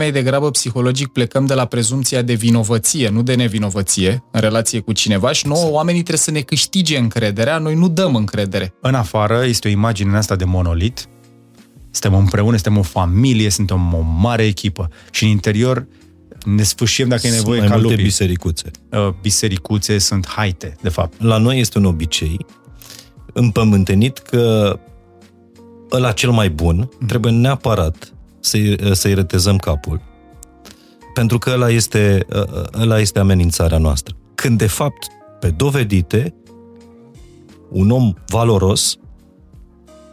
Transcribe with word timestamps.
mai 0.00 0.12
degrabă 0.12 0.50
psihologic 0.50 1.08
plecăm 1.08 1.46
de 1.46 1.54
la 1.54 1.64
prezumția 1.64 2.22
de 2.22 2.34
vinovăție, 2.34 3.08
nu 3.08 3.22
de 3.22 3.34
nevinovăție, 3.34 4.24
în 4.30 4.40
relație 4.40 4.80
cu 4.80 4.92
cineva 4.92 5.32
și 5.32 5.46
nouă 5.46 5.70
oamenii 5.70 6.00
trebuie 6.00 6.18
să 6.24 6.30
ne 6.30 6.40
câștige 6.40 6.98
încrederea, 6.98 7.58
noi 7.58 7.74
nu 7.74 7.88
dăm 7.88 8.14
încredere. 8.14 8.74
În 8.80 8.94
afară 8.94 9.44
este 9.44 9.68
o 9.68 9.70
imagine 9.70 10.08
în 10.10 10.14
asta 10.16 10.36
de 10.36 10.44
monolit, 10.44 11.08
suntem 11.90 12.18
împreună, 12.18 12.56
suntem 12.56 12.78
o 12.78 12.82
familie, 12.82 13.50
suntem 13.50 13.94
o 13.94 14.00
mare 14.00 14.44
echipă 14.46 14.88
și 15.10 15.24
în 15.24 15.30
interior 15.30 15.86
ne 16.44 16.62
sfârșim 16.62 17.08
dacă 17.08 17.26
e 17.26 17.30
nevoie 17.30 17.58
Sunt 17.58 17.70
ca 17.70 17.74
mai 17.74 17.76
multe 17.76 17.90
lupii. 17.90 18.04
bisericuțe. 18.04 18.70
Uh, 18.90 19.08
Bisericuțe 19.22 19.98
sunt 19.98 20.26
haite, 20.28 20.76
de 20.82 20.88
fapt. 20.88 21.22
La 21.22 21.36
noi 21.36 21.60
este 21.60 21.78
un 21.78 21.84
obicei 21.84 22.46
împământenit 23.32 24.18
că 24.18 24.78
ăla 25.92 26.12
cel 26.12 26.30
mai 26.30 26.50
bun 26.50 26.88
trebuie 27.06 27.32
neapărat 27.32 28.12
să-i, 28.40 28.76
să-i 28.92 29.14
retezăm 29.14 29.56
capul. 29.56 30.00
Pentru 31.14 31.38
că 31.38 31.50
ăla 31.50 31.70
este, 31.70 32.26
ăla 32.80 33.00
este 33.00 33.18
amenințarea 33.18 33.78
noastră. 33.78 34.14
Când, 34.34 34.58
de 34.58 34.66
fapt, 34.66 35.06
pe 35.40 35.50
dovedite, 35.50 36.34
un 37.70 37.90
om 37.90 38.12
valoros 38.26 38.96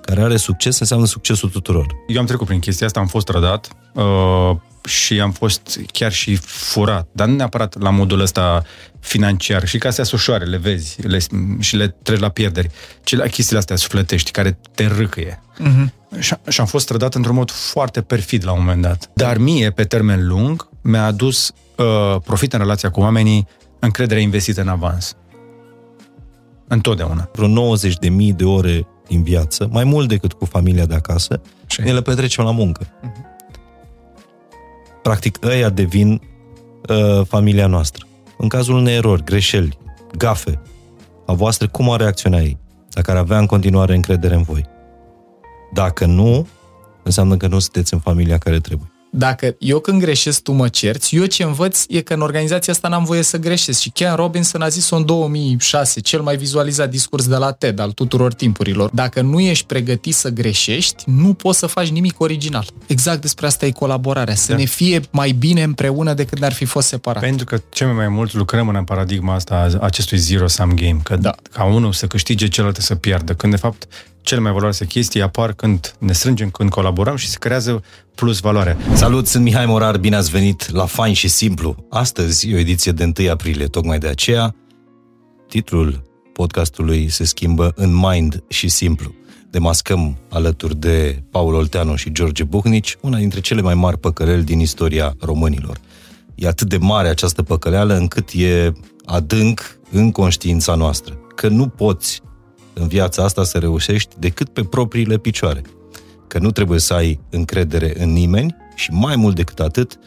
care 0.07 0.21
are 0.21 0.37
succes 0.37 0.79
înseamnă 0.79 1.05
succesul 1.05 1.49
tuturor. 1.49 1.95
Eu 2.07 2.19
am 2.19 2.25
trecut 2.25 2.47
prin 2.47 2.59
chestia 2.59 2.85
asta, 2.85 2.99
am 2.99 3.07
fost 3.07 3.29
rădat 3.29 3.69
uh, 3.93 4.55
și 4.85 5.19
am 5.19 5.31
fost 5.31 5.79
chiar 5.91 6.11
și 6.11 6.35
furat, 6.35 7.07
dar 7.11 7.27
nu 7.27 7.35
neapărat 7.35 7.81
la 7.81 7.89
modul 7.89 8.19
ăsta 8.19 8.63
financiar, 8.99 9.67
și 9.67 9.77
ca 9.77 9.87
astea 9.87 10.05
ușoare, 10.13 10.45
le 10.45 10.57
vezi 10.57 11.01
le, 11.01 11.19
și 11.59 11.75
le 11.75 11.87
treci 11.87 12.19
la 12.19 12.29
pierderi, 12.29 12.69
ci 13.03 13.15
la 13.15 13.27
chestiile 13.27 13.59
astea 13.59 13.75
sufletești 13.75 14.31
care 14.31 14.59
te 14.75 14.85
râcăie. 14.85 15.41
Uh-huh. 15.59 16.19
Și, 16.19 16.33
și 16.47 16.59
am 16.59 16.65
fost 16.65 16.87
trădat 16.87 17.15
într-un 17.15 17.35
mod 17.35 17.51
foarte 17.51 18.01
perfid 18.01 18.45
la 18.45 18.51
un 18.51 18.59
moment 18.59 18.81
dat. 18.81 19.09
Dar 19.13 19.37
mie, 19.37 19.71
pe 19.71 19.83
termen 19.83 20.27
lung, 20.27 20.69
mi-a 20.81 21.05
adus 21.05 21.51
uh, 21.75 22.15
profit 22.23 22.53
în 22.53 22.59
relația 22.59 22.91
cu 22.91 22.99
oamenii 22.99 23.47
încredere 23.79 24.21
investită 24.21 24.61
în 24.61 24.67
avans. 24.67 25.15
Întotdeauna. 26.67 27.29
Vreo 27.33 27.75
90.000 27.77 27.93
de 27.99 28.09
mii 28.09 28.33
de 28.33 28.43
ore 28.43 28.87
din 29.07 29.23
viață, 29.23 29.67
mai 29.71 29.83
mult 29.83 30.07
decât 30.07 30.33
cu 30.33 30.45
familia 30.45 30.85
de 30.85 30.95
acasă, 30.95 31.41
Și- 31.65 31.81
ne 31.81 31.93
le 31.93 32.01
petrecem 32.01 32.43
la 32.43 32.51
muncă. 32.51 32.87
Practic, 35.01 35.45
ăia 35.45 35.69
devin 35.69 36.21
uh, 36.89 37.25
familia 37.25 37.67
noastră. 37.67 38.05
În 38.37 38.47
cazul 38.47 38.75
unei 38.75 38.95
erori, 38.95 39.23
greșeli, 39.23 39.77
gafe, 40.17 40.61
a 41.25 41.33
voastră, 41.33 41.67
cum 41.67 41.89
ar 41.89 41.99
reacționa 41.99 42.37
ei? 42.37 42.57
Dacă 42.89 43.11
ar 43.11 43.17
avea 43.17 43.37
în 43.37 43.45
continuare 43.45 43.95
încredere 43.95 44.35
în 44.35 44.41
voi. 44.41 44.65
Dacă 45.73 46.05
nu, 46.05 46.47
înseamnă 47.03 47.37
că 47.37 47.47
nu 47.47 47.59
sunteți 47.59 47.93
în 47.93 47.99
familia 47.99 48.37
care 48.37 48.59
trebuie. 48.59 48.91
Dacă 49.09 49.55
eu 49.59 49.79
când 49.79 50.01
greșesc, 50.01 50.41
tu 50.41 50.51
mă 50.51 50.67
cerți, 50.67 51.15
eu 51.15 51.25
ce 51.25 51.43
învăț 51.43 51.83
e 51.87 52.01
că 52.01 52.13
în 52.13 52.21
organizația 52.21 52.73
asta 52.73 52.87
n-am 52.87 53.03
voie 53.03 53.21
să 53.21 53.37
greșesc. 53.37 53.79
Și 53.79 53.89
Ken 53.89 54.15
Robinson 54.15 54.61
a 54.61 54.67
zis-o 54.67 54.95
în 54.95 55.05
2006, 55.05 55.99
cel 55.99 56.21
mai 56.21 56.37
vizualizat 56.37 56.89
discurs 56.89 57.27
de 57.27 57.35
la 57.35 57.51
TED 57.51 57.79
al 57.79 57.91
tuturor 57.91 58.33
timpurilor. 58.33 58.89
Dacă 58.93 59.21
nu 59.21 59.39
ești 59.39 59.65
pregătit 59.65 60.13
să 60.13 60.29
greșești, 60.29 61.03
nu 61.05 61.33
poți 61.33 61.59
să 61.59 61.67
faci 61.67 61.87
nimic 61.87 62.19
original. 62.19 62.65
Exact 62.87 63.21
despre 63.21 63.45
asta 63.45 63.65
e 63.65 63.71
colaborarea, 63.71 64.35
să 64.35 64.51
Da. 64.51 64.57
ne 64.57 64.65
fie 64.65 65.01
mai 65.11 65.31
bine 65.31 65.63
împreună 65.63 66.13
decât 66.13 66.39
ne-ar 66.39 66.53
fi 66.53 66.65
fost 66.65 66.87
separat. 66.87 67.21
Pentru 67.21 67.45
că 67.45 67.57
cel 67.69 67.87
mai 67.93 68.07
mult 68.07 68.33
lucrăm 68.33 68.67
în 68.67 68.83
paradigma 68.83 69.33
asta 69.33 69.55
a 69.79 69.85
acestui 69.85 70.17
zero-sum 70.17 70.73
game, 70.75 70.99
că 71.03 71.15
Da. 71.15 71.35
ca 71.51 71.63
unul 71.63 71.93
să 71.93 72.07
câștige, 72.07 72.47
celălalt 72.47 72.77
să 72.77 72.95
piardă, 72.95 73.33
când 73.33 73.53
de 73.53 73.59
fapt 73.59 73.87
cele 74.21 74.39
mai 74.39 74.51
valoroase 74.51 74.85
chestii 74.85 75.21
apar 75.21 75.53
când 75.53 75.95
ne 75.99 76.13
strângem, 76.13 76.49
când 76.49 76.69
colaborăm 76.69 77.15
și 77.15 77.27
se 77.27 77.37
creează 77.39 77.83
plus 78.17 78.39
valoare. 78.39 78.77
Salut, 78.93 79.27
sunt 79.27 79.43
Mihai 79.43 79.65
Morar, 79.65 79.97
bine 79.97 80.15
ați 80.15 80.29
venit 80.29 80.71
la 80.71 80.85
Fain 80.85 81.13
și 81.13 81.27
Simplu. 81.27 81.85
Astăzi 81.89 82.49
e 82.49 82.55
o 82.55 82.57
ediție 82.57 82.91
de 82.91 83.11
1 83.19 83.29
aprilie, 83.29 83.65
tocmai 83.65 83.97
de 83.97 84.07
aceea 84.07 84.55
titlul 85.47 86.01
podcastului 86.33 87.09
se 87.09 87.23
schimbă 87.23 87.71
în 87.75 87.95
Mind 87.95 88.43
și 88.47 88.67
Simplu. 88.67 89.13
Demascăm 89.49 90.17
alături 90.29 90.75
de 90.75 91.23
Paul 91.31 91.53
Olteanu 91.53 91.95
și 91.95 92.11
George 92.11 92.43
Buhnici 92.43 92.95
una 93.01 93.17
dintre 93.17 93.39
cele 93.39 93.61
mai 93.61 93.73
mari 93.73 93.97
păcăleli 93.97 94.43
din 94.43 94.59
istoria 94.59 95.15
românilor. 95.19 95.77
E 96.35 96.47
atât 96.47 96.69
de 96.69 96.77
mare 96.77 97.07
această 97.07 97.43
păcăleală 97.43 97.95
încât 97.95 98.29
e 98.33 98.71
adânc 99.05 99.79
în 99.91 100.11
conștiința 100.11 100.75
noastră. 100.75 101.13
Că 101.35 101.47
nu 101.47 101.67
poți 101.67 102.21
în 102.73 102.87
viața 102.87 103.23
asta 103.23 103.43
să 103.43 103.57
reușești 103.57 104.15
decât 104.19 104.49
pe 104.49 104.63
propriile 104.63 105.17
picioare 105.17 105.61
că 106.27 106.39
nu 106.39 106.51
trebuie 106.51 106.79
să 106.79 106.93
ai 106.93 107.19
încredere 107.29 107.93
în 108.03 108.11
nimeni 108.11 108.55
și 108.75 108.91
mai 108.91 109.15
mult 109.15 109.35
decât 109.35 109.59
atât, 109.59 109.99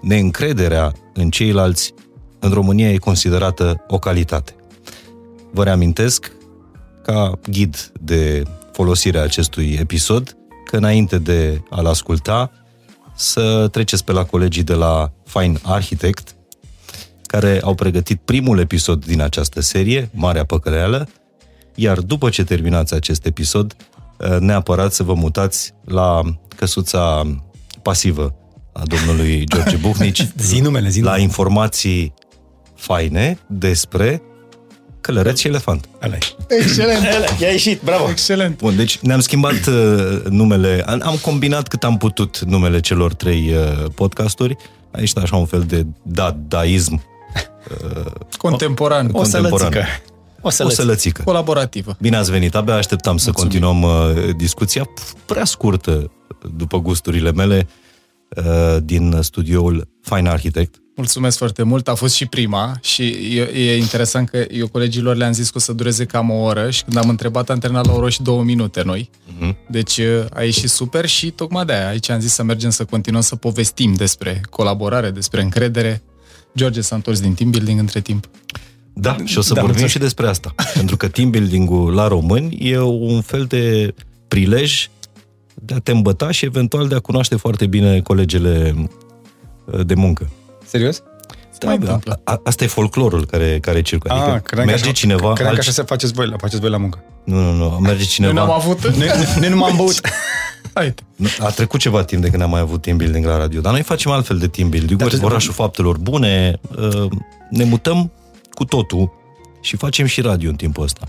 neîncrederea 0.00 0.92
în 1.14 1.30
ceilalți 1.30 1.94
în 2.38 2.50
România 2.50 2.92
e 2.92 2.96
considerată 2.96 3.84
o 3.88 3.98
calitate. 3.98 4.54
Vă 5.52 5.64
reamintesc, 5.64 6.32
ca 7.02 7.38
ghid 7.50 7.92
de 8.00 8.42
folosire 8.72 9.18
a 9.18 9.22
acestui 9.22 9.76
episod, 9.80 10.36
că 10.64 10.76
înainte 10.76 11.18
de 11.18 11.62
a-l 11.70 11.86
asculta, 11.86 12.50
să 13.16 13.68
treceți 13.70 14.04
pe 14.04 14.12
la 14.12 14.24
colegii 14.24 14.62
de 14.62 14.74
la 14.74 15.12
Fine 15.24 15.58
Architect, 15.62 16.34
care 17.26 17.60
au 17.62 17.74
pregătit 17.74 18.20
primul 18.24 18.58
episod 18.58 19.04
din 19.04 19.20
această 19.20 19.60
serie, 19.60 20.10
Marea 20.12 20.44
Păcăleală, 20.44 21.08
iar 21.74 21.98
după 21.98 22.28
ce 22.28 22.44
terminați 22.44 22.94
acest 22.94 23.26
episod, 23.26 23.76
neapărat 24.38 24.92
să 24.92 25.02
vă 25.02 25.14
mutați 25.14 25.72
la 25.84 26.20
căsuța 26.56 27.22
pasivă 27.82 28.34
a 28.72 28.82
domnului 28.84 29.44
George 29.44 29.76
Buhnici 29.86 30.26
Zi 30.38 30.60
numele, 30.60 30.88
zi 30.88 30.98
la 31.00 31.04
numele. 31.04 31.22
informații 31.22 32.14
faine 32.74 33.38
despre 33.46 34.22
călăreț 35.00 35.38
și 35.38 35.46
elefant. 35.46 35.88
Ăla 36.02 36.14
e. 36.14 36.18
Excelent! 36.48 37.04
I-a 37.40 37.48
ieșit, 37.48 37.80
bravo! 37.82 38.08
Excelent! 38.08 38.58
Bun, 38.58 38.76
deci 38.76 38.98
ne-am 38.98 39.20
schimbat 39.20 39.66
uh, 39.66 40.20
numele, 40.28 40.82
am, 40.86 41.00
am 41.04 41.16
combinat 41.22 41.68
cât 41.68 41.84
am 41.84 41.96
putut 41.96 42.38
numele 42.38 42.80
celor 42.80 43.14
trei 43.14 43.52
uh, 43.54 43.84
podcasturi. 43.94 44.56
Aici 44.92 45.16
așa 45.16 45.36
un 45.36 45.46
fel 45.46 45.60
de 45.62 45.86
dadaism 46.02 47.02
Contemporan, 48.36 49.08
O 49.12 49.12
contemporan. 49.12 49.58
sălățică. 49.58 49.84
O 50.40 50.46
O 50.46 50.50
sălățică. 50.50 50.82
sălățică. 50.82 51.22
colaborativă. 51.22 51.96
Bine 52.00 52.16
ați 52.16 52.30
venit, 52.30 52.54
abia 52.54 52.74
așteptam 52.74 53.16
să 53.16 53.30
Mulțumim. 53.36 53.50
continuăm 53.62 53.82
uh, 53.82 54.34
discuția 54.36 54.84
pf, 54.94 55.12
prea 55.26 55.44
scurtă, 55.44 56.10
după 56.56 56.78
gusturile 56.80 57.32
mele, 57.32 57.68
uh, 58.36 58.76
din 58.82 59.18
studioul 59.20 59.88
Fine 60.02 60.28
Architect. 60.28 60.74
Mulțumesc 60.96 61.38
foarte 61.38 61.62
mult, 61.62 61.88
a 61.88 61.94
fost 61.94 62.14
și 62.14 62.26
prima 62.26 62.78
și 62.82 63.02
e, 63.36 63.42
e 63.42 63.76
interesant 63.76 64.28
că 64.28 64.44
eu 64.50 64.68
colegilor 64.68 65.16
le-am 65.16 65.32
zis 65.32 65.46
că 65.50 65.52
o 65.56 65.60
să 65.60 65.72
dureze 65.72 66.04
cam 66.04 66.30
o 66.30 66.34
oră 66.34 66.70
și 66.70 66.82
când 66.84 66.96
am 66.96 67.08
întrebat 67.08 67.50
am 67.50 67.58
terminat 67.58 67.86
la 67.86 67.92
o 67.92 67.96
oră 67.96 68.08
și 68.08 68.22
două 68.22 68.42
minute 68.42 68.82
noi. 68.82 69.10
Uh-huh. 69.28 69.54
Deci 69.68 69.96
e, 69.98 70.26
a 70.34 70.42
ieșit 70.42 70.70
super 70.70 71.06
și 71.06 71.30
tocmai 71.30 71.64
de 71.64 71.72
aia 71.72 71.88
aici 71.88 72.08
am 72.10 72.20
zis 72.20 72.32
să 72.32 72.42
mergem 72.42 72.70
să 72.70 72.84
continuăm 72.84 73.22
să 73.22 73.36
povestim 73.36 73.94
despre 73.94 74.40
colaborare, 74.50 75.10
despre 75.10 75.42
încredere. 75.42 76.02
George 76.56 76.80
s-a 76.80 76.94
întors 76.94 77.20
din 77.20 77.34
team 77.34 77.50
building 77.50 77.78
între 77.78 78.00
timp. 78.00 78.28
Da, 79.00 79.16
și 79.24 79.38
o 79.38 79.40
să 79.40 79.48
Da, 79.54 79.60
da, 79.60 79.66
vorbim 79.66 79.80
mulțumesc. 79.80 79.92
și 79.92 79.98
despre 79.98 80.26
asta. 80.28 80.54
Pentru 80.78 80.96
că 80.96 81.08
team 81.08 81.30
building-ul 81.30 81.94
la 81.94 82.08
români 82.08 82.56
e 82.70 82.80
un 82.80 83.20
fel 83.20 83.44
de 83.44 83.94
prilej 84.28 84.88
de 85.54 85.74
a 85.74 85.78
te 85.78 85.90
îmbăta 85.90 86.30
și 86.30 86.44
eventual 86.44 86.88
de 86.88 86.94
a 86.94 86.98
cunoaște 86.98 87.36
foarte 87.36 87.66
bine 87.66 88.00
colegele 88.00 88.74
uh, 89.64 89.86
de 89.86 89.94
muncă. 89.94 90.30
Serios? 90.66 91.02
Da, 91.58 91.66
mai 91.66 91.78
bă, 91.78 91.84
întâmplă. 91.84 92.20
a, 92.24 92.40
asta 92.44 92.64
e 92.64 92.66
folclorul 92.66 93.26
care, 93.26 93.58
care 93.60 93.82
circulă. 93.82 94.12
Adică 94.12 94.30
Ah, 94.30 94.40
credeam 94.42 94.66
că 94.66 94.72
merge 94.72 94.88
așa- 94.88 94.98
cineva... 94.98 95.32
Credeam 95.32 95.54
că 95.54 95.60
alci- 95.60 95.62
așa 95.62 95.70
se 95.70 95.82
faceți 95.82 96.12
voi, 96.12 96.26
la 96.26 96.36
faceți 96.36 96.60
voi 96.60 96.70
la 96.70 96.76
muncă. 96.76 97.02
Nu, 97.24 97.36
nu, 97.40 97.52
nu. 97.52 97.68
Merge 97.68 98.04
Noi 98.18 98.32
n-am 98.32 98.46
cineva... 98.46 98.54
avut... 98.54 98.86
Noi, 98.98 99.08
noi 99.40 99.48
nu 99.48 99.56
m-am 99.56 99.76
băut. 99.76 100.00
Haide. 100.72 100.94
Nu, 101.16 101.26
A 101.38 101.50
trecut 101.50 101.80
ceva 101.80 102.04
timp 102.04 102.22
de 102.22 102.28
când 102.28 102.42
am 102.42 102.50
mai 102.50 102.60
avut 102.60 102.82
team 102.82 102.96
building 102.96 103.24
la 103.24 103.36
radio, 103.38 103.60
dar 103.60 103.72
noi 103.72 103.82
facem 103.82 104.10
altfel 104.10 104.38
de 104.38 104.46
team 104.46 104.68
building. 104.68 104.98
Dar- 105.02 105.18
Orașul 105.22 105.52
faptelor 105.52 105.98
bune, 105.98 106.60
uh, 106.78 107.10
ne 107.50 107.64
mutăm 107.64 108.12
cu 108.58 108.64
totul 108.64 109.12
și 109.60 109.76
facem 109.76 110.06
și 110.06 110.20
radio 110.20 110.50
în 110.50 110.56
timpul 110.56 110.82
ăsta. 110.82 111.06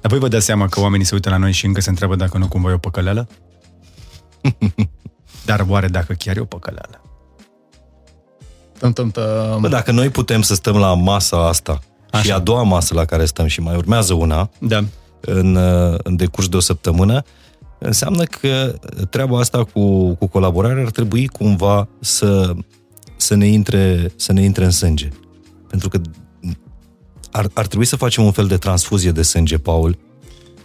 Dar 0.00 0.10
voi 0.10 0.18
vă 0.18 0.28
dați 0.28 0.44
seama 0.44 0.66
că 0.68 0.80
oamenii 0.80 1.06
se 1.06 1.14
uită 1.14 1.30
la 1.30 1.36
noi 1.36 1.52
și 1.52 1.66
încă 1.66 1.80
se 1.80 1.88
întreabă 1.88 2.16
dacă 2.16 2.38
nu 2.38 2.48
cumva 2.48 2.70
e 2.70 2.72
o 2.72 2.78
păcăleală? 2.78 3.28
Dar 5.48 5.64
oare 5.68 5.86
dacă 5.88 6.12
chiar 6.12 6.36
e 6.36 6.40
o 6.40 6.44
păcăleală? 6.44 7.00
Tăm, 8.78 8.92
tăm, 8.92 9.10
tăm. 9.10 9.60
Bă, 9.60 9.68
dacă 9.68 9.92
noi 9.92 10.08
putem 10.10 10.42
să 10.42 10.54
stăm 10.54 10.76
la 10.76 10.94
masa 10.94 11.48
asta 11.48 11.80
Așa. 12.10 12.22
și 12.22 12.32
a 12.32 12.38
doua 12.38 12.62
masă 12.62 12.94
la 12.94 13.04
care 13.04 13.24
stăm 13.24 13.46
și 13.46 13.60
mai 13.60 13.76
urmează 13.76 14.14
una 14.14 14.50
Da. 14.60 14.84
în, 15.20 15.54
uh, 15.54 15.98
în 16.02 16.16
decurs 16.16 16.48
de 16.48 16.56
o 16.56 16.60
săptămână, 16.60 17.22
înseamnă 17.78 18.24
că 18.24 18.74
treaba 19.10 19.38
asta 19.38 19.64
cu, 19.64 20.14
cu 20.14 20.26
colaborarea 20.26 20.84
ar 20.84 20.90
trebui 20.90 21.26
cumva 21.26 21.88
să, 22.00 22.52
să, 23.16 23.34
ne 23.34 23.46
intre, 23.46 24.12
să 24.16 24.32
ne 24.32 24.42
intre 24.42 24.64
în 24.64 24.70
sânge. 24.70 25.08
Pentru 25.68 25.88
că 25.88 26.00
ar, 27.32 27.50
ar 27.52 27.66
trebui 27.66 27.86
să 27.86 27.96
facem 27.96 28.24
un 28.24 28.32
fel 28.32 28.46
de 28.46 28.56
transfuzie 28.56 29.10
de 29.10 29.22
sânge, 29.22 29.58
Paul, 29.58 29.98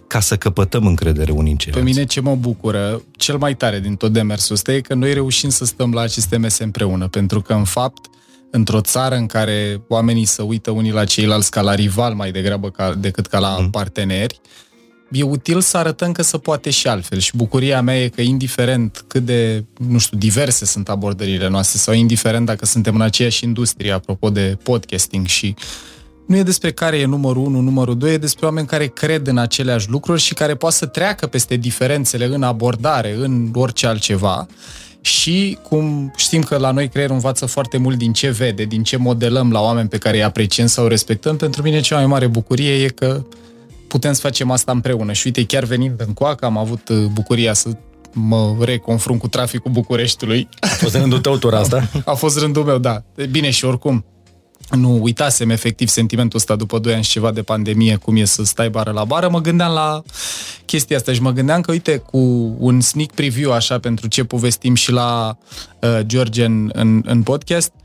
ca 0.08 0.20
să 0.20 0.36
căpătăm 0.36 0.86
încredere 0.86 1.32
unii 1.32 1.52
în 1.52 1.58
ceilalți. 1.58 1.86
Pe 1.86 1.92
mine 1.94 2.06
ce 2.06 2.22
mă 2.22 2.36
bucură 2.36 3.02
cel 3.12 3.38
mai 3.38 3.56
tare 3.56 3.80
din 3.80 3.96
tot 3.96 4.14
demersul 4.14 4.56
ăsta 4.56 4.74
e 4.74 4.82
că 4.82 4.94
noi 4.94 5.14
reușim 5.14 5.50
să 5.50 5.66
stăm 5.66 5.94
la 5.94 6.02
aceste 6.02 6.38
mese 6.38 6.64
împreună, 6.64 7.08
pentru 7.08 7.42
că 7.42 7.54
în 7.54 7.64
fapt 7.64 8.10
într-o 8.52 8.82
țară 8.82 9.16
în 9.16 9.26
care 9.26 9.82
oamenii 9.88 10.26
să 10.26 10.44
uită 10.44 10.72
unii 10.72 10.92
la 10.92 11.06
ceilalți 11.06 11.52
ca 11.52 11.62
la 11.62 11.76
rival 11.76 12.14
mai 12.14 12.32
degrabă 12.32 12.70
ca, 12.70 12.94
decât 12.94 13.28
ca 13.28 13.40
la 13.40 13.58
mm. 13.60 13.70
parteneri, 13.70 14.40
e 15.12 15.24
util 15.24 15.62
să 15.62 15.78
arătăm 15.78 16.12
că 16.12 16.22
se 16.22 16.38
poate 16.38 16.70
și 16.70 16.88
altfel. 16.88 17.20
Și 17.20 17.32
bucuria 17.36 17.82
mea 17.82 18.04
e 18.04 18.08
că 18.08 18.22
indiferent 18.22 19.04
cât 19.08 19.26
de, 19.26 19.66
nu 19.78 19.98
știu, 19.98 20.18
diverse 20.18 20.66
sunt 20.66 20.90
abordările 20.90 21.48
noastre 21.48 21.78
sau 21.78 21.94
indiferent 21.94 22.46
dacă 22.46 22.66
suntem 22.66 22.96
în 22.96 23.02
aceeași 23.02 23.44
industrie, 23.44 23.92
apropo 23.92 24.30
de 24.30 24.58
podcasting 24.64 25.28
și 25.28 25.56
nu 26.28 26.36
e 26.36 26.44
despre 26.44 26.72
care 26.72 26.98
e 26.98 27.06
numărul 27.06 27.46
1, 27.46 27.60
numărul 27.60 27.98
2, 27.98 28.14
e 28.14 28.18
despre 28.18 28.46
oameni 28.46 28.68
care 28.68 28.88
cred 28.88 29.28
în 29.28 29.38
aceleași 29.38 29.90
lucruri 29.90 30.22
și 30.22 30.34
care 30.34 30.56
poate 30.56 30.76
să 30.76 30.86
treacă 30.86 31.28
peste 31.28 31.56
diferențele 31.56 32.26
în 32.26 32.44
abordare, 32.44 33.16
în 33.20 33.52
orice 33.54 33.88
altceva. 33.88 34.48
Și 35.02 35.58
cum 35.62 36.14
știm 36.16 36.42
că 36.42 36.58
la 36.58 36.72
noi 36.72 36.90
creierul 36.90 37.16
învață 37.16 37.46
foarte 37.46 37.78
mult 37.78 37.98
din 37.98 38.14
ce 38.14 38.30
vede, 38.30 38.64
din 38.64 38.84
ce 38.84 38.98
modelăm 38.98 39.52
la 39.52 39.62
oameni 39.62 39.90
pe 39.90 39.98
care 39.98 40.18
îi 40.18 40.24
apreciem 40.24 40.68
sau 40.68 40.88
respectăm, 40.88 41.36
pentru 41.36 41.62
mine 41.62 41.80
cea 41.80 41.96
mai 41.96 42.06
mare 42.06 42.28
bucurie 42.28 42.84
e 42.84 42.88
că 42.88 43.26
putem 43.88 44.14
să 44.14 44.22
facem 44.22 44.52
asta 44.52 44.72
împreună. 44.72 45.14
Și 45.14 45.22
uite, 45.26 45.46
chiar 45.46 45.64
venind 45.64 46.02
în 46.08 46.14
Coacă, 46.14 46.46
am 46.46 46.58
avut 46.58 46.90
uh, 46.90 47.06
bucuria 47.12 47.54
să 47.54 47.70
mă 48.14 48.56
reconfrunt 48.60 49.20
cu 49.20 49.28
traficul 49.28 49.72
Bucureștiului. 49.72 50.50
A 50.60 50.68
fost 50.68 50.96
rândul 50.96 51.20
tău 51.20 51.38
tura 51.38 51.60
asta? 51.60 51.90
A 52.06 52.14
fost 52.14 52.40
rândul 52.40 52.64
meu, 52.64 52.78
da. 52.78 53.04
Bine 53.32 53.50
și 53.50 53.66
oricum, 53.66 54.06
nu 54.70 55.02
uitasem 55.02 55.50
efectiv 55.50 55.88
sentimentul 55.88 56.38
ăsta 56.38 56.56
după 56.56 56.80
2 56.80 56.94
ani 56.94 57.04
și 57.04 57.10
ceva 57.12 57.32
de 57.32 57.42
pandemie, 57.42 57.96
cum 57.96 58.16
e 58.16 58.26
să 58.26 58.44
stai 58.44 58.70
bară 58.70 58.92
la 58.92 59.04
bară, 59.04 59.30
mă 59.30 59.42
gândeam 59.42 59.74
la 59.74 60.02
chestia 60.66 60.98
asta 60.98 61.14
și 61.14 61.22
mă 61.22 61.32
gândeam 61.32 61.62
că, 61.62 61.72
uite, 61.72 61.98
cu 61.98 62.18
un 62.58 62.82
sneak 62.82 63.12
preview 63.12 63.52
așa 63.52 63.80
pentru 63.80 64.08
ce 64.08 64.24
povestim 64.24 64.76
și 64.76 64.92
la 64.92 65.38
uh, 65.80 66.00
George 66.02 66.46
în, 66.46 66.70
în, 66.74 67.02
în 67.06 67.24
podcast, 67.24 67.72
uh, 67.76 67.77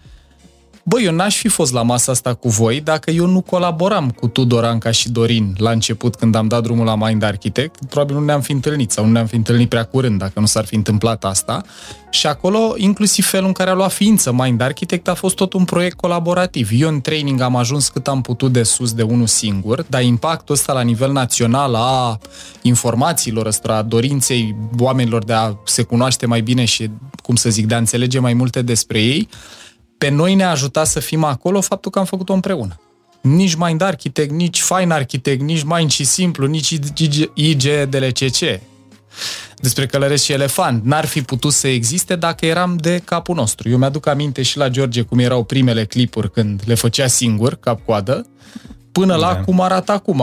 Bă, 0.84 1.00
eu 1.00 1.12
n-aș 1.12 1.36
fi 1.36 1.48
fost 1.48 1.72
la 1.72 1.82
masa 1.82 2.12
asta 2.12 2.34
cu 2.34 2.48
voi 2.48 2.80
dacă 2.80 3.10
eu 3.10 3.26
nu 3.26 3.40
colaboram 3.40 4.10
cu 4.10 4.26
Tudor 4.26 4.64
Anca 4.64 4.90
și 4.90 5.10
Dorin 5.10 5.54
la 5.58 5.70
început 5.70 6.14
când 6.14 6.34
am 6.34 6.48
dat 6.48 6.62
drumul 6.62 6.84
la 6.84 6.96
Mind 6.96 7.22
Architect. 7.22 7.84
Probabil 7.88 8.16
nu 8.16 8.24
ne-am 8.24 8.40
fi 8.40 8.52
întâlnit 8.52 8.90
sau 8.90 9.04
nu 9.04 9.10
ne-am 9.10 9.26
fi 9.26 9.36
întâlnit 9.36 9.68
prea 9.68 9.84
curând 9.84 10.18
dacă 10.18 10.40
nu 10.40 10.46
s-ar 10.46 10.64
fi 10.64 10.74
întâmplat 10.74 11.24
asta. 11.24 11.62
Și 12.10 12.26
acolo, 12.26 12.74
inclusiv 12.76 13.26
felul 13.26 13.46
în 13.46 13.52
care 13.52 13.70
a 13.70 13.74
luat 13.74 13.92
ființă 13.92 14.32
Mind 14.32 14.60
Architect 14.60 15.08
a 15.08 15.14
fost 15.14 15.36
tot 15.36 15.52
un 15.52 15.64
proiect 15.64 15.96
colaborativ. 15.96 16.68
Eu 16.72 16.88
în 16.88 17.00
training 17.00 17.40
am 17.40 17.56
ajuns 17.56 17.88
cât 17.88 18.08
am 18.08 18.20
putut 18.20 18.52
de 18.52 18.62
sus 18.62 18.92
de 18.92 19.02
unul 19.02 19.26
singur, 19.26 19.84
dar 19.88 20.02
impactul 20.02 20.54
ăsta 20.54 20.72
la 20.72 20.82
nivel 20.82 21.12
național 21.12 21.74
a 21.74 22.18
informațiilor 22.62 23.46
ăstora, 23.46 23.76
a 23.76 23.82
dorinței 23.82 24.56
oamenilor 24.78 25.24
de 25.24 25.32
a 25.32 25.54
se 25.64 25.82
cunoaște 25.82 26.26
mai 26.26 26.40
bine 26.40 26.64
și, 26.64 26.90
cum 27.22 27.34
să 27.34 27.50
zic, 27.50 27.66
de 27.66 27.74
a 27.74 27.78
înțelege 27.78 28.18
mai 28.18 28.32
multe 28.32 28.62
despre 28.62 29.00
ei, 29.00 29.28
pe 30.02 30.08
noi 30.08 30.34
ne-a 30.34 30.50
ajutat 30.50 30.86
să 30.86 31.00
fim 31.00 31.24
acolo 31.24 31.60
faptul 31.60 31.90
că 31.90 31.98
am 31.98 32.04
făcut-o 32.04 32.32
împreună. 32.32 32.80
Nici 33.20 33.54
Mind 33.54 33.80
Architect, 33.80 34.30
nici 34.30 34.60
Fine 34.60 34.94
Architect, 34.94 35.42
nici 35.42 35.62
Mind 35.62 35.90
și 35.90 36.04
Simplu, 36.04 36.46
nici 36.46 36.78
IG 37.34 37.62
DLCC. 37.88 38.60
Despre 39.56 39.86
călăresc 39.86 40.24
și 40.24 40.32
elefant. 40.32 40.84
N-ar 40.84 41.06
fi 41.06 41.22
putut 41.22 41.52
să 41.52 41.68
existe 41.68 42.16
dacă 42.16 42.46
eram 42.46 42.76
de 42.76 43.02
capul 43.04 43.34
nostru. 43.34 43.68
Eu 43.68 43.78
mi-aduc 43.78 44.06
aminte 44.06 44.42
și 44.42 44.56
la 44.56 44.68
George 44.68 45.02
cum 45.02 45.18
erau 45.18 45.44
primele 45.44 45.84
clipuri 45.84 46.30
când 46.30 46.62
le 46.64 46.74
făcea 46.74 47.06
singur, 47.06 47.54
cap-coadă, 47.54 48.26
până 48.92 49.12
da. 49.12 49.18
la 49.18 49.36
cum 49.36 49.60
arată 49.60 49.92
acum 49.92 50.22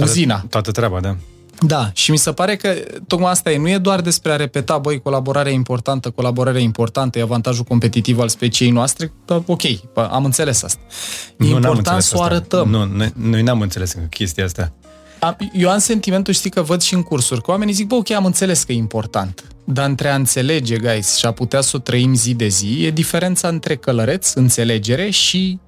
uzina. 0.00 0.34
Toată, 0.34 0.48
toată 0.48 0.70
treaba, 0.70 1.00
da. 1.00 1.16
Da, 1.60 1.90
și 1.92 2.10
mi 2.10 2.16
se 2.16 2.32
pare 2.32 2.56
că 2.56 2.74
tocmai 3.06 3.30
asta 3.30 3.50
e. 3.50 3.58
Nu 3.58 3.68
e 3.68 3.78
doar 3.78 4.00
despre 4.00 4.32
a 4.32 4.36
repeta, 4.36 4.78
băi, 4.78 5.00
colaborarea 5.00 5.52
importantă, 5.52 6.10
colaborarea 6.10 6.60
importantă, 6.60 7.18
e 7.18 7.22
avantajul 7.22 7.64
competitiv 7.64 8.18
al 8.18 8.28
speciei 8.28 8.70
noastre, 8.70 9.12
da, 9.24 9.42
ok, 9.46 9.62
am 9.94 10.24
înțeles 10.24 10.62
asta. 10.62 10.80
E 11.30 11.34
nu, 11.36 11.46
important 11.46 12.02
să 12.02 12.16
o 12.16 12.22
arătăm. 12.22 12.68
Nu, 12.68 12.84
noi, 12.84 13.12
noi 13.16 13.42
n-am 13.42 13.60
înțeles 13.60 13.96
chestia 14.10 14.44
asta. 14.44 14.72
Eu 15.52 15.70
am 15.70 15.78
sentimentul, 15.78 16.32
știi 16.34 16.50
că 16.50 16.62
văd 16.62 16.80
și 16.80 16.94
în 16.94 17.02
cursuri, 17.02 17.42
că 17.42 17.50
oamenii 17.50 17.74
zic, 17.74 17.86
bă, 17.86 17.94
ok, 17.94 18.10
am 18.10 18.24
înțeles 18.24 18.62
că 18.62 18.72
e 18.72 18.76
important. 18.76 19.44
Dar 19.64 19.88
între 19.88 20.08
a 20.08 20.14
înțelege, 20.14 20.78
guys, 20.78 21.16
și 21.16 21.26
a 21.26 21.32
putea 21.32 21.60
să 21.60 21.76
o 21.76 21.78
trăim 21.78 22.14
zi 22.14 22.34
de 22.34 22.48
zi, 22.48 22.84
e 22.84 22.90
diferența 22.90 23.48
între 23.48 23.76
călăreț, 23.76 24.32
înțelegere 24.32 25.10
și 25.10 25.58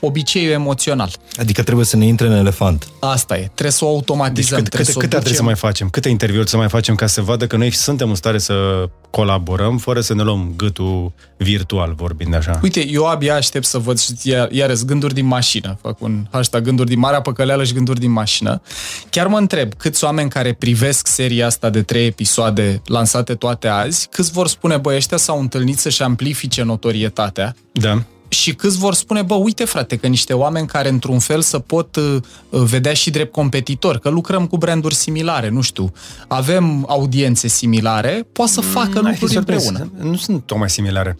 obiceiul 0.00 0.52
emoțional. 0.52 1.10
Adică 1.36 1.62
trebuie 1.62 1.86
să 1.86 1.96
ne 1.96 2.06
intre 2.06 2.26
în 2.26 2.32
elefant. 2.32 2.88
Asta 3.00 3.36
e. 3.36 3.40
Trebuie 3.40 3.70
să 3.70 3.84
o 3.84 3.88
automatizăm. 3.88 4.58
Deci 4.58 4.68
cât, 4.68 4.78
câte, 4.78 4.92
câte 4.92 5.06
trebuie 5.06 5.34
să 5.34 5.42
mai 5.42 5.54
facem? 5.54 5.88
Câte 5.88 6.08
interviuri 6.08 6.48
să 6.48 6.56
mai 6.56 6.68
facem 6.68 6.94
ca 6.94 7.06
să 7.06 7.20
vadă 7.20 7.46
că 7.46 7.56
noi 7.56 7.70
suntem 7.70 8.08
în 8.08 8.14
stare 8.14 8.38
să 8.38 8.88
colaborăm 9.10 9.78
fără 9.78 10.00
să 10.00 10.14
ne 10.14 10.22
luăm 10.22 10.52
gâtul 10.56 11.12
virtual 11.36 11.94
vorbind 11.96 12.34
așa? 12.34 12.60
Uite, 12.62 12.88
eu 12.88 13.06
abia 13.06 13.34
aștept 13.34 13.64
să 13.64 13.78
văd 13.78 13.98
iar, 14.22 14.50
iarăși 14.50 14.84
gânduri 14.84 15.14
din 15.14 15.26
mașină. 15.26 15.78
Fac 15.82 16.00
un 16.00 16.26
hashtag 16.30 16.64
gânduri 16.64 16.88
din 16.88 16.98
Marea 16.98 17.20
Păcăleală 17.20 17.64
și 17.64 17.72
gânduri 17.72 18.00
din 18.00 18.10
mașină. 18.10 18.62
Chiar 19.10 19.26
mă 19.26 19.38
întreb 19.38 19.74
câți 19.74 20.04
oameni 20.04 20.30
care 20.30 20.52
privesc 20.52 21.06
seria 21.06 21.46
asta 21.46 21.70
de 21.70 21.82
trei 21.82 22.06
episoade 22.06 22.82
lansate 22.84 23.34
toate 23.34 23.68
azi, 23.68 24.08
câți 24.10 24.32
vor 24.32 24.48
spune, 24.48 24.76
băi, 24.76 24.96
ăștia 24.96 25.16
s-au 25.16 25.40
întâlnit 25.40 25.78
să-și 25.78 26.02
amplifice 26.02 26.62
notorietatea. 26.62 27.54
Da 27.72 28.02
și 28.28 28.54
câți 28.54 28.78
vor 28.78 28.94
spune, 28.94 29.22
bă, 29.22 29.34
uite 29.34 29.64
frate, 29.64 29.96
că 29.96 30.06
niște 30.06 30.32
oameni 30.32 30.66
care 30.66 30.88
într-un 30.88 31.18
fel 31.18 31.40
să 31.40 31.58
pot 31.58 31.96
uh, 31.96 32.16
uh 32.50 32.60
vedea 32.60 32.92
și 32.92 33.10
drept 33.10 33.32
competitor, 33.32 33.98
că 33.98 34.08
lucrăm 34.08 34.46
cu 34.46 34.56
branduri 34.56 34.94
similare, 34.94 35.48
nu 35.48 35.60
știu, 35.60 35.92
avem 36.28 36.84
audiențe 36.88 37.48
similare, 37.48 38.26
poate 38.32 38.52
să 38.52 38.60
facă 38.60 39.00
mm, 39.00 39.06
lucruri 39.06 39.36
împreună. 39.36 39.92
Nu 39.98 40.16
sunt 40.16 40.42
tocmai 40.46 40.70
similare. 40.70 41.16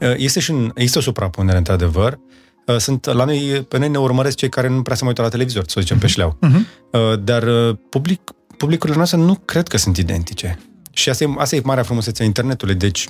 Uh, 0.00 0.14
este 0.16 0.40
și 0.40 0.50
un, 0.50 0.70
există 0.74 0.98
o 0.98 1.02
suprapunere, 1.02 1.58
într-adevăr. 1.58 2.18
Uh, 2.66 2.76
sunt, 2.76 3.04
la 3.04 3.24
noi, 3.24 3.66
pe 3.68 3.78
noi 3.78 3.88
ne 3.88 3.98
urmăresc 3.98 4.36
cei 4.36 4.48
care 4.48 4.68
nu 4.68 4.82
prea 4.82 4.96
se 4.96 5.00
mai 5.04 5.10
uită 5.10 5.22
la 5.22 5.28
televizor, 5.28 5.64
să 5.66 5.80
zicem, 5.80 5.96
uh-huh. 5.96 6.00
pe 6.00 6.06
mhm. 6.06 6.14
șleau. 6.14 6.38
Uh-huh. 6.46 7.18
Dar 7.24 7.44
public, 7.88 8.20
publicurile 8.56 8.96
noastre 8.96 9.18
nu 9.18 9.34
cred 9.44 9.68
că 9.68 9.78
sunt 9.78 9.96
identice. 9.96 10.58
Și 10.92 11.08
asta 11.08 11.24
e, 11.24 11.34
asta 11.36 11.56
e 11.56 11.60
marea 11.64 11.82
frumusețe 11.82 12.22
a 12.22 12.26
internetului. 12.26 12.74
Deci, 12.74 13.08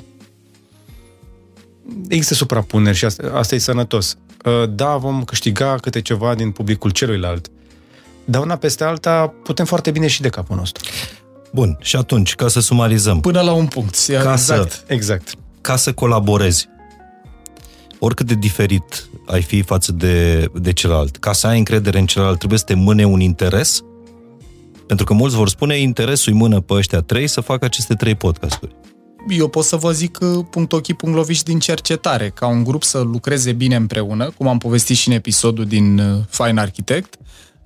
există 2.08 2.34
suprapuneri 2.34 2.96
și 2.96 3.04
asta, 3.04 3.30
asta 3.34 3.54
e 3.54 3.58
sănătos. 3.58 4.16
Uh, 4.44 4.70
da, 4.70 4.96
vom 4.96 5.24
câștiga 5.24 5.76
câte 5.80 6.00
ceva 6.00 6.34
din 6.34 6.50
publicul 6.50 6.90
celuilalt, 6.90 7.50
dar 8.24 8.42
una 8.42 8.56
peste 8.56 8.84
alta 8.84 9.34
putem 9.42 9.64
foarte 9.64 9.90
bine 9.90 10.06
și 10.06 10.20
de 10.20 10.28
capul 10.28 10.56
nostru. 10.56 10.88
Bun, 11.52 11.78
și 11.80 11.96
atunci, 11.96 12.34
ca 12.34 12.48
să 12.48 12.60
sumarizăm. 12.60 13.20
Până 13.20 13.40
la 13.40 13.52
un 13.52 13.66
punct. 13.66 13.96
Ca 14.06 14.32
exact. 14.32 14.70
Să, 14.70 14.82
exact. 14.86 15.34
Ca 15.60 15.76
să 15.76 15.92
colaborezi, 15.92 16.68
oricât 17.98 18.26
de 18.26 18.34
diferit 18.34 19.08
ai 19.26 19.42
fi 19.42 19.62
față 19.62 19.92
de, 19.92 20.46
de 20.54 20.72
celălalt, 20.72 21.16
ca 21.16 21.32
să 21.32 21.46
ai 21.46 21.58
încredere 21.58 21.98
în 21.98 22.06
celălalt, 22.06 22.38
trebuie 22.38 22.58
să 22.58 22.64
te 22.64 22.74
mâne 22.74 23.04
un 23.04 23.20
interes? 23.20 23.80
Pentru 24.86 25.06
că 25.06 25.14
mulți 25.14 25.36
vor 25.36 25.48
spune, 25.48 25.78
interesul 25.78 26.32
îi 26.32 26.38
mână 26.38 26.60
pe 26.60 26.74
ăștia 26.74 27.00
trei 27.00 27.26
să 27.26 27.40
facă 27.40 27.64
aceste 27.64 27.94
trei 27.94 28.14
podcasturi 28.14 28.74
eu 29.28 29.48
pot 29.48 29.64
să 29.64 29.76
vă 29.76 29.92
zic 29.92 30.18
uh, 30.20 30.44
punct 30.50 30.72
ochii, 30.72 30.94
punct 30.94 31.16
loviși 31.16 31.42
din 31.42 31.58
cercetare, 31.58 32.30
ca 32.34 32.46
un 32.46 32.64
grup 32.64 32.82
să 32.82 32.98
lucreze 32.98 33.52
bine 33.52 33.76
împreună, 33.76 34.30
cum 34.36 34.48
am 34.48 34.58
povestit 34.58 34.96
și 34.96 35.08
în 35.08 35.14
episodul 35.14 35.64
din 35.64 35.98
uh, 35.98 36.18
Fine 36.28 36.60
Architect, 36.60 37.14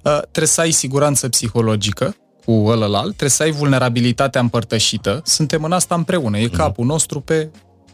uh, 0.03 0.19
trebuie 0.21 0.47
să 0.47 0.61
ai 0.61 0.71
siguranță 0.71 1.29
psihologică 1.29 2.17
cu 2.45 2.53
ălălalt, 2.53 3.07
trebuie 3.07 3.31
să 3.31 3.43
ai 3.43 3.51
vulnerabilitatea 3.51 4.41
împărtășită, 4.41 5.23
suntem 5.25 5.65
în 5.65 5.73
asta 5.73 5.95
împreună, 5.95 6.39
e 6.39 6.45
mhm. 6.45 6.57
capul 6.57 6.87
nostru 6.87 7.21
pe 7.21 7.51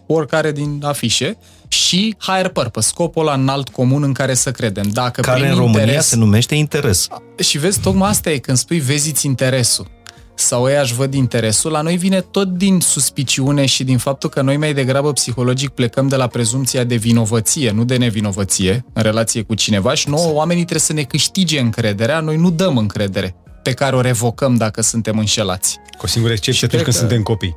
oricare 0.07 0.53
din 0.53 0.81
afișe 0.85 1.39
și 1.69 2.17
higher 2.19 2.49
purpose, 2.49 2.89
scopul 2.89 3.23
ăla 3.23 3.35
înalt 3.35 3.69
comun 3.69 4.03
în 4.03 4.13
care 4.13 4.35
să 4.35 4.51
credem. 4.51 4.89
Dacă 4.93 5.21
care 5.21 5.49
în 5.49 5.57
România 5.57 5.81
interes, 5.81 6.07
se 6.07 6.17
numește 6.17 6.55
interes. 6.55 7.09
Și 7.39 7.59
vezi, 7.59 7.81
tocmai 7.81 8.09
asta 8.09 8.31
e, 8.31 8.39
când 8.39 8.57
spui 8.57 8.81
vezi 8.81 9.27
interesul 9.27 10.00
sau 10.41 10.69
ei 10.69 10.77
aș 10.77 10.93
văd 10.93 11.15
interesul, 11.15 11.71
la 11.71 11.81
noi 11.81 11.97
vine 11.97 12.21
tot 12.21 12.49
din 12.49 12.81
suspiciune 12.81 13.67
și 13.67 13.85
din 13.85 13.99
faptul 13.99 14.29
că 14.31 14.43
noi 14.43 14.57
mai 14.57 14.75
degrabă 14.75 15.13
psihologic 15.13 15.69
plecăm 15.69 16.09
de 16.09 16.17
la 16.17 16.27
prezumția 16.27 16.85
de 16.85 16.95
vinovăție, 16.95 17.71
nu 17.71 17.85
de 17.85 17.97
nevinovăție 17.97 18.85
în 18.93 19.03
relație 19.03 19.43
cu 19.43 19.55
cineva 19.55 19.95
și 19.95 20.09
nouă 20.09 20.33
oamenii 20.33 20.63
trebuie 20.63 20.81
să 20.81 20.93
ne 20.93 21.03
câștige 21.03 21.61
încrederea, 21.61 22.21
noi 22.21 22.37
nu 22.37 22.51
dăm 22.51 22.77
încredere 22.77 23.35
pe 23.63 23.73
care 23.73 23.97
o 23.97 24.01
revocăm 24.01 24.55
dacă 24.57 24.83
suntem 24.83 25.19
înșelați. 25.19 25.79
Cu 25.99 26.05
o 26.05 26.07
singură 26.07 26.33
excepție 26.33 26.67
atunci 26.67 26.83
când 26.83 26.95
că... 26.95 27.01
suntem 27.01 27.23
copii 27.23 27.57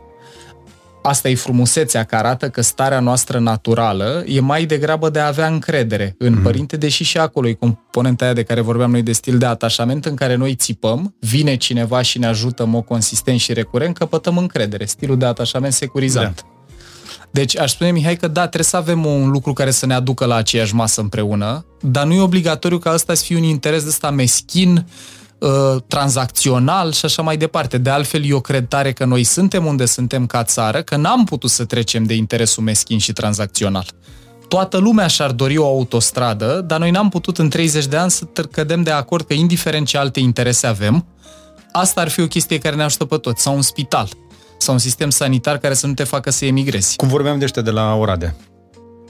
asta 1.03 1.29
e 1.29 1.35
frumusețea 1.35 2.03
că 2.03 2.15
arată 2.15 2.49
că 2.49 2.61
starea 2.61 2.99
noastră 2.99 3.39
naturală 3.39 4.23
e 4.27 4.39
mai 4.39 4.65
degrabă 4.65 5.09
de 5.09 5.19
a 5.19 5.27
avea 5.27 5.47
încredere 5.47 6.15
în 6.17 6.33
mm. 6.33 6.41
părinte, 6.41 6.77
deși 6.77 7.03
și 7.03 7.17
acolo 7.17 7.47
e 7.47 7.53
componenta 7.53 8.25
aia 8.25 8.33
de 8.33 8.43
care 8.43 8.61
vorbeam 8.61 8.91
noi 8.91 9.01
de 9.01 9.11
stil 9.11 9.37
de 9.37 9.45
atașament 9.45 10.05
în 10.05 10.15
care 10.15 10.35
noi 10.35 10.55
țipăm, 10.55 11.15
vine 11.19 11.55
cineva 11.55 12.01
și 12.01 12.19
ne 12.19 12.25
ajută 12.25 12.63
în 12.63 12.69
mod 12.69 12.85
consistent 12.85 13.39
și 13.39 13.53
recurent, 13.53 13.97
căpătăm 13.97 14.37
încredere, 14.37 14.85
stilul 14.85 15.17
de 15.17 15.25
atașament 15.25 15.73
securizant. 15.73 16.35
Da. 16.35 16.47
Deci 17.31 17.57
aș 17.57 17.71
spune, 17.71 17.91
Mihai, 17.91 18.15
că 18.15 18.27
da, 18.27 18.41
trebuie 18.41 18.63
să 18.63 18.77
avem 18.77 19.05
un 19.05 19.29
lucru 19.29 19.53
care 19.53 19.71
să 19.71 19.85
ne 19.85 19.93
aducă 19.93 20.25
la 20.25 20.35
aceeași 20.35 20.75
masă 20.75 21.01
împreună, 21.01 21.65
dar 21.81 22.05
nu 22.05 22.13
e 22.13 22.21
obligatoriu 22.21 22.77
ca 22.77 22.93
ăsta 22.93 23.13
să 23.13 23.23
fie 23.23 23.35
un 23.35 23.43
interes 23.43 23.81
de 23.81 23.89
ăsta 23.89 24.09
meschin, 24.09 24.75
uh, 24.75 24.83
tranzacțional 25.87 26.91
și 26.91 27.05
așa 27.05 27.21
mai 27.21 27.37
departe. 27.37 27.77
De 27.77 27.89
altfel, 27.89 28.25
eu 28.25 28.39
cred 28.39 28.67
tare 28.67 28.91
că 28.91 29.05
noi 29.05 29.23
suntem 29.23 29.65
unde 29.65 29.85
suntem 29.85 30.25
ca 30.25 30.43
țară, 30.43 30.81
că 30.81 30.95
n-am 30.95 31.23
putut 31.23 31.49
să 31.49 31.65
trecem 31.65 32.03
de 32.03 32.13
interesul 32.13 32.63
meschin 32.63 32.97
și 32.97 33.13
tranzacțional. 33.13 33.85
Toată 34.47 34.77
lumea 34.77 35.07
și-ar 35.07 35.31
dori 35.31 35.57
o 35.57 35.65
autostradă, 35.65 36.63
dar 36.67 36.79
noi 36.79 36.91
n-am 36.91 37.09
putut 37.09 37.37
în 37.37 37.49
30 37.49 37.85
de 37.85 37.97
ani 37.97 38.11
să 38.11 38.25
cădem 38.51 38.83
de 38.83 38.91
acord 38.91 39.25
că, 39.25 39.33
indiferent 39.33 39.87
ce 39.87 39.97
alte 39.97 40.19
interese 40.19 40.67
avem, 40.67 41.05
asta 41.71 42.01
ar 42.01 42.09
fi 42.09 42.21
o 42.21 42.27
chestie 42.27 42.57
care 42.57 42.75
ne 42.75 42.83
ajută 42.83 43.05
pe 43.05 43.17
toți, 43.17 43.41
sau 43.41 43.55
un 43.55 43.61
spital, 43.61 44.09
sau 44.57 44.73
un 44.73 44.79
sistem 44.79 45.09
sanitar 45.09 45.57
care 45.57 45.73
să 45.73 45.87
nu 45.87 45.93
te 45.93 46.03
facă 46.03 46.29
să 46.31 46.45
emigrezi. 46.45 46.95
Cum 46.95 47.07
vorbeam 47.07 47.39
de 47.39 47.45
ăștia 47.45 47.61
de 47.61 47.71
la 47.71 47.95
Oradea 47.95 48.35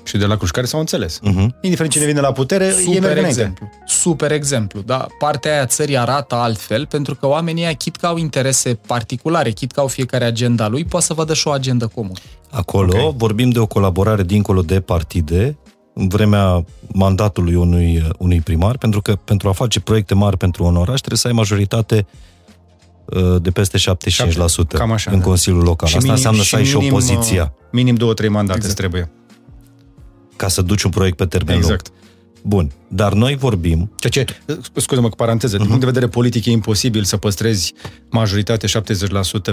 și 0.03 0.17
de 0.17 0.25
la 0.25 0.37
Cluj, 0.37 0.49
care 0.49 0.65
s-au 0.65 0.79
înțeles. 0.79 1.19
Uh-huh. 1.19 1.47
Indiferent 1.61 1.93
cine 1.93 2.05
vine 2.05 2.19
la 2.19 2.31
putere, 2.31 2.71
Super 2.71 3.17
e 3.17 3.19
exemplu. 3.19 3.69
Super 3.85 4.31
exemplu. 4.31 4.81
Da? 4.81 5.07
Partea 5.19 5.51
aia 5.51 5.65
țării 5.65 5.97
arată 5.97 6.35
altfel, 6.35 6.85
pentru 6.85 7.15
că 7.15 7.27
oamenii 7.27 7.63
aia, 7.63 7.73
chit 7.73 7.95
că 7.95 8.05
au 8.05 8.17
interese 8.17 8.79
particulare, 8.87 9.51
chit 9.51 9.71
că 9.71 9.79
au 9.79 9.87
fiecare 9.87 10.25
agenda 10.25 10.67
lui, 10.67 10.85
poate 10.85 11.05
să 11.05 11.13
vadă 11.13 11.33
și 11.33 11.47
o 11.47 11.51
agendă 11.51 11.87
comună. 11.87 12.19
Acolo 12.49 12.91
okay. 12.93 13.13
vorbim 13.17 13.49
de 13.49 13.59
o 13.59 13.65
colaborare 13.65 14.23
dincolo 14.23 14.61
de 14.61 14.79
partide, 14.79 15.57
în 15.93 16.07
vremea 16.07 16.65
mandatului 16.93 17.55
unui, 17.55 18.11
unui 18.17 18.41
primar, 18.41 18.77
pentru 18.77 19.01
că 19.01 19.15
pentru 19.15 19.49
a 19.49 19.51
face 19.51 19.79
proiecte 19.79 20.13
mari 20.13 20.37
pentru 20.37 20.63
un 20.65 20.75
oraș 20.75 20.97
trebuie 20.97 21.17
să 21.17 21.27
ai 21.27 21.33
majoritate 21.33 22.05
uh, 23.05 23.41
de 23.41 23.51
peste 23.51 23.77
75% 23.77 23.81
Cam 24.67 24.91
așa, 24.91 25.11
în 25.11 25.19
da. 25.19 25.23
Consiliul 25.23 25.63
Local. 25.63 25.87
Și 25.87 25.95
Asta 25.95 26.11
minim, 26.11 26.11
înseamnă 26.11 26.41
să 26.41 26.55
ai 26.55 26.63
și 26.63 26.75
opoziția. 26.75 27.53
Uh, 27.55 27.67
minim 27.71 27.95
două, 27.95 28.13
trei 28.13 28.29
mandate 28.29 28.57
exact. 28.57 28.77
trebuie 28.77 29.11
ca 30.35 30.47
să 30.47 30.61
duci 30.61 30.83
un 30.83 30.91
proiect 30.91 31.17
pe 31.17 31.25
termen 31.25 31.55
exact. 31.55 31.87
lung. 31.87 32.01
Bun, 32.45 32.71
dar 32.87 33.13
noi 33.13 33.35
vorbim... 33.35 33.91
Ceea 33.95 34.25
ce, 34.25 34.37
scuze-mă 34.75 35.09
cu 35.09 35.15
paranteză, 35.15 35.55
uh-huh. 35.55 35.59
din 35.59 35.67
mhm. 35.67 35.79
punct 35.79 35.85
de 35.85 35.99
vedere 35.99 36.11
politic 36.11 36.45
e 36.45 36.51
imposibil 36.51 37.03
să 37.03 37.17
păstrezi 37.17 37.73
majoritate 38.09 38.67
70% 38.67 38.71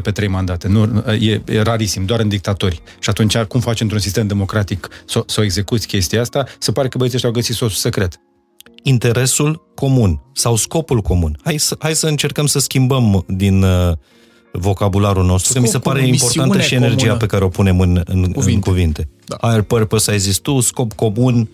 pe 0.03 0.11
trei 0.11 0.29
mandate. 0.29 0.69
Nu, 0.69 1.05
e, 1.21 1.43
e 1.47 1.63
rarisim, 1.63 2.05
doar 2.05 2.21
în 2.21 2.29
dictatori. 2.29 2.83
Și 2.99 3.11
atunci, 3.11 3.37
cum 3.37 3.61
faci 3.61 3.81
într-un 3.81 4.01
sistem 4.01 4.27
democratic 4.27 4.89
să, 5.07 5.23
să 5.27 5.41
o 5.41 5.43
execuți 5.43 5.87
chestia 5.87 6.21
asta? 6.21 6.45
Se 6.59 6.73
pare 6.73 6.89
că 6.89 6.99
băieții 6.99 7.17
ăștia 7.17 7.31
au 7.33 7.41
găsit 7.41 7.55
sosul 7.55 7.77
secret. 7.77 8.21
Interesul 8.83 9.73
comun 9.75 10.21
sau 10.33 10.57
scopul 10.57 11.01
comun. 11.01 11.39
Hai 11.45 11.59
să, 11.59 11.77
hai 11.79 11.95
să 11.95 12.07
încercăm 12.07 12.47
să 12.47 12.59
schimbăm 12.59 13.25
din 13.29 13.63
uh, 13.63 13.93
vocabularul 14.52 15.25
nostru, 15.25 15.52
Scop 15.52 15.57
că 15.57 15.61
mi 15.61 15.69
se 15.69 15.78
pare 15.78 16.07
importantă 16.07 16.61
și 16.61 16.75
energia 16.75 16.97
comună. 16.97 17.16
pe 17.16 17.26
care 17.26 17.45
o 17.45 17.49
punem 17.49 17.80
în, 17.80 18.02
în 18.04 18.23
cuvinte. 18.23 18.50
În 18.52 18.61
cuvinte. 18.61 19.09
Da. 19.26 19.37
Higher 19.40 19.62
purpose, 19.62 20.11
ai 20.11 20.19
zis 20.19 20.37
tu, 20.37 20.61
scop 20.61 20.92
comun, 20.92 21.49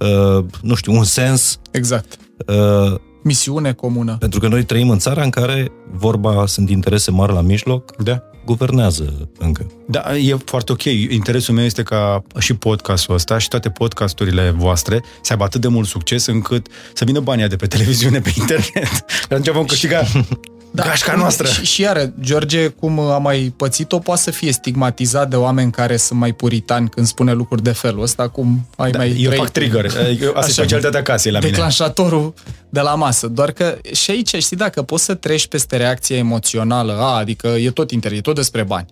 uh, 0.00 0.44
nu 0.62 0.74
știu, 0.74 0.92
un 0.92 1.04
sens. 1.04 1.58
Exact. 1.70 2.16
Uh, 2.46 2.94
Misiune 3.22 3.72
comună. 3.72 4.16
Pentru 4.18 4.40
că 4.40 4.48
noi 4.48 4.64
trăim 4.64 4.90
în 4.90 4.98
țara 4.98 5.22
în 5.22 5.30
care 5.30 5.72
vorba 5.92 6.46
sunt 6.46 6.70
interese 6.70 7.10
mari 7.10 7.32
la 7.32 7.40
mijloc, 7.40 7.96
da. 7.96 8.22
guvernează 8.44 9.28
încă. 9.38 9.66
Da, 9.88 10.16
e 10.16 10.36
foarte 10.44 10.72
ok. 10.72 10.84
Interesul 10.84 11.54
meu 11.54 11.64
este 11.64 11.82
ca 11.82 12.22
și 12.38 12.54
podcastul 12.54 13.14
ăsta 13.14 13.38
și 13.38 13.48
toate 13.48 13.70
podcasturile 13.70 14.50
voastre 14.50 15.02
să 15.22 15.32
aibă 15.32 15.44
atât 15.44 15.60
de 15.60 15.68
mult 15.68 15.86
succes 15.86 16.26
încât 16.26 16.66
să 16.94 17.04
vină 17.04 17.20
banii 17.20 17.48
de 17.48 17.56
pe 17.56 17.66
televiziune, 17.66 18.20
pe 18.20 18.32
internet. 18.36 19.04
Atunci 19.30 19.50
vom 19.50 19.64
câștiga 19.64 20.02
da, 20.76 20.88
gașca 20.88 21.14
noastră. 21.14 21.46
Și, 21.46 21.64
și 21.64 21.80
iară, 21.80 22.12
George, 22.20 22.68
cum 22.68 22.98
am 22.98 23.22
mai 23.22 23.54
pățit-o, 23.56 23.98
poate 23.98 24.20
să 24.20 24.30
fie 24.30 24.52
stigmatizat 24.52 25.28
de 25.28 25.36
oameni 25.36 25.70
care 25.70 25.96
sunt 25.96 26.18
mai 26.18 26.32
puritani 26.32 26.88
când 26.88 27.06
spune 27.06 27.32
lucruri 27.32 27.62
de 27.62 27.72
felul 27.72 28.02
ăsta, 28.02 28.28
cum 28.28 28.68
ai 28.76 28.90
da, 28.90 28.98
mai... 28.98 29.16
Eu 29.20 29.30
fac 29.30 29.50
trigger. 29.50 29.84
Eu, 30.20 30.32
asta 30.34 30.50
e 30.50 30.52
specialitatea 30.52 31.02
casei 31.02 31.32
la 31.32 31.38
mine. 31.38 31.50
Declanșatorul 31.50 32.34
de 32.68 32.80
la 32.80 32.94
masă. 32.94 33.26
Doar 33.26 33.52
că 33.52 33.78
și 33.92 34.10
aici, 34.10 34.36
știi, 34.36 34.56
dacă 34.56 34.82
poți 34.82 35.04
să 35.04 35.14
treci 35.14 35.46
peste 35.46 35.76
reacția 35.76 36.16
emoțională, 36.16 36.92
a, 36.92 37.16
adică 37.16 37.46
e 37.46 37.70
tot 37.70 37.90
inter, 37.90 38.12
e 38.12 38.20
tot 38.20 38.34
despre 38.34 38.62
bani. 38.62 38.86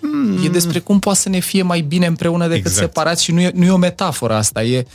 Mm. 0.00 0.44
E 0.44 0.48
despre 0.48 0.78
cum 0.78 0.98
poate 0.98 1.18
să 1.18 1.28
ne 1.28 1.38
fie 1.38 1.62
mai 1.62 1.80
bine 1.80 2.06
împreună 2.06 2.46
decât 2.46 2.66
exact. 2.66 2.86
separați 2.86 3.24
și 3.24 3.32
nu 3.32 3.40
e, 3.40 3.50
nu 3.54 3.64
e 3.64 3.70
o 3.70 3.76
metaforă 3.76 4.34
asta. 4.34 4.62
E, 4.62 4.86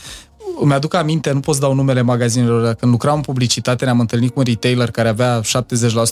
îmi 0.60 0.74
aduc 0.74 0.94
aminte, 0.94 1.32
nu 1.32 1.39
pot 1.39 1.56
să 1.56 1.62
dau 1.62 1.74
numele 1.74 2.01
magazinelor, 2.01 2.74
când 2.74 2.92
lucram 2.92 3.16
în 3.16 3.22
publicitate 3.22 3.86
ne-am 3.86 4.00
întâlnit 4.00 4.34
cu 4.34 4.39
un 4.39 4.46
retailer 4.46 4.92
care 4.92 5.08
avea 5.08 5.42
70% 5.42 5.44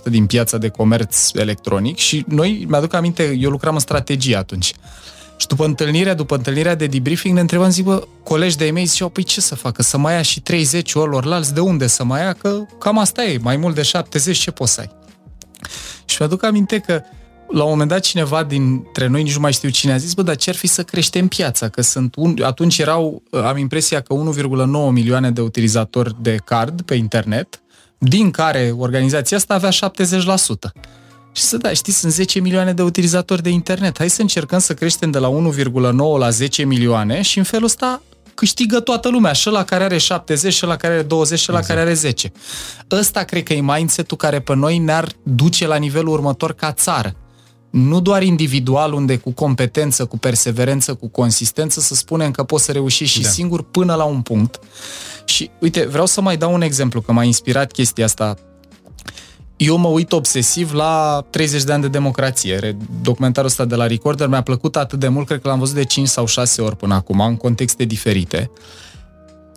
din 0.04 0.26
piața 0.26 0.58
de 0.58 0.70
comerț 0.70 1.34
electronic 1.34 1.98
și 1.98 2.26
noi, 2.28 2.66
mi-aduc 2.70 2.94
aminte, 2.94 3.36
eu 3.40 3.50
lucram 3.50 3.74
în 3.74 3.80
strategie 3.80 4.36
atunci. 4.36 4.74
Și 5.38 5.48
după 5.48 5.66
întâlnirea, 5.66 6.14
după 6.14 6.36
întâlnirea 6.36 6.76
de 6.76 6.86
debriefing, 6.86 7.34
ne 7.34 7.40
întrebam, 7.40 7.70
zic, 7.70 7.84
bă, 7.84 8.08
colegi 8.24 8.58
de 8.58 8.66
e-mail 8.66 8.86
ziceau, 8.86 9.10
păi 9.10 9.24
ce 9.24 9.42
să 9.42 9.56
facă, 9.56 9.82
să 9.82 9.98
mai 9.98 10.14
ia 10.14 10.22
și 10.22 10.40
30 10.40 10.94
orlorlalți, 10.94 11.54
de 11.54 11.60
unde 11.60 11.88
să 11.88 12.04
mai 12.04 12.22
ia, 12.22 12.34
că 12.34 12.66
cam 12.80 12.98
asta 12.98 13.24
e, 13.24 13.38
mai 13.42 13.58
mult 13.58 13.76
de 13.76 13.82
70, 13.82 14.38
ce 14.38 14.52
poți 14.52 14.74
să 14.74 14.80
ai? 14.80 14.90
Și 16.06 16.16
mi-aduc 16.20 16.44
aminte 16.44 16.78
că 16.80 17.02
la 17.50 17.64
un 17.64 17.70
moment 17.70 17.90
dat 17.90 18.00
cineva 18.00 18.44
dintre 18.44 19.08
noi, 19.08 19.24
nici 19.24 19.34
nu 19.34 19.40
mai 19.40 19.54
știu 19.54 19.70
cine 19.70 19.94
a 19.94 19.98
zis, 19.98 20.14
bă, 20.14 20.22
dar 20.22 20.36
ce 20.36 20.50
ar 20.50 20.56
fi 20.56 20.68
să 20.68 20.84
creștem 20.84 21.28
piața? 21.28 21.70
Că 21.70 21.82
sunt 21.82 22.16
un... 22.16 22.36
atunci 22.44 22.78
erau, 22.78 23.24
am 23.32 23.58
impresia 23.58 24.02
că 24.02 24.16
1,9 24.16 24.92
milioane 24.92 25.32
de 25.32 25.42
utilizatori 25.42 26.16
de 26.22 26.36
card 26.46 26.82
pe 26.82 26.96
internet, 26.96 27.62
din 27.98 28.32
care 28.32 28.74
organizația 28.78 29.38
asta 29.38 29.54
avea 29.54 29.70
70%. 29.70 29.74
Și 31.32 31.42
să 31.42 31.58
da, 31.58 31.74
știți, 31.74 32.00
sunt 32.00 32.12
10 32.12 32.40
milioane 32.40 32.74
de 32.74 32.82
utilizatori 32.82 33.42
de 33.42 33.50
internet. 33.50 33.98
Hai 33.98 34.10
să 34.10 34.22
încercăm 34.22 34.60
să 34.60 34.74
creștem 34.74 35.12
de 35.12 35.20
la 35.20 35.30
1,9 35.30 35.82
la 36.18 36.30
10 36.30 36.64
milioane 36.64 37.22
și 37.22 37.38
în 37.38 37.44
felul 37.44 37.66
ăsta 37.66 38.02
câștigă 38.34 38.80
toată 38.80 39.10
lumea, 39.10 39.34
și 39.34 39.50
la 39.50 39.64
care 39.64 39.84
are 39.84 39.98
70, 39.98 40.54
și 40.54 40.66
la 40.66 40.76
care 40.76 40.94
are 40.94 41.04
20, 41.04 41.40
și 41.40 41.50
la 41.50 41.58
exact. 41.58 41.74
care 41.74 41.86
are 41.86 41.98
10. 41.98 42.32
Ăsta 42.92 43.24
cred 43.24 43.44
că 43.44 43.54
e 43.54 43.62
mindset-ul 43.62 44.18
care 44.18 44.40
pe 44.40 44.56
noi 44.56 44.78
ne-ar 44.78 45.08
duce 45.24 45.68
la 45.68 45.76
nivelul 45.76 46.14
următor 46.14 46.54
ca 46.54 46.72
țară 46.72 47.16
nu 47.76 48.00
doar 48.00 48.24
individual, 48.24 48.94
unde 48.94 49.18
cu 49.18 49.32
competență, 49.32 50.06
cu 50.06 50.18
perseverență, 50.18 50.94
cu 50.94 51.08
consistență, 51.08 51.80
să 51.80 51.96
spunem 51.96 52.32
că 52.32 52.44
poți 52.44 52.64
să 52.64 52.72
reușești 52.72 53.16
și 53.16 53.22
da. 53.22 53.30
singur 53.30 53.64
până 53.64 53.96
la 53.96 54.04
un 54.04 54.22
punct. 54.22 54.60
Și 55.26 55.50
uite, 55.60 55.86
vreau 55.86 56.06
să 56.06 56.22
mai 56.22 56.38
dau 56.38 56.54
un 56.54 56.62
exemplu, 56.62 57.02
că 57.02 57.12
m-a 57.12 57.24
inspirat 57.24 57.72
chestia 57.72 58.06
asta. 58.06 58.36
Eu 59.58 59.78
mă 59.78 59.88
uit 59.88 60.12
obsesiv 60.12 60.74
la 60.74 61.26
30 61.30 61.64
de 61.64 61.72
ani 61.72 61.82
de 61.82 61.88
democrație. 61.88 62.78
Documentarul 63.02 63.50
ăsta 63.50 63.66
de 63.66 63.76
la 63.76 63.88
Recorder 63.88 64.28
mi-a 64.28 64.42
plăcut 64.42 64.76
atât 64.76 65.00
de 65.00 65.08
mult, 65.08 65.28
cred 65.28 65.42
că 65.42 65.48
l-am 65.48 65.60
văzut 65.60 65.76
de 65.76 65.86
5 65.86 66.08
sau 66.08 66.26
6 66.26 66.62
ori 66.62 66.76
până 66.76 66.94
acum, 66.94 67.20
în 67.20 67.38
contexte 67.38 67.84
diferite. 67.84 68.52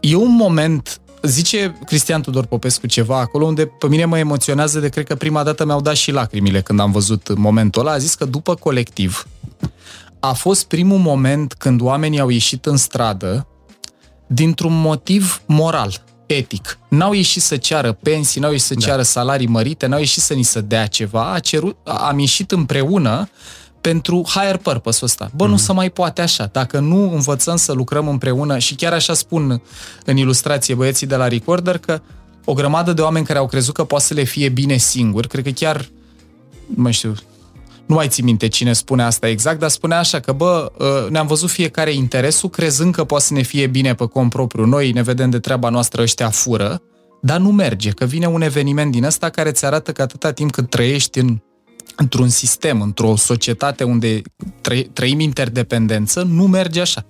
E 0.00 0.14
un 0.14 0.34
moment 0.34 1.00
Zice 1.22 1.78
Cristian 1.86 2.22
Tudor 2.22 2.46
Popescu 2.46 2.86
ceva 2.86 3.18
acolo 3.18 3.46
unde 3.46 3.66
pe 3.66 3.88
mine 3.88 4.04
mă 4.04 4.18
emoționează 4.18 4.80
de 4.80 4.88
cred 4.88 5.06
că 5.06 5.14
prima 5.14 5.42
dată 5.42 5.64
mi-au 5.64 5.80
dat 5.80 5.94
și 5.94 6.10
lacrimile 6.10 6.60
când 6.60 6.80
am 6.80 6.90
văzut 6.90 7.36
momentul 7.36 7.80
ăla. 7.80 7.92
A 7.92 7.98
zis 7.98 8.14
că 8.14 8.24
după 8.24 8.54
colectiv 8.54 9.26
a 10.20 10.32
fost 10.32 10.64
primul 10.64 10.98
moment 10.98 11.54
când 11.54 11.80
oamenii 11.80 12.20
au 12.20 12.28
ieșit 12.28 12.66
în 12.66 12.76
stradă 12.76 13.46
dintr-un 14.26 14.80
motiv 14.80 15.42
moral, 15.46 16.04
etic. 16.26 16.78
N-au 16.88 17.12
ieșit 17.12 17.42
să 17.42 17.56
ceară 17.56 17.92
pensii, 17.92 18.40
n-au 18.40 18.50
ieșit 18.50 18.66
să 18.66 18.74
da. 18.74 18.86
ceară 18.86 19.02
salarii 19.02 19.46
mărite, 19.46 19.86
n-au 19.86 19.98
ieșit 19.98 20.22
să 20.22 20.34
ni 20.34 20.42
se 20.42 20.60
dea 20.60 20.86
ceva, 20.86 21.32
a 21.32 21.38
cerut, 21.38 21.76
am 21.84 22.18
ieșit 22.18 22.50
împreună 22.50 23.28
pentru 23.80 24.22
higher 24.26 24.56
purpose-ul 24.56 25.10
ăsta. 25.10 25.30
Bă, 25.34 25.44
mm-hmm. 25.44 25.48
nu 25.48 25.54
mhm. 25.54 25.62
se 25.62 25.72
mai 25.72 25.90
poate 25.90 26.20
așa. 26.20 26.48
Dacă 26.52 26.78
nu 26.78 27.12
învățăm 27.12 27.56
să 27.56 27.72
lucrăm 27.72 28.08
împreună 28.08 28.58
și 28.58 28.74
chiar 28.74 28.92
așa 28.92 29.14
spun 29.14 29.62
în 30.04 30.16
ilustrație 30.16 30.74
băieții 30.74 31.06
de 31.06 31.16
la 31.16 31.28
Recorder 31.28 31.78
că 31.78 32.00
o 32.44 32.52
grămadă 32.52 32.92
de 32.92 33.02
oameni 33.02 33.26
care 33.26 33.38
au 33.38 33.46
crezut 33.46 33.74
că 33.74 33.84
poate 33.84 34.04
să 34.04 34.14
le 34.14 34.22
fie 34.22 34.48
bine 34.48 34.76
singur, 34.76 35.26
cred 35.26 35.44
că 35.44 35.50
chiar, 35.50 35.88
nu 36.74 36.82
mai 36.82 36.92
știu, 36.92 37.14
nu 37.86 37.94
mai 37.94 38.08
țin 38.08 38.24
minte 38.24 38.48
cine 38.48 38.72
spune 38.72 39.02
asta 39.02 39.28
exact, 39.28 39.58
dar 39.58 39.68
spune 39.68 39.94
așa 39.94 40.20
că, 40.20 40.32
bă, 40.32 40.72
ă, 40.80 41.06
ne-am 41.10 41.26
văzut 41.26 41.50
fiecare 41.50 41.92
interesul 41.92 42.48
crezând 42.48 42.94
că 42.94 43.04
poate 43.04 43.24
să 43.24 43.32
ne 43.32 43.42
fie 43.42 43.66
bine 43.66 43.94
pe 43.94 44.06
cont 44.06 44.30
propriu. 44.30 44.64
Noi 44.64 44.92
ne 44.92 45.02
vedem 45.02 45.30
de 45.30 45.38
treaba 45.38 45.68
noastră, 45.68 46.02
ăștia 46.02 46.30
fură, 46.30 46.82
dar 47.20 47.38
nu 47.38 47.52
merge, 47.52 47.90
că 47.90 48.04
vine 48.04 48.26
un 48.26 48.42
eveniment 48.42 48.92
din 48.92 49.04
ăsta 49.04 49.28
care 49.28 49.50
ți 49.50 49.64
arată 49.64 49.92
că 49.92 50.02
atâta 50.02 50.32
timp 50.32 50.50
cât 50.50 50.70
trăiești 50.70 51.18
în 51.18 51.38
într-un 52.00 52.28
sistem, 52.28 52.80
într-o 52.80 53.16
societate 53.16 53.84
unde 53.84 54.22
trăim 54.92 55.20
interdependență, 55.20 56.22
nu 56.22 56.46
merge 56.46 56.80
așa. 56.80 57.06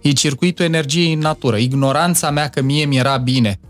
E 0.00 0.12
circuitul 0.12 0.64
energiei 0.64 1.12
în 1.12 1.18
natură. 1.18 1.56
Ignoranța 1.56 2.30
mea 2.30 2.48
că 2.48 2.62
mie 2.62 2.84
mi-era 2.84 3.16
bine 3.16 3.60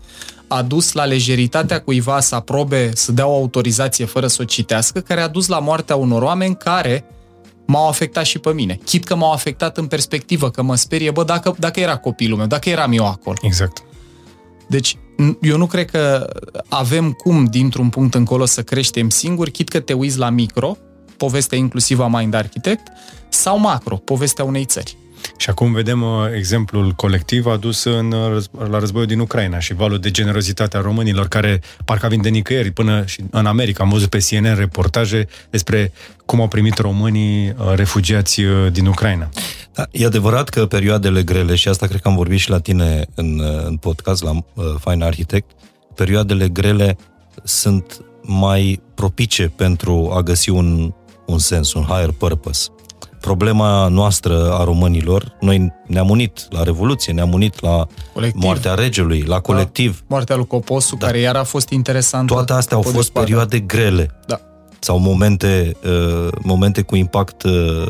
a 0.47 0.61
dus 0.61 0.91
la 0.91 1.05
lejeritatea 1.05 1.81
cuiva 1.81 2.19
să 2.19 2.35
aprobe, 2.35 2.91
să 2.95 3.11
dea 3.11 3.27
o 3.27 3.35
autorizație 3.35 4.05
fără 4.05 4.27
să 4.27 4.41
o 4.41 4.45
citească, 4.45 4.99
care 4.99 5.21
a 5.21 5.27
dus 5.27 5.47
la 5.47 5.59
moartea 5.59 5.95
unor 5.95 6.21
oameni 6.21 6.55
care 6.55 7.05
m-au 7.65 7.87
afectat 7.87 8.25
și 8.25 8.39
pe 8.39 8.53
mine. 8.53 8.79
Chit 8.85 9.03
că 9.03 9.15
m-au 9.15 9.31
afectat 9.31 9.77
în 9.77 9.87
perspectivă, 9.87 10.49
că 10.49 10.61
mă 10.61 10.75
sperie, 10.75 11.11
bă, 11.11 11.23
dacă, 11.23 11.55
dacă 11.59 11.79
era 11.79 11.97
copilul 11.97 12.37
meu, 12.37 12.47
dacă 12.47 12.69
eram 12.69 12.91
eu 12.91 13.07
acolo. 13.07 13.37
Exact. 13.41 13.83
Deci, 14.71 14.97
eu 15.41 15.57
nu 15.57 15.65
cred 15.65 15.89
că 15.89 16.27
avem 16.69 17.11
cum, 17.11 17.45
dintr-un 17.45 17.89
punct 17.89 18.13
încolo, 18.13 18.45
să 18.45 18.63
creștem 18.63 19.09
singuri, 19.09 19.51
chit 19.51 19.69
că 19.69 19.79
te 19.79 19.93
uiți 19.93 20.17
la 20.17 20.29
micro, 20.29 20.77
povestea 21.17 21.57
inclusivă 21.57 22.03
a 22.03 22.07
Mind 22.07 22.33
Architect, 22.33 22.87
sau 23.29 23.59
macro, 23.59 23.95
povestea 23.95 24.43
unei 24.43 24.65
țări. 24.65 24.97
Și 25.41 25.49
acum 25.49 25.73
vedem 25.73 26.01
uh, 26.01 26.09
exemplul 26.35 26.91
colectiv 26.91 27.45
adus 27.45 27.83
în, 27.83 28.11
uh, 28.11 28.37
răz- 28.37 28.69
la 28.69 28.79
războiul 28.79 29.07
din 29.07 29.19
Ucraina 29.19 29.59
și 29.59 29.73
valul 29.73 29.99
de 29.99 30.11
generozitate 30.11 30.77
a 30.77 30.81
românilor 30.81 31.27
care 31.27 31.61
parcă 31.85 32.07
vin 32.07 32.21
de 32.21 32.29
nicăieri 32.29 32.71
până 32.71 33.05
și 33.05 33.23
în 33.31 33.45
America. 33.45 33.83
Am 33.83 33.89
văzut 33.89 34.09
pe 34.09 34.25
CNN 34.29 34.55
reportaje 34.55 35.27
despre 35.49 35.91
cum 36.25 36.41
au 36.41 36.47
primit 36.47 36.77
românii 36.77 37.49
uh, 37.49 37.73
refugiați 37.75 38.41
uh, 38.41 38.71
din 38.71 38.85
Ucraina. 38.85 39.29
Da, 39.73 39.87
e 39.91 40.05
adevărat 40.05 40.49
că 40.49 40.65
perioadele 40.65 41.23
grele, 41.23 41.55
și 41.55 41.67
asta 41.67 41.87
cred 41.87 42.01
că 42.01 42.07
am 42.07 42.15
vorbit 42.15 42.39
și 42.39 42.49
la 42.49 42.59
tine 42.59 43.05
în, 43.15 43.39
uh, 43.39 43.65
în 43.65 43.77
podcast, 43.77 44.23
la 44.23 44.31
uh, 44.31 44.65
Fine 44.79 45.05
Architect, 45.05 45.51
perioadele 45.95 46.47
grele 46.47 46.97
sunt 47.43 48.01
mai 48.21 48.81
propice 48.95 49.51
pentru 49.55 50.11
a 50.13 50.21
găsi 50.21 50.49
un, 50.49 50.93
un 51.25 51.37
sens, 51.37 51.73
un 51.73 51.83
higher 51.83 52.11
purpose. 52.11 52.69
Problema 53.21 53.87
noastră 53.87 54.51
a 54.53 54.63
românilor, 54.63 55.37
noi 55.39 55.73
ne-am 55.87 56.09
unit 56.09 56.47
la 56.49 56.63
Revoluție, 56.63 57.13
ne-am 57.13 57.33
unit 57.33 57.61
la 57.61 57.87
Colectiv. 58.13 58.41
moartea 58.43 58.73
regelui, 58.73 59.21
la 59.21 59.39
colectiv. 59.39 60.03
Moartea 60.07 60.35
lui 60.35 60.47
Coposu, 60.47 60.95
da. 60.95 61.05
care 61.05 61.19
iar 61.19 61.35
a 61.35 61.43
fost 61.43 61.69
interesantă. 61.69 62.33
Toate 62.33 62.53
astea 62.53 62.75
au 62.77 62.81
pe 62.83 62.89
de 62.89 62.95
fost 62.95 63.07
spate. 63.07 63.25
perioade 63.25 63.59
grele. 63.59 64.19
Da. 64.27 64.39
sau 64.79 64.97
momente, 64.97 65.71
uh, 65.83 66.27
momente 66.43 66.81
cu 66.81 66.95
impact 66.95 67.43
uh, 67.43 67.85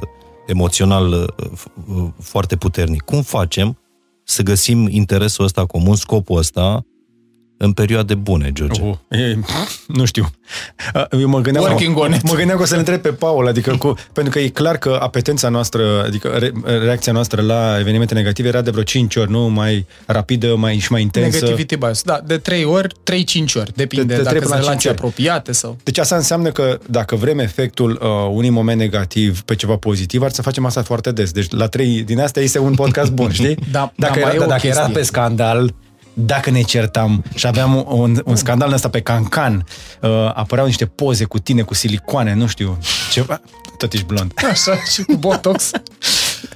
emoțional 0.47 1.11
uh, 1.11 1.23
f- 1.57 1.95
uh, 1.95 2.07
foarte 2.21 2.55
puternic. 2.55 3.01
Cum 3.01 3.21
facem 3.21 3.77
să 4.23 4.41
găsim 4.43 4.87
interesul 4.89 5.45
ăsta 5.45 5.65
comun, 5.65 5.95
scopul 5.95 6.37
ăsta, 6.37 6.81
în 7.63 7.71
perioade 7.71 8.15
bune, 8.15 8.51
George? 8.53 8.81
Uh, 8.83 8.95
e, 9.09 9.39
nu 9.87 10.05
știu. 10.05 10.29
Uh, 10.95 11.03
Eu 11.21 11.27
mă 11.27 11.39
gândeam, 11.39 11.63
Working 11.65 11.97
on 11.97 12.13
it. 12.13 12.21
mă 12.21 12.33
gândeam 12.33 12.57
că 12.57 12.63
o 12.63 12.65
să-l 12.65 12.77
întreb 12.77 13.01
pe 13.01 13.09
Paul, 13.09 13.47
adică 13.47 13.75
cu, 13.75 13.93
pentru 14.13 14.33
că 14.33 14.39
e 14.39 14.47
clar 14.47 14.77
că 14.77 14.97
apetența 15.01 15.49
noastră, 15.49 16.03
adică 16.05 16.27
re, 16.27 16.51
reacția 16.83 17.11
noastră 17.13 17.41
la 17.41 17.75
evenimente 17.79 18.13
negative 18.13 18.47
era 18.47 18.61
de 18.61 18.69
vreo 18.71 18.83
5 18.83 19.15
ori, 19.15 19.31
nu? 19.31 19.47
Mai 19.49 19.85
rapidă 20.05 20.55
mai, 20.55 20.77
și 20.77 20.91
mai 20.91 21.01
intensă. 21.01 21.27
Negativity 21.37 21.75
bias. 21.75 22.01
Da, 22.01 22.19
de 22.25 22.37
3 22.37 22.63
ori, 22.63 22.93
3-5 22.93 22.95
ori. 23.55 23.71
Depinde 23.75 24.05
De- 24.05 24.13
de 24.15 24.21
de, 24.21 24.29
trei 24.29 24.39
dacă 24.39 24.39
până 24.39 24.45
sunt 24.45 24.49
la 24.49 24.55
cinci 24.55 24.65
relații 24.65 24.89
ori. 24.89 24.97
apropiate 24.97 25.51
sau... 25.51 25.77
Deci 25.83 25.97
asta 25.97 26.15
înseamnă 26.15 26.49
că 26.51 26.77
dacă 26.89 27.15
vrem 27.15 27.39
efectul 27.39 27.91
uh, 28.01 28.07
unui 28.31 28.49
moment 28.49 28.79
negativ 28.79 29.41
pe 29.41 29.55
ceva 29.55 29.75
pozitiv, 29.75 30.21
ar 30.21 30.31
să 30.31 30.41
facem 30.41 30.65
asta 30.65 30.81
foarte 30.83 31.11
des. 31.11 31.31
Deci 31.31 31.51
la 31.51 31.67
trei 31.67 32.01
din 32.03 32.19
astea 32.19 32.41
este 32.41 32.59
un 32.59 32.73
podcast 32.75 33.11
bun, 33.11 33.31
știi? 33.39 33.57
Da, 33.71 33.91
dacă 33.95 34.19
da, 34.19 34.25
mai 34.25 34.33
era, 34.35 34.41
e 34.41 34.45
o 34.45 34.47
dacă 34.47 34.67
era 34.67 34.75
chestie. 34.75 34.93
pe 34.95 35.01
scandal, 35.03 35.73
dacă 36.13 36.49
ne 36.49 36.61
certam 36.61 37.23
și 37.35 37.47
aveam 37.47 37.85
un, 37.89 38.21
un 38.25 38.35
scandal 38.35 38.73
ăsta 38.73 38.89
pe 38.89 39.01
cancan, 39.01 39.65
uh, 40.01 40.09
apăreau 40.33 40.67
niște 40.67 40.85
poze 40.85 41.23
cu 41.23 41.39
tine, 41.39 41.61
cu 41.61 41.73
silicoane, 41.73 42.33
nu 42.33 42.47
știu, 42.47 42.77
ceva, 43.11 43.41
tot 43.77 43.93
ești 43.93 44.05
blond. 44.05 44.31
Așa, 44.51 44.75
și 44.91 45.03
cu 45.03 45.15
botox. 45.15 45.71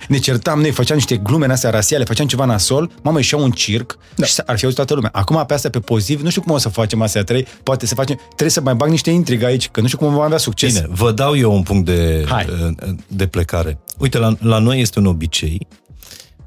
Ne 0.08 0.18
certam, 0.18 0.60
noi 0.60 0.72
făceam 0.72 0.98
niște 0.98 1.18
glume 1.18 1.46
în 1.46 1.52
astea 1.52 1.70
rasiale, 1.70 2.04
făceam 2.04 2.28
ceva 2.28 2.46
nasol, 2.46 2.92
mamă, 3.02 3.18
ieșea 3.18 3.38
un 3.38 3.52
circ 3.52 3.98
da. 4.16 4.26
și 4.26 4.42
ar 4.46 4.58
fi 4.58 4.64
auzit 4.64 4.78
toată 4.78 4.94
lumea. 4.94 5.10
Acum 5.14 5.44
pe 5.48 5.54
astea 5.54 5.70
pe 5.70 5.80
pozitiv, 5.80 6.22
nu 6.22 6.30
știu 6.30 6.42
cum 6.42 6.52
o 6.52 6.58
să 6.58 6.70
facem 6.70 7.02
astea 7.02 7.24
trei, 7.24 7.48
poate 7.64 7.86
să 7.86 7.96
facem, 7.96 8.20
trebuie 8.28 8.50
să 8.50 8.62
mai 8.62 8.74
bag 8.74 8.90
niște 8.90 9.10
intrigă 9.10 9.46
aici, 9.46 9.70
că 9.70 9.82
nu 9.82 9.88
știu 9.88 9.98
cum 9.98 10.14
vom 10.14 10.22
avea 10.22 10.38
succes. 10.38 10.74
Bine, 10.74 10.88
vă 10.90 11.12
dau 11.12 11.38
eu 11.38 11.54
un 11.54 11.62
punct 11.62 11.86
de, 11.86 12.26
Hai. 12.28 12.76
de 13.08 13.28
plecare. 13.28 13.80
Uite, 13.98 14.18
la, 14.18 14.36
la 14.40 14.60
noi 14.60 14.82
este 14.82 15.00
un 15.00 15.06
obicei 15.06 15.68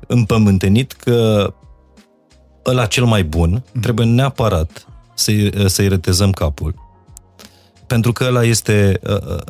împământenit 0.06 0.92
că 0.92 1.52
ăla 2.68 2.86
cel 2.86 3.04
mai 3.04 3.24
bun 3.24 3.64
trebuie 3.80 4.06
neapărat 4.06 4.86
să-i, 5.14 5.52
să-i 5.66 5.88
retezăm 5.88 6.30
capul. 6.30 6.74
Pentru 7.86 8.12
că 8.12 8.24
ăla 8.24 8.44
este, 8.44 9.00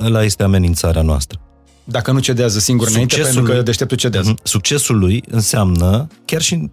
ăla 0.04 0.22
este 0.24 0.42
amenințarea 0.42 1.02
noastră. 1.02 1.40
Dacă 1.84 2.12
nu 2.12 2.18
cedează 2.18 2.58
singur 2.58 2.88
înainte, 2.88 3.20
pentru 3.20 3.42
că 3.42 3.52
lui- 3.52 3.62
deșteptul 3.62 3.96
cedează. 3.96 4.30
Mhm. 4.30 4.40
Succesul 4.42 4.98
lui 4.98 5.22
înseamnă, 5.30 6.06
chiar 6.24 6.40
și 6.40 6.70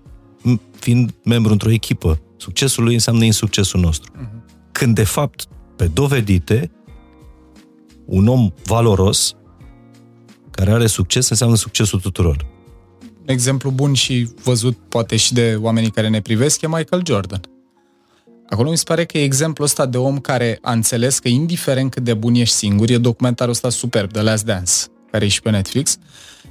fiind 0.79 1.13
membru 1.23 1.51
într-o 1.51 1.71
echipă, 1.71 2.19
succesul 2.37 2.83
lui 2.83 2.93
înseamnă 2.93 3.23
insuccesul 3.23 3.79
nostru. 3.79 4.11
Când, 4.71 4.95
de 4.95 5.03
fapt, 5.03 5.45
pe 5.75 5.85
dovedite, 5.93 6.71
un 8.05 8.27
om 8.27 8.51
valoros 8.65 9.35
care 10.51 10.71
are 10.71 10.87
succes 10.87 11.29
înseamnă 11.29 11.55
succesul 11.55 11.99
tuturor. 11.99 12.45
Exemplu 13.25 13.69
bun 13.69 13.93
și 13.93 14.29
văzut 14.43 14.77
poate 14.89 15.15
și 15.15 15.33
de 15.33 15.57
oamenii 15.61 15.91
care 15.91 16.09
ne 16.09 16.21
privesc 16.21 16.61
e 16.61 16.67
Michael 16.67 17.01
Jordan. 17.05 17.41
Acolo 18.49 18.69
mi 18.69 18.77
se 18.77 18.83
pare 18.87 19.05
că 19.05 19.17
e 19.17 19.23
exemplul 19.23 19.67
ăsta 19.67 19.85
de 19.85 19.97
om 19.97 20.19
care 20.19 20.59
a 20.61 20.71
înțeles 20.71 21.19
că 21.19 21.27
indiferent 21.27 21.91
cât 21.91 22.03
de 22.03 22.13
bun 22.13 22.33
ești 22.33 22.55
singur, 22.55 22.89
e 22.89 22.97
documentarul 22.97 23.53
ăsta 23.53 23.69
superb, 23.69 24.11
The 24.11 24.21
Last 24.21 24.45
Dance, 24.45 24.71
care 25.11 25.25
e 25.25 25.27
și 25.27 25.41
pe 25.41 25.49
Netflix, 25.49 25.97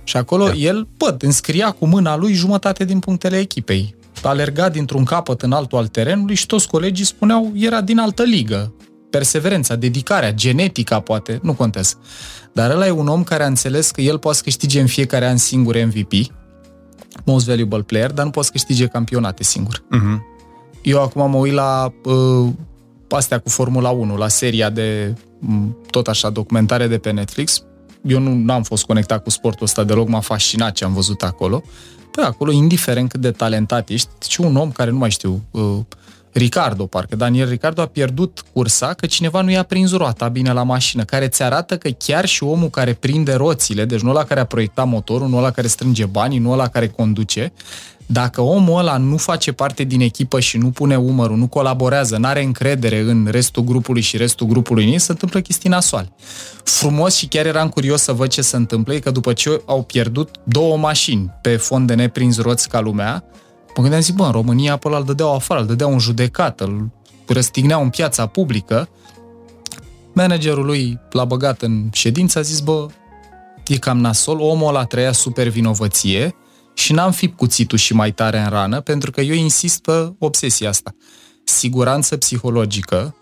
și 0.04 0.16
acolo 0.16 0.46
da. 0.46 0.52
el, 0.52 0.88
bă, 0.96 1.16
înscria 1.18 1.70
cu 1.70 1.86
mâna 1.86 2.16
lui 2.16 2.32
jumătate 2.32 2.84
din 2.84 2.98
punctele 2.98 3.38
echipei. 3.38 3.94
Alerga 4.22 4.68
dintr-un 4.68 5.04
capăt 5.04 5.42
în 5.42 5.52
altul 5.52 5.78
al 5.78 5.86
terenului 5.86 6.34
și 6.34 6.46
toți 6.46 6.68
colegii 6.68 7.04
spuneau 7.04 7.52
era 7.54 7.80
din 7.80 7.98
altă 7.98 8.22
ligă. 8.22 8.74
Perseverența, 9.10 9.76
dedicarea, 9.76 10.32
genetica 10.32 11.00
poate, 11.00 11.38
nu 11.42 11.54
contează. 11.54 11.94
Dar 12.52 12.70
ăla 12.70 12.86
e 12.86 12.90
un 12.90 13.08
om 13.08 13.22
care 13.22 13.42
a 13.42 13.46
înțeles 13.46 13.90
că 13.90 14.00
el 14.00 14.18
poate 14.18 14.36
să 14.36 14.42
câștige 14.42 14.80
în 14.80 14.86
fiecare 14.86 15.26
an 15.26 15.36
singur 15.36 15.84
MVP, 15.84 16.12
Most 17.24 17.46
Valuable 17.46 17.82
Player, 17.82 18.12
dar 18.12 18.24
nu 18.24 18.30
poate 18.30 18.48
să 18.48 18.54
câștige 18.54 18.86
campionate 18.86 19.42
singur. 19.42 19.78
Uh-huh. 19.78 20.18
Eu 20.82 21.02
acum 21.02 21.30
mă 21.30 21.36
uit 21.36 21.52
la 21.52 21.92
uh, 22.04 22.48
astea 23.08 23.38
cu 23.38 23.48
Formula 23.48 23.90
1, 23.90 24.16
la 24.16 24.28
seria 24.28 24.70
de 24.70 25.14
m, 25.38 25.76
tot 25.90 26.08
așa 26.08 26.30
documentare 26.30 26.86
de 26.86 26.98
pe 26.98 27.10
Netflix. 27.10 27.62
Eu 28.02 28.18
nu 28.18 28.52
am 28.52 28.62
fost 28.62 28.84
conectat 28.84 29.22
cu 29.22 29.30
sportul 29.30 29.64
ăsta 29.64 29.84
deloc, 29.84 30.08
m-a 30.08 30.20
fascinat 30.20 30.72
ce 30.72 30.84
am 30.84 30.92
văzut 30.92 31.22
acolo. 31.22 31.62
Păi 32.10 32.24
acolo, 32.24 32.52
indiferent 32.52 33.08
cât 33.08 33.20
de 33.20 33.30
talentat 33.30 33.88
ești, 33.88 34.08
și 34.28 34.40
un 34.40 34.56
om 34.56 34.72
care 34.72 34.90
nu 34.90 34.98
mai 34.98 35.10
știu, 35.10 35.42
uh, 35.50 35.78
Ricardo, 36.34 36.86
parcă, 36.86 37.16
Daniel 37.16 37.48
Ricardo 37.48 37.82
a 37.82 37.86
pierdut 37.86 38.44
cursa 38.52 38.92
că 38.92 39.06
cineva 39.06 39.40
nu 39.40 39.50
i-a 39.50 39.62
prins 39.62 39.92
roata 39.92 40.28
bine 40.28 40.52
la 40.52 40.62
mașină, 40.62 41.04
care 41.04 41.28
ți 41.28 41.42
arată 41.42 41.76
că 41.76 41.88
chiar 41.88 42.26
și 42.26 42.42
omul 42.42 42.68
care 42.68 42.92
prinde 42.92 43.34
roțile, 43.34 43.84
deci 43.84 44.00
nu 44.00 44.10
ăla 44.10 44.24
care 44.24 44.40
a 44.40 44.44
proiectat 44.44 44.86
motorul, 44.86 45.28
nu 45.28 45.36
ăla 45.36 45.50
care 45.50 45.66
strânge 45.66 46.04
banii, 46.04 46.38
nu 46.38 46.50
ăla 46.50 46.68
care 46.68 46.88
conduce, 46.88 47.52
dacă 48.06 48.40
omul 48.40 48.78
ăla 48.78 48.96
nu 48.96 49.16
face 49.16 49.52
parte 49.52 49.84
din 49.84 50.00
echipă 50.00 50.40
și 50.40 50.58
nu 50.58 50.70
pune 50.70 50.96
umărul, 50.96 51.36
nu 51.36 51.46
colaborează, 51.46 52.16
nu 52.16 52.26
are 52.26 52.42
încredere 52.42 53.00
în 53.00 53.28
restul 53.30 53.62
grupului 53.62 54.00
și 54.00 54.16
restul 54.16 54.46
grupului 54.46 54.84
ei, 54.84 54.98
se 54.98 55.10
întâmplă 55.10 55.40
chestii 55.40 55.70
nasoale. 55.70 56.12
Frumos 56.64 57.16
și 57.16 57.26
chiar 57.26 57.46
eram 57.46 57.68
curios 57.68 58.02
să 58.02 58.12
văd 58.12 58.28
ce 58.28 58.42
se 58.42 58.56
întâmplă, 58.56 58.94
e 58.94 58.98
că 58.98 59.10
după 59.10 59.32
ce 59.32 59.62
au 59.64 59.82
pierdut 59.82 60.36
două 60.44 60.76
mașini 60.76 61.30
pe 61.42 61.56
fond 61.56 61.86
de 61.86 61.94
neprins 61.94 62.40
roți 62.40 62.68
ca 62.68 62.80
lumea, 62.80 63.24
mă 63.76 63.82
gândeam, 63.82 64.00
zic, 64.00 64.14
bă, 64.14 64.24
în 64.24 64.32
România 64.32 64.76
pe 64.76 64.88
ăla 64.88 64.98
îl 64.98 65.04
dădeau 65.04 65.34
afară, 65.34 65.60
îl 65.60 65.66
dădeau 65.66 65.92
în 65.92 65.98
judecată, 65.98 66.64
îl 66.64 66.90
răstigneau 67.26 67.82
în 67.82 67.90
piața 67.90 68.26
publică. 68.26 68.88
Managerul 70.12 70.64
lui 70.64 70.98
l-a 71.10 71.24
băgat 71.24 71.62
în 71.62 71.88
ședință, 71.92 72.38
a 72.38 72.42
zis, 72.42 72.60
bă, 72.60 72.86
e 73.66 73.78
cam 73.78 73.98
nasol, 73.98 74.40
omul 74.40 74.68
ăla 74.68 74.84
trăia 74.84 75.12
super 75.12 75.48
vinovăție 75.48 76.34
și 76.74 76.92
n-am 76.92 77.12
fi 77.12 77.28
cuțitul 77.28 77.78
și 77.78 77.94
mai 77.94 78.12
tare 78.12 78.38
în 78.38 78.48
rană, 78.48 78.80
pentru 78.80 79.10
că 79.10 79.20
eu 79.20 79.34
insist 79.34 79.82
pe 79.82 80.12
obsesia 80.18 80.68
asta. 80.68 80.94
Siguranță 81.44 82.16
psihologică, 82.16 83.14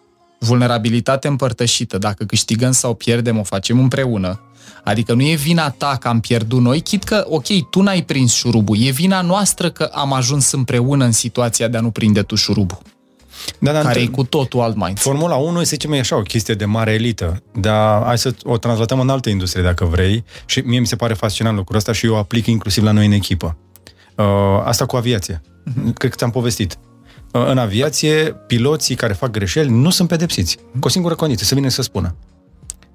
vulnerabilitate 0.45 1.29
împărtășită, 1.29 1.99
dacă 1.99 2.25
câștigăm 2.25 2.73
sau 2.73 2.95
pierdem, 2.95 3.39
o 3.39 3.43
facem 3.43 3.79
împreună. 3.79 4.41
Adică 4.85 5.15
nu 5.15 5.23
e 5.23 5.35
vina 5.35 5.71
ta 5.71 5.97
că 6.01 6.09
am 6.09 6.21
pierdut 6.21 6.61
noi, 6.61 6.81
chit 6.81 7.03
că, 7.03 7.25
ok, 7.29 7.69
tu 7.71 7.81
n-ai 7.81 8.03
prins 8.03 8.35
șurubul, 8.35 8.77
e 8.81 8.91
vina 8.91 9.21
noastră 9.21 9.71
că 9.71 9.91
am 9.93 10.13
ajuns 10.13 10.53
împreună 10.53 11.05
în 11.05 11.13
situația 11.13 11.69
de 11.69 11.77
a 11.77 11.81
nu 11.81 11.91
prinde 11.91 12.23
tu 12.23 12.35
șurubul, 12.35 12.79
Da, 13.59 13.73
dar 13.73 13.83
care 13.83 13.99
e 13.99 14.03
între- 14.03 14.17
cu 14.17 14.25
totul 14.25 14.61
alt 14.61 14.77
mindset. 14.77 14.99
Formula 14.99 15.35
1, 15.37 15.59
să 15.59 15.65
zicem, 15.65 15.93
e 15.93 15.99
așa 15.99 16.17
o 16.17 16.23
chestie 16.23 16.55
de 16.55 16.65
mare 16.65 16.93
elită, 16.93 17.43
dar 17.55 18.05
hai 18.05 18.19
să 18.19 18.35
o 18.43 18.57
translatăm 18.59 19.01
în 19.01 19.09
alte 19.09 19.31
industrie, 19.31 19.63
dacă 19.63 19.85
vrei, 19.85 20.25
și 20.47 20.61
mie 20.61 20.79
mi 20.79 20.87
se 20.87 20.97
pare 20.97 21.15
fascinant 21.15 21.57
lucrul 21.57 21.77
ăsta 21.77 21.93
și 21.93 22.07
eu 22.07 22.13
o 22.15 22.17
aplic 22.17 22.47
inclusiv 22.47 22.85
la 22.85 22.93
noi 22.93 23.07
în 23.07 23.13
echipă. 23.13 23.57
Uh, 24.17 24.25
asta 24.65 24.87
cu 24.87 24.97
aviație. 24.97 25.41
Uh-huh. 25.41 25.93
Cred 25.95 26.11
că 26.11 26.17
ți-am 26.17 26.31
povestit. 26.31 26.79
Uh, 27.33 27.47
în 27.47 27.59
aviație, 27.59 28.37
piloții 28.47 28.95
care 28.95 29.12
fac 29.12 29.31
greșeli 29.31 29.71
nu 29.71 29.90
sunt 29.90 30.09
pedepsiți. 30.09 30.57
Cu 30.57 30.87
o 30.87 30.88
singură 30.88 31.14
condiție, 31.14 31.47
să 31.47 31.55
vină 31.55 31.68
să 31.68 31.83
spună. 31.83 32.14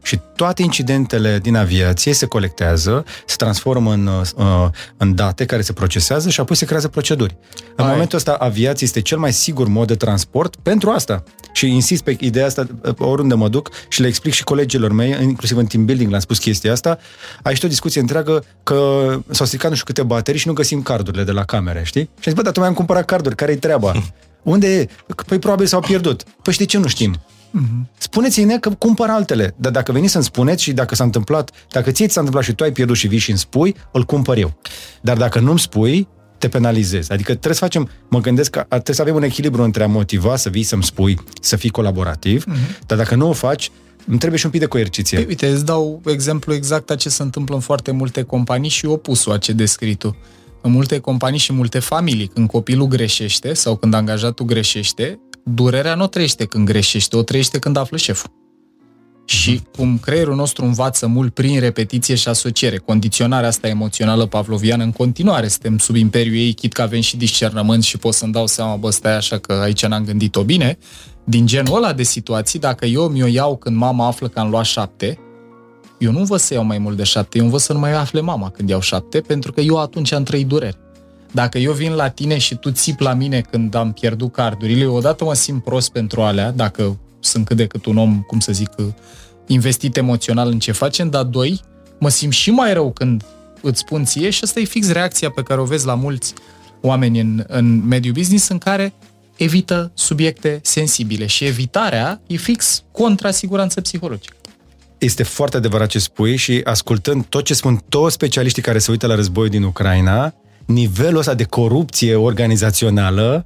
Și 0.07 0.19
toate 0.35 0.61
incidentele 0.61 1.39
din 1.39 1.55
aviație 1.55 2.13
se 2.13 2.25
colectează, 2.25 3.05
se 3.25 3.35
transformă 3.35 3.93
în, 3.93 4.07
uh, 4.07 4.69
în 4.97 5.15
date 5.15 5.45
care 5.45 5.61
se 5.61 5.73
procesează 5.73 6.29
și 6.29 6.39
apoi 6.39 6.55
se 6.55 6.65
creează 6.65 6.87
proceduri. 6.87 7.37
În 7.75 7.85
Ai. 7.85 7.91
momentul 7.91 8.17
ăsta, 8.17 8.31
aviația 8.31 8.87
este 8.87 9.01
cel 9.01 9.17
mai 9.17 9.33
sigur 9.33 9.67
mod 9.67 9.87
de 9.87 9.95
transport 9.95 10.55
pentru 10.55 10.89
asta. 10.89 11.23
Și 11.53 11.67
insist 11.73 12.03
pe 12.03 12.15
ideea 12.19 12.45
asta 12.45 12.67
uh, 12.81 12.93
oriunde 12.97 13.33
mă 13.33 13.49
duc 13.49 13.69
și 13.87 14.01
le 14.01 14.07
explic 14.07 14.33
și 14.33 14.43
colegilor 14.43 14.91
mei, 14.91 15.17
inclusiv 15.21 15.57
în 15.57 15.65
team 15.65 15.85
building 15.85 16.09
le-am 16.09 16.21
spus 16.21 16.37
chestia 16.37 16.71
asta. 16.71 16.97
A 17.43 17.49
ieșit 17.49 17.63
o 17.63 17.67
discuție 17.67 18.01
întreagă 18.01 18.43
că 18.63 19.09
s-au 19.29 19.45
stricat 19.45 19.69
nu 19.69 19.75
știu 19.75 19.93
câte 19.93 20.03
baterii 20.03 20.39
și 20.39 20.47
nu 20.47 20.53
găsim 20.53 20.81
cardurile 20.81 21.23
de 21.23 21.31
la 21.31 21.43
camere, 21.43 21.83
știi? 21.83 22.01
Și 22.01 22.09
am 22.15 22.23
zis, 22.23 22.33
bă, 22.33 22.41
dar 22.41 22.51
tu 22.51 22.59
mai 22.59 22.67
am 22.67 22.73
cumpărat 22.73 23.05
carduri, 23.05 23.35
care-i 23.35 23.57
treaba? 23.57 23.91
Unde 24.43 24.79
e? 24.79 24.87
Păi 25.27 25.39
probabil 25.39 25.65
s-au 25.65 25.79
pierdut. 25.79 26.23
Păi 26.41 26.53
și 26.53 26.59
de 26.59 26.65
ce 26.65 26.77
nu 26.77 26.87
știm? 26.87 27.15
Mm-hmm. 27.15 27.97
Spuneți-ne 27.97 28.57
că 28.57 28.69
cumpăr 28.69 29.09
altele. 29.09 29.55
Dar 29.57 29.71
dacă 29.71 29.91
veniți 29.91 30.11
să-mi 30.11 30.23
spuneți 30.23 30.63
și 30.63 30.73
dacă 30.73 30.95
s-a 30.95 31.03
întâmplat, 31.03 31.51
dacă 31.71 31.91
ție 31.91 32.07
ți 32.07 32.13
s-a 32.13 32.19
întâmplat 32.19 32.45
și 32.45 32.53
tu 32.53 32.63
ai 32.63 32.71
pierdut 32.71 32.95
și 32.95 33.07
vii 33.07 33.17
și 33.17 33.29
îmi 33.29 33.39
spui, 33.39 33.75
îl 33.91 34.03
cumpăr 34.03 34.37
eu. 34.37 34.59
Dar 35.01 35.17
dacă 35.17 35.39
nu-mi 35.39 35.59
spui, 35.59 36.07
te 36.37 36.47
penalizezi. 36.47 37.11
Adică 37.11 37.29
trebuie 37.29 37.53
să 37.53 37.59
facem, 37.59 37.89
mă 38.09 38.19
gândesc 38.19 38.49
că 38.49 38.65
trebuie 38.69 38.95
să 38.95 39.01
avem 39.01 39.15
un 39.15 39.23
echilibru 39.23 39.63
între 39.63 39.83
a 39.83 39.87
motiva, 39.87 40.35
să 40.35 40.49
vii 40.49 40.63
să-mi 40.63 40.83
spui, 40.83 41.19
să 41.41 41.55
fii 41.55 41.69
colaborativ, 41.69 42.43
mm-hmm. 42.43 42.85
dar 42.85 42.97
dacă 42.97 43.15
nu 43.15 43.29
o 43.29 43.33
faci, 43.33 43.71
îmi 44.07 44.17
trebuie 44.17 44.39
și 44.39 44.45
un 44.45 44.51
pic 44.51 44.59
de 44.59 44.65
coerciție. 44.65 45.17
Păi, 45.17 45.27
uite, 45.27 45.47
îți 45.47 45.65
dau 45.65 46.01
exemplu 46.05 46.53
exact 46.53 46.89
a 46.89 46.95
ce 46.95 47.09
se 47.09 47.23
întâmplă 47.23 47.55
în 47.55 47.61
foarte 47.61 47.91
multe 47.91 48.21
companii 48.21 48.69
și 48.69 48.85
opusul 48.85 49.31
a 49.31 49.37
ce 49.37 49.51
descrii 49.51 49.95
tu. 49.95 50.15
În 50.67 50.73
multe 50.73 50.99
companii 50.99 51.39
și 51.39 51.53
multe 51.53 51.79
familii, 51.79 52.27
când 52.27 52.47
copilul 52.47 52.87
greșește 52.87 53.53
sau 53.53 53.75
când 53.75 53.93
angajatul 53.93 54.45
greșește, 54.45 55.19
durerea 55.43 55.95
nu 55.95 56.03
o 56.03 56.07
trăiește 56.07 56.45
când 56.45 56.65
greșește, 56.65 57.15
o 57.17 57.21
trăiește 57.21 57.59
când 57.59 57.77
află 57.77 57.97
șeful. 57.97 58.31
Și 59.25 59.61
cum 59.75 59.97
creierul 59.97 60.35
nostru 60.35 60.65
învață 60.65 61.07
mult 61.07 61.33
prin 61.33 61.59
repetiție 61.59 62.15
și 62.15 62.27
asociere, 62.27 62.77
condiționarea 62.77 63.47
asta 63.47 63.67
emoțională 63.67 64.25
pavloviană 64.25 64.83
în 64.83 64.91
continuare, 64.91 65.47
suntem 65.47 65.77
sub 65.77 65.95
imperiul 65.95 66.35
ei, 66.35 66.53
chit 66.53 66.73
că 66.73 66.81
avem 66.81 67.01
și 67.01 67.17
discernământ 67.17 67.83
și 67.83 67.97
pot 67.97 68.13
să-mi 68.13 68.31
dau 68.31 68.47
seama, 68.47 68.75
bă, 68.75 68.89
stai 68.89 69.15
așa 69.15 69.37
că 69.37 69.53
aici 69.53 69.85
n-am 69.85 70.05
gândit-o 70.05 70.43
bine, 70.43 70.77
din 71.23 71.45
genul 71.45 71.75
ăla 71.75 71.93
de 71.93 72.03
situații, 72.03 72.59
dacă 72.59 72.85
eu 72.85 73.07
mi-o 73.07 73.27
iau 73.27 73.57
când 73.57 73.75
mama 73.75 74.07
află 74.07 74.27
că 74.27 74.39
am 74.39 74.49
luat 74.49 74.65
șapte, 74.65 75.19
eu 75.97 76.11
nu 76.11 76.23
vă 76.23 76.37
să 76.37 76.53
iau 76.53 76.63
mai 76.63 76.77
mult 76.77 76.97
de 76.97 77.03
șapte, 77.03 77.37
eu 77.37 77.45
vă 77.45 77.57
să 77.57 77.73
nu 77.73 77.79
mai 77.79 77.93
afle 77.93 78.21
mama 78.21 78.49
când 78.49 78.69
iau 78.69 78.81
șapte, 78.81 79.21
pentru 79.21 79.51
că 79.51 79.61
eu 79.61 79.77
atunci 79.77 80.11
am 80.11 80.23
trăit 80.23 80.47
durere. 80.47 80.75
Dacă 81.31 81.57
eu 81.57 81.71
vin 81.71 81.91
la 81.91 82.09
tine 82.09 82.37
și 82.37 82.55
tu 82.55 82.71
țip 82.71 82.99
la 82.99 83.13
mine 83.13 83.41
când 83.41 83.75
am 83.75 83.91
pierdut 83.91 84.31
cardurile, 84.31 84.85
odată 84.85 85.23
mă 85.23 85.33
simt 85.33 85.63
prost 85.63 85.91
pentru 85.91 86.21
alea, 86.21 86.51
dacă 86.51 86.97
sunt 87.19 87.45
cât 87.45 87.57
de 87.57 87.67
cât 87.67 87.85
un 87.85 87.97
om, 87.97 88.21
cum 88.21 88.39
să 88.39 88.51
zic, 88.51 88.69
investit 89.47 89.97
emoțional 89.97 90.49
în 90.49 90.59
ce 90.59 90.71
facem, 90.71 91.09
dar 91.09 91.23
doi, 91.23 91.61
mă 91.99 92.09
simt 92.09 92.33
și 92.33 92.51
mai 92.51 92.73
rău 92.73 92.91
când 92.91 93.25
îți 93.61 93.79
spun 93.79 94.05
ție 94.05 94.29
și 94.29 94.43
asta 94.43 94.59
e 94.59 94.63
fix 94.63 94.91
reacția 94.91 95.29
pe 95.29 95.43
care 95.43 95.59
o 95.59 95.63
vezi 95.63 95.85
la 95.85 95.95
mulți 95.95 96.33
oameni 96.81 97.19
în, 97.19 97.43
în 97.47 97.87
mediul 97.87 98.13
business 98.13 98.47
în 98.47 98.57
care 98.57 98.93
evită 99.37 99.91
subiecte 99.93 100.59
sensibile 100.63 101.25
și 101.25 101.45
evitarea 101.45 102.21
e 102.27 102.35
fix 102.35 102.83
contra 102.91 103.31
siguranță 103.31 103.81
psihologică. 103.81 104.36
Este 104.97 105.23
foarte 105.23 105.57
adevărat 105.57 105.87
ce 105.87 105.99
spui 105.99 106.35
și 106.35 106.61
ascultând 106.63 107.25
tot 107.25 107.43
ce 107.43 107.53
spun 107.53 107.83
toți 107.89 108.13
specialiștii 108.13 108.61
care 108.61 108.77
se 108.77 108.91
uită 108.91 109.07
la 109.07 109.15
războiul 109.15 109.49
din 109.49 109.63
Ucraina, 109.63 110.33
nivelul 110.65 111.19
ăsta 111.19 111.33
de 111.33 111.43
corupție 111.43 112.15
organizațională 112.15 113.45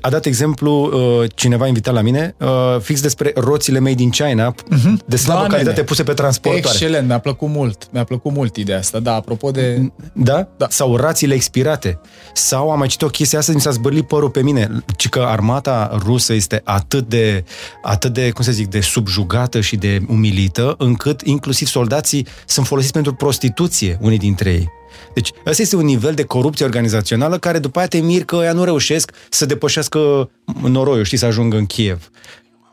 a 0.00 0.10
dat 0.10 0.26
exemplu 0.26 0.70
uh, 0.72 1.30
cineva 1.34 1.66
invitat 1.66 1.94
la 1.94 2.00
mine, 2.00 2.34
uh, 2.38 2.48
fix 2.80 3.00
despre 3.00 3.32
roțile 3.34 3.78
made 3.78 4.02
in 4.02 4.10
China, 4.10 4.54
uh-huh. 4.54 5.06
de 5.06 5.16
slabă 5.16 5.40
da, 5.40 5.46
calitate 5.46 5.74
nene. 5.74 5.86
puse 5.86 6.02
pe 6.02 6.12
transportoare. 6.12 6.66
Excelent, 6.66 7.06
mi-a 7.06 7.18
plăcut 7.18 7.48
mult. 7.48 7.88
Mi-a 7.90 8.04
plăcut 8.04 8.32
mult 8.32 8.56
ideea 8.56 8.78
asta, 8.78 8.98
da, 8.98 9.14
apropo 9.14 9.50
de... 9.50 9.92
Da? 10.12 10.48
da. 10.56 10.66
Sau 10.70 10.96
rațiile 10.96 11.34
expirate. 11.34 12.00
Sau 12.32 12.70
am 12.70 12.78
mai 12.78 12.88
citit 12.88 13.06
o 13.06 13.10
chestie 13.10 13.38
asta, 13.38 13.52
mi 13.52 13.60
s-a 13.60 13.70
zbărlit 13.70 14.06
părul 14.06 14.30
pe 14.30 14.42
mine, 14.42 14.84
ci 14.96 15.08
că 15.08 15.20
armata 15.20 15.98
rusă 16.04 16.32
este 16.32 16.60
atât 16.64 17.08
de, 17.08 17.44
atât 17.82 18.12
de, 18.12 18.30
cum 18.30 18.44
să 18.44 18.52
zic, 18.52 18.68
de 18.68 18.80
subjugată 18.80 19.60
și 19.60 19.76
de 19.76 20.00
umilită, 20.08 20.74
încât 20.78 21.20
inclusiv 21.20 21.68
soldații 21.68 22.26
sunt 22.46 22.66
folosiți 22.66 22.92
pentru 22.92 23.14
prostituție, 23.14 23.98
unii 24.00 24.18
dintre 24.18 24.50
ei. 24.50 24.80
Deci 25.14 25.30
ăsta 25.46 25.62
este 25.62 25.76
un 25.76 25.84
nivel 25.84 26.14
de 26.14 26.22
corupție 26.22 26.64
organizațională 26.64 27.38
care 27.38 27.58
după 27.58 27.78
aia 27.78 27.88
te 27.88 27.98
mir 27.98 28.24
că 28.24 28.36
ea 28.36 28.52
nu 28.52 28.64
reușesc 28.64 29.10
să 29.30 29.46
depășească 29.46 30.30
noroiul, 30.62 31.04
știi, 31.04 31.18
să 31.18 31.26
ajungă 31.26 31.56
în 31.56 31.66
Kiev. 31.66 32.10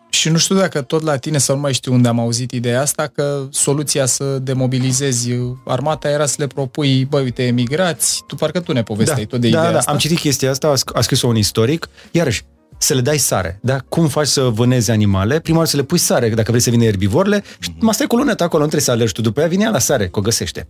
Și 0.09 0.29
nu 0.29 0.37
știu 0.37 0.55
dacă 0.55 0.81
tot 0.81 1.03
la 1.03 1.17
tine 1.17 1.37
sau 1.37 1.55
nu 1.55 1.61
mai 1.61 1.73
știu 1.73 1.93
unde 1.93 2.07
am 2.07 2.19
auzit 2.19 2.51
ideea 2.51 2.81
asta, 2.81 3.07
că 3.07 3.47
soluția 3.51 4.05
să 4.05 4.23
demobilizezi 4.23 5.29
armata 5.65 6.09
era 6.09 6.25
să 6.25 6.35
le 6.37 6.47
propui, 6.47 7.05
băi, 7.05 7.23
uite, 7.23 7.43
emigrați, 7.43 8.23
tu 8.27 8.35
parcă 8.35 8.59
tu 8.59 8.71
ne 8.71 8.83
povesteai 8.83 9.21
da, 9.21 9.27
tot 9.27 9.39
de 9.39 9.49
da, 9.49 9.57
ideea 9.57 9.71
da, 9.71 9.77
asta. 9.77 9.91
am 9.91 9.97
citit 9.97 10.19
chestia 10.19 10.49
asta, 10.49 10.73
a 10.93 11.01
scris-o 11.01 11.27
un 11.27 11.35
istoric, 11.35 11.89
iarăși, 12.11 12.43
să 12.77 12.93
le 12.93 13.01
dai 13.01 13.17
sare. 13.17 13.59
Da? 13.61 13.79
Cum 13.89 14.07
faci 14.07 14.27
să 14.27 14.41
vânezi 14.41 14.91
animale? 14.91 15.39
Prima 15.39 15.57
oară 15.57 15.69
să 15.69 15.77
le 15.77 15.83
pui 15.83 15.97
sare, 15.97 16.29
dacă 16.29 16.51
vrei 16.51 16.61
să 16.61 16.69
vină 16.69 16.83
erbivorele, 16.83 17.43
și 17.59 17.73
mă 17.79 17.93
stai 17.93 18.07
cu 18.07 18.15
luneta 18.15 18.43
acolo, 18.43 18.63
nu 18.63 18.69
trebuie 18.69 18.87
să 18.87 18.91
alergi 18.91 19.13
tu, 19.13 19.21
după 19.21 19.39
aia 19.39 19.49
vine 19.49 19.63
ea 19.63 19.69
la 19.69 19.79
sare, 19.79 20.07
că 20.07 20.19
o 20.19 20.21
găsește. 20.21 20.67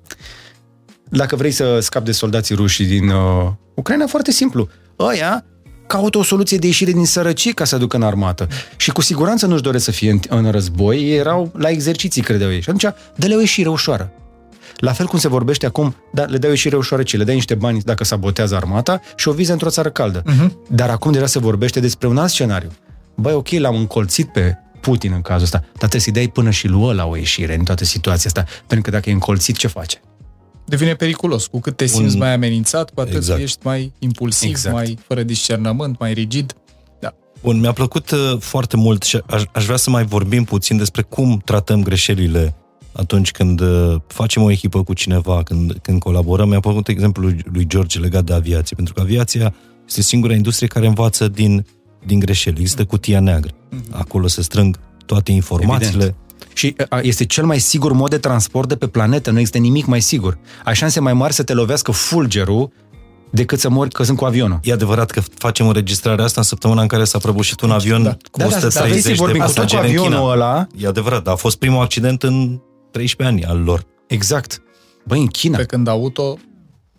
Dacă 1.09 1.35
vrei 1.35 1.51
să 1.51 1.79
scapi 1.79 2.05
de 2.05 2.11
soldații 2.11 2.55
ruși 2.55 2.83
din 2.83 3.09
uh, 3.09 3.51
Ucraina, 3.75 4.07
foarte 4.07 4.31
simplu. 4.31 4.69
Ăia 4.99 5.45
caută 5.87 6.17
o 6.17 6.23
soluție 6.23 6.57
de 6.57 6.65
ieșire 6.65 6.91
din 6.91 7.05
sărăcie 7.05 7.51
ca 7.51 7.65
să 7.65 7.75
aducă 7.75 7.95
în 7.95 8.03
armată. 8.03 8.47
Și 8.75 8.91
cu 8.91 9.01
siguranță 9.01 9.45
nu-și 9.45 9.61
doresc 9.61 9.83
să 9.83 9.91
fie 9.91 10.11
în, 10.11 10.19
în 10.29 10.51
război, 10.51 10.97
ei 10.97 11.17
erau 11.17 11.51
la 11.57 11.69
exerciții, 11.69 12.21
credeau 12.21 12.51
ei. 12.51 12.61
Și 12.61 12.69
atunci, 12.69 12.93
dă-le 13.15 13.35
o 13.35 13.39
ieșire 13.39 13.69
ușoară. 13.69 14.11
La 14.75 14.91
fel 14.91 15.05
cum 15.05 15.19
se 15.19 15.27
vorbește 15.27 15.65
acum, 15.65 15.95
da, 16.13 16.23
le 16.23 16.37
dai 16.37 16.49
o 16.49 16.53
ieșire 16.53 16.75
ușoară 16.75 17.03
ce? 17.03 17.17
Le 17.17 17.23
dai 17.23 17.35
niște 17.35 17.55
bani 17.55 17.81
dacă 17.81 18.03
sabotează 18.03 18.55
armata 18.55 19.01
și 19.15 19.27
o 19.27 19.31
viză 19.31 19.51
într-o 19.51 19.69
țară 19.69 19.89
caldă. 19.89 20.21
Uh-huh. 20.21 20.51
Dar 20.67 20.89
acum 20.89 21.11
deja 21.11 21.25
se 21.25 21.39
vorbește 21.39 21.79
despre 21.79 22.07
un 22.07 22.17
alt 22.17 22.29
scenariu. 22.29 22.71
Băi, 23.15 23.33
ok, 23.33 23.49
l-am 23.49 23.75
încolțit 23.75 24.31
pe 24.31 24.57
Putin 24.79 25.11
în 25.13 25.21
cazul 25.21 25.43
ăsta, 25.43 25.59
dar 25.59 25.75
trebuie 25.77 26.01
să-i 26.01 26.13
dai 26.13 26.27
până 26.27 26.49
și 26.49 26.67
lui 26.67 26.95
la 26.95 27.05
o 27.05 27.15
ieșire 27.15 27.55
în 27.55 27.63
toată 27.63 27.83
situația 27.83 28.31
asta. 28.35 28.51
Pentru 28.67 28.89
că 28.89 28.97
dacă 28.97 29.09
e 29.09 29.13
încolțit, 29.13 29.57
ce 29.57 29.67
face? 29.67 30.01
Devine 30.69 30.93
periculos. 30.93 31.47
Cu 31.47 31.59
cât 31.59 31.75
te 31.75 31.85
simți 31.85 32.13
un... 32.13 32.19
mai 32.19 32.33
amenințat, 32.33 32.89
cu 32.93 33.01
atât 33.01 33.15
exact. 33.15 33.41
ești 33.41 33.59
mai 33.63 33.91
impulsiv, 33.99 34.49
exact. 34.49 34.75
mai 34.75 34.97
fără 35.07 35.23
discernământ, 35.23 35.99
mai 35.99 36.13
rigid. 36.13 36.53
Da. 36.99 37.13
Bun, 37.41 37.59
mi-a 37.59 37.71
plăcut 37.71 38.11
uh, 38.11 38.39
foarte 38.39 38.77
mult 38.77 39.03
și 39.03 39.21
aș, 39.25 39.43
aș 39.51 39.65
vrea 39.65 39.77
să 39.77 39.89
mai 39.89 40.05
vorbim 40.05 40.43
puțin 40.43 40.77
despre 40.77 41.01
cum 41.01 41.41
tratăm 41.45 41.83
greșelile 41.83 42.55
atunci 42.91 43.31
când 43.31 43.59
uh, 43.59 43.95
facem 44.07 44.41
o 44.41 44.51
echipă 44.51 44.83
cu 44.83 44.93
cineva, 44.93 45.43
când, 45.43 45.77
când 45.81 45.99
colaborăm. 45.99 46.49
Mi-a 46.49 46.59
plăcut 46.59 46.87
exemplul 46.87 47.35
lui 47.51 47.67
George 47.67 47.99
legat 47.99 48.23
de 48.23 48.33
aviație, 48.33 48.75
pentru 48.75 48.93
că 48.93 49.01
aviația 49.01 49.53
este 49.87 50.01
singura 50.01 50.33
industrie 50.33 50.67
care 50.67 50.87
învață 50.87 51.27
din, 51.27 51.65
din 52.05 52.19
greșeli. 52.19 52.59
Există 52.59 52.85
cutia 52.85 53.19
neagră. 53.19 53.51
Mhm. 53.69 53.83
Acolo 53.91 54.27
se 54.27 54.41
strâng 54.41 54.79
toate 55.05 55.31
informațiile. 55.31 56.03
Evident 56.03 56.27
și 56.53 56.75
este 57.01 57.25
cel 57.25 57.45
mai 57.45 57.59
sigur 57.59 57.91
mod 57.91 58.09
de 58.09 58.17
transport 58.17 58.67
de 58.67 58.75
pe 58.75 58.87
planetă, 58.87 59.31
nu 59.31 59.39
există 59.39 59.57
nimic 59.57 59.85
mai 59.85 60.01
sigur. 60.01 60.37
Ai 60.63 60.75
șanse 60.75 60.99
mai 60.99 61.13
mari 61.13 61.33
să 61.33 61.43
te 61.43 61.53
lovească 61.53 61.91
fulgerul 61.91 62.71
decât 63.29 63.59
să 63.59 63.69
mori 63.69 63.89
căzând 63.89 64.17
cu 64.17 64.25
avionul. 64.25 64.59
E 64.63 64.71
adevărat 64.71 65.11
că 65.11 65.21
facem 65.37 65.67
înregistrarea 65.67 66.25
asta 66.25 66.39
în 66.39 66.45
săptămâna 66.45 66.81
în 66.81 66.87
care 66.87 67.03
s-a 67.03 67.17
prăbușit 67.17 67.61
un 67.61 67.71
avion 67.71 68.03
da. 68.03 68.17
cu 68.31 68.39
da, 68.39 68.45
130 68.45 69.17
da, 69.17 69.25
da, 69.25 69.25
da, 69.25 69.31
de 69.31 69.37
pasageri 69.37 69.95
în 69.95 70.03
China. 70.03 70.21
Ăla... 70.21 70.67
E 70.77 70.87
adevărat, 70.87 71.27
a 71.27 71.35
fost 71.35 71.57
primul 71.57 71.81
accident 71.81 72.23
în 72.23 72.59
13 72.91 73.35
ani 73.35 73.45
al 73.45 73.63
lor. 73.63 73.85
Exact. 74.07 74.61
Băi, 75.05 75.19
în 75.19 75.27
China. 75.27 75.57
Pe 75.57 75.63
când 75.63 75.87
auto 75.87 76.37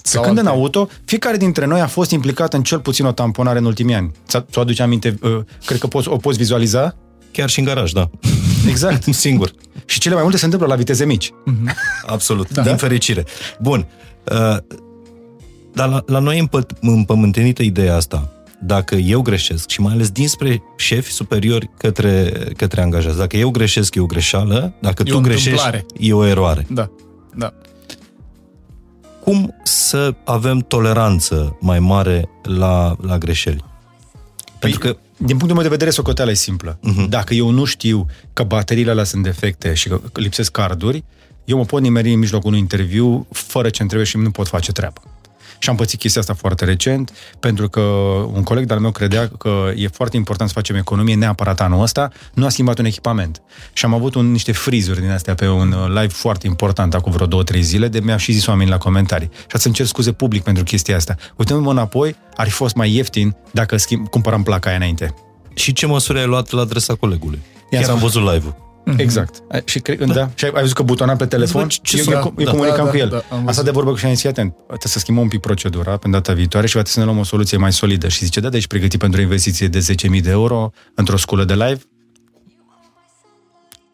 pe 0.02 0.18
când 0.18 0.38
alte. 0.38 0.40
în 0.40 0.46
auto, 0.46 0.88
fiecare 1.04 1.36
dintre 1.36 1.66
noi 1.66 1.80
a 1.80 1.86
fost 1.86 2.10
implicat 2.10 2.54
în 2.54 2.62
cel 2.62 2.80
puțin 2.80 3.04
o 3.04 3.12
tamponare 3.12 3.58
în 3.58 3.64
ultimii 3.64 3.94
ani. 3.94 4.10
Ți-o 4.26 4.60
aduce 4.60 4.82
aminte? 4.82 5.18
Uh, 5.22 5.38
cred 5.64 5.78
că 5.78 5.86
poți, 5.86 6.08
o 6.08 6.16
poți 6.16 6.38
vizualiza? 6.38 6.96
Chiar 7.32 7.48
și 7.48 7.58
în 7.58 7.64
garaj, 7.64 7.92
da. 7.92 8.10
Exact. 8.68 9.02
Singur. 9.26 9.52
Și 9.84 9.98
cele 9.98 10.14
mai 10.14 10.22
multe 10.22 10.38
se 10.38 10.44
întâmplă 10.44 10.68
la 10.68 10.74
viteze 10.74 11.04
mici. 11.04 11.30
Mm-hmm. 11.30 11.74
Absolut. 12.06 12.50
Da. 12.50 12.62
Din 12.62 12.76
fericire. 12.76 13.24
Bun. 13.60 13.86
Uh, 14.32 14.56
dar 15.74 15.88
la, 15.88 16.02
la 16.06 16.18
noi 16.18 16.38
e 16.38 16.48
împământenită 16.80 17.62
ideea 17.62 17.96
asta. 17.96 18.32
Dacă 18.62 18.94
eu 18.94 19.20
greșesc, 19.20 19.68
și 19.68 19.80
mai 19.80 19.92
ales 19.92 20.10
dinspre 20.10 20.62
șefi 20.76 21.10
superiori 21.10 21.70
către, 21.76 22.32
către 22.56 22.80
angajați, 22.80 23.16
dacă 23.16 23.36
eu 23.36 23.50
greșesc, 23.50 23.94
e 23.94 24.00
o 24.00 24.06
greșeală, 24.06 24.72
dacă 24.80 25.02
e 25.06 25.10
tu 25.10 25.20
greșești, 25.20 25.48
întâmplare. 25.48 25.86
e 25.98 26.12
o 26.12 26.26
eroare. 26.26 26.66
Da, 26.70 26.90
da. 27.34 27.52
Cum 29.24 29.54
să 29.62 30.14
avem 30.24 30.58
toleranță 30.58 31.56
mai 31.60 31.78
mare 31.78 32.28
la, 32.42 32.96
la 33.00 33.18
greșeli? 33.18 33.64
Pentru 34.60 34.78
păi, 34.78 34.90
că 34.90 34.98
din 35.16 35.36
punctul 35.36 35.52
meu 35.52 35.62
de 35.62 35.68
vedere, 35.68 35.90
socoteala 35.90 36.30
e 36.30 36.34
simplă. 36.34 36.78
Uh-huh. 36.78 37.08
Dacă 37.08 37.34
eu 37.34 37.50
nu 37.50 37.64
știu 37.64 38.06
că 38.32 38.42
bateriile 38.42 38.90
alea 38.90 39.04
sunt 39.04 39.22
defecte 39.22 39.74
și 39.74 39.88
că 39.88 40.00
lipsesc 40.12 40.50
carduri, 40.50 41.04
eu 41.44 41.56
mă 41.56 41.64
pot 41.64 41.82
nimeri 41.82 42.12
în 42.12 42.18
mijlocul 42.18 42.48
unui 42.48 42.60
interviu 42.60 43.26
fără 43.30 43.70
ce 43.70 43.84
trebuie 43.84 44.06
și 44.06 44.16
nu 44.16 44.30
pot 44.30 44.48
face 44.48 44.72
treaba. 44.72 45.02
Și 45.62 45.68
am 45.68 45.76
pățit 45.76 45.98
chestia 45.98 46.20
asta 46.20 46.34
foarte 46.34 46.64
recent, 46.64 47.12
pentru 47.40 47.68
că 47.68 47.80
un 48.32 48.42
coleg 48.42 48.66
de-al 48.66 48.80
meu 48.80 48.90
credea 48.90 49.30
că 49.38 49.70
e 49.76 49.88
foarte 49.88 50.16
important 50.16 50.48
să 50.48 50.54
facem 50.54 50.76
economie 50.76 51.14
neapărat 51.14 51.60
anul 51.60 51.82
ăsta, 51.82 52.10
nu 52.34 52.44
a 52.44 52.48
schimbat 52.48 52.78
un 52.78 52.84
echipament. 52.84 53.42
Și 53.72 53.84
am 53.84 53.94
avut 53.94 54.14
un, 54.14 54.30
niște 54.30 54.52
frizuri 54.52 55.00
din 55.00 55.10
astea 55.10 55.34
pe 55.34 55.48
un 55.48 55.72
uh, 55.72 55.88
live 55.88 56.06
foarte 56.06 56.46
important 56.46 56.94
acum 56.94 57.12
vreo 57.12 57.26
două, 57.26 57.42
trei 57.42 57.62
zile, 57.62 57.88
de 57.88 58.00
mi-a 58.00 58.16
și 58.16 58.32
zis 58.32 58.46
oamenii 58.46 58.72
la 58.72 58.78
comentarii. 58.78 59.30
Și 59.50 59.58
să-mi 59.58 59.74
cer 59.74 59.86
scuze 59.86 60.12
public 60.12 60.42
pentru 60.42 60.64
chestia 60.64 60.96
asta. 60.96 61.16
Uitându-mă 61.36 61.70
înapoi, 61.70 62.16
ar 62.36 62.46
fi 62.46 62.52
fost 62.52 62.74
mai 62.74 62.94
ieftin 62.94 63.36
dacă 63.50 63.76
schimb, 63.76 64.08
cumpăram 64.08 64.42
placa 64.42 64.68
aia 64.68 64.78
înainte. 64.78 65.14
Și 65.54 65.72
ce 65.72 65.86
măsuri 65.86 66.18
ai 66.18 66.26
luat 66.26 66.50
la 66.50 66.60
adresa 66.60 66.94
colegului? 66.94 67.40
Chiar 67.70 67.90
am 67.90 67.98
văzut 67.98 68.32
live-ul. 68.32 68.69
Mm-hmm. 68.90 69.00
Exact. 69.00 69.42
Și, 69.64 69.78
cre- 69.78 69.94
da. 69.94 70.12
Da. 70.12 70.30
și 70.34 70.44
ai, 70.44 70.50
ai 70.54 70.60
văzut 70.60 70.76
că 70.76 70.82
butona 70.82 71.16
pe 71.16 71.26
telefon? 71.26 71.68
Ce 71.68 71.98
eu, 71.98 72.04
eu, 72.12 72.34
eu 72.38 72.44
da, 72.44 72.50
comunicam 72.50 72.84
da, 72.84 72.90
cu 72.90 72.96
el. 72.96 73.08
Da, 73.08 73.22
da, 73.30 73.42
Asta 73.46 73.62
de 73.62 73.70
vorbă 73.70 73.90
cu 73.90 73.96
și 73.96 74.04
am 74.04 74.14
zis, 74.14 74.24
atent, 74.24 74.52
trebuie 74.52 74.78
să 74.84 74.98
schimbăm 74.98 75.22
un 75.22 75.28
pic 75.28 75.40
procedura 75.40 75.96
pe 75.96 76.08
data 76.08 76.32
viitoare 76.32 76.66
și 76.66 76.76
va 76.76 76.82
trebui 76.82 77.00
să 77.02 77.06
ne 77.06 77.12
luăm 77.12 77.18
o 77.18 77.24
soluție 77.24 77.56
mai 77.58 77.72
solidă. 77.72 78.08
Și 78.08 78.24
zice, 78.24 78.40
da, 78.40 78.48
deci 78.48 78.66
pregătit 78.66 78.98
pentru 78.98 79.20
o 79.20 79.22
investiție 79.22 79.68
de 79.68 79.78
10.000 80.14 80.22
de 80.22 80.30
euro 80.30 80.70
într-o 80.94 81.16
sculă 81.16 81.44
de 81.44 81.54
live? 81.54 81.80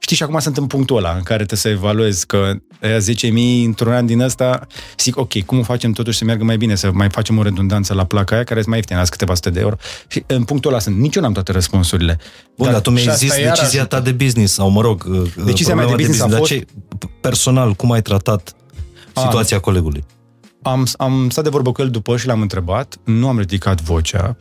Știi, 0.06 0.18
și 0.18 0.22
acum 0.22 0.38
sunt 0.38 0.56
în 0.56 0.66
punctul 0.66 0.96
ăla 0.96 1.08
în 1.08 1.22
care 1.22 1.44
trebuie 1.44 1.58
să 1.58 1.68
evaluez 1.68 2.24
că 2.24 2.52
aia 2.82 2.98
10.000 2.98 3.64
într-un 3.64 3.92
an 3.92 4.06
din 4.06 4.20
ăsta, 4.20 4.66
zic, 4.98 5.16
ok, 5.16 5.42
cum 5.42 5.58
o 5.58 5.62
facem 5.62 5.92
totuși 5.92 6.18
să 6.18 6.24
meargă 6.24 6.44
mai 6.44 6.56
bine, 6.56 6.74
să 6.74 6.90
mai 6.92 7.10
facem 7.10 7.38
o 7.38 7.42
redundanță 7.42 7.94
la 7.94 8.04
placa 8.04 8.34
aia, 8.34 8.44
care 8.44 8.58
este 8.58 8.70
mai 8.70 8.78
ieftină, 8.78 9.00
azi 9.00 9.10
câteva 9.10 9.34
sute 9.34 9.50
de 9.50 9.60
euro. 9.60 9.76
Și 10.08 10.24
în 10.26 10.44
punctul 10.44 10.70
ăla 10.70 10.80
sunt. 10.80 10.96
Nici 10.96 11.14
eu 11.14 11.22
n-am 11.22 11.32
toate 11.32 11.52
răspunsurile. 11.52 12.18
Bun, 12.56 12.64
dar, 12.64 12.72
dar 12.72 12.80
tu 12.80 12.90
mi-ai 12.90 13.14
zis 13.14 13.34
decizia 13.34 13.86
ta 13.86 14.00
de 14.00 14.12
business, 14.12 14.52
sau 14.52 14.70
mă 14.70 14.80
rog, 14.80 15.04
decizia 15.44 15.74
mea 15.74 15.86
de 15.86 15.94
business, 15.94 16.18
de 16.18 16.24
business 16.24 16.34
a 16.34 16.36
fost... 16.36 16.50
ce, 16.50 16.66
personal, 17.20 17.72
cum 17.72 17.90
ai 17.90 18.02
tratat 18.02 18.56
situația 19.14 19.56
a, 19.56 19.60
colegului? 19.60 20.04
Am, 20.62 20.86
am 20.96 21.28
stat 21.30 21.44
de 21.44 21.50
vorbă 21.50 21.72
cu 21.72 21.82
el 21.82 21.90
după 21.90 22.16
și 22.16 22.26
l-am 22.26 22.40
întrebat, 22.40 22.96
nu 23.04 23.28
am 23.28 23.38
ridicat 23.38 23.80
vocea, 23.80 24.36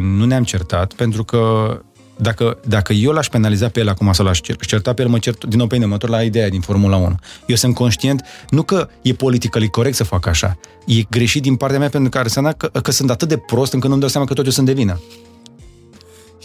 nu 0.00 0.24
ne-am 0.24 0.44
certat, 0.44 0.92
pentru 0.92 1.24
că 1.24 1.72
dacă, 2.20 2.58
dacă 2.66 2.92
eu 2.92 3.12
l-aș 3.12 3.28
penaliza 3.28 3.68
pe 3.68 3.80
el 3.80 3.88
acum 3.88 4.12
să 4.12 4.22
l-aș 4.22 4.40
certa 4.60 4.92
pe 4.92 5.02
el, 5.02 5.08
mă 5.08 5.18
cert 5.18 5.44
din 5.44 5.58
nou 5.58 5.66
pe 5.66 5.78
mă 5.78 5.98
la 6.00 6.22
ideea 6.22 6.48
din 6.48 6.60
Formula 6.60 6.96
1. 6.96 7.14
Eu 7.46 7.56
sunt 7.56 7.74
conștient, 7.74 8.24
nu 8.48 8.62
că 8.62 8.88
e 9.02 9.12
politically 9.12 9.68
corect 9.68 9.96
să 9.96 10.04
fac 10.04 10.26
așa, 10.26 10.58
e 10.86 11.02
greșit 11.10 11.42
din 11.42 11.56
partea 11.56 11.78
mea 11.78 11.88
pentru 11.88 12.10
că 12.10 12.18
ar 12.18 12.24
înseamnă 12.24 12.52
că, 12.52 12.66
că 12.66 12.90
sunt 12.90 13.10
atât 13.10 13.28
de 13.28 13.36
prost 13.36 13.72
încât 13.72 13.88
nu-mi 13.88 14.00
dau 14.00 14.10
seama 14.10 14.26
că 14.26 14.34
tot 14.34 14.44
eu 14.44 14.50
sunt 14.50 14.66
de 14.66 14.72
vină. 14.72 15.00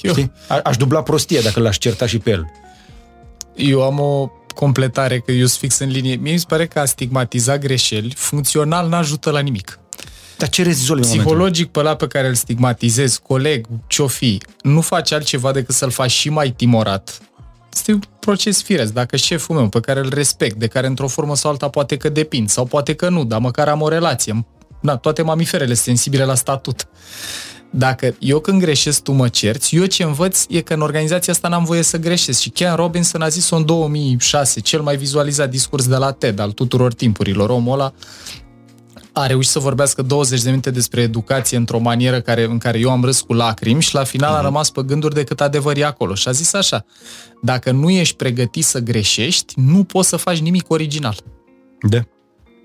Eu... 0.02 0.12
Știi? 0.12 0.32
A, 0.48 0.60
aș 0.64 0.78
dubla 0.78 1.02
prostie 1.02 1.40
dacă 1.40 1.60
l-aș 1.60 1.78
certa 1.78 2.06
și 2.06 2.18
pe 2.18 2.30
el. 2.30 2.52
Eu 3.56 3.84
am 3.84 4.00
o 4.00 4.32
completare, 4.56 5.20
că 5.20 5.32
eu 5.32 5.46
sunt 5.46 5.60
fix 5.60 5.80
în 5.80 5.90
linie. 5.90 6.16
Mie 6.16 6.32
mi 6.32 6.40
se 6.40 6.46
pare 6.48 6.68
că 6.68 6.80
a 6.80 6.86
stigmatiza 6.86 7.58
greșeli 7.58 8.14
funcțional 8.18 8.88
n-ajută 8.88 9.30
la 9.30 9.40
nimic. 9.40 9.80
Dar 10.38 10.50
ce 10.50 10.64
rezolvi 10.64 11.08
Psihologic 11.08 11.72
pe 11.72 11.80
ăla 11.80 11.96
pe 11.96 12.08
care 12.08 12.28
îl 12.28 12.34
stigmatizezi, 12.34 13.22
coleg, 13.22 13.66
ce-o 13.88 14.08
fi, 14.08 14.42
nu 14.62 14.82
faci 14.82 15.12
altceva 15.12 15.52
decât 15.52 15.76
să-l 15.76 15.90
faci 15.90 16.12
și 16.12 16.30
mai 16.30 16.50
timorat. 16.50 17.20
Este 17.74 17.92
un 17.92 18.00
proces 18.20 18.64
firesc. 18.64 18.94
Dacă 18.94 19.16
șeful 19.16 19.56
meu, 19.56 19.70
pe 19.70 19.80
care 19.80 20.00
îl 20.00 20.10
respect, 20.14 20.56
de 20.56 20.68
care 20.68 20.88
într-o 20.88 21.08
formă 21.08 21.36
sau 21.36 21.52
alta 21.52 21.70
poate 21.70 21.98
că 21.98 22.10
depind, 22.10 22.50
sau 22.50 22.66
poate 22.66 22.94
că 22.94 23.10
nu, 23.10 23.24
dar 23.24 23.40
măcar 23.40 23.68
am 23.68 23.82
o 23.82 23.88
relație. 23.88 24.46
Na, 24.82 24.98
toate 24.98 25.22
mamiferele 25.22 25.74
sensibile 25.74 26.24
la 26.24 26.36
statut. 26.36 26.88
Dacă 27.70 28.16
eu 28.20 28.40
când 28.40 28.60
greșesc, 28.60 29.02
tu 29.02 29.12
mă 29.12 29.28
cerți, 29.28 29.76
eu 29.76 29.86
ce 29.86 30.04
învăț 30.04 30.46
e 30.50 30.62
că 30.62 30.74
în 30.74 30.82
organizația 30.82 31.34
asta 31.34 31.48
n-am 31.48 31.64
voie 31.64 31.82
să 31.82 31.98
greșesc. 31.98 32.40
Și 32.40 32.50
Ken 32.50 32.76
Robinson 32.76 33.22
a 33.22 33.28
zis-o 33.28 33.56
în 33.56 33.66
2006, 33.66 34.60
cel 34.60 34.82
mai 34.82 34.98
vizualizat 34.98 35.50
discurs 35.50 35.88
de 35.88 35.96
la 35.96 36.12
TED 36.12 36.40
al 36.40 36.52
tuturor 36.52 36.94
timpurilor. 36.94 37.50
Omul 37.50 37.74
ăla 37.74 37.94
a 39.18 39.26
reușit 39.26 39.52
să 39.52 39.60
vorbească 39.60 40.02
20 40.02 40.42
de 40.42 40.50
minute 40.50 40.72
despre 40.72 41.02
educație 41.02 41.58
într-o 41.58 41.80
manieră 41.80 42.22
care, 42.22 42.44
în 42.44 42.58
care 42.58 42.80
eu 42.80 42.90
am 42.90 43.04
râs 43.04 43.22
cu 43.22 43.34
lacrimi 43.34 43.82
și 43.82 43.94
la 43.94 44.04
final 44.04 44.30
uh-huh. 44.30 44.34
a 44.34 44.38
mhm. 44.38 44.46
rămas 44.46 44.70
pe 44.70 44.82
gânduri 44.84 45.14
de 45.14 45.24
cât 45.24 45.42
adevăr 45.42 45.78
e 45.78 45.86
acolo. 45.86 46.16
Și 46.16 46.28
a 46.28 46.32
zis 46.32 46.54
așa, 46.54 46.86
dacă 47.42 47.72
nu 47.72 47.90
ești 47.90 48.16
pregătit 48.16 48.64
să 48.64 48.80
greșești, 48.80 49.54
nu 49.58 49.84
poți 49.84 50.10
să 50.10 50.16
faci 50.16 50.40
nimic 50.40 50.72
original. 50.72 51.16
Da. 51.90 52.00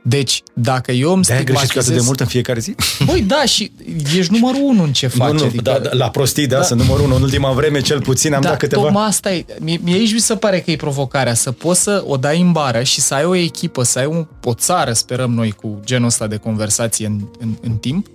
Deci, 0.02 0.42
dacă 0.52 0.92
eu 0.92 1.12
îmi 1.12 1.24
stigmatizez... 1.24 1.76
atât 1.76 1.94
de 1.94 2.04
mult 2.04 2.20
în 2.20 2.26
fiecare 2.26 2.60
zi? 2.60 2.74
Băi, 3.06 3.22
da, 3.22 3.44
și 3.44 3.72
ești 4.16 4.32
numărul 4.32 4.60
unu 4.62 4.82
în 4.82 4.92
ce 4.92 5.06
faci. 5.06 5.32
Nu, 5.32 5.38
nu, 5.38 5.44
adică... 5.44 5.62
da, 5.62 5.78
da, 5.78 5.90
la 5.92 6.10
prostii, 6.10 6.46
da, 6.46 6.56
da, 6.56 6.62
sunt 6.62 6.80
numărul 6.80 7.04
unu. 7.04 7.14
În 7.14 7.22
ultima 7.22 7.52
vreme, 7.52 7.80
cel 7.80 8.00
puțin, 8.00 8.34
am 8.34 8.40
da, 8.40 8.48
dat 8.48 8.58
câteva... 8.58 8.82
Tocmai 8.82 9.06
asta 9.06 9.32
e. 9.32 9.44
Mie, 9.58 9.80
mie 9.82 9.94
aici 9.94 10.12
mi 10.12 10.20
se 10.20 10.36
pare 10.36 10.60
că 10.60 10.70
e 10.70 10.76
provocarea, 10.76 11.34
să 11.34 11.52
poți 11.52 11.82
să 11.82 12.04
o 12.06 12.16
dai 12.16 12.40
în 12.40 12.52
bară 12.52 12.82
și 12.82 13.00
să 13.00 13.14
ai 13.14 13.24
o 13.24 13.34
echipă, 13.34 13.82
să 13.82 13.98
ai 13.98 14.06
un, 14.06 14.26
o 14.44 14.54
țară, 14.54 14.92
sperăm 14.92 15.30
noi, 15.34 15.50
cu 15.50 15.80
genul 15.84 16.06
ăsta 16.06 16.26
de 16.26 16.36
conversație 16.36 17.06
în, 17.06 17.20
în, 17.38 17.56
în 17.60 17.72
timp, 17.72 18.06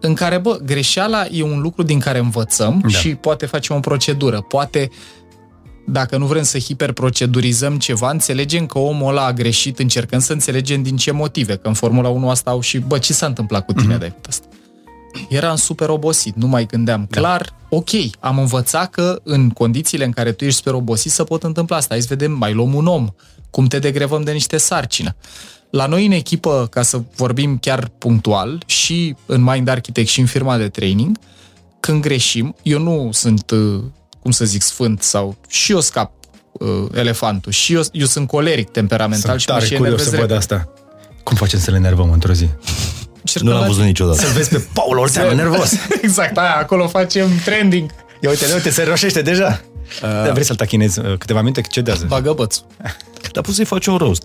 în 0.00 0.14
care, 0.14 0.38
bă, 0.38 0.60
greșeala 0.64 1.26
e 1.30 1.42
un 1.42 1.60
lucru 1.60 1.82
din 1.82 1.98
care 1.98 2.18
învățăm 2.18 2.80
da. 2.82 2.88
și 2.88 3.14
poate 3.14 3.46
facem 3.46 3.76
o 3.76 3.80
procedură. 3.80 4.40
Poate 4.40 4.90
dacă 5.92 6.16
nu 6.16 6.26
vrem 6.26 6.42
să 6.42 6.58
hiperprocedurizăm 6.58 7.78
ceva, 7.78 8.10
înțelegem 8.10 8.66
că 8.66 8.78
omul 8.78 9.08
ăla 9.08 9.24
a 9.24 9.32
greșit, 9.32 9.78
încercăm 9.78 10.18
să 10.18 10.32
înțelegem 10.32 10.82
din 10.82 10.96
ce 10.96 11.10
motive, 11.10 11.56
că 11.56 11.68
în 11.68 11.74
Formula 11.74 12.08
1 12.08 12.30
asta 12.30 12.50
au 12.50 12.60
și, 12.60 12.78
bă, 12.78 12.98
ce 12.98 13.12
s-a 13.12 13.26
întâmplat 13.26 13.64
cu 13.64 13.72
tine 13.72 13.96
mm-hmm. 13.96 14.00
de 14.00 14.12
asta? 14.28 14.46
Eram 15.28 15.56
super 15.56 15.88
obosit, 15.88 16.34
nu 16.34 16.46
mai 16.46 16.66
gândeam 16.66 17.06
da. 17.10 17.20
clar, 17.20 17.54
ok, 17.68 17.90
am 18.20 18.38
învățat 18.38 18.90
că 18.90 19.20
în 19.22 19.50
condițiile 19.50 20.04
în 20.04 20.10
care 20.10 20.32
tu 20.32 20.44
ești 20.44 20.56
super 20.56 20.72
obosit 20.72 21.10
să 21.10 21.24
pot 21.24 21.42
întâmpla 21.42 21.76
asta. 21.76 21.94
Hai 21.94 22.00
să 22.00 22.06
vedem, 22.10 22.32
mai 22.32 22.52
luăm 22.52 22.74
un 22.74 22.86
om, 22.86 23.08
cum 23.50 23.66
te 23.66 23.78
degrevăm 23.78 24.22
de 24.22 24.32
niște 24.32 24.56
sarcină. 24.56 25.16
La 25.70 25.86
noi 25.86 26.06
în 26.06 26.12
echipă, 26.12 26.66
ca 26.70 26.82
să 26.82 27.02
vorbim 27.16 27.58
chiar 27.58 27.90
punctual, 27.98 28.62
și 28.66 29.16
în 29.26 29.42
Mind 29.42 29.68
Architect 29.68 30.08
și 30.08 30.20
în 30.20 30.26
firma 30.26 30.56
de 30.56 30.68
training, 30.68 31.18
când 31.80 32.02
greșim, 32.02 32.54
eu 32.62 32.78
nu 32.78 33.08
sunt 33.12 33.50
uh, 33.50 33.82
cum 34.22 34.30
să 34.30 34.44
zic, 34.44 34.62
sfânt 34.62 35.02
sau 35.02 35.36
și 35.48 35.72
eu 35.72 35.80
scap 35.80 36.12
uh, 36.52 36.68
elefantul 36.94 37.52
și 37.52 37.72
eu, 37.72 37.82
eu 37.92 38.06
sunt 38.06 38.26
coleric 38.28 38.70
temperamental 38.70 39.28
sunt 39.28 39.40
și 39.40 39.46
tare 39.46 39.66
mă 39.70 39.76
curios 39.76 40.02
să 40.02 40.16
văd 40.16 40.30
asta. 40.30 40.68
Cum 41.22 41.36
facem 41.36 41.58
să 41.58 41.70
le 41.70 41.78
nervăm 41.78 42.10
într-o 42.10 42.32
zi? 42.32 42.48
nu 43.34 43.52
l-am 43.52 43.66
văzut 43.66 43.84
niciodată. 43.84 44.18
Să 44.18 44.32
vezi 44.34 44.48
pe 44.48 44.64
Paul 44.72 44.98
Olteanu 44.98 45.34
nervos. 45.34 45.72
exact, 46.02 46.38
aia, 46.38 46.56
acolo 46.56 46.86
facem 46.86 47.28
trending. 47.44 47.90
Ia 48.20 48.28
uite, 48.28 48.44
uite, 48.54 48.70
se 48.70 48.82
roșește 48.82 49.22
deja. 49.22 49.60
Uh, 50.02 50.08
Dar 50.08 50.30
vrei 50.30 50.44
să-l 50.44 50.56
tachinezi 50.56 50.98
uh, 50.98 51.18
câteva 51.18 51.40
minute? 51.40 51.60
Cedează. 51.60 52.04
Bagă 52.08 52.32
bățul. 52.32 52.66
Dar 53.32 53.42
poți 53.42 53.56
să-i 53.56 53.64
faci 53.64 53.86
un 53.86 53.96
roast. 53.96 54.22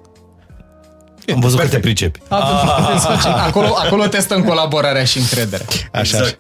Am 1.34 1.40
văzut 1.40 1.60
Perfect. 1.60 1.84
că 1.84 1.88
te 1.88 1.94
pricepi. 1.94 2.20
Ah. 2.28 3.36
Acolo, 3.48 3.76
acolo 3.84 4.08
testăm 4.08 4.44
colaborarea 4.44 5.04
și 5.04 5.18
încrederea. 5.18 5.66
Așa. 5.92 6.18
Exact. 6.18 6.40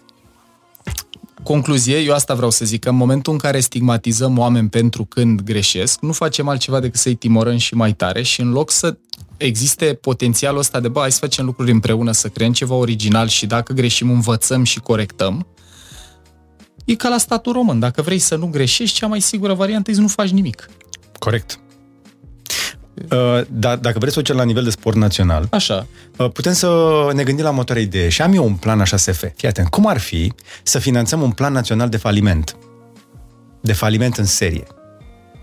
Concluzie, 1.45 1.97
eu 1.97 2.13
asta 2.13 2.33
vreau 2.33 2.49
să 2.49 2.65
zic, 2.65 2.83
că 2.83 2.89
în 2.89 2.95
momentul 2.95 3.33
în 3.33 3.39
care 3.39 3.59
stigmatizăm 3.59 4.37
oameni 4.37 4.69
pentru 4.69 5.05
când 5.05 5.41
greșesc, 5.41 6.01
nu 6.01 6.11
facem 6.11 6.47
altceva 6.47 6.79
decât 6.79 6.99
să-i 6.99 7.15
timorăm 7.15 7.57
și 7.57 7.75
mai 7.75 7.93
tare 7.93 8.21
și 8.21 8.41
în 8.41 8.51
loc 8.51 8.71
să 8.71 8.97
existe 9.37 9.93
potențialul 9.93 10.59
ăsta 10.59 10.79
de, 10.79 10.87
bă, 10.87 10.99
hai 10.99 11.11
să 11.11 11.19
facem 11.19 11.45
lucruri 11.45 11.71
împreună, 11.71 12.11
să 12.11 12.27
creăm 12.27 12.53
ceva 12.53 12.75
original 12.75 13.27
și 13.27 13.45
dacă 13.45 13.73
greșim, 13.73 14.09
învățăm 14.09 14.63
și 14.63 14.79
corectăm, 14.79 15.47
e 16.85 16.95
ca 16.95 17.09
la 17.09 17.17
statul 17.17 17.53
român. 17.53 17.79
Dacă 17.79 18.01
vrei 18.01 18.19
să 18.19 18.35
nu 18.35 18.47
greșești, 18.47 18.97
cea 18.97 19.07
mai 19.07 19.21
sigură 19.21 19.53
variantă 19.53 19.91
e 19.91 19.93
să 19.93 20.01
nu 20.01 20.07
faci 20.07 20.29
nimic. 20.29 20.69
Corect. 21.19 21.59
Uh, 23.11 23.41
da, 23.49 23.75
dacă 23.75 23.99
vreți 23.99 24.13
să 24.13 24.19
o 24.19 24.23
cer 24.23 24.35
la 24.35 24.43
nivel 24.43 24.63
de 24.63 24.69
sport 24.69 24.95
național, 24.95 25.47
așa. 25.51 25.87
Uh, 26.17 26.31
putem 26.31 26.53
să 26.53 26.69
ne 27.13 27.23
gândim 27.23 27.43
la 27.43 27.49
următoarea 27.49 27.83
idee. 27.83 28.09
Și 28.09 28.21
am 28.21 28.33
eu 28.33 28.45
un 28.45 28.55
plan 28.55 28.79
așa 28.79 28.97
SF. 28.97 29.23
Fii 29.35 29.47
atent, 29.47 29.67
cum 29.67 29.87
ar 29.87 29.97
fi 29.97 30.33
să 30.63 30.79
finanțăm 30.79 31.21
un 31.21 31.31
plan 31.31 31.53
național 31.53 31.89
de 31.89 31.97
faliment? 31.97 32.55
De 33.61 33.73
faliment 33.73 34.17
în 34.17 34.25
serie. 34.25 34.63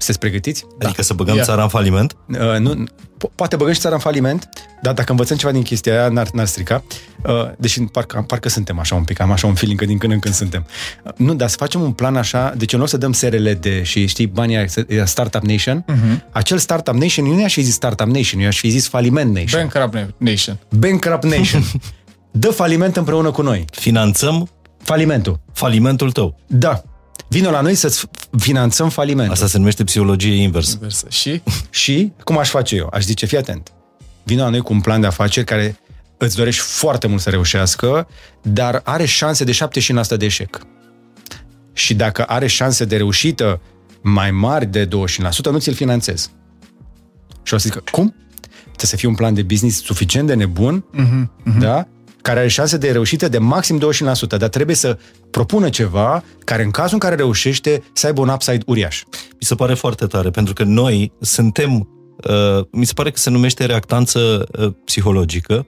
Sunteți 0.03 0.19
pregătiți? 0.19 0.65
Adică 0.73 0.93
da. 0.97 1.03
să 1.03 1.15
băgăm 1.15 1.37
Ia. 1.37 1.43
țara 1.43 1.62
în 1.62 1.69
faliment? 1.69 2.17
Uh, 2.29 2.59
nu, 2.59 2.85
po- 3.17 3.35
poate 3.35 3.57
băgăm 3.57 3.73
și 3.73 3.81
țara 3.81 3.95
în 3.95 4.01
faliment, 4.01 4.49
dar 4.83 4.95
dacă 4.95 5.11
învățăm 5.11 5.37
ceva 5.37 5.53
din 5.53 5.62
chestia 5.62 5.93
aia, 5.93 6.09
n-ar, 6.09 6.29
n-ar 6.33 6.47
strica. 6.47 6.85
Uh, 7.27 7.33
deși 7.59 7.81
parcă, 7.81 8.25
parcă 8.27 8.49
suntem 8.49 8.79
așa 8.79 8.95
un 8.95 9.05
pic, 9.05 9.21
am 9.21 9.31
așa 9.31 9.47
un 9.47 9.55
feeling 9.55 9.79
că 9.79 9.85
din 9.85 9.99
când 9.99 10.12
în 10.12 10.19
când 10.19 10.35
suntem. 10.35 10.67
Uh, 11.05 11.12
nu, 11.17 11.35
dar 11.35 11.49
să 11.49 11.57
facem 11.59 11.81
un 11.81 11.93
plan 11.93 12.17
așa, 12.17 12.55
deci 12.57 12.73
în 12.73 12.79
loc 12.79 12.88
să 12.88 12.97
dăm 12.97 13.12
SRLD 13.12 13.67
și 13.83 14.07
știi 14.07 14.27
banii 14.27 14.57
aia, 14.57 15.05
Startup 15.05 15.43
Nation, 15.43 15.85
uh-huh. 15.85 16.31
acel 16.31 16.59
Startup 16.59 16.95
Nation, 16.95 17.27
eu 17.27 17.33
nu 17.33 17.41
i-aș 17.41 17.53
fi 17.53 17.62
zis 17.62 17.75
Startup 17.75 18.07
Nation, 18.07 18.41
eu 18.41 18.47
aș 18.47 18.59
fi 18.59 18.69
zis 18.69 18.88
Faliment 18.88 19.35
Nation. 19.35 19.61
Bankrupt 19.61 20.15
Nation. 20.17 20.59
Bankrupt 20.69 21.25
Nation. 21.25 21.62
Dă 22.31 22.51
faliment 22.51 22.97
împreună 22.97 23.31
cu 23.31 23.43
noi. 23.43 23.65
Finanțăm 23.71 24.49
falimentul. 24.83 25.41
Falimentul 25.53 26.12
tău. 26.12 26.41
Da. 26.47 26.83
Vino 27.33 27.51
la 27.51 27.61
noi 27.61 27.75
să-ți 27.75 28.07
finanțăm 28.38 28.88
falimentul. 28.88 29.33
Asta 29.33 29.47
se 29.47 29.59
numește 29.59 29.85
psihologie 29.85 30.42
inversă. 30.42 30.73
inversă. 30.75 31.07
Și? 31.11 31.42
Și 31.71 32.12
cum 32.25 32.38
aș 32.38 32.49
face 32.49 32.77
eu? 32.77 32.88
Aș 32.92 33.05
zice, 33.05 33.27
fii 33.27 33.38
atent. 33.38 33.73
Vino 34.23 34.42
la 34.42 34.49
noi 34.49 34.61
cu 34.61 34.73
un 34.73 34.81
plan 34.81 35.01
de 35.01 35.07
afaceri 35.07 35.47
care 35.47 35.79
îți 36.18 36.37
dorești 36.37 36.62
foarte 36.62 37.07
mult 37.07 37.21
să 37.21 37.31
reușească, 37.31 38.09
dar 38.42 38.81
are 38.85 39.05
șanse 39.05 39.45
de 39.45 39.53
75% 40.14 40.16
de 40.16 40.25
eșec. 40.25 40.59
Și 41.73 41.95
dacă 41.95 42.23
are 42.23 42.47
șanse 42.47 42.85
de 42.85 42.97
reușită 42.97 43.61
mai 44.03 44.31
mari 44.31 44.66
de 44.66 44.87
25%, 44.87 44.90
nu 45.51 45.59
ți-l 45.59 45.75
finanțez. 45.75 46.31
Și 47.42 47.55
o 47.55 47.59
să 47.59 47.68
zic, 47.68 47.90
cum? 47.90 48.14
Trebuie 48.61 48.87
să 48.87 48.97
fie 48.97 49.09
un 49.09 49.14
plan 49.14 49.35
de 49.35 49.42
business 49.42 49.83
suficient 49.83 50.27
de 50.27 50.35
nebun, 50.35 50.85
uh-huh, 50.95 51.53
uh-huh. 51.53 51.59
da? 51.59 51.88
Care 52.22 52.38
are 52.38 52.48
șanse 52.48 52.76
de 52.76 52.90
reușită 52.90 53.28
de 53.28 53.38
maxim 53.38 53.80
25%, 53.80 54.38
dar 54.38 54.48
trebuie 54.48 54.76
să 54.76 54.98
propună 55.30 55.68
ceva 55.68 56.24
care 56.44 56.62
în 56.62 56.70
cazul 56.70 56.92
în 56.92 56.98
care 56.98 57.14
reușește 57.14 57.82
să 57.92 58.06
aibă 58.06 58.20
un 58.20 58.28
upside 58.28 58.62
uriaș. 58.66 59.02
Mi 59.12 59.38
se 59.38 59.54
pare 59.54 59.74
foarte 59.74 60.06
tare, 60.06 60.30
pentru 60.30 60.52
că 60.52 60.62
noi 60.62 61.12
suntem, 61.20 61.88
uh, 62.28 62.64
mi 62.70 62.85
se 62.85 62.92
pare 62.92 63.11
că 63.11 63.18
se 63.18 63.30
numește 63.30 63.64
reactanță 63.64 64.48
uh, 64.58 64.72
psihologică, 64.85 65.66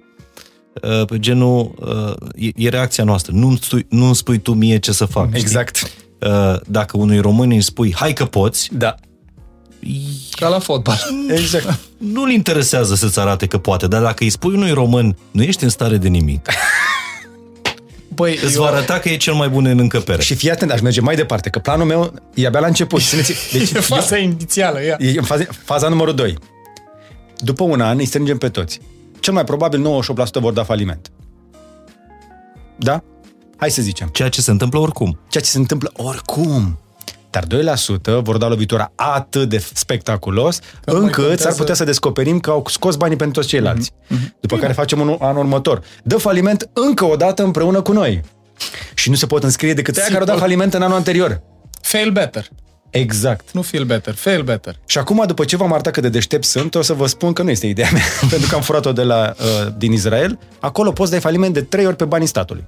uh, 0.83 1.19
genul, 1.19 1.75
uh, 1.79 2.29
e, 2.35 2.51
e 2.67 2.69
reacția 2.69 3.05
noastră. 3.05 3.33
Nu-mi, 3.35 3.59
spui, 3.63 3.87
nu 3.89 4.13
spui 4.13 4.39
tu 4.39 4.53
mie 4.53 4.79
ce 4.79 4.93
să 4.93 5.05
fac. 5.05 5.29
Exact. 5.33 5.77
Știi? 5.77 5.91
Uh, 6.21 6.61
dacă 6.67 6.97
unui 6.97 7.19
român 7.19 7.51
îi 7.51 7.61
spui, 7.61 7.95
hai 7.95 8.13
că 8.13 8.25
poți, 8.25 8.69
da. 8.73 8.95
Ca 10.31 10.49
la 10.49 10.59
fotbal. 10.59 10.99
Exact. 11.29 11.79
Nu-l 11.99 12.31
interesează 12.31 12.95
să-ți 12.95 13.19
arate 13.19 13.47
că 13.47 13.59
poate, 13.59 13.87
dar 13.87 14.03
dacă 14.03 14.23
îi 14.25 14.31
spui 14.31 14.55
unui 14.55 14.71
român, 14.71 15.17
nu 15.31 15.43
ești 15.43 15.63
în 15.65 15.69
stare 15.71 15.97
de 15.97 16.09
nimic. 16.09 16.49
Băi, 18.09 18.39
Îți 18.45 18.55
eu- 18.55 18.63
va 18.63 18.69
arăta 18.69 18.99
că 18.99 19.09
e 19.09 19.17
cel 19.17 19.35
mai 19.35 19.49
bun 19.49 19.65
în 19.67 19.79
încăpere. 19.79 20.23
Și 20.23 20.35
fii 20.35 20.51
atent, 20.51 20.71
aș 20.71 20.81
merge 20.81 21.01
mai 21.01 21.15
departe, 21.17 21.51
că 21.51 21.59
planul 21.59 21.87
meu 21.87 22.15
e 22.35 22.47
abia 22.47 22.61
la 22.61 22.67
început. 22.67 23.01
Țineți- 23.09 23.53
Deci, 23.53 23.71
E 23.71 23.81
faza 23.81 24.17
inițială, 24.17 24.85
ia. 24.85 24.97
E 24.99 25.19
în 25.19 25.25
faza, 25.25 25.45
faza 25.65 25.89
numărul 25.89 26.15
2. 26.15 26.39
După 27.39 27.65
un 27.65 27.81
an 27.81 27.99
îi 27.99 28.05
strângem 28.07 28.39
pe 28.39 28.49
toți. 28.49 28.81
Cel 29.21 29.33
mai 29.33 29.45
probabil 29.45 29.87
98% 30.39 30.41
vor 30.41 30.53
da 30.53 30.65
faliment. 30.65 31.11
Da? 32.77 33.03
Hai 33.57 33.71
să 33.71 33.83
zicem. 33.83 34.09
Ceea 34.13 34.29
ce 34.29 34.41
se 34.41 34.51
întâmplă 34.51 34.79
oricum. 34.79 35.19
Ceea 35.29 35.43
ce 35.45 35.51
se 35.51 35.59
întâmplă 35.59 35.93
oricum. 35.97 36.79
Dar 37.35 37.45
2% 38.19 38.21
vor 38.23 38.37
da 38.37 38.49
lovitura 38.49 38.93
atât 38.95 39.49
de 39.49 39.59
spectaculos 39.75 40.59
Că 40.59 40.65
nu 40.91 40.93
mai 40.93 41.01
încât 41.03 41.17
contează- 41.17 41.43
s-ar 41.43 41.55
putea 41.55 41.75
să 41.75 41.85
descoperim 41.85 42.39
că 42.41 42.51
au 42.51 42.65
scos 42.71 42.97
banii 42.97 43.17
pentru 43.17 43.35
toți 43.41 43.49
ceilalți. 43.49 43.91
Mhm. 44.09 44.35
După 44.41 44.57
care 44.57 44.73
facem 44.73 45.01
un 45.01 45.17
an 45.21 45.37
următor. 45.37 45.81
Dă 46.03 46.17
faliment 46.17 46.69
încă 46.73 47.05
o 47.05 47.17
dată 47.17 47.43
împreună 47.43 47.81
cu 47.81 47.93
noi. 47.93 48.21
Și 48.95 49.11
nu 49.11 49.15
se 49.17 49.27
pot 49.27 49.43
înscrie 49.43 49.75
decât 49.75 49.97
aia 49.97 50.05
care 50.07 50.19
au 50.19 50.25
dat 50.25 50.35
Sigur. 50.35 50.49
faliment 50.49 50.75
în 50.75 50.83
anul 50.83 50.97
anterior. 50.97 51.41
Fail 51.81 52.11
better. 52.11 52.49
Exact. 52.91 53.51
Nu 53.53 53.63
feel 53.63 53.85
better, 53.85 54.15
fail 54.15 54.43
better. 54.43 54.75
Și 54.87 54.99
acum, 54.99 55.25
după 55.27 55.45
ce 55.45 55.57
v-am 55.57 55.73
arătat 55.73 55.93
cât 55.93 56.03
de 56.03 56.09
deștept 56.09 56.45
sunt, 56.45 56.75
o 56.75 56.83
să 56.83 56.93
vă 56.93 57.07
spun 57.07 57.33
că 57.33 57.43
nu 57.43 57.51
este 57.51 57.67
ideea 57.67 57.89
mea, 57.93 58.03
pentru 58.31 58.49
că 58.49 58.55
am 58.55 58.61
furat-o 58.63 58.93
de 58.93 59.03
la, 59.03 59.35
uh, 59.39 59.73
din 59.77 59.93
Israel. 59.93 60.39
Acolo 60.61 60.93
poți 60.93 61.11
dai 61.11 61.21
faliment 61.21 61.55
de 61.55 61.63
trei 61.63 61.87
ori 61.87 61.97
pe 61.97 62.05
banii 62.05 62.27
statului. 62.27 62.65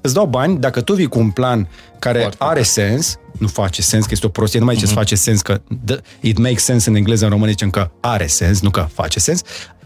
Îți 0.00 0.14
dau 0.14 0.26
bani 0.26 0.58
dacă 0.58 0.80
tu 0.80 0.94
vii 0.94 1.06
cu 1.06 1.18
un 1.18 1.30
plan 1.30 1.68
care 1.98 2.18
Foarte 2.18 2.44
are 2.44 2.62
sens, 2.62 3.16
nu 3.38 3.46
face 3.46 3.82
sens, 3.82 4.04
că 4.04 4.10
este 4.12 4.26
o 4.26 4.28
prostie, 4.28 4.58
nu 4.58 4.64
mai 4.64 4.74
ziceți 4.74 4.92
face 4.92 5.14
sens, 5.14 5.40
că 5.42 5.60
the, 5.84 5.96
it 6.20 6.38
makes 6.38 6.64
sense 6.64 6.88
în 6.88 6.94
engleză, 6.94 7.24
în 7.24 7.30
română 7.30 7.50
zicem 7.50 7.70
că 7.70 7.90
are 8.00 8.26
sens, 8.26 8.60
nu 8.60 8.70
că 8.70 8.88
face 8.92 9.18
sens. 9.20 9.42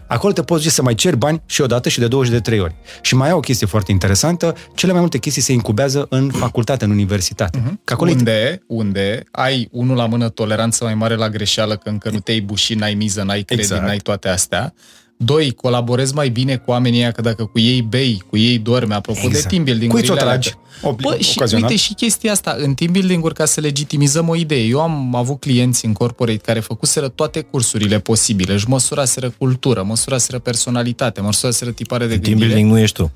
Acolo 0.07 0.33
te 0.33 0.41
poți 0.43 0.61
duce 0.61 0.73
să 0.73 0.81
mai 0.81 0.95
ceri 0.95 1.17
bani 1.17 1.41
și 1.45 1.61
o 1.61 1.65
dată 1.65 1.89
și 1.89 1.99
de 1.99 2.07
două 2.07 2.23
și 2.23 2.29
de 2.31 2.39
trei 2.39 2.59
ori. 2.59 2.75
Și 3.01 3.15
mai 3.15 3.29
e 3.29 3.31
o 3.31 3.39
chestie 3.39 3.67
foarte 3.67 3.91
interesantă, 3.91 4.55
cele 4.75 4.91
mai 4.91 5.01
multe 5.01 5.17
chestii 5.17 5.41
se 5.41 5.51
incubează 5.53 6.05
în 6.09 6.29
facultate, 6.31 6.85
în 6.85 6.91
universitate. 6.91 7.79
Că 7.83 7.93
acolo 7.93 8.09
e- 8.09 8.13
unde, 8.13 8.61
unde 8.67 9.23
ai, 9.31 9.67
unul 9.71 9.95
la 9.95 10.05
mână, 10.05 10.29
toleranță 10.29 10.83
mai 10.83 10.95
mare 10.95 11.15
la 11.15 11.29
greșeală, 11.29 11.75
că 11.75 11.89
încă 11.89 12.09
nu 12.09 12.19
te-ai 12.19 12.39
bușit, 12.39 12.77
n-ai 12.79 12.93
miză, 12.93 13.23
n-ai 13.23 13.41
credit, 13.41 13.63
Exact. 13.63 13.85
n-ai 13.85 13.97
toate 13.97 14.27
astea. 14.27 14.73
Doi, 15.17 15.51
colaborezi 15.51 16.13
mai 16.13 16.29
bine 16.29 16.55
cu 16.57 16.71
oamenii 16.71 16.99
ăia, 16.99 17.11
că 17.11 17.21
dacă 17.21 17.45
cu 17.45 17.59
ei 17.59 17.81
bei, 17.81 18.23
cu 18.29 18.37
ei 18.37 18.57
dormi, 18.57 18.93
apropo 18.93 19.19
Exact. 19.23 19.41
de 19.43 19.49
team 19.49 19.63
building 19.63 19.91
Cui 19.91 20.01
ți-o 20.03 20.13
tragi? 20.15 20.53
Ob- 20.79 20.95
Bă, 21.01 21.17
și 21.19 21.33
ocazional? 21.35 21.69
uite 21.69 21.81
și 21.83 21.93
chestia 21.93 22.31
asta, 22.31 22.55
în 22.59 22.73
team 22.73 22.91
building-uri, 22.91 23.33
ca 23.33 23.45
să 23.45 23.59
legitimizăm 23.59 24.29
o 24.29 24.35
idee, 24.35 24.63
eu 24.65 24.79
am 24.81 25.15
avut 25.15 25.39
clienți 25.39 25.85
în 25.85 25.93
corporate 25.93 26.37
care 26.37 26.59
făcuseră 26.59 27.07
toate 27.07 27.41
cursurile 27.41 27.99
posibile, 27.99 28.53
își 28.53 28.69
măsuraseră 28.69 29.29
cultură, 29.37 29.83
măsuraseră 29.83 30.39
personalitate, 30.39 31.21
măsuraseră 31.21 31.71
tipare 31.71 32.03
de 32.07 32.09
Team 32.17 32.23
gândire. 32.23 32.45
building 32.47 32.71
nu 32.71 32.79
ești 32.79 32.95
tu. 32.95 33.11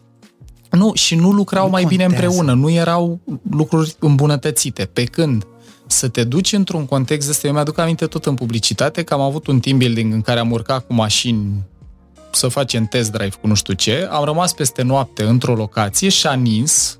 Nu, 0.71 0.91
și 0.93 1.15
nu 1.15 1.31
lucrau 1.31 1.63
Nu 1.65 1.71
mai 1.71 1.83
bine 1.87 2.03
contează. 2.03 2.25
împreună, 2.25 2.61
nu 2.61 2.69
erau 2.69 3.19
lucruri 3.51 3.95
îmbunătățite. 3.99 4.85
Pe 4.93 5.03
când 5.03 5.43
să 5.87 6.07
te 6.07 6.23
duci 6.23 6.53
într-un 6.53 6.85
context 6.85 7.29
ăsta, 7.29 7.47
eu 7.47 7.53
mi-aduc 7.53 7.77
aminte 7.77 8.05
tot 8.05 8.25
în 8.25 8.33
publicitate 8.35 9.03
că 9.03 9.13
am 9.13 9.21
avut 9.21 9.47
un 9.47 9.59
team 9.59 9.77
building 9.77 10.13
în 10.13 10.21
care 10.21 10.39
am 10.39 10.51
urcat 10.51 10.87
cu 10.87 10.93
mașini 10.93 11.47
să 12.31 12.47
facem 12.47 12.85
test 12.85 13.11
drive 13.11 13.35
cu 13.41 13.47
nu 13.47 13.53
știu 13.53 13.73
ce, 13.73 14.07
am 14.11 14.23
rămas 14.23 14.53
peste 14.53 14.81
noapte 14.81 15.23
într-o 15.23 15.53
locație 15.55 16.09
și 16.09 16.27
a 16.27 16.33
nins 16.33 16.99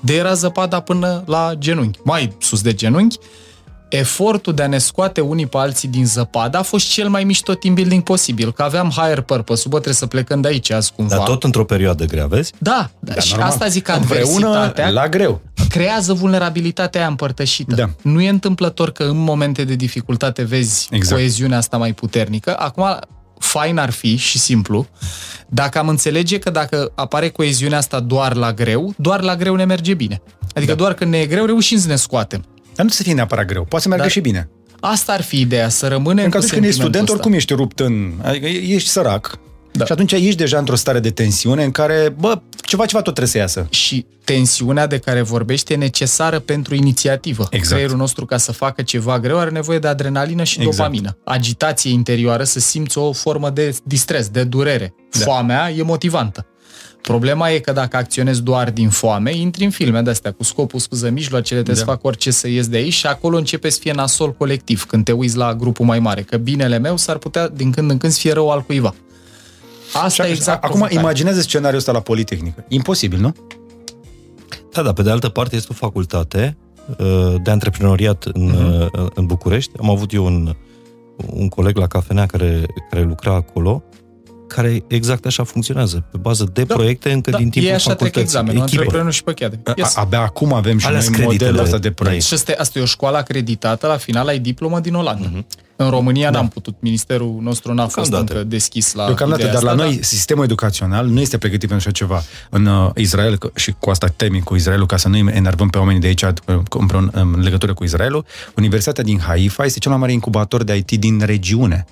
de 0.00 0.14
era 0.16 0.32
zăpada 0.34 0.80
până 0.80 1.22
la 1.26 1.52
genunchi, 1.58 1.98
mai 2.04 2.36
sus 2.40 2.62
de 2.62 2.74
genunchi, 2.74 3.16
efortul 3.88 4.54
de 4.54 4.62
a 4.62 4.66
ne 4.66 4.78
scoate 4.78 5.20
unii 5.20 5.46
pe 5.46 5.56
alții 5.56 5.88
din 5.88 6.06
zăpadă 6.06 6.58
a 6.58 6.62
fost 6.62 6.90
cel 6.92 7.08
mai 7.08 7.24
mișto 7.24 7.54
team 7.54 7.74
building 7.74 8.02
posibil, 8.02 8.52
că 8.52 8.62
aveam 8.62 8.88
higher 8.90 9.20
purpose, 9.20 9.62
bă, 9.68 9.74
trebuie 9.74 9.94
să 9.94 10.06
plecăm 10.06 10.40
de 10.40 10.48
aici 10.48 10.70
azi 10.70 10.92
cumva. 10.96 11.16
Dar 11.16 11.24
tot 11.24 11.42
într-o 11.44 11.64
perioadă 11.64 12.04
grea, 12.04 12.26
vezi? 12.26 12.52
Da, 12.58 12.90
da 13.00 13.14
și 13.20 13.30
normal. 13.32 13.50
asta 13.50 13.66
zic 13.66 13.82
că 13.84 13.92
Împreună, 13.92 14.46
adversitatea 14.48 14.88
la 14.90 15.08
greu. 15.08 15.40
creează 15.68 16.12
vulnerabilitatea 16.12 17.00
aia 17.00 17.08
împărtășită. 17.08 17.74
Da. 17.74 17.90
Nu 18.02 18.20
e 18.20 18.28
întâmplător 18.28 18.90
că 18.90 19.02
în 19.02 19.16
momente 19.18 19.64
de 19.64 19.74
dificultate 19.74 20.42
vezi 20.42 20.88
Exact. 20.90 21.14
coeziunea 21.14 21.58
asta 21.58 21.76
mai 21.76 21.92
puternică. 21.92 22.56
Acum, 22.58 22.84
fain 23.40 23.78
ar 23.78 23.90
fi 23.90 24.16
și 24.16 24.38
simplu 24.38 24.86
dacă 25.48 25.78
am 25.78 25.88
înțelege 25.88 26.38
că 26.38 26.50
dacă 26.50 26.92
apare 26.94 27.28
coeziunea 27.28 27.78
asta 27.78 28.00
doar 28.00 28.34
la 28.34 28.52
greu, 28.52 28.94
doar 28.96 29.20
la 29.22 29.36
greu 29.36 29.54
ne 29.54 29.64
merge 29.64 29.94
bine. 29.94 30.22
Adică 30.54 30.72
da. 30.72 30.78
doar 30.78 30.94
când 30.94 31.10
ne 31.10 31.18
e 31.18 31.26
greu, 31.26 31.44
reușim 31.44 31.78
să 31.78 31.86
ne 31.88 31.96
scoatem. 31.96 32.44
Dar 32.74 32.84
nu 32.84 32.90
să 32.90 33.02
fie 33.02 33.12
neapărat 33.12 33.44
greu. 33.46 33.64
Poate 33.64 33.82
să 33.82 33.88
meargă 33.88 34.06
Dar- 34.06 34.14
și 34.14 34.20
bine. 34.20 34.48
Asta 34.80 35.12
ar 35.12 35.22
fi 35.22 35.40
ideea, 35.40 35.68
să 35.68 35.88
rămânem 35.88 36.24
În 36.24 36.30
cu 36.30 36.36
cazul 36.36 36.50
când 36.50 36.64
ești 36.64 36.80
sentimentul 36.80 36.82
student, 36.82 37.02
ăsta. 37.02 37.12
oricum 37.12 37.32
ești 37.32 37.54
rupt 37.54 37.80
în... 37.80 38.12
Adică 38.22 38.46
ești 38.46 38.88
sărac. 38.88 39.38
Da. 39.72 39.78
Da. 39.78 39.84
Și 39.84 39.92
atunci 39.92 40.12
ești 40.12 40.34
deja 40.34 40.58
într-o 40.58 40.74
stare 40.74 41.00
de 41.00 41.10
tensiune 41.10 41.64
în 41.64 41.70
care, 41.70 42.14
bă, 42.18 42.40
ceva, 42.62 42.86
ceva 42.86 43.02
tot 43.02 43.14
trebuie 43.14 43.26
să 43.32 43.38
iasă. 43.38 43.66
și 43.70 44.06
tensiunea 44.24 44.86
de 44.86 44.98
care 44.98 45.22
vorbește 45.22 45.72
e 45.72 45.76
necesară 45.76 46.38
pentru 46.38 46.74
inițiativă. 46.74 47.46
Exact. 47.50 47.72
Creierul 47.72 47.96
nostru, 47.96 48.24
ca 48.26 48.36
să 48.36 48.52
facă 48.52 48.82
ceva 48.82 49.18
greu, 49.20 49.38
are 49.38 49.50
nevoie 49.50 49.78
de 49.78 49.88
adrenalină 49.88 50.44
și 50.44 50.58
Exact. 50.60 50.76
dopamină. 50.76 51.16
Agitație 51.24 51.90
interioară, 51.90 52.44
să 52.44 52.60
simți 52.60 52.98
o 52.98 53.12
formă 53.12 53.50
de 53.50 53.76
distres, 53.84 54.28
de 54.28 54.44
durere. 54.44 54.94
Da. 55.18 55.24
Foamea 55.24 55.70
e 55.70 55.82
motivantă. 55.82 56.46
Problema 57.02 57.50
e 57.50 57.58
că 57.58 57.72
dacă 57.72 57.96
acționezi 57.96 58.42
doar 58.42 58.70
din 58.70 58.88
foame, 58.88 59.34
intri 59.36 59.64
în 59.64 59.70
filme 59.70 60.00
de-astea 60.00 60.32
cu 60.32 60.42
scopul, 60.44 60.80
scuză, 60.80 61.10
mijloacele, 61.10 61.62
trebuie 61.62 61.84
Da. 61.84 61.90
să 61.90 61.96
fac 61.96 62.04
orice 62.04 62.30
să 62.30 62.48
ies 62.48 62.68
de 62.68 62.76
aici 62.76 62.92
și 62.92 63.06
acolo 63.06 63.36
începe 63.36 63.68
să 63.68 63.78
fie 63.80 63.92
nasol 63.92 64.32
colectiv 64.32 64.84
când 64.84 65.04
te 65.04 65.12
uiți 65.12 65.36
la 65.36 65.54
grupul 65.54 65.84
mai 65.84 65.98
mare. 65.98 66.22
Că 66.22 66.36
binele 66.36 66.78
meu 66.78 66.96
s-ar 66.96 67.16
putea 67.16 67.48
din 67.48 67.70
când 67.70 67.90
în 67.90 67.98
când 67.98 68.12
să 68.12 68.18
fie 68.20 68.32
rău 68.32 68.50
al 68.50 68.62
cuiva. 68.62 68.94
Asta 69.92 70.26
e 70.28 70.30
exact 70.30 70.56
Acum 70.64 70.70
provocarea. 70.76 71.00
imaginează 71.00 71.40
scenariul 71.40 71.78
ăsta 71.78 71.92
la 71.92 72.00
Politehnică. 72.00 72.64
Imposibil, 72.68 73.18
nu? 73.20 73.34
Da, 74.72 74.82
da, 74.82 74.92
pe 74.92 75.02
de 75.02 75.10
altă 75.10 75.28
parte 75.28 75.56
este 75.56 75.68
o 75.70 75.74
facultate 75.74 76.56
uh, 76.98 77.34
de 77.42 77.50
antreprenoriat 77.50 78.24
în, 78.24 78.44
Mhm. 78.44 78.90
uh, 79.02 79.06
în 79.14 79.26
București. 79.26 79.70
Am 79.80 79.90
avut 79.90 80.12
eu 80.12 80.24
un, 80.24 80.54
un 81.26 81.48
coleg 81.48 81.76
la 81.76 81.86
cafenea 81.86 82.26
care, 82.26 82.66
care 82.90 83.02
lucra 83.02 83.34
acolo, 83.34 83.82
care 84.54 84.82
exact 84.86 85.26
așa 85.26 85.44
funcționează, 85.44 86.04
pe 86.10 86.16
bază 86.20 86.50
de 86.52 86.62
Da. 86.62 86.74
proiecte 86.74 87.12
încă 87.12 87.30
Da, 87.30 87.36
din 87.36 87.48
timpul 87.50 87.70
ei 87.70 87.74
așa 87.76 87.84
trec 87.84 87.96
facultății. 87.98 88.22
examenul, 88.22 88.62
Echipă. 88.62 88.70
antreprenorul 88.72 89.12
și 89.12 89.22
pe 89.24 89.32
cheade. 89.32 89.60
A- 89.64 89.72
Yes. 89.76 89.96
Abia 89.96 90.20
acum 90.20 90.52
avem 90.52 90.78
și 90.78 90.86
Alea 90.86 90.96
noi 90.98 91.06
sunt 91.06 91.16
creditele. 91.16 91.50
modelul 91.50 91.66
ăsta 91.74 91.78
de 91.88 91.90
proiect. 91.90 92.24
Și 92.24 92.34
asta, 92.34 92.52
e- 92.52 92.56
asta 92.58 92.78
e 92.78 92.82
o 92.82 92.84
școală 92.84 93.16
acreditată, 93.16 93.86
la 93.86 93.96
final 93.96 94.26
ai 94.28 94.38
diplomă 94.38 94.80
din 94.80 94.94
Olanda. 94.94 95.30
Uh-huh. 95.30 95.44
În 95.76 95.90
România 95.90 96.30
da. 96.30 96.38
n-am 96.38 96.48
putut, 96.48 96.74
ministerul 96.80 97.38
nostru 97.40 97.74
n-a 97.74 97.86
fost 97.86 97.94
Deocamdată. 98.10 98.38
încă 98.38 98.48
deschis 98.48 98.94
la 98.94 99.04
Deocamdată, 99.06 99.40
ideea 99.40 99.54
dar 99.54 99.62
la 99.62 99.70
asta, 99.70 99.82
noi 99.84 99.98
sistemul 100.04 100.44
educațional 100.44 101.06
nu 101.06 101.20
este 101.20 101.38
pregătit 101.38 101.68
pentru 101.68 101.88
așa 101.88 101.96
ceva. 101.96 102.22
În 102.50 102.66
uh, 102.66 102.90
Israel, 102.96 103.36
că- 103.38 103.50
și 103.54 103.74
cu 103.78 103.90
asta 103.90 104.06
termin 104.16 104.40
cu 104.42 104.54
Israelul, 104.54 104.86
ca 104.86 104.96
să 104.96 105.08
nu 105.08 105.14
îi 105.14 105.30
enervăm 105.34 105.68
pe 105.68 105.78
oamenii 105.78 106.00
de 106.00 106.06
aici 106.06 106.22
uh, 106.22 106.32
împreună, 106.70 107.08
în 107.12 107.40
legătură 107.40 107.74
cu 107.74 107.84
Israelul, 107.84 108.24
Universitatea 108.56 109.04
din 109.04 109.18
Haifa 109.18 109.64
este 109.64 109.78
cel 109.78 109.90
mai 109.90 110.00
mare 110.00 110.12
incubator 110.12 110.62
de 110.64 110.76
IT 110.76 110.90
din 110.90 111.22
regiune. 111.24 111.86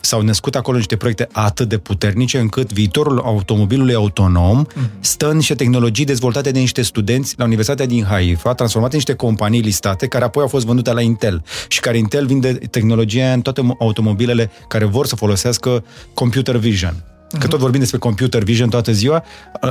S-au 0.00 0.20
născut 0.20 0.54
acolo 0.54 0.76
niște 0.76 0.96
proiecte 0.96 1.28
atât 1.32 1.68
de 1.68 1.78
puternice 1.78 2.38
încât 2.38 2.72
viitorul 2.72 3.18
automobilului 3.18 3.94
autonom 3.94 4.64
stă 5.00 5.30
în 5.30 5.36
niște 5.36 5.54
tehnologii 5.54 6.04
dezvoltate 6.04 6.50
de 6.50 6.58
niște 6.58 6.82
studenți 6.82 7.34
la 7.36 7.44
Universitatea 7.44 7.86
din 7.86 8.04
Haifa, 8.04 8.54
transformate 8.54 8.94
în 8.94 9.02
niște 9.04 9.24
companii 9.24 9.60
listate, 9.60 10.06
care 10.06 10.24
apoi 10.24 10.42
au 10.42 10.48
fost 10.48 10.66
vândute 10.66 10.92
la 10.92 11.00
Intel 11.00 11.44
și 11.68 11.80
care 11.80 11.98
Intel 11.98 12.26
vinde 12.26 12.52
tehnologia 12.52 13.32
în 13.32 13.40
toate 13.40 13.76
automobilele 13.78 14.50
care 14.68 14.84
vor 14.84 15.06
să 15.06 15.16
folosească 15.16 15.84
computer 16.14 16.56
vision. 16.56 17.04
Că 17.38 17.46
tot 17.46 17.58
vorbim 17.58 17.80
despre 17.80 17.98
computer 17.98 18.42
vision 18.42 18.68
toată 18.68 18.92
ziua, 18.92 19.24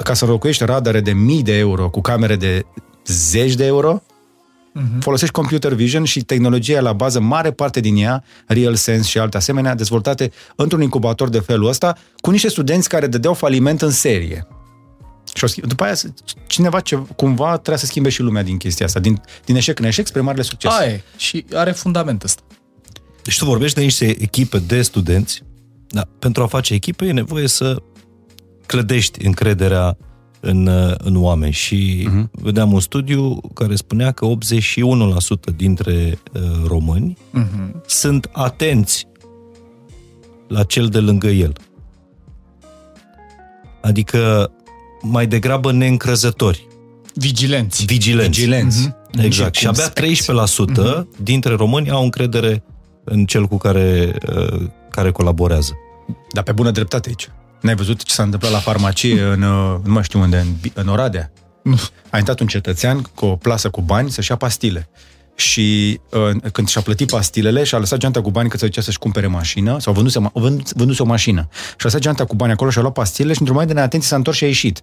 ca 0.03 0.13
să 0.13 0.25
înlocuiești 0.25 0.65
radare 0.65 1.01
de 1.01 1.11
mii 1.11 1.43
de 1.43 1.57
euro 1.57 1.89
cu 1.89 2.01
camere 2.01 2.35
de 2.35 2.65
zeci 3.05 3.53
de 3.53 3.65
euro, 3.65 4.01
folosești 4.99 5.33
computer 5.33 5.73
vision 5.73 6.03
și 6.03 6.21
tehnologia 6.21 6.81
la 6.81 6.93
bază, 6.93 7.19
mare 7.19 7.51
parte 7.51 7.79
din 7.79 7.97
ea, 7.97 8.23
Real 8.47 8.75
Sense 8.75 9.09
și 9.09 9.17
alte 9.17 9.37
asemenea, 9.37 9.75
dezvoltate 9.75 10.31
într-un 10.55 10.81
incubator 10.81 11.29
de 11.29 11.39
felul 11.39 11.67
ăsta, 11.67 11.97
cu 12.19 12.31
niște 12.31 12.47
studenți 12.47 12.89
care 12.89 13.07
dădeau 13.07 13.33
faliment 13.33 13.81
în 13.81 13.91
serie. 13.91 14.47
Și 15.33 15.43
o 15.43 15.47
schimb- 15.47 15.67
după 15.67 15.83
aia, 15.83 15.93
cineva 16.47 16.79
ce, 16.79 16.95
cumva 17.15 17.51
trebuia 17.51 17.77
să 17.77 17.85
schimbe 17.85 18.09
și 18.09 18.21
lumea 18.21 18.43
din 18.43 18.57
chestia 18.57 18.85
asta, 18.85 18.99
din, 18.99 19.21
din 19.45 19.55
eșec 19.55 19.79
în 19.79 19.85
eșec 19.85 20.07
spre 20.07 20.21
marele 20.21 20.43
succes. 20.43 20.71
Aia 20.71 20.91
e. 20.91 21.01
Și 21.17 21.45
are 21.53 21.71
fundament 21.71 22.23
ăsta. 22.23 22.41
Deci 23.23 23.37
tu 23.37 23.45
vorbești 23.45 23.77
de 23.77 23.83
niște 23.83 24.21
echipe 24.21 24.57
de 24.57 24.81
studenți, 24.81 25.43
dar 25.87 26.07
pentru 26.19 26.43
a 26.43 26.47
face 26.47 26.73
echipe 26.73 27.05
e 27.05 27.11
nevoie 27.11 27.47
să 27.47 27.81
clădești 28.65 29.25
încrederea 29.25 29.97
în, 30.39 30.65
uh, 30.67 30.93
în 30.97 31.15
oameni 31.23 31.53
și 31.53 32.07
uh-huh. 32.09 32.29
vedeam 32.31 32.73
un 32.73 32.79
studiu 32.79 33.39
care 33.53 33.75
spunea 33.75 34.11
că 34.11 34.27
81% 35.51 35.55
dintre 35.55 36.19
uh, 36.33 36.41
români 36.67 37.17
Uh-huh. 37.33 37.85
sunt 37.85 38.29
atenți 38.31 39.07
la 40.47 40.63
cel 40.63 40.87
de 40.87 40.99
lângă 40.99 41.27
el. 41.27 41.53
Adică 43.81 44.51
mai 45.01 45.27
degrabă 45.27 45.71
neîncrezători, 45.71 46.67
Vigilenți. 47.13 47.85
vigilenți. 47.85 48.39
Vigilenți. 48.39 48.95
Exact. 49.21 49.55
Și 49.55 49.67
abia 49.67 49.93
13% 49.93 51.07
dintre 51.17 51.53
români 51.53 51.89
au 51.89 52.03
încredere 52.03 52.63
în 53.03 53.25
cel 53.25 53.45
cu 53.45 53.57
care, 53.57 54.15
uh, 54.35 54.61
care 54.89 55.11
colaborează. 55.11 55.73
Dar 56.33 56.43
pe 56.43 56.51
bună 56.51 56.71
dreptate 56.71 57.07
aici. 57.07 57.29
N-ai 57.61 57.75
văzut 57.75 58.03
ce 58.03 58.13
s-a 58.13 58.23
întâmplat 58.23 58.51
la 58.51 58.59
farmacie 58.59 59.21
în, 59.21 59.41
uh, 59.41 59.77
nu 59.83 59.93
mai 59.93 60.03
știu 60.03 60.19
unde, 60.19 60.37
în, 60.37 60.47
Bi- 60.61 60.71
în 60.73 60.87
Oradea? 60.87 61.31
A 62.09 62.17
intrat 62.17 62.39
un 62.39 62.47
cetățean 62.47 63.01
cu 63.15 63.25
o 63.25 63.35
plasă 63.35 63.69
cu 63.69 63.81
bani 63.81 64.11
să-și 64.11 64.31
ia 64.31 64.37
pastile. 64.37 64.89
Și 65.35 65.99
uh, 66.11 66.51
când 66.51 66.67
și-a 66.67 66.81
plătit 66.81 67.09
pastilele 67.09 67.63
și 67.63 67.75
a 67.75 67.77
lăsat 67.77 67.99
geanta 67.99 68.21
cu 68.21 68.31
bani 68.31 68.49
că 68.49 68.57
se 68.57 68.65
ducea 68.65 68.81
să-și 68.81 68.97
cumpere 68.97 69.27
mașină, 69.27 69.79
sau 69.79 69.93
vânduse, 69.93 70.19
vând, 70.33 70.69
vânduse 70.71 71.01
o 71.01 71.05
mașină, 71.05 71.47
și 71.51 71.73
a 71.77 71.83
lăsat 71.83 71.99
geanta 71.99 72.25
cu 72.25 72.35
bani 72.35 72.51
acolo 72.51 72.69
și 72.69 72.77
a 72.77 72.81
luat 72.81 72.93
pastilele 72.93 73.33
și 73.33 73.39
într-un 73.39 73.57
moment 73.57 73.73
de 73.73 73.79
neatenție 73.79 74.09
s-a 74.09 74.15
întors 74.15 74.37
și 74.37 74.43
a 74.43 74.47
ieșit. 74.47 74.81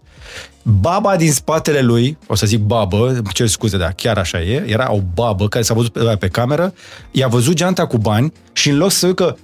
Baba 0.63 1.17
din 1.17 1.33
spatele 1.33 1.81
lui, 1.81 2.19
o 2.27 2.35
să 2.35 2.47
zic 2.47 2.61
babă, 2.61 3.23
cer 3.33 3.47
scuze, 3.47 3.77
dar 3.77 3.93
chiar 3.93 4.19
așa 4.19 4.41
e, 4.41 4.65
era 4.67 4.93
o 4.93 5.01
babă 5.15 5.49
care 5.49 5.65
s-a 5.65 5.75
văzut 5.75 5.93
pe, 5.93 6.17
pe 6.19 6.29
cameră, 6.29 6.75
i-a 7.11 7.29
văzut 7.29 7.55
geanta 7.55 7.87
cu 7.87 7.99
bani 7.99 8.33
și 8.53 8.71
în 8.71 8.77
loc 8.77 8.91
să 8.91 9.07
zică 9.07 9.39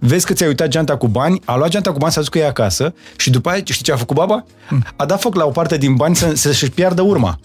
vezi 0.00 0.26
că 0.26 0.32
ți-ai 0.32 0.48
uitat 0.48 0.68
geanta 0.68 0.96
cu 0.96 1.08
bani, 1.08 1.40
a 1.44 1.56
luat 1.56 1.70
geanta 1.70 1.92
cu 1.92 1.98
bani, 1.98 2.12
s-a 2.12 2.20
dus 2.20 2.28
cu 2.28 2.38
ea 2.38 2.48
acasă 2.48 2.94
și 3.16 3.30
după 3.30 3.48
aia, 3.48 3.62
știi 3.64 3.84
ce 3.84 3.92
a 3.92 3.96
făcut 3.96 4.16
baba? 4.16 4.44
A 4.96 5.06
dat 5.06 5.20
foc 5.20 5.34
la 5.34 5.44
o 5.44 5.50
parte 5.50 5.76
din 5.76 5.94
bani 5.94 6.16
să, 6.16 6.34
să-și 6.34 6.70
piardă 6.70 7.02
urma. 7.02 7.40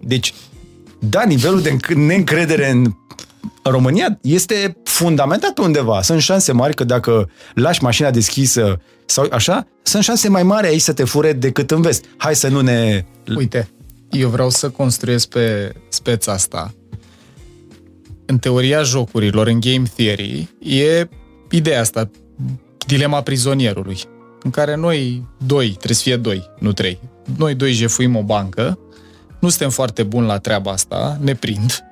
Deci, 0.00 0.34
da, 0.98 1.24
nivelul 1.24 1.62
de 1.62 1.76
neîncredere 1.94 2.70
în 2.70 2.94
România 3.62 4.18
este 4.22 4.76
fundamentat 4.84 5.58
undeva. 5.58 6.02
Sunt 6.02 6.20
șanse 6.20 6.52
mari 6.52 6.74
că 6.74 6.84
dacă 6.84 7.30
lași 7.54 7.82
mașina 7.82 8.10
deschisă 8.10 8.80
sau 9.06 9.26
așa, 9.30 9.66
sunt 9.82 10.02
șanse 10.02 10.28
mai 10.28 10.42
mari 10.42 10.66
aici 10.66 10.80
să 10.80 10.92
te 10.92 11.04
fure 11.04 11.32
decât 11.32 11.70
în 11.70 11.80
vest. 11.80 12.04
Hai 12.16 12.34
să 12.34 12.48
nu 12.48 12.60
ne... 12.60 13.04
Uite, 13.36 13.68
eu 14.10 14.28
vreau 14.28 14.50
să 14.50 14.70
construiesc 14.70 15.28
pe 15.28 15.72
speța 15.88 16.32
asta 16.32 16.74
în 18.26 18.38
teoria 18.38 18.82
jocurilor, 18.82 19.46
în 19.46 19.60
game 19.60 19.82
theory, 19.96 20.48
e 20.58 21.08
ideea 21.50 21.80
asta, 21.80 22.10
dilema 22.86 23.22
prizonierului, 23.22 23.98
în 24.42 24.50
care 24.50 24.76
noi 24.76 25.26
doi, 25.46 25.68
trebuie 25.68 25.96
să 25.96 26.02
fie 26.02 26.16
doi, 26.16 26.50
nu 26.58 26.72
trei, 26.72 26.98
noi 27.36 27.54
doi 27.54 27.72
jefuim 27.72 28.16
o 28.16 28.22
bancă, 28.22 28.78
nu 29.40 29.48
suntem 29.48 29.70
foarte 29.70 30.02
buni 30.02 30.26
la 30.26 30.38
treaba 30.38 30.70
asta, 30.70 31.18
ne 31.20 31.34
prind, 31.34 31.84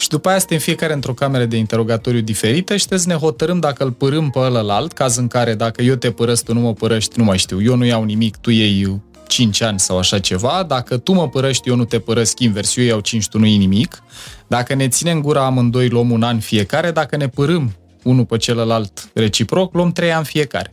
și 0.00 0.08
după 0.08 0.28
aia 0.28 0.38
suntem 0.38 0.58
fiecare 0.58 0.92
într-o 0.92 1.14
cameră 1.14 1.44
de 1.44 1.56
interogatoriu 1.56 2.20
diferită 2.20 2.72
și 2.72 2.78
trebuie 2.78 2.98
să 2.98 3.08
ne 3.08 3.14
hotărâm 3.14 3.60
dacă 3.60 3.84
îl 3.84 3.92
părâm 3.92 4.30
pe 4.30 4.38
ălălalt, 4.38 4.92
caz 4.92 5.16
în 5.16 5.26
care 5.26 5.54
dacă 5.54 5.82
eu 5.82 5.94
te 5.94 6.10
părăsc, 6.10 6.44
tu 6.44 6.54
nu 6.54 6.60
mă 6.60 6.72
părăști, 6.72 7.18
nu 7.18 7.24
mai 7.24 7.38
știu, 7.38 7.62
eu 7.62 7.76
nu 7.76 7.84
iau 7.84 8.04
nimic, 8.04 8.36
tu 8.36 8.50
iei 8.50 9.00
5 9.26 9.60
ani 9.60 9.80
sau 9.80 9.98
așa 9.98 10.18
ceva, 10.18 10.64
dacă 10.68 10.96
tu 10.96 11.12
mă 11.12 11.28
părăști, 11.28 11.68
eu 11.68 11.76
nu 11.76 11.84
te 11.84 11.98
părăsc 11.98 12.40
invers, 12.40 12.76
eu 12.76 12.84
iau 12.84 13.00
5, 13.00 13.28
tu 13.28 13.38
nu 13.38 13.46
iei 13.46 13.56
nimic, 13.56 14.02
dacă 14.50 14.74
ne 14.74 14.88
ținem 14.88 15.20
gura 15.20 15.44
amândoi, 15.44 15.88
luăm 15.88 16.10
un 16.10 16.22
an 16.22 16.40
fiecare, 16.40 16.90
dacă 16.90 17.16
ne 17.16 17.28
părâm 17.28 17.72
unul 18.02 18.24
pe 18.24 18.36
celălalt 18.36 19.10
reciproc, 19.14 19.74
luăm 19.74 19.92
3 19.92 20.12
ani 20.12 20.24
fiecare. 20.24 20.72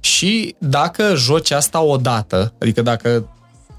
Și 0.00 0.54
dacă 0.58 1.14
joci 1.16 1.50
asta 1.50 1.80
o 1.80 1.96
dată, 1.96 2.52
adică 2.58 2.82
dacă 2.82 3.28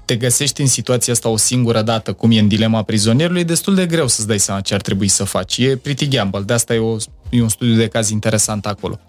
te 0.04 0.16
găsești 0.16 0.60
în 0.60 0.66
situația 0.66 1.12
asta 1.12 1.28
o 1.28 1.36
singură 1.36 1.82
dată, 1.82 2.12
cum 2.12 2.30
e 2.30 2.38
în 2.38 2.48
dilema 2.48 2.82
prizonierului, 2.82 3.40
e 3.40 3.44
destul 3.44 3.74
de 3.74 3.86
greu 3.86 4.08
să-ți 4.08 4.26
dai 4.26 4.38
seama 4.38 4.60
ce 4.60 4.74
ar 4.74 4.80
trebui 4.80 5.08
să 5.08 5.24
faci. 5.24 5.58
E 5.58 5.76
pretty 5.76 6.08
gamble, 6.08 6.40
de 6.40 6.52
asta 6.52 6.74
e, 6.74 6.78
o, 6.78 6.96
e 7.30 7.42
un 7.42 7.48
studiu 7.48 7.74
de 7.74 7.88
caz 7.88 8.08
interesant 8.08 8.66
acolo. 8.66 9.00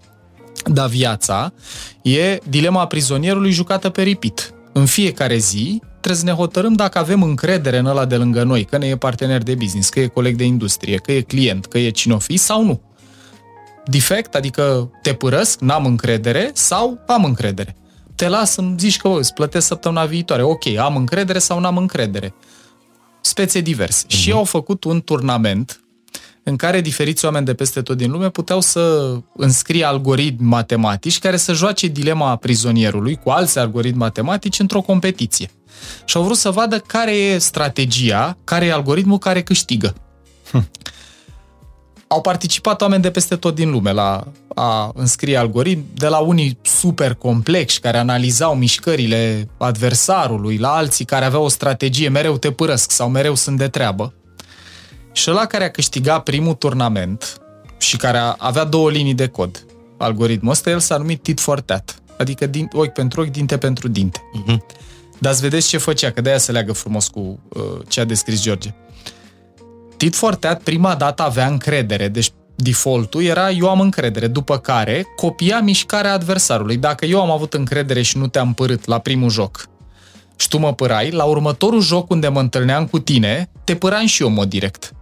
Dar 0.65 0.87
viața 0.87 1.53
e 2.01 2.37
dilema 2.49 2.87
prizonierului 2.87 3.51
jucată 3.51 3.89
pe 3.89 4.03
repeat. 4.03 4.53
În 4.73 4.85
fiecare 4.85 5.37
zi 5.37 5.81
trebuie 6.05 6.25
să 6.25 6.31
ne 6.31 6.43
hotărâm 6.43 6.73
dacă 6.73 6.97
avem 6.97 7.23
încredere 7.23 7.77
în 7.77 7.85
ăla 7.85 8.05
de 8.05 8.15
lângă 8.15 8.43
noi, 8.43 8.63
că 8.63 8.77
ne 8.77 8.87
e 8.87 8.95
partener 8.95 9.43
de 9.43 9.55
business, 9.55 9.89
că 9.89 9.99
e 9.99 10.07
coleg 10.07 10.35
de 10.35 10.43
industrie, 10.43 10.97
că 10.97 11.11
e 11.11 11.21
client, 11.21 11.65
că 11.65 11.77
e 11.77 11.89
cine 11.89 12.13
o 12.13 12.19
fi 12.19 12.37
sau 12.37 12.63
nu. 12.63 12.81
Defect, 13.85 14.35
adică 14.35 14.91
te 15.01 15.13
părăsc, 15.13 15.59
n-am 15.59 15.85
încredere 15.85 16.51
sau 16.53 16.99
am 17.07 17.23
încredere. 17.23 17.75
Te 18.15 18.27
las 18.27 18.51
să-mi 18.51 18.75
zici 18.79 18.97
că 18.97 19.07
îți 19.07 19.33
plătesc 19.33 19.67
săptămâna 19.67 20.05
viitoare. 20.05 20.43
Ok, 20.43 20.65
am 20.77 20.95
încredere 20.95 21.39
sau 21.39 21.59
n-am 21.59 21.77
încredere. 21.77 22.33
Spețe 23.21 23.59
diverse. 23.59 24.05
Uh-huh. 24.05 24.09
Și 24.15 24.31
au 24.31 24.43
făcut 24.43 24.83
un 24.83 25.01
turnament 25.01 25.79
în 26.43 26.55
care 26.55 26.81
diferiți 26.81 27.25
oameni 27.25 27.45
de 27.45 27.53
peste 27.53 27.81
tot 27.81 27.97
din 27.97 28.11
lume 28.11 28.29
puteau 28.29 28.61
să 28.61 29.15
înscrie 29.35 29.83
algoritmi 29.83 30.47
matematici 30.47 31.19
care 31.19 31.37
să 31.37 31.53
joace 31.53 31.87
dilema 31.87 32.35
prizonierului 32.35 33.15
cu 33.15 33.29
alți 33.29 33.59
algoritmi 33.59 33.99
matematici 33.99 34.59
într-o 34.59 34.81
competiție. 34.81 35.49
Și 36.05 36.17
au 36.17 36.23
vrut 36.23 36.37
să 36.37 36.49
vadă 36.49 36.79
care 36.79 37.11
e 37.11 37.37
strategia, 37.37 38.37
care 38.43 38.65
e 38.65 38.71
algoritmul 38.71 39.17
care 39.17 39.43
câștigă. 39.43 39.95
Hm. 40.51 40.69
Au 42.07 42.21
participat 42.21 42.81
oameni 42.81 43.01
de 43.01 43.11
peste 43.11 43.35
tot 43.35 43.55
din 43.55 43.69
lume 43.69 43.91
la 43.91 44.23
a 44.55 44.91
înscrie 44.93 45.37
algoritmi, 45.37 45.85
de 45.93 46.07
la 46.07 46.17
unii 46.17 46.57
super 46.61 47.13
complexi 47.13 47.79
care 47.79 47.97
analizau 47.97 48.55
mișcările 48.55 49.49
adversarului, 49.57 50.57
la 50.57 50.75
alții 50.75 51.05
care 51.05 51.25
aveau 51.25 51.43
o 51.43 51.47
strategie 51.47 52.09
mereu 52.09 52.37
te 52.37 52.51
părăsc 52.51 52.91
sau 52.91 53.09
mereu 53.09 53.35
sunt 53.35 53.57
de 53.57 53.67
treabă. 53.67 54.13
Și 55.11 55.29
ăla 55.29 55.45
care 55.45 55.63
a 55.63 55.71
câștigat 55.71 56.23
primul 56.23 56.53
turnament 56.53 57.41
și 57.77 57.97
care 57.97 58.17
avea 58.37 58.63
două 58.63 58.89
linii 58.89 59.13
de 59.13 59.27
cod, 59.27 59.65
algoritmul 59.97 60.51
ăsta, 60.51 60.69
el 60.69 60.79
s-a 60.79 60.97
numit 60.97 61.23
tit 61.23 61.39
for 61.39 61.61
tat. 61.61 61.99
Adică 62.17 62.45
din, 62.45 62.69
ochi 62.73 62.93
pentru 62.93 63.21
ochi, 63.21 63.31
dinte 63.31 63.57
pentru 63.57 63.87
dinte. 63.87 64.19
Uh-huh. 64.19 64.57
Dar 65.17 65.33
să 65.33 65.41
vedeți 65.41 65.67
ce 65.67 65.77
făcea, 65.77 66.11
că 66.11 66.21
de-aia 66.21 66.37
se 66.37 66.51
leagă 66.51 66.73
frumos 66.73 67.07
cu 67.07 67.39
uh, 67.49 67.61
ce 67.87 67.99
a 67.99 68.05
descris 68.05 68.41
George. 68.41 68.73
Tit 69.97 70.15
for 70.15 70.35
tat 70.35 70.61
prima 70.61 70.95
dată 70.95 71.23
avea 71.23 71.47
încredere, 71.47 72.07
deci 72.07 72.31
defaultul 72.55 73.23
era 73.23 73.51
eu 73.51 73.69
am 73.69 73.79
încredere, 73.79 74.27
după 74.27 74.57
care 74.57 75.05
copia 75.15 75.59
mișcarea 75.59 76.13
adversarului. 76.13 76.77
Dacă 76.77 77.05
eu 77.05 77.21
am 77.21 77.31
avut 77.31 77.53
încredere 77.53 78.01
și 78.01 78.17
nu 78.17 78.27
te-am 78.27 78.53
părât 78.53 78.85
la 78.85 78.99
primul 78.99 79.29
joc 79.29 79.69
și 80.35 80.47
tu 80.47 80.57
mă 80.57 80.73
părai, 80.73 81.11
la 81.11 81.23
următorul 81.23 81.81
joc 81.81 82.09
unde 82.09 82.27
mă 82.27 82.39
întâlneam 82.39 82.87
cu 82.87 82.99
tine, 82.99 83.49
te 83.63 83.75
păram 83.75 84.05
și 84.05 84.21
eu 84.21 84.29
mod 84.29 84.49
direct. 84.49 84.93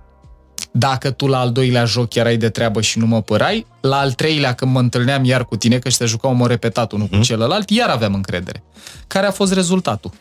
Dacă 0.75 1.11
tu 1.11 1.27
la 1.27 1.39
al 1.39 1.51
doilea 1.51 1.85
joc 1.85 2.15
erai 2.15 2.37
de 2.37 2.49
treabă 2.49 2.81
și 2.81 2.99
nu 2.99 3.05
mă 3.05 3.21
părai, 3.21 3.65
la 3.81 3.97
al 3.97 4.11
treilea 4.11 4.53
când 4.53 4.71
mă 4.71 4.79
întâlneam 4.79 5.23
iar 5.23 5.45
cu 5.45 5.55
tine, 5.55 5.79
că 5.79 5.89
și 5.89 5.97
te 5.97 6.05
jucau 6.05 6.33
mă 6.33 6.47
repetat 6.47 6.91
unul 6.91 7.03
mm. 7.03 7.09
cu 7.09 7.15
mhm. 7.15 7.25
celălalt, 7.25 7.69
iar 7.69 7.89
aveam 7.89 8.13
încredere. 8.13 8.63
Care 9.07 9.25
a 9.25 9.31
fost 9.31 9.53
rezultatul? 9.53 10.11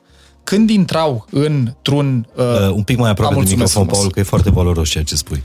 Când 0.44 0.70
intrau 0.70 1.26
într-un... 1.30 2.26
Uh, 2.34 2.44
uh, 2.44 2.70
un 2.74 2.82
pic 2.82 2.98
mai 2.98 3.10
aproape 3.10 3.34
de 3.34 3.50
microfon, 3.50 3.86
Paul, 3.86 4.10
că 4.10 4.20
e 4.20 4.22
foarte 4.22 4.50
valoros 4.50 4.88
ceea 4.88 5.04
ce 5.04 5.16
spui. 5.16 5.42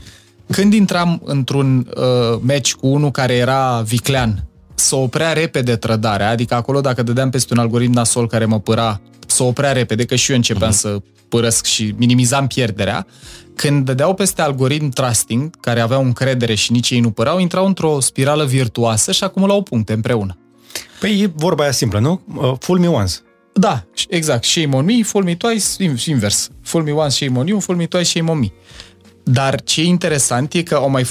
Când 0.50 0.72
intram 0.72 1.20
într-un 1.24 1.88
uh, 1.96 2.40
meci 2.42 2.74
cu 2.74 2.86
unul 2.86 3.10
care 3.10 3.34
era 3.34 3.80
viclean, 3.80 4.47
să 4.78 4.96
oprea 4.96 5.32
repede 5.32 5.76
trădarea, 5.76 6.28
adică 6.28 6.54
acolo 6.54 6.80
dacă 6.80 7.02
dădeam 7.02 7.30
peste 7.30 7.52
un 7.52 7.58
algoritm 7.58 7.92
nasol 7.92 8.26
care 8.26 8.44
mă 8.44 8.60
păra, 8.60 9.00
să 9.26 9.42
oprea 9.42 9.72
repede, 9.72 10.04
că 10.04 10.14
și 10.14 10.30
eu 10.30 10.36
începeam 10.36 10.70
uh-huh. 10.70 10.74
să 10.74 10.98
părăsc 11.28 11.64
și 11.64 11.94
minimizam 11.96 12.46
pierderea, 12.46 13.06
când 13.54 13.84
dădeau 13.84 14.14
peste 14.14 14.42
algoritm 14.42 14.88
trusting, 14.88 15.60
care 15.60 15.80
aveau 15.80 16.02
încredere 16.02 16.54
și 16.54 16.72
nici 16.72 16.90
ei 16.90 17.00
nu 17.00 17.10
părau, 17.10 17.38
intrau 17.38 17.66
într-o 17.66 18.00
spirală 18.00 18.44
virtuoasă 18.44 19.12
și 19.12 19.24
acumulau 19.24 19.62
puncte 19.62 19.92
împreună. 19.92 20.38
Păi 21.00 21.20
e 21.20 21.32
vorba 21.34 21.62
aia 21.62 21.72
simplă, 21.72 21.98
nu? 21.98 22.20
Uh, 22.34 22.52
fool 22.58 22.78
me 22.78 22.88
once. 22.88 23.14
Da, 23.52 23.84
exact. 24.08 24.44
Shame 24.44 24.76
on 24.76 24.84
me, 24.84 25.02
fool 25.02 25.24
me 25.24 25.34
twice, 25.34 25.64
invers. 26.10 26.50
Fool 26.62 26.84
me 26.84 26.92
once, 26.92 27.14
shame 27.14 27.38
on 27.38 27.46
you, 27.46 27.60
fool 27.60 27.78
me 27.78 27.86
twice, 27.86 28.08
shame 28.08 28.30
on 28.30 28.38
me. 28.38 28.46
Dar 29.22 29.62
ce 29.62 29.80
e 29.80 29.84
interesant 29.84 30.52
e 30.52 30.62
că 30.62 30.74
au 30.74 30.90
mai 30.90 31.06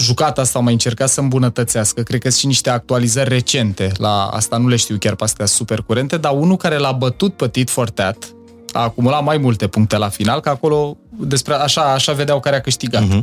jucat 0.00 0.38
asta, 0.38 0.58
au 0.58 0.64
mai 0.64 0.72
încercat 0.72 1.08
să 1.08 1.20
îmbunătățească. 1.20 2.02
Cred 2.02 2.20
că 2.20 2.28
sunt 2.28 2.40
și 2.40 2.46
niște 2.46 2.70
actualizări 2.70 3.28
recente 3.28 3.92
la 3.96 4.26
asta, 4.26 4.56
nu 4.56 4.68
le 4.68 4.76
știu 4.76 4.96
chiar 4.98 5.14
pe 5.14 5.24
astea 5.24 5.46
super 5.46 5.80
curente, 5.80 6.16
dar 6.16 6.32
unul 6.32 6.56
care 6.56 6.76
l-a 6.76 6.92
bătut 6.92 7.36
pe 7.36 7.48
Tit 7.48 7.70
for 7.70 7.90
Tat, 7.90 8.34
a 8.72 8.82
acumulat 8.82 9.24
mai 9.24 9.36
multe 9.36 9.66
puncte 9.66 9.96
la 9.96 10.08
final, 10.08 10.40
că 10.40 10.48
acolo 10.48 10.96
despre 11.18 11.54
așa, 11.54 11.92
așa 11.92 12.12
vedeau 12.12 12.40
care 12.40 12.56
a 12.56 12.60
câștigat. 12.60 13.02
Uh-huh. 13.02 13.22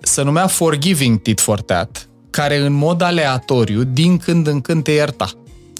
Se 0.00 0.22
numea 0.22 0.46
Forgiving 0.46 1.22
Tit 1.22 1.40
for 1.40 1.60
Tat, 1.60 2.08
care 2.30 2.56
în 2.56 2.72
mod 2.72 3.00
aleatoriu, 3.00 3.82
din 3.82 4.16
când 4.16 4.46
în 4.46 4.60
când 4.60 4.82
te 4.82 4.90
ierta, 4.90 5.30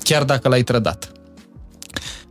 chiar 0.02 0.24
dacă 0.24 0.48
l-ai 0.48 0.62
trădat. 0.62 1.10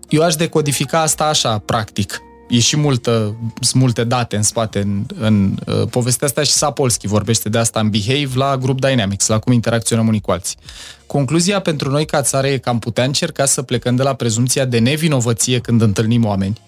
Eu 0.09 0.21
aș 0.21 0.35
decodifica 0.35 1.01
asta 1.01 1.25
așa, 1.25 1.57
practic 1.57 2.19
e 2.47 2.59
și 2.59 2.77
multă, 2.77 3.35
sunt 3.59 3.81
multe 3.81 4.03
date 4.03 4.35
în 4.35 4.41
spate 4.41 4.79
în, 4.79 5.05
în 5.19 5.57
uh, 5.65 5.87
povestea 5.89 6.27
asta 6.27 6.43
și 6.43 6.51
Sapolsky 6.51 7.07
vorbește 7.07 7.49
de 7.49 7.57
asta 7.57 7.79
în 7.79 7.89
Behave 7.89 8.29
la 8.35 8.57
Group 8.57 8.79
Dynamics, 8.79 9.27
la 9.27 9.39
cum 9.39 9.53
interacționăm 9.53 10.07
unii 10.07 10.21
cu 10.21 10.31
alții. 10.31 10.57
Concluzia 11.05 11.59
pentru 11.59 11.89
noi 11.89 12.05
ca 12.05 12.21
țară 12.21 12.47
e 12.47 12.57
că 12.57 12.69
am 12.69 12.79
putea 12.79 13.03
încerca 13.03 13.45
să 13.45 13.61
plecăm 13.61 13.95
de 13.95 14.03
la 14.03 14.13
prezumția 14.13 14.65
de 14.65 14.79
nevinovăție 14.79 15.59
când 15.59 15.81
întâlnim 15.81 16.25
oameni 16.25 16.59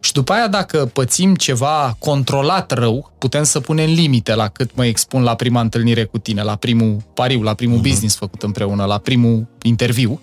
și 0.00 0.12
după 0.12 0.32
aia, 0.32 0.48
dacă 0.48 0.90
pățim 0.92 1.34
ceva 1.34 1.96
controlat 1.98 2.72
rău, 2.72 3.12
putem 3.18 3.42
să 3.42 3.60
punem 3.60 3.90
limite 3.90 4.34
la 4.34 4.48
cât 4.48 4.70
mă 4.74 4.86
expun 4.86 5.22
la 5.22 5.34
prima 5.34 5.60
întâlnire 5.60 6.04
cu 6.04 6.18
tine, 6.18 6.42
la 6.42 6.56
primul 6.56 7.02
pariu, 7.14 7.42
la 7.42 7.54
primul 7.54 7.78
uh-huh. 7.78 7.88
business 7.88 8.16
făcut 8.16 8.42
împreună, 8.42 8.84
la 8.84 8.98
primul 8.98 9.46
interviu. 9.62 10.20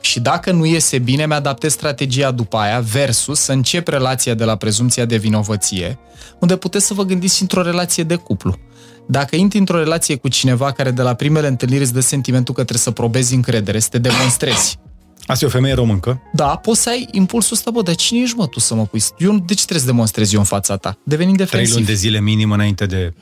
Și 0.00 0.20
dacă 0.20 0.52
nu 0.52 0.64
iese 0.64 0.98
bine, 0.98 1.26
mi-adaptez 1.26 1.72
strategia 1.72 2.30
după 2.30 2.56
aia 2.56 2.80
versus 2.80 3.38
să 3.38 3.52
încep 3.52 3.88
relația 3.88 4.34
de 4.34 4.44
la 4.44 4.56
prezumția 4.56 5.04
de 5.04 5.16
vinovăție, 5.16 5.98
unde 6.38 6.56
puteți 6.56 6.86
să 6.86 6.94
vă 6.94 7.02
gândiți 7.02 7.42
într-o 7.42 7.62
relație 7.62 8.02
de 8.02 8.14
cuplu. 8.14 8.58
Dacă 9.06 9.36
intri 9.36 9.58
într-o 9.58 9.78
relație 9.78 10.16
cu 10.16 10.28
cineva 10.28 10.72
care 10.72 10.90
de 10.90 11.02
la 11.02 11.14
primele 11.14 11.46
întâlniri 11.46 11.82
îți 11.82 11.92
dă 11.92 12.00
sentimentul 12.00 12.54
că 12.54 12.60
trebuie 12.60 12.84
să 12.84 12.90
probezi 12.90 13.34
încredere, 13.34 13.78
să 13.78 13.88
te 13.88 13.98
demonstrezi, 13.98 14.78
Asta 15.26 15.44
e 15.44 15.48
o 15.48 15.50
femeie 15.50 15.74
româncă? 15.74 16.22
Da, 16.32 16.56
poți 16.56 16.82
să 16.82 16.88
ai 16.88 17.08
impulsul 17.10 17.56
ăsta, 17.56 17.70
bă, 17.70 17.82
dar 17.82 17.94
cine 17.94 18.20
ești, 18.20 18.36
mă, 18.36 18.46
tu 18.46 18.60
să 18.60 18.74
mă 18.74 18.86
pui? 18.86 19.02
Eu, 19.18 19.38
de 19.38 19.54
ce 19.54 19.62
trebuie 19.62 19.80
să 19.80 19.86
demonstrez 19.86 20.32
eu 20.32 20.38
în 20.38 20.44
fața 20.44 20.76
ta? 20.76 20.98
Devenim 21.04 21.34
defensiv. 21.34 21.68
Trei 21.68 21.74
luni 21.74 21.86
de 21.86 21.94
zile 21.94 22.20
minim 22.20 22.50
înainte 22.50 22.86
de... 22.86 23.12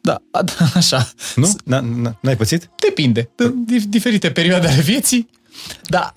Da, 0.00 0.16
așa. 0.74 1.08
Nu? 1.34 1.56
N-ai 2.20 2.36
pățit? 2.36 2.70
Depinde. 2.76 3.30
De 3.66 3.76
diferite 3.88 4.30
perioade 4.30 4.68
ale 4.68 4.80
vieții. 4.80 5.28
Da, 5.88 6.14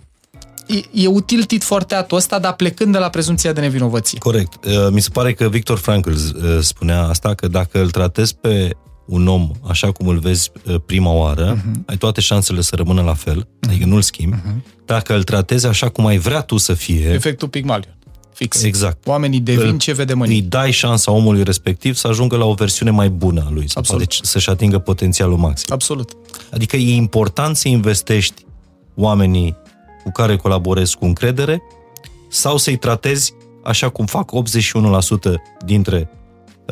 e, 0.67 1.03
e 1.03 1.07
util 1.07 1.43
tit 1.43 1.63
forteatul 1.63 2.17
ăsta, 2.17 2.39
dar 2.39 2.53
plecând 2.53 2.91
de 2.91 2.97
la 2.97 3.09
prezumția 3.09 3.53
de 3.53 3.61
nevinovăție. 3.61 4.17
Corect. 4.17 4.65
Uh, 4.65 4.87
mi 4.91 5.01
se 5.01 5.09
pare 5.13 5.33
că 5.33 5.49
Victor 5.49 5.77
Frankl 5.77 6.11
uh, 6.11 6.59
spunea 6.59 7.03
asta, 7.03 7.33
că 7.33 7.47
dacă 7.47 7.81
îl 7.81 7.89
tratezi 7.89 8.35
pe 8.35 8.69
un 9.11 9.27
om 9.27 9.51
așa 9.67 9.91
cum 9.91 10.07
îl 10.07 10.19
vezi 10.19 10.51
uh, 10.65 10.75
prima 10.85 11.11
oară, 11.11 11.57
uh-huh. 11.57 11.85
ai 11.85 11.97
toate 11.97 12.21
șansele 12.21 12.61
să 12.61 12.75
rămână 12.75 13.01
la 13.01 13.13
fel, 13.13 13.43
uh-huh. 13.43 13.69
adică 13.69 13.85
nu-l 13.85 14.01
schimbi. 14.01 14.35
Uh-huh. 14.35 14.85
Dacă 14.85 15.15
îl 15.15 15.23
tratezi 15.23 15.67
așa 15.67 15.89
cum 15.89 16.05
ai 16.05 16.17
vrea 16.17 16.41
tu 16.41 16.57
să 16.57 16.73
fie... 16.73 17.09
Efectul 17.09 17.47
Pygmalion. 17.47 17.95
Fix. 18.33 18.63
Exact. 18.63 19.07
Oamenii 19.07 19.39
devin 19.39 19.67
îl, 19.67 19.77
ce 19.77 19.93
vedem 19.93 20.21
în 20.21 20.29
Îi 20.29 20.41
dai 20.41 20.71
șansa 20.71 21.11
omului 21.11 21.43
respectiv 21.43 21.95
să 21.95 22.07
ajungă 22.07 22.37
la 22.37 22.45
o 22.45 22.53
versiune 22.53 22.91
mai 22.91 23.09
bună 23.09 23.43
a 23.47 23.51
lui, 23.51 23.69
să 23.69 23.81
poate 23.81 24.05
să-și 24.21 24.49
atingă 24.49 24.79
potențialul 24.79 25.37
maxim. 25.37 25.73
Absolut. 25.73 26.11
Adică 26.51 26.75
e 26.75 26.95
important 26.95 27.55
să 27.55 27.67
investești 27.67 28.45
oamenii 28.95 29.55
cu 30.03 30.11
care 30.11 30.35
colaborezi 30.35 30.97
cu 30.97 31.05
încredere 31.05 31.61
sau 32.29 32.57
să-i 32.57 32.77
tratezi 32.77 33.33
așa 33.63 33.89
cum 33.89 34.05
fac 34.05 34.31
81% 34.31 35.41
dintre, 35.65 36.09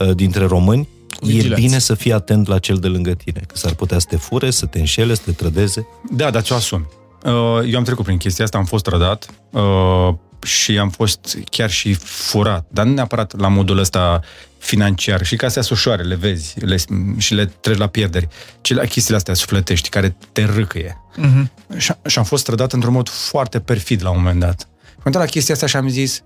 uh, 0.01 0.15
dintre 0.15 0.45
români, 0.45 0.87
Vigilați. 1.21 1.61
e 1.61 1.65
bine 1.65 1.79
să 1.79 1.93
fii 1.93 2.13
atent 2.13 2.47
la 2.47 2.59
cel 2.59 2.77
de 2.77 2.87
lângă 2.87 3.13
tine, 3.13 3.41
că 3.47 3.55
s-ar 3.55 3.73
putea 3.73 3.99
să 3.99 4.05
te 4.09 4.15
fure, 4.15 4.49
să 4.51 4.65
te 4.65 4.79
înșele, 4.79 5.13
să 5.13 5.21
te 5.25 5.31
trădeze. 5.31 5.87
Da, 6.11 6.29
dar 6.29 6.41
ți-o 6.41 6.55
asumi. 6.55 6.87
Uh, 7.23 7.31
eu 7.65 7.77
am 7.77 7.83
trecut 7.83 8.05
prin 8.05 8.17
chestia 8.17 8.43
asta, 8.45 8.57
am 8.57 8.65
fost 8.65 8.83
trădat 8.83 9.25
uh, 9.49 10.13
și 10.43 10.77
am 10.77 10.89
fost 10.89 11.37
chiar 11.49 11.69
și 11.69 11.93
furat, 11.93 12.65
dar 12.69 12.85
nu 12.85 12.93
neapărat 12.93 13.39
la 13.39 13.47
modul 13.47 13.77
ăsta 13.77 14.21
financiar 14.57 15.25
și 15.25 15.35
ca 15.35 15.47
să 15.47 15.67
ușoare, 15.71 16.03
le 16.03 16.15
vezi 16.15 16.59
le, 16.59 16.77
și 17.17 17.33
le 17.33 17.45
treci 17.45 17.77
la 17.77 17.87
pierderi. 17.87 18.27
ci 18.61 18.73
la 18.73 18.85
chestiile 18.85 19.17
astea 19.17 19.33
sufletești 19.33 19.89
care 19.89 20.15
te 20.31 20.45
râcăie. 20.45 21.01
Uh-huh. 21.17 21.77
Și, 21.77 21.91
și 22.05 22.17
am 22.17 22.23
fost 22.23 22.45
trădat 22.45 22.73
într-un 22.73 22.93
mod 22.93 23.09
foarte 23.09 23.59
perfid 23.59 24.03
la 24.03 24.09
un 24.09 24.17
moment 24.17 24.39
dat. 24.39 24.69
Am 25.03 25.11
la 25.11 25.25
chestia 25.25 25.53
asta 25.53 25.65
și 25.65 25.75
am 25.75 25.89
zis, 25.89 26.21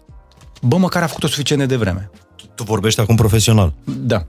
bă, 0.61 0.77
măcar 0.77 1.03
a 1.03 1.07
făcut-o 1.07 1.27
suficient 1.27 1.61
de 1.61 1.67
devreme. 1.67 2.09
Tu 2.55 2.63
vorbești 2.63 2.99
acum 2.99 3.15
profesional. 3.15 3.73
Da. 3.83 4.25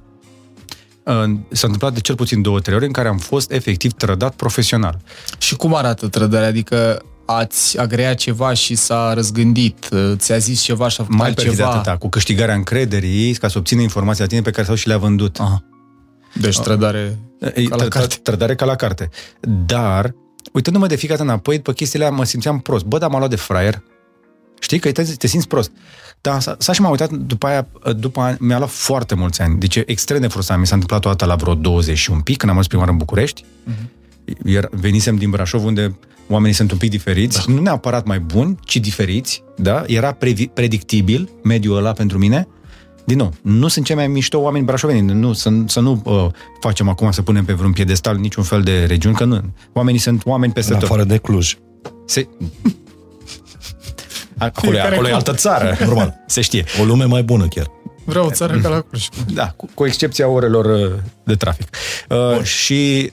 S-a 1.05 1.67
întâmplat 1.67 1.93
de 1.93 2.01
cel 2.01 2.15
puțin 2.15 2.43
două, 2.43 2.61
trei 2.61 2.77
ori 2.77 2.87
în 2.87 2.93
care 2.93 3.09
am 3.09 3.19
fost 3.19 3.51
efectiv 3.51 3.93
trădat 3.93 4.35
profesional. 4.35 4.99
Și 5.39 5.57
cum 5.57 5.75
arată 5.75 6.09
trădarea? 6.09 6.49
Adică 6.49 7.03
ați 7.27 7.79
agreat 7.79 8.17
ceva 8.17 8.53
și 8.53 8.75
s-a 8.75 9.15
răzgândit, 9.15 9.89
ți-a 10.15 10.39
zis 10.39 10.61
ceva 10.61 10.89
și 10.89 11.01
a 11.01 11.05
făcut 11.05 11.19
Mai 11.19 11.35
ceva. 11.35 11.67
atâta, 11.71 11.97
cu 11.97 12.09
câștigarea 12.09 12.55
încrederii 12.55 13.35
ca 13.35 13.49
să 13.49 13.59
obțină 13.59 13.81
informații 13.81 14.23
la 14.23 14.29
tine 14.29 14.43
pe 14.43 14.51
care 14.51 14.67
sau 14.67 14.75
și 14.75 14.87
le-a 14.87 14.99
vândut. 14.99 15.41
Aha. 15.41 15.65
Deci 16.35 16.59
trădare 16.59 17.19
ca 17.69 17.77
la 17.77 17.89
carte. 17.89 18.17
Trădare 18.23 18.55
ca 18.55 18.65
la 18.65 18.75
carte. 18.75 19.09
Dar, 19.67 20.15
uitându-mă 20.53 20.87
de 20.87 20.97
fiecare 20.97 21.23
înapoi, 21.23 21.61
pe 21.61 21.73
chestiile 21.73 22.11
mă 22.11 22.25
simțeam 22.25 22.59
prost. 22.59 22.85
Bă, 22.85 22.99
dar 22.99 23.11
m-a 23.11 23.19
luat 23.19 23.31
de 23.31 23.37
fraier. 23.37 23.83
Știi 24.61 24.79
că 24.79 24.93
te, 24.93 25.03
te 25.03 25.27
simți 25.27 25.49
prost. 25.49 25.71
Da, 26.21 26.39
s-a, 26.59 26.73
și 26.73 26.81
m-am 26.81 26.91
uitat 26.91 27.11
după 27.11 27.47
aia, 27.47 27.67
după 27.97 28.21
aia, 28.21 28.37
mi-a 28.41 28.59
luat 28.59 28.71
foarte 28.71 29.15
mulți 29.15 29.43
ani. 29.43 29.59
Deci 29.59 29.77
extrem 29.87 30.21
de 30.21 30.27
frustrant. 30.27 30.61
Mi 30.61 30.67
s-a 30.67 30.75
întâmplat 30.75 31.05
o 31.05 31.09
dată 31.09 31.25
la 31.25 31.35
vreo 31.35 31.55
20 31.55 31.99
și 31.99 32.11
un 32.11 32.21
pic, 32.21 32.37
când 32.37 32.51
am 32.51 32.59
ajuns 32.59 32.67
prima 32.67 32.83
oară 32.83 32.93
în 32.93 32.99
București. 32.99 33.45
Uh-huh. 33.45 34.45
Iar 34.45 34.69
venisem 34.71 35.17
din 35.17 35.31
Brașov, 35.31 35.65
unde 35.65 35.97
oamenii 36.29 36.55
sunt 36.55 36.73
un 36.73 36.79
pic 36.79 36.91
diferiți, 36.91 37.47
da. 37.47 37.53
nu 37.53 37.61
neapărat 37.61 38.07
mai 38.07 38.21
buni, 38.21 38.59
ci 38.65 38.77
diferiți, 38.77 39.43
da? 39.57 39.85
Era 39.87 40.13
pre- 40.13 40.51
predictibil 40.55 41.29
mediul 41.43 41.77
ăla 41.77 41.93
pentru 41.93 42.19
mine. 42.19 42.49
Din 43.05 43.17
nou, 43.17 43.33
nu 43.43 43.69
sunt 43.69 43.85
cei 43.85 43.97
mai 43.97 44.07
mișto 44.07 44.39
oameni 44.39 44.65
brașoveni, 44.65 45.13
nu, 45.13 45.33
să, 45.33 45.51
să 45.67 45.81
nu 45.81 46.03
uh, 46.05 46.27
facem 46.61 46.89
acum 46.89 47.11
să 47.11 47.23
punem 47.23 47.45
pe 47.45 47.53
vreun 47.53 47.73
piedestal 47.73 48.17
niciun 48.17 48.43
fel 48.43 48.63
de 48.63 48.85
regiuni, 48.85 49.17
că 49.17 49.25
nu. 49.25 49.41
Oamenii 49.73 50.01
sunt 50.01 50.27
oameni 50.27 50.53
peste 50.53 50.73
tot. 50.73 50.83
afară 50.83 51.05
de 51.05 51.17
Cluj. 51.17 51.57
Se... 52.07 52.29
acolo, 54.39 54.77
e, 54.77 54.81
acolo 54.81 55.09
e 55.09 55.13
altă 55.13 55.33
țară, 55.33 55.77
normal, 55.85 56.23
se 56.27 56.41
știe. 56.41 56.65
O 56.81 56.85
lume 56.85 57.05
mai 57.05 57.23
bună 57.23 57.47
chiar. 57.49 57.67
Vreau 58.05 58.27
o 58.27 58.31
țară 58.31 58.59
ca 58.59 58.69
la 58.69 58.81
Cluj. 58.81 59.09
Da, 59.33 59.47
cu, 59.57 59.69
cu 59.75 59.87
excepția 59.87 60.29
orelor 60.29 60.65
uh, 60.65 60.93
de 61.25 61.35
trafic. 61.35 61.77
Uh, 62.09 62.43
și 62.43 63.13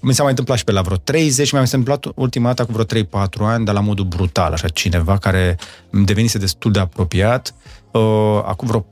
mi 0.00 0.14
s-a 0.14 0.22
mai 0.22 0.30
întâmplat 0.30 0.58
și 0.58 0.64
pe 0.64 0.72
la 0.72 0.82
vreo 0.82 0.96
30, 0.96 1.52
mi-a 1.52 1.60
întâmplat 1.60 2.04
ultima 2.14 2.46
dată 2.46 2.64
cu 2.64 2.72
vreo 2.72 3.02
3-4 3.02 3.06
ani, 3.40 3.64
dar 3.64 3.74
la 3.74 3.80
modul 3.80 4.04
brutal, 4.04 4.52
așa, 4.52 4.68
cineva 4.68 5.18
care 5.18 5.58
îmi 5.90 6.04
devenise 6.04 6.38
destul 6.38 6.72
de 6.72 6.78
apropiat, 6.78 7.54
uh, 7.92 8.02
acum 8.44 8.68
vreo 8.68 8.80
4-5 8.80 8.84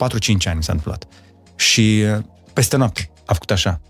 ani 0.45 0.57
mi 0.57 0.63
s-a 0.63 0.73
întâmplat. 0.73 1.05
Și 1.57 2.05
uh, 2.17 2.23
peste 2.53 2.77
noapte 2.77 3.11
a 3.27 3.33
făcut 3.33 3.51
așa. 3.51 3.81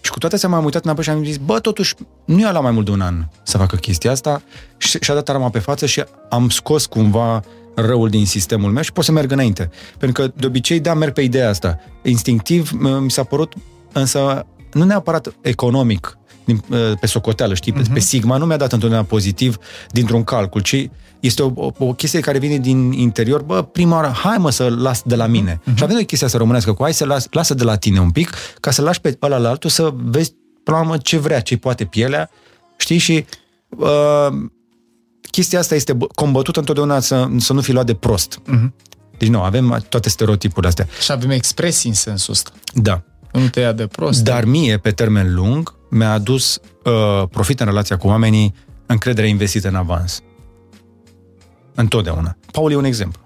Și 0.00 0.10
cu 0.10 0.18
toate 0.18 0.34
astea 0.34 0.48
m-am 0.48 0.64
uitat 0.64 0.84
înapoi 0.84 1.04
și 1.04 1.10
am 1.10 1.24
zis, 1.24 1.36
bă, 1.36 1.58
totuși, 1.58 1.94
nu 2.24 2.40
i-a 2.40 2.50
luat 2.50 2.62
mai 2.62 2.72
mult 2.72 2.84
de 2.84 2.90
un 2.90 3.00
an 3.00 3.26
să 3.42 3.58
facă 3.58 3.76
chestia 3.76 4.10
asta 4.10 4.42
și 4.76 4.98
și-a 5.00 5.14
dat 5.14 5.28
arma 5.28 5.50
pe 5.50 5.58
față 5.58 5.86
și 5.86 6.04
am 6.28 6.48
scos 6.48 6.86
cumva 6.86 7.42
răul 7.74 8.08
din 8.08 8.26
sistemul 8.26 8.70
meu 8.70 8.82
și 8.82 8.92
pot 8.92 9.04
să 9.04 9.12
merg 9.12 9.32
înainte. 9.32 9.70
Pentru 9.98 10.22
că, 10.22 10.32
de 10.36 10.46
obicei, 10.46 10.80
da, 10.80 10.94
merg 10.94 11.12
pe 11.12 11.20
ideea 11.20 11.48
asta. 11.48 11.80
Instinctiv, 12.02 12.70
mi 13.00 13.10
s-a 13.10 13.24
părut, 13.24 13.54
însă, 13.92 14.46
nu 14.72 14.84
neapărat 14.84 15.34
economic, 15.40 16.18
din, 16.44 16.62
uh, 16.70 16.92
pe 17.00 17.06
socoteală, 17.06 17.54
știi, 17.54 17.72
uh-huh. 17.72 17.76
pe 17.76 17.88
mhm. 17.90 17.98
Sigma, 17.98 18.36
nu 18.36 18.46
mi-a 18.46 18.56
dat 18.56 18.72
întotdeauna 18.72 19.06
pozitiv 19.06 19.58
dintr-un 19.90 20.24
calcul, 20.24 20.60
ci 20.60 20.88
este 21.20 21.42
o, 21.42 21.52
o, 21.54 21.70
o 21.78 21.92
chestie 21.92 22.20
care 22.20 22.38
vine 22.38 22.58
din 22.58 22.92
interior, 22.92 23.42
bă, 23.42 23.62
prima 23.62 23.96
oară, 23.96 24.08
hai 24.08 24.36
mă 24.38 24.50
să 24.50 24.68
las 24.68 25.02
de 25.02 25.14
la 25.14 25.26
mine. 25.26 25.60
Uh-huh. 25.60 25.74
Și 25.74 25.82
avem 25.82 25.96
o 26.00 26.04
chestie 26.04 26.28
să 26.28 26.36
românească 26.36 26.72
cu 26.72 26.82
hai 26.82 26.94
să 26.94 27.04
las, 27.04 27.26
lasă 27.30 27.54
de 27.54 27.64
la 27.64 27.76
tine 27.76 28.00
un 28.00 28.10
pic, 28.10 28.34
ca 28.60 28.70
să 28.70 28.82
lași 28.82 29.00
pe 29.00 29.18
ăla 29.22 29.36
la 29.36 29.48
altul 29.48 29.70
să 29.70 29.94
vezi 29.94 30.32
până 30.64 30.76
la 30.76 30.82
urmă 30.82 30.96
ce 30.96 31.18
vrea, 31.18 31.40
ce 31.40 31.56
poate 31.56 31.84
pielea, 31.84 32.30
știi, 32.76 32.98
și 32.98 33.24
uh, 33.68 34.28
chestia 35.30 35.58
asta 35.58 35.74
este 35.74 35.96
combătută 36.14 36.58
întotdeauna 36.58 37.00
să, 37.00 37.28
să 37.38 37.52
nu 37.52 37.60
fi 37.60 37.72
luat 37.72 37.86
de 37.86 37.94
prost. 37.94 38.38
Uh-huh. 38.40 38.70
Deci 39.18 39.28
nu, 39.28 39.42
avem 39.42 39.84
toate 39.88 40.08
stereotipurile 40.08 40.68
astea. 40.68 40.86
Și 41.02 41.12
avem 41.12 41.30
expresii 41.30 41.88
în 41.88 41.94
sensul 41.94 42.32
ăsta. 42.32 42.50
Da. 42.74 43.02
Nu 43.32 43.48
te 43.48 43.60
ia 43.60 43.72
de 43.72 43.86
prost. 43.86 44.22
Dar 44.22 44.44
mie, 44.44 44.78
pe 44.78 44.90
termen 44.90 45.34
lung, 45.34 45.74
mi-a 45.90 46.12
adus 46.12 46.60
uh, 46.84 47.28
profit 47.30 47.60
în 47.60 47.66
relația 47.66 47.96
cu 47.96 48.06
oamenii, 48.06 48.54
încredere 48.86 49.28
investită 49.28 49.68
în 49.68 49.74
avans. 49.74 50.22
Întotdeauna. 51.74 52.36
Paul 52.52 52.72
e 52.72 52.76
un 52.76 52.84
exemplu. 52.84 53.20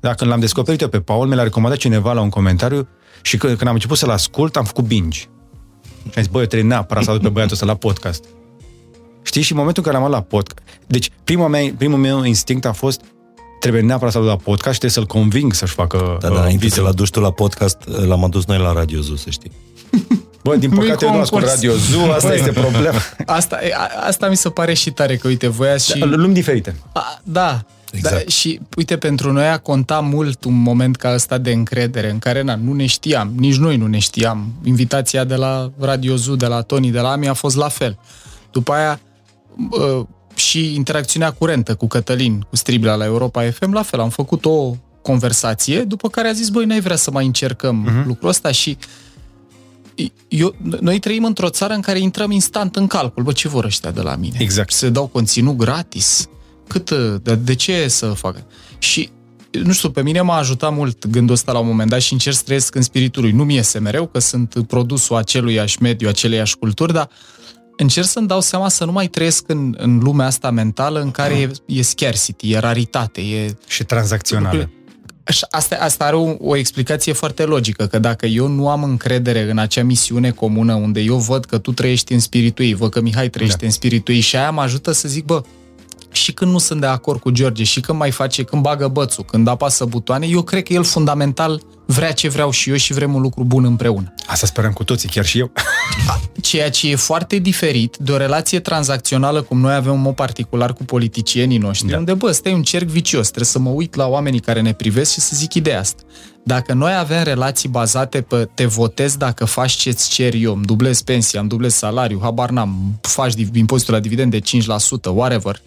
Dacă 0.00 0.16
când 0.16 0.30
l-am 0.30 0.40
descoperit 0.40 0.80
eu 0.80 0.88
pe 0.88 1.00
Paul, 1.00 1.26
mi 1.26 1.34
l-a 1.34 1.42
recomandat 1.42 1.78
cineva 1.78 2.12
la 2.12 2.20
un 2.20 2.28
comentariu 2.28 2.88
și 3.22 3.36
când, 3.36 3.56
când 3.56 3.68
am 3.68 3.74
început 3.74 3.96
să-l 3.96 4.10
ascult, 4.10 4.56
am 4.56 4.64
făcut 4.64 4.84
binge. 4.84 5.18
Și 5.18 5.26
am 6.04 6.22
zis, 6.22 6.26
băi, 6.26 6.40
eu 6.40 6.46
trebuie 6.46 6.68
neapărat 6.68 7.04
să 7.04 7.10
aduc 7.10 7.22
pe 7.22 7.28
băiatul 7.28 7.54
ăsta 7.54 7.66
la 7.66 7.74
podcast. 7.74 8.24
Știi? 9.22 9.42
Și 9.42 9.52
în 9.52 9.58
momentul 9.58 9.82
în 9.86 9.90
care 9.92 10.02
am 10.04 10.10
luat 10.10 10.20
la 10.20 10.26
podcast... 10.26 10.58
Deci, 10.86 11.10
primul 11.24 11.48
meu, 11.48 11.72
primul 11.76 11.98
meu 11.98 12.24
instinct 12.24 12.64
a 12.64 12.72
fost 12.72 13.00
trebuie 13.60 13.82
neapărat 13.82 14.12
să-l 14.12 14.22
la 14.22 14.36
podcast 14.36 14.74
și 14.74 14.80
trebuie 14.80 14.90
să-l 14.90 15.06
conving 15.06 15.52
să-și 15.52 15.72
facă 15.72 16.16
Da, 16.20 16.28
da, 16.28 16.34
uh, 16.34 16.40
înainte 16.40 16.68
să 16.68 16.80
l 16.80 16.86
aduci 16.86 17.10
tu 17.10 17.20
la 17.20 17.30
podcast, 17.30 17.78
l-am 18.06 18.24
adus 18.24 18.44
noi 18.44 18.58
la 18.58 18.72
Radio 18.72 19.00
Zoo, 19.00 19.16
să 19.16 19.30
știi. 19.30 19.50
Bă, 20.44 20.56
din 20.56 20.70
păcate 20.70 21.04
eu 21.04 21.12
nu 21.12 21.20
ascult 21.20 21.44
Radio 21.44 21.72
Zoo, 21.76 22.12
asta 22.12 22.28
Băi, 22.28 22.36
este 22.36 22.52
problema. 22.52 22.98
Asta, 23.26 23.58
asta 24.06 24.28
mi 24.28 24.36
se 24.36 24.50
pare 24.50 24.74
și 24.74 24.90
tare, 24.90 25.16
că 25.16 25.28
uite, 25.28 25.48
voi 25.48 25.78
și... 25.78 25.98
Da, 25.98 26.06
lumi 26.06 26.34
diferite. 26.34 26.74
A, 26.92 27.20
da, 27.22 27.64
Exact. 27.92 28.14
Da, 28.14 28.30
și 28.30 28.60
uite, 28.76 28.96
pentru 28.96 29.32
noi 29.32 29.48
a 29.48 29.58
contat 29.58 30.04
mult 30.04 30.44
un 30.44 30.62
moment 30.62 30.96
ca 30.96 31.12
ăsta 31.14 31.38
de 31.38 31.52
încredere, 31.52 32.10
în 32.10 32.18
care 32.18 32.42
na, 32.42 32.54
nu 32.54 32.72
ne 32.72 32.86
știam, 32.86 33.32
nici 33.36 33.56
noi 33.56 33.76
nu 33.76 33.86
ne 33.86 33.98
știam. 33.98 34.52
Invitația 34.64 35.24
de 35.24 35.34
la 35.34 35.70
Radio 35.80 36.16
Zoo, 36.16 36.36
de 36.36 36.46
la 36.46 36.62
Tony, 36.62 36.90
de 36.90 37.00
la 37.00 37.10
Ami 37.10 37.28
a 37.28 37.32
fost 37.32 37.56
la 37.56 37.68
fel. 37.68 37.98
După 38.50 38.72
aia, 38.72 39.00
și 40.34 40.74
interacțiunea 40.74 41.30
curentă 41.30 41.74
cu 41.74 41.86
Cătălin, 41.86 42.46
cu 42.48 42.56
Stribla 42.56 42.94
la 42.94 43.04
Europa 43.04 43.50
FM, 43.50 43.72
la 43.72 43.82
fel, 43.82 44.00
am 44.00 44.08
făcut 44.08 44.44
o 44.44 44.76
conversație, 45.02 45.80
după 45.80 46.08
care 46.08 46.28
a 46.28 46.32
zis, 46.32 46.48
băi, 46.48 46.64
n-ai 46.64 46.80
vrea 46.80 46.96
să 46.96 47.10
mai 47.10 47.26
încercăm 47.26 47.88
uh-huh. 47.88 48.06
lucrul 48.06 48.28
ăsta 48.28 48.50
și 48.50 48.76
eu, 50.28 50.54
noi 50.80 50.98
trăim 50.98 51.24
într-o 51.24 51.48
țară 51.48 51.74
în 51.74 51.80
care 51.80 51.98
intrăm 51.98 52.30
instant 52.30 52.76
în 52.76 52.86
calcul. 52.86 53.22
Bă, 53.22 53.32
ce 53.32 53.48
vor 53.48 53.64
ăștia 53.64 53.90
de 53.90 54.00
la 54.00 54.16
mine? 54.16 54.36
Exact. 54.38 54.72
Se 54.72 54.88
dau 54.88 55.06
conținut 55.06 55.56
gratis. 55.56 56.28
Cât, 56.68 56.90
de, 57.22 57.34
de 57.34 57.54
ce 57.54 57.88
să 57.88 58.06
facă? 58.06 58.46
Și 58.78 59.10
nu 59.62 59.72
știu, 59.72 59.90
pe 59.90 60.02
mine 60.02 60.20
m-a 60.20 60.36
ajutat 60.36 60.74
mult 60.74 61.06
gândul 61.06 61.34
ăsta 61.34 61.52
la 61.52 61.58
un 61.58 61.66
moment 61.66 61.90
dat 61.90 62.00
și 62.00 62.12
încerc 62.12 62.36
să 62.36 62.42
trăiesc 62.44 62.74
în 62.74 62.82
spiritul 62.82 63.22
lui. 63.22 63.32
Nu 63.32 63.44
mi 63.44 63.54
iese 63.54 63.78
mereu 63.78 64.06
că 64.06 64.18
sunt 64.18 64.64
produsul 64.66 65.16
aceluiași 65.16 65.82
mediu, 65.82 66.08
aceleiași 66.08 66.56
culturi, 66.56 66.92
dar 66.92 67.08
încerc 67.76 68.06
să-mi 68.06 68.26
dau 68.26 68.40
seama 68.40 68.68
să 68.68 68.84
nu 68.84 68.92
mai 68.92 69.06
trăiesc 69.06 69.48
în, 69.48 69.74
în 69.78 69.98
lumea 69.98 70.26
asta 70.26 70.50
mentală 70.50 71.00
în 71.00 71.10
care 71.10 71.34
e, 71.34 71.50
e 71.66 71.82
scarcity, 71.82 72.52
e 72.52 72.58
raritate, 72.58 73.20
e... 73.20 73.56
Și 73.66 73.84
tranzacțională. 73.84 74.70
Asta, 75.50 75.76
asta 75.80 76.04
are 76.04 76.16
o, 76.16 76.36
o 76.38 76.56
explicație 76.56 77.12
foarte 77.12 77.44
logică, 77.44 77.86
că 77.86 77.98
dacă 77.98 78.26
eu 78.26 78.46
nu 78.46 78.68
am 78.68 78.82
încredere 78.82 79.50
în 79.50 79.58
acea 79.58 79.82
misiune 79.82 80.30
comună 80.30 80.74
unde 80.74 81.00
eu 81.00 81.16
văd 81.16 81.44
că 81.44 81.58
tu 81.58 81.72
trăiești 81.72 82.12
în 82.12 82.20
spiritul 82.20 82.64
ei, 82.64 82.74
văd 82.74 82.90
că 82.90 83.00
Mihai 83.00 83.28
trăiește 83.28 83.58
da. 83.60 83.66
în 83.66 83.72
spiritul 83.72 84.14
ei 84.14 84.20
și 84.20 84.36
aia 84.36 84.50
mă 84.50 84.60
ajută 84.60 84.92
să 84.92 85.08
zic, 85.08 85.24
bă, 85.24 85.42
și 86.14 86.32
când 86.32 86.50
nu 86.50 86.58
sunt 86.58 86.80
de 86.80 86.86
acord 86.86 87.20
cu 87.20 87.30
George 87.30 87.64
și 87.64 87.80
când 87.80 87.98
mai 87.98 88.10
face, 88.10 88.42
când 88.42 88.62
bagă 88.62 88.88
bățul, 88.88 89.24
când 89.24 89.48
apasă 89.48 89.84
butoane, 89.84 90.26
eu 90.26 90.42
cred 90.42 90.62
că 90.62 90.72
el 90.72 90.84
fundamental 90.84 91.62
vrea 91.86 92.12
ce 92.12 92.28
vreau 92.28 92.50
și 92.50 92.70
eu 92.70 92.76
și 92.76 92.92
vrem 92.92 93.14
un 93.14 93.20
lucru 93.20 93.44
bun 93.44 93.64
împreună. 93.64 94.14
Asta 94.26 94.46
sperăm 94.46 94.72
cu 94.72 94.84
toții, 94.84 95.08
chiar 95.08 95.24
și 95.24 95.38
eu. 95.38 95.52
Ceea 96.40 96.70
ce 96.70 96.90
e 96.90 96.96
foarte 96.96 97.36
diferit 97.36 97.96
de 97.96 98.12
o 98.12 98.16
relație 98.16 98.60
tranzacțională 98.60 99.42
cum 99.42 99.60
noi 99.60 99.74
avem 99.74 99.92
în 99.92 100.00
mod 100.00 100.14
particular 100.14 100.72
cu 100.72 100.84
politicienii 100.84 101.58
noștri, 101.58 101.90
da. 101.90 101.96
unde, 101.96 102.14
bă, 102.14 102.30
stai 102.32 102.52
un 102.52 102.62
cerc 102.62 102.86
vicios, 102.86 103.26
trebuie 103.26 103.46
să 103.46 103.58
mă 103.58 103.70
uit 103.70 103.94
la 103.94 104.06
oamenii 104.06 104.40
care 104.40 104.60
ne 104.60 104.72
privesc 104.72 105.12
și 105.12 105.20
să 105.20 105.32
zic 105.36 105.54
ideea 105.54 105.78
asta. 105.78 106.02
Dacă 106.46 106.72
noi 106.72 106.94
avem 106.94 107.22
relații 107.22 107.68
bazate 107.68 108.20
pe 108.20 108.48
te 108.54 108.66
votez 108.66 109.16
dacă 109.16 109.44
faci 109.44 109.72
ce-ți 109.72 110.10
cer 110.10 110.34
eu, 110.34 110.54
îmi 110.54 110.64
dublez 110.64 111.02
pensia, 111.02 111.40
îmi 111.40 111.48
dublez 111.48 111.74
salariu, 111.74 112.18
habar 112.22 112.50
n-am, 112.50 112.98
faci 113.00 113.32
impozitul 113.54 113.94
la 113.94 114.00
dividend 114.00 114.30
de 114.30 114.40
5%, 114.40 114.42
whatever, 115.04 115.60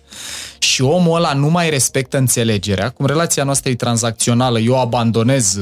și 0.59 0.81
omul 0.81 1.15
ăla 1.15 1.33
nu 1.33 1.49
mai 1.49 1.69
respectă 1.69 2.17
înțelegerea, 2.17 2.89
cum 2.89 3.05
relația 3.05 3.43
noastră 3.43 3.69
e 3.69 3.75
tranzacțională, 3.75 4.59
eu 4.59 4.79
abandonez 4.79 5.59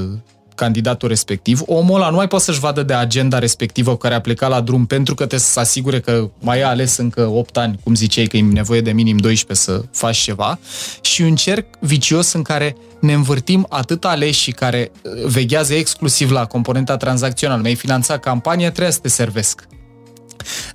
candidatul 0.56 1.08
respectiv, 1.08 1.62
omul 1.66 1.96
ăla 1.96 2.10
nu 2.10 2.16
mai 2.16 2.28
poate 2.28 2.44
să-și 2.44 2.60
vadă 2.60 2.84
de 2.84 2.94
agenda 2.94 3.40
respectivă 3.40 3.92
cu 3.92 3.98
care 3.98 4.14
a 4.14 4.22
plecat 4.22 4.50
la 4.50 4.62
drum 4.62 4.86
pentru 4.86 5.14
că 5.14 5.20
trebuie 5.20 5.40
să 5.40 5.52
se 5.52 5.60
asigure 5.60 6.00
că 6.00 6.30
mai 6.40 6.62
a 6.62 6.68
ales 6.68 6.98
încă 6.98 7.28
8 7.28 7.58
ani, 7.58 7.80
cum 7.84 7.96
ziceai, 7.96 8.26
că 8.26 8.38
e 8.38 8.42
nevoie 8.42 8.82
de 8.82 8.92
minim 8.92 9.18
12 9.18 9.66
să 9.66 9.84
faci 9.92 10.18
ceva 10.18 10.60
și 11.02 11.22
un 11.22 11.36
cerc 11.36 11.66
vicios 11.80 12.34
în 12.34 12.42
care 12.42 12.76
ne 13.00 13.14
învârtim 13.14 13.66
atât 13.70 14.06
aleși 14.06 14.52
care 14.52 14.92
uh, 15.02 15.26
veghează 15.26 15.74
exclusiv 15.74 16.32
la 16.32 16.46
componenta 16.46 16.98
tranzacțională. 16.98 17.62
Mi-ai 17.62 17.76
finanțat 17.76 18.20
campanie, 18.20 18.70
trebuie 18.70 18.94
să 18.94 19.00
te 19.00 19.08
servesc. 19.08 19.68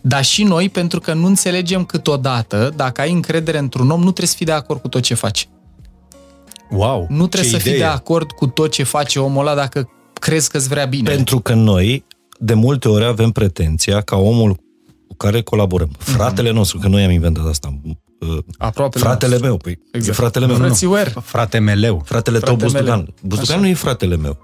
Dar 0.01 0.25
și 0.25 0.43
noi, 0.43 0.69
pentru 0.69 1.01
că 1.01 1.13
nu 1.13 1.27
înțelegem 1.27 1.85
câteodată, 1.85 2.73
dacă 2.77 3.01
ai 3.01 3.13
încredere 3.13 3.59
într-un 3.59 3.91
om, 3.91 3.99
nu 3.99 4.05
trebuie 4.05 4.27
să 4.27 4.35
fii 4.37 4.47
de 4.47 4.53
acord 4.53 4.81
cu 4.81 4.89
tot 4.89 5.03
ce 5.03 5.15
faci. 5.15 5.49
Wow, 6.71 7.07
Nu 7.09 7.27
trebuie 7.27 7.51
ce 7.51 7.57
să 7.57 7.63
fii 7.63 7.73
idee. 7.73 7.83
de 7.83 7.91
acord 7.91 8.31
cu 8.33 8.47
tot 8.47 8.71
ce 8.71 8.83
face 8.83 9.19
omul 9.19 9.41
ăla 9.47 9.55
dacă 9.55 9.89
crezi 10.13 10.51
că 10.51 10.57
îți 10.57 10.69
vrea 10.69 10.85
bine. 10.85 11.11
Pentru 11.11 11.39
că 11.41 11.55
noi, 11.55 12.05
de 12.39 12.55
multe 12.55 12.89
ori, 12.89 13.05
avem 13.05 13.31
pretenția 13.31 14.01
ca 14.01 14.17
omul 14.17 14.55
cu 15.09 15.15
care 15.17 15.43
colaborăm, 15.43 15.91
fratele 15.99 16.51
nostru, 16.51 16.79
că 16.79 16.89
noi 16.89 17.05
am 17.05 17.11
inventat 17.11 17.47
asta, 17.47 17.81
uh, 18.21 18.39
Aproape 18.59 18.99
fratele 18.99 19.31
nostru. 19.31 19.49
meu, 19.49 19.57
păi, 19.57 19.73
e 19.73 19.97
Exact. 19.97 20.17
fratele 20.17 20.47
meu, 20.47 20.57
nu. 20.57 20.65
Frățiuer. 20.65 21.13
Frate 21.23 21.59
meleu. 21.59 22.03
Fratele 22.05 22.39
tău, 22.39 22.57
Fratele 22.57 22.71
Bustugan. 22.81 22.99
meu. 22.99 23.15
Bustugan 23.23 23.55
Așa. 23.57 23.65
nu 23.65 23.71
e 23.71 23.75
fratele 23.75 24.17
meu. 24.17 24.39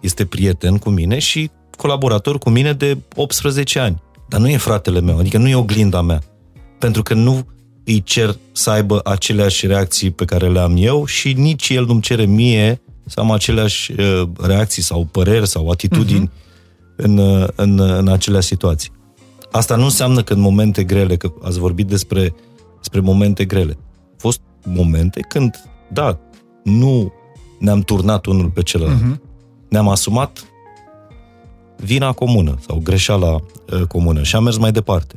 Este 0.00 0.24
prieten 0.24 0.76
cu 0.78 0.90
mine 0.90 1.18
și 1.18 1.50
colaborator 1.76 2.38
cu 2.38 2.50
mine 2.50 2.72
de 2.72 2.98
18 3.16 3.78
ani. 3.78 4.02
Dar 4.28 4.40
nu 4.40 4.48
e 4.48 4.56
fratele 4.56 5.00
meu, 5.00 5.18
adică 5.18 5.38
nu 5.38 5.48
e 5.48 5.54
oglinda 5.54 6.00
mea. 6.02 6.22
Pentru 6.78 7.02
că 7.02 7.14
nu 7.14 7.46
îi 7.86 8.02
cer 8.02 8.36
să 8.52 8.70
aibă 8.70 9.00
aceleași 9.04 9.66
reacții 9.66 10.10
pe 10.10 10.24
care 10.24 10.48
le 10.48 10.58
am 10.58 10.74
eu 10.76 11.04
și 11.04 11.32
nici 11.32 11.68
el 11.68 11.86
nu-mi 11.86 12.00
cere 12.00 12.24
mie 12.24 12.80
să 13.04 13.20
am 13.20 13.30
aceleași 13.30 13.92
uh, 13.92 14.28
reacții 14.40 14.82
sau 14.82 15.04
păreri 15.04 15.48
sau 15.48 15.68
atitudini 15.68 16.28
uh-huh. 16.28 16.96
în, 16.96 17.18
uh, 17.18 17.48
în, 17.54 17.78
uh, 17.78 17.98
în 17.98 18.08
aceleași 18.08 18.46
situații. 18.46 18.90
Asta 19.50 19.76
nu 19.76 19.84
înseamnă 19.84 20.22
că 20.22 20.32
în 20.32 20.40
momente 20.40 20.84
grele, 20.84 21.16
că 21.16 21.32
ați 21.42 21.58
vorbit 21.58 21.86
despre, 21.86 22.34
despre 22.78 23.00
momente 23.00 23.44
grele. 23.44 23.76
Au 23.76 24.14
fost 24.16 24.40
momente 24.64 25.20
când, 25.20 25.54
da, 25.92 26.18
nu 26.64 27.12
ne-am 27.58 27.80
turnat 27.80 28.26
unul 28.26 28.48
pe 28.48 28.62
celălalt. 28.62 29.00
Uh-huh. 29.00 29.20
Ne-am 29.68 29.88
asumat 29.88 30.44
vina 31.76 32.12
comună 32.12 32.58
sau 32.66 32.80
greșeala 32.82 33.32
uh, 33.32 33.82
comună 33.88 34.22
și 34.22 34.36
am 34.36 34.42
mers 34.42 34.56
mai 34.56 34.72
departe. 34.72 35.16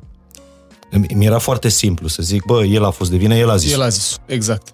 Îmi 0.91 1.07
mi 1.15 1.25
era 1.25 1.37
foarte 1.39 1.69
simplu 1.69 2.07
să 2.07 2.21
zic, 2.23 2.43
bă, 2.45 2.65
el 2.65 2.83
a 2.85 2.89
fost 2.89 3.09
de 3.11 3.17
vină, 3.17 3.35
el 3.35 3.49
a 3.49 3.55
zis. 3.55 3.71
El 3.71 3.81
a 3.81 3.89
zis 3.89 4.17
Exact. 4.25 4.67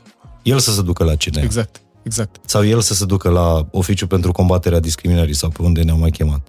El 0.43 0.59
să 0.59 0.72
se 0.72 0.82
ducă 0.82 1.03
la 1.03 1.16
cine 1.16 1.41
Exact. 1.43 1.82
Exact. 2.03 2.36
sau 2.45 2.66
el 2.66 2.82
să 2.82 2.93
se 2.93 3.05
ducă 3.05 3.30
la 3.30 3.68
oficiu 3.72 4.07
pentru 4.07 4.32
combaterea 4.32 4.80
discriminării 4.80 5.34
sau 5.36 5.49
pe 5.49 5.61
unde 5.61 5.82
ne-au 5.82 5.97
mai 5.97 6.09
chemat. 6.11 6.47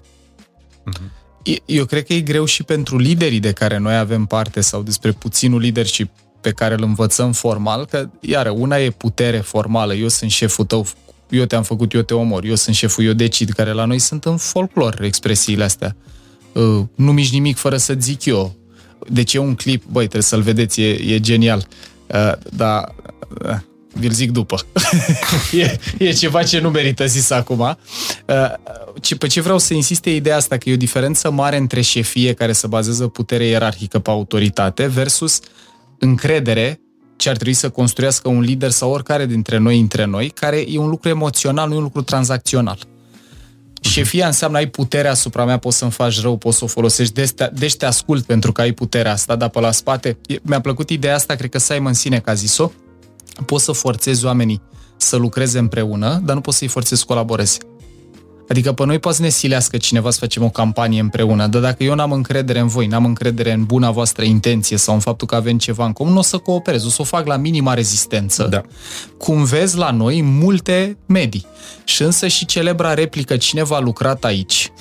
E- 1.43 1.63
Eu 1.67 1.85
cred 1.85 2.05
că 2.07 2.13
e 2.13 2.21
greu 2.21 2.45
și 2.45 2.63
pentru 2.63 2.99
liderii 2.99 3.41
de 3.41 3.53
care 3.53 3.79
noi 3.79 3.97
avem 3.97 4.25
parte 4.25 4.61
sau 4.61 4.83
despre 4.83 5.13
puținul 5.13 5.61
leadership 5.61 6.11
pe 6.41 6.51
care 6.51 6.75
îl 6.75 6.83
învățăm 6.83 7.33
formal, 7.33 7.85
că, 7.87 8.09
iară, 8.21 8.51
una 8.51 8.79
e 8.79 8.91
putere 8.91 9.39
formală, 9.39 9.95
eu 9.95 10.09
sunt 10.09 10.31
șeful 10.31 10.65
tău, 10.65 10.87
eu 11.29 11.45
te-am 11.45 11.63
făcut, 11.63 11.93
eu 11.93 12.03
te 12.03 12.15
omor, 12.15 12.45
eu 12.45 12.55
sunt 12.55 12.77
șeful, 12.77 13.05
eu 13.05 13.13
decid, 13.13 13.51
care 13.51 13.73
la 13.73 13.85
noi 13.85 13.99
sunt 13.99 14.25
în 14.25 14.37
folclor 14.37 15.03
expresiile 15.03 15.65
astea. 15.65 15.97
Uh, 16.53 16.85
Nu 16.95 17.13
mici 17.13 17.33
nimic 17.33 17.57
fără 17.57 17.77
să 17.77 17.95
zic 17.99 18.25
eu. 18.25 18.55
Deci 19.09 19.35
e 19.35 19.39
un 19.39 19.55
clip, 19.55 19.83
băi, 19.85 20.03
trebuie 20.03 20.23
să-l 20.23 20.43
vedeți, 20.43 20.81
e, 20.81 21.15
e 21.15 21.21
genial. 21.21 21.67
Uh, 22.07 22.33
Dar 22.51 22.95
uh, 23.45 23.57
vi-l 23.93 24.11
zic 24.11 24.31
după. 24.31 24.57
e, 25.53 25.79
e 25.99 26.13
ceva 26.13 26.43
ce 26.43 26.61
nu 26.61 26.71
merită 26.71 27.07
zis 27.07 27.31
acum. 27.31 27.61
Uh, 27.61 28.53
ce, 29.01 29.17
pe 29.17 29.27
ce 29.27 29.41
vreau 29.41 29.59
să 29.59 29.75
insist 29.75 30.05
e 30.05 30.15
ideea 30.15 30.37
asta, 30.37 30.57
că 30.57 30.69
e 30.69 30.73
o 30.73 30.77
diferență 30.77 31.31
mare 31.31 31.57
între 31.57 31.81
șefie 31.81 32.33
care 32.33 32.53
se 32.53 32.67
bazează 32.67 33.07
putere 33.07 33.47
ierarhică 33.47 33.99
pe 33.99 34.11
autoritate 34.11 34.87
versus 34.87 35.41
încredere 35.99 36.81
ce 37.17 37.29
ar 37.29 37.35
trebui 37.35 37.55
să 37.55 37.71
construiască 37.71 38.29
un 38.29 38.41
lider 38.41 38.71
sau 38.71 38.91
oricare 38.91 39.27
dintre 39.27 39.59
noi 39.59 39.81
între 39.81 40.05
noi, 40.05 40.29
care 40.29 40.65
e 40.69 40.79
un 40.79 40.89
lucru 40.89 41.09
emoțional, 41.09 41.69
nu 41.69 41.75
e 41.75 41.77
un 41.77 41.83
lucru 41.83 42.03
tranzacțional. 42.03 42.79
Șefia 43.81 44.27
înseamnă 44.27 44.57
ai 44.57 44.67
puterea 44.67 45.11
asupra 45.11 45.45
mea, 45.45 45.57
poți 45.57 45.77
să-mi 45.77 45.91
faci 45.91 46.21
rău, 46.21 46.37
poți 46.37 46.59
să 46.59 46.65
o 46.65 46.67
folosești, 46.67 47.15
deci 47.15 47.31
te, 47.31 47.51
deci 47.53 47.77
te 47.77 47.87
ascult 47.87 48.25
pentru 48.25 48.53
că 48.53 48.61
ai 48.61 48.73
puterea 48.73 49.13
asta, 49.13 49.37
dar 49.37 49.49
pe 49.49 49.61
la 49.61 49.71
spate, 49.71 50.19
e- 50.27 50.39
mi-a 50.43 50.61
plăcut 50.61 50.91
ideea 50.91 51.15
asta, 51.15 51.35
cred 51.35 51.51
că 51.51 51.59
Simon 51.59 51.93
Sinek 51.93 52.29
a 52.29 52.35
zis-o, 52.35 52.71
poți 53.47 53.65
să 53.65 53.73
forțezi 53.73 54.25
oamenii 54.25 54.63
să 54.97 55.17
lucreze 55.17 55.59
împreună, 55.59 56.21
dar 56.25 56.35
nu 56.35 56.41
poți 56.41 56.57
să-i 56.57 56.69
forțezi 56.69 57.01
să 57.01 57.07
colaboreze. 57.07 57.59
Adică 58.49 58.73
pe 58.73 58.85
noi 58.85 58.99
poate 58.99 59.17
să 59.17 59.23
ne 59.23 59.29
silească 59.29 59.77
cineva 59.77 60.11
să 60.11 60.19
facem 60.19 60.43
o 60.43 60.49
campanie 60.49 61.01
împreună, 61.01 61.47
dar 61.47 61.61
dacă 61.61 61.85
eu 61.85 61.95
n-am 61.95 62.13
încredere 62.13 62.59
în 62.59 62.67
voi, 62.67 62.87
n-am 62.87 63.05
încredere 63.05 63.53
în 63.53 63.65
buna 63.65 63.91
voastră 63.91 64.25
intenție 64.25 64.77
sau 64.77 64.95
în 64.95 65.01
faptul 65.01 65.27
că 65.27 65.35
avem 65.35 65.59
ceva 65.59 65.85
în 65.87 65.93
comun, 65.93 66.13
nu 66.13 66.19
o 66.19 66.23
să 66.23 66.39
cooperez, 66.39 66.85
o 66.85 66.89
să 66.89 66.97
o 67.01 67.05
fac 67.05 67.27
la 67.27 67.37
minima 67.37 67.75
rezistență. 67.75 68.47
Da. 68.51 68.61
Cum 69.19 69.45
vezi 69.45 69.77
la 69.77 69.91
noi 69.91 70.19
în 70.19 70.39
multe 70.39 70.97
medii. 71.07 71.47
Și 71.85 72.03
însă 72.03 72.27
și 72.27 72.47
celebra 72.47 72.95
replică 72.95 73.37
cineva 73.37 73.77
a 73.77 73.81
lucrat 73.81 74.25
aici. 74.25 74.73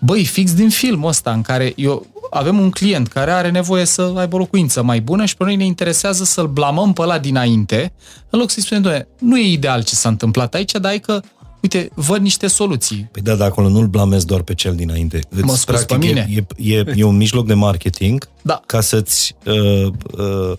Băi, 0.00 0.24
fix 0.24 0.54
din 0.54 0.68
filmul 0.68 1.08
ăsta 1.08 1.32
în 1.32 1.42
care 1.42 1.72
eu 1.76 2.06
avem 2.30 2.58
un 2.58 2.70
client 2.70 3.08
care 3.08 3.30
are 3.30 3.50
nevoie 3.50 3.84
să 3.84 4.12
aibă 4.16 4.34
o 4.34 4.38
locuință 4.38 4.82
mai 4.82 5.00
bună 5.00 5.24
și 5.24 5.36
pe 5.36 5.44
noi 5.44 5.56
ne 5.56 5.64
interesează 5.64 6.24
să-l 6.24 6.46
blamăm 6.46 6.92
pe 6.92 7.02
ăla 7.02 7.18
dinainte, 7.18 7.92
în 8.30 8.38
loc 8.38 8.50
să-i 8.50 8.62
spunem, 8.62 8.82
"Doamne, 8.82 9.08
nu 9.18 9.38
e 9.38 9.52
ideal 9.52 9.82
ce 9.82 9.94
s-a 9.94 10.08
întâmplat 10.08 10.54
aici, 10.54 10.72
dar 10.72 10.92
e 10.92 10.98
că, 10.98 11.20
uite, 11.62 11.90
văd 11.94 12.20
niște 12.20 12.46
soluții. 12.46 13.08
Păi 13.12 13.22
da, 13.22 13.34
dar 13.34 13.48
acolo 13.48 13.68
nu-l 13.68 13.86
blamezi 13.86 14.26
doar 14.26 14.42
pe 14.42 14.54
cel 14.54 14.74
dinainte. 14.74 15.20
Îți, 15.28 15.42
Mă 15.44 15.54
scuz 15.54 15.64
pe 15.64 15.72
practic, 15.72 15.98
mine. 16.08 16.44
E, 16.58 16.74
e, 16.74 16.84
e 16.96 17.04
un 17.04 17.16
mijloc 17.16 17.46
de 17.46 17.54
marketing 17.54 18.28
Da. 18.42 18.60
ca 18.66 18.80
să-ți 18.80 19.34
uh, 19.46 19.92
uh, 20.18 20.52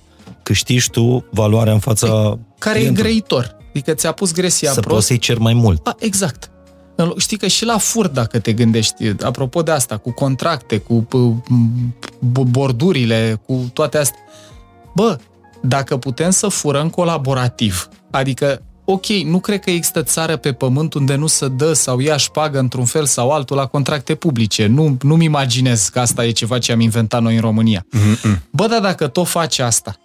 câștigi 0.43 0.89
tu 0.89 1.25
valoarea 1.31 1.73
în 1.73 1.79
fața 1.79 2.07
Care 2.57 2.75
e 2.77 2.79
clientului. 2.79 3.09
grăitor. 3.09 3.57
Adică 3.69 3.93
ți-a 3.93 4.11
pus 4.11 4.31
gresia 4.33 4.71
Să 4.71 4.79
prost. 4.79 4.95
poți 4.95 5.07
să-i 5.07 5.17
cer 5.17 5.37
mai 5.37 5.53
mult. 5.53 5.87
A, 5.87 5.95
exact. 5.99 6.51
În 6.95 7.05
loc- 7.07 7.17
Știi 7.19 7.37
că 7.37 7.47
și 7.47 7.65
la 7.65 7.77
furt, 7.77 8.13
dacă 8.13 8.39
te 8.39 8.53
gândești, 8.53 9.15
apropo 9.23 9.61
de 9.61 9.71
asta, 9.71 9.97
cu 9.97 10.11
contracte, 10.11 10.77
cu 10.77 11.07
p- 11.07 11.43
b- 12.19 12.49
bordurile, 12.49 13.41
cu 13.45 13.69
toate 13.73 13.97
astea, 13.97 14.17
bă, 14.95 15.17
dacă 15.61 15.97
putem 15.97 16.29
să 16.29 16.47
furăm 16.47 16.89
colaborativ, 16.89 17.87
adică, 18.11 18.61
ok, 18.85 19.05
nu 19.05 19.39
cred 19.39 19.59
că 19.59 19.69
există 19.69 20.03
țară 20.03 20.37
pe 20.37 20.53
pământ 20.53 20.93
unde 20.93 21.15
nu 21.15 21.27
se 21.27 21.47
dă 21.47 21.73
sau 21.73 21.99
ia 21.99 22.17
șpagă 22.17 22.59
într-un 22.59 22.85
fel 22.85 23.05
sau 23.05 23.31
altul 23.31 23.55
la 23.55 23.65
contracte 23.65 24.15
publice. 24.15 24.65
Nu, 24.65 24.97
nu-mi 25.01 25.25
imaginez 25.25 25.87
că 25.87 25.99
asta 25.99 26.25
e 26.25 26.31
ceva 26.31 26.59
ce 26.59 26.71
am 26.71 26.79
inventat 26.79 27.21
noi 27.21 27.35
în 27.35 27.41
România. 27.41 27.85
Bă, 28.49 28.67
dar 28.67 28.81
dacă 28.81 29.07
tot 29.07 29.27
faci 29.27 29.59
asta, 29.59 29.97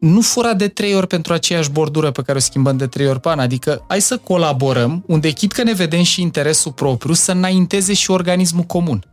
nu 0.00 0.20
fura 0.20 0.54
de 0.54 0.68
trei 0.68 0.94
ori 0.94 1.06
pentru 1.06 1.32
aceeași 1.32 1.70
bordură 1.70 2.10
pe 2.10 2.22
care 2.22 2.38
o 2.38 2.40
schimbăm 2.40 2.76
de 2.76 2.86
trei 2.86 3.06
ori 3.08 3.20
pe 3.20 3.28
an. 3.28 3.38
Adică 3.38 3.84
hai 3.88 4.00
să 4.00 4.16
colaborăm, 4.16 5.04
unde 5.06 5.30
chit 5.30 5.52
că 5.52 5.62
ne 5.62 5.72
vedem 5.72 6.02
și 6.02 6.20
interesul 6.20 6.72
propriu, 6.72 7.12
să 7.12 7.32
înainteze 7.32 7.92
și 7.92 8.10
organismul 8.10 8.64
comun. 8.64 9.04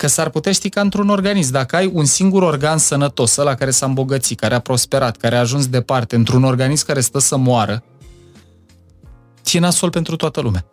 Că 0.00 0.06
s-ar 0.06 0.28
putea 0.28 0.52
ști 0.52 0.68
ca 0.68 0.80
într-un 0.80 1.08
organism, 1.08 1.52
dacă 1.52 1.76
ai 1.76 1.90
un 1.92 2.04
singur 2.04 2.42
organ 2.42 2.78
sănătos, 2.78 3.36
ăla 3.36 3.54
care 3.54 3.70
s-a 3.70 3.86
îmbogățit, 3.86 4.38
care 4.38 4.54
a 4.54 4.58
prosperat, 4.58 5.16
care 5.16 5.36
a 5.36 5.40
ajuns 5.40 5.66
departe, 5.66 6.16
într-un 6.16 6.44
organism 6.44 6.86
care 6.86 7.00
stă 7.00 7.18
să 7.18 7.36
moară, 7.36 7.82
ție 9.42 9.60
nasol 9.60 9.90
pentru 9.90 10.16
toată 10.16 10.40
lumea. 10.40 10.64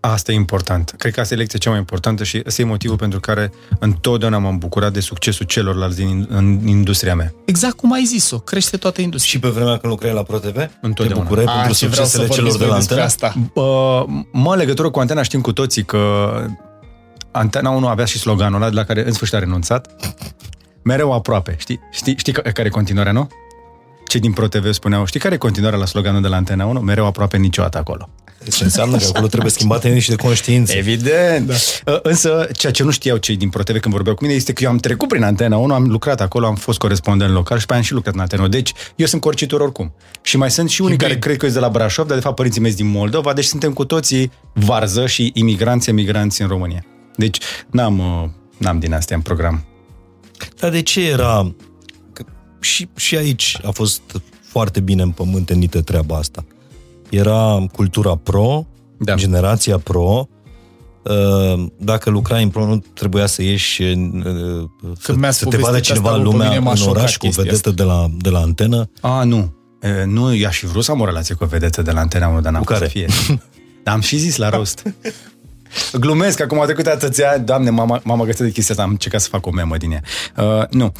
Asta 0.00 0.32
e 0.32 0.34
important. 0.34 0.94
Cred 0.98 1.12
că 1.12 1.20
asta 1.20 1.34
e 1.34 1.36
lecția 1.36 1.58
cea 1.58 1.70
mai 1.70 1.78
importantă 1.78 2.24
și 2.24 2.42
ăsta 2.46 2.62
e 2.62 2.64
motivul 2.64 2.96
pentru 2.96 3.20
care 3.20 3.52
întotdeauna 3.78 4.38
m-am 4.38 4.58
bucurat 4.58 4.92
de 4.92 5.00
succesul 5.00 5.46
celorlalți 5.46 5.96
din 5.96 6.26
în 6.30 6.66
industria 6.66 7.14
mea. 7.14 7.34
Exact 7.44 7.76
cum 7.76 7.92
ai 7.92 8.04
zis-o, 8.04 8.38
crește 8.38 8.76
toată 8.76 9.00
industria. 9.00 9.32
Și 9.32 9.38
pe 9.38 9.48
vremea 9.48 9.76
când 9.76 9.92
lucrai 9.92 10.12
la 10.12 10.22
ProTV? 10.22 10.54
Te 10.54 10.68
Întotdeauna. 10.80 11.24
bucurai 11.24 11.44
A, 11.44 11.50
pentru 11.50 11.74
ce 11.74 11.86
vreau 11.86 12.06
să 12.06 12.16
succesele 12.16 12.48
celor 12.48 12.50
vorbiți 12.50 12.88
de 12.88 12.94
la 12.94 13.00
voi 13.00 13.06
despre 13.08 13.26
antenă? 13.26 13.40
asta. 13.52 13.60
Uh, 13.60 14.24
mă, 14.32 14.52
în 14.52 14.58
legătură 14.58 14.90
cu 14.90 14.98
antena 14.98 15.22
știm 15.22 15.40
cu 15.40 15.52
toții 15.52 15.84
că 15.84 16.30
Antena 17.32 17.70
1 17.70 17.86
avea 17.86 18.04
și 18.04 18.18
sloganul 18.18 18.60
ăla 18.60 18.68
de 18.70 18.74
la 18.74 18.84
care 18.84 19.06
în 19.06 19.12
sfârșit 19.12 19.36
a 19.36 19.38
renunțat. 19.38 19.90
Mereu 20.82 21.12
aproape. 21.12 21.54
Știi, 21.58 21.80
știi, 21.90 22.16
știi 22.18 22.32
ca- 22.32 22.42
care 22.42 22.68
e 22.68 22.70
continuarea, 22.70 23.12
nu? 23.12 23.28
cei 24.10 24.20
din 24.20 24.32
ProTV 24.32 24.72
spuneau, 24.72 25.04
știi 25.04 25.20
care 25.20 25.34
e 25.34 25.38
continuarea 25.38 25.78
la 25.78 25.86
sloganul 25.86 26.22
de 26.22 26.28
la 26.28 26.36
Antena 26.36 26.64
1? 26.64 26.80
Mereu 26.80 27.06
aproape 27.06 27.36
niciodată 27.36 27.78
acolo. 27.78 28.08
Ce 28.52 28.64
înseamnă 28.64 28.96
că 28.96 29.04
acolo 29.08 29.26
trebuie 29.26 29.50
schimbate 29.50 29.88
niște 29.88 30.14
conștiințe. 30.14 30.76
Evident. 30.76 31.52
Da. 31.84 32.00
Însă, 32.02 32.48
ceea 32.52 32.72
ce 32.72 32.82
nu 32.82 32.90
știau 32.90 33.16
cei 33.16 33.36
din 33.36 33.48
ProTV 33.48 33.78
când 33.80 33.94
vorbeau 33.94 34.14
cu 34.14 34.22
mine 34.24 34.34
este 34.34 34.52
că 34.52 34.62
eu 34.64 34.70
am 34.70 34.76
trecut 34.76 35.08
prin 35.08 35.22
Antena 35.22 35.56
1, 35.56 35.74
am 35.74 35.88
lucrat 35.88 36.20
acolo, 36.20 36.46
am 36.46 36.54
fost 36.54 36.78
corespondent 36.78 37.32
local 37.32 37.58
și 37.58 37.66
pe 37.66 37.74
am 37.74 37.80
și 37.80 37.92
lucrat 37.92 38.14
în 38.14 38.20
Antena 38.20 38.42
1. 38.42 38.50
Deci, 38.50 38.72
eu 38.96 39.06
sunt 39.06 39.20
corcitor 39.20 39.60
oricum. 39.60 39.92
Și 40.22 40.36
mai 40.36 40.50
sunt 40.50 40.70
și 40.70 40.82
unii 40.82 40.96
care 40.96 41.18
cred 41.18 41.36
că 41.36 41.44
sunt 41.44 41.52
de 41.58 41.60
la 41.60 41.68
Brașov, 41.68 42.06
dar 42.06 42.16
de 42.16 42.22
fapt 42.22 42.34
părinții 42.36 42.60
mei 42.60 42.74
din 42.74 42.86
Moldova, 42.86 43.32
deci 43.32 43.44
suntem 43.44 43.72
cu 43.72 43.84
toții 43.84 44.32
varză 44.52 45.06
și 45.06 45.30
imigranți, 45.34 45.88
emigranți 45.88 46.42
în 46.42 46.48
România. 46.48 46.84
Deci, 47.20 47.38
n-am, 47.70 47.98
uh, 47.98 48.28
n-am 48.58 48.78
din 48.78 48.92
astea 48.92 49.16
în 49.16 49.22
program. 49.22 49.64
Dar 50.60 50.70
de 50.70 50.82
ce 50.82 51.08
era... 51.08 51.54
Că 52.12 52.24
și, 52.60 52.88
și 52.96 53.16
aici 53.16 53.58
a 53.64 53.70
fost 53.70 54.02
foarte 54.42 54.80
bine 54.80 55.02
în 55.02 55.10
pământ 55.10 55.80
treaba 55.84 56.16
asta 56.16 56.44
era 57.10 57.66
cultura 57.72 58.16
pro, 58.16 58.66
da. 58.98 59.14
generația 59.14 59.78
pro, 59.78 60.28
uh, 61.02 61.66
dacă 61.76 62.10
lucrai 62.10 62.42
în 62.42 62.48
pro, 62.48 62.66
nu 62.66 62.82
trebuia 62.94 63.26
să 63.26 63.42
ieși 63.42 63.82
uh, 63.82 63.94
să, 64.98 65.28
să 65.30 65.46
te 65.46 65.56
vadă 65.56 65.80
cineva 65.80 66.16
lumea 66.16 66.50
în 66.50 66.66
oraș 66.86 67.16
cu 67.16 67.26
o 67.26 67.30
vedetă 67.30 67.70
de 67.70 67.82
la, 67.82 68.10
de 68.16 68.30
la 68.30 68.38
antenă. 68.38 68.90
A, 69.00 69.24
nu. 69.24 69.54
E, 69.80 70.04
nu, 70.04 70.34
i-aș 70.34 70.58
fi 70.58 70.66
vrut 70.66 70.84
să 70.84 70.90
am 70.90 71.00
o 71.00 71.04
relație 71.04 71.34
cu 71.34 71.44
o 71.44 71.46
vedetă 71.46 71.82
de 71.82 71.90
la 71.90 72.00
antena 72.00 72.28
1, 72.28 72.40
dar 72.40 72.52
n-am 72.52 72.62
cu 72.62 72.72
care? 72.72 72.84
să 72.84 72.90
fie. 72.90 73.06
dar 73.84 73.94
am 73.94 74.00
și 74.00 74.16
zis 74.16 74.36
la 74.36 74.48
rost. 74.48 74.82
Glumesc, 75.92 76.40
acum 76.40 76.60
a 76.60 76.64
trecut 76.64 76.86
atâția 76.86 77.30
ani, 77.30 77.44
doamne, 77.44 77.70
mama, 77.70 78.00
mama 78.04 78.24
găsit 78.24 78.40
de 78.40 78.50
chestia 78.50 78.74
asta, 78.74 78.86
am 78.86 78.90
încercat 78.90 79.20
să 79.20 79.28
fac 79.28 79.46
o 79.46 79.50
memă 79.50 79.76
din 79.76 79.92
ea. 79.92 80.02
Uh, 80.36 80.68
nu, 80.70 80.92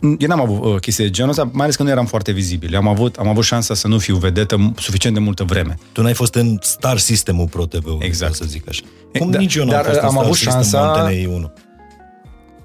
eu 0.00 0.28
n-am 0.28 0.40
avut 0.40 0.64
uh, 0.64 0.80
chestii 0.80 1.04
de 1.04 1.10
genul 1.10 1.30
ăsta, 1.30 1.50
mai 1.52 1.62
ales 1.62 1.76
că 1.76 1.82
nu 1.82 1.88
eram 1.88 2.06
foarte 2.06 2.32
vizibil. 2.32 2.76
am 2.76 2.88
avut, 2.88 3.16
am 3.16 3.28
avut 3.28 3.44
șansa 3.44 3.74
să 3.74 3.88
nu 3.88 3.98
fiu 3.98 4.16
vedetă 4.16 4.72
suficient 4.76 5.14
de 5.14 5.20
multă 5.22 5.44
vreme. 5.44 5.78
Tu 5.92 6.02
n-ai 6.02 6.14
fost 6.14 6.34
în 6.34 6.58
star 6.62 6.98
sistemul 6.98 7.46
Pro 7.46 7.66
TV, 7.66 7.86
exact. 7.98 8.34
să 8.34 8.44
zic 8.46 8.68
așa. 8.68 8.82
Cum 9.18 9.30
da, 9.30 9.38
nici 9.38 9.54
eu 9.54 9.64
nu 9.64 9.76
am 9.76 9.82
fost 9.82 9.98
am 9.98 10.16
în 10.16 10.24
avut 10.24 10.36
șansa... 10.36 11.10
1. 11.28 11.52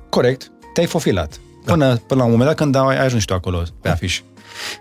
Corect, 0.09 0.51
te-ai 0.74 0.88
fofilat. 0.88 1.39
Da. 1.66 1.72
Până, 1.72 1.95
până 2.07 2.20
la 2.20 2.26
un 2.26 2.32
moment 2.32 2.49
dat 2.49 2.57
când 2.57 2.76
ai 2.76 3.05
ajuns 3.05 3.24
tu 3.24 3.34
acolo, 3.34 3.57
pe 3.57 3.68
da. 3.82 3.91
afiș. 3.91 4.22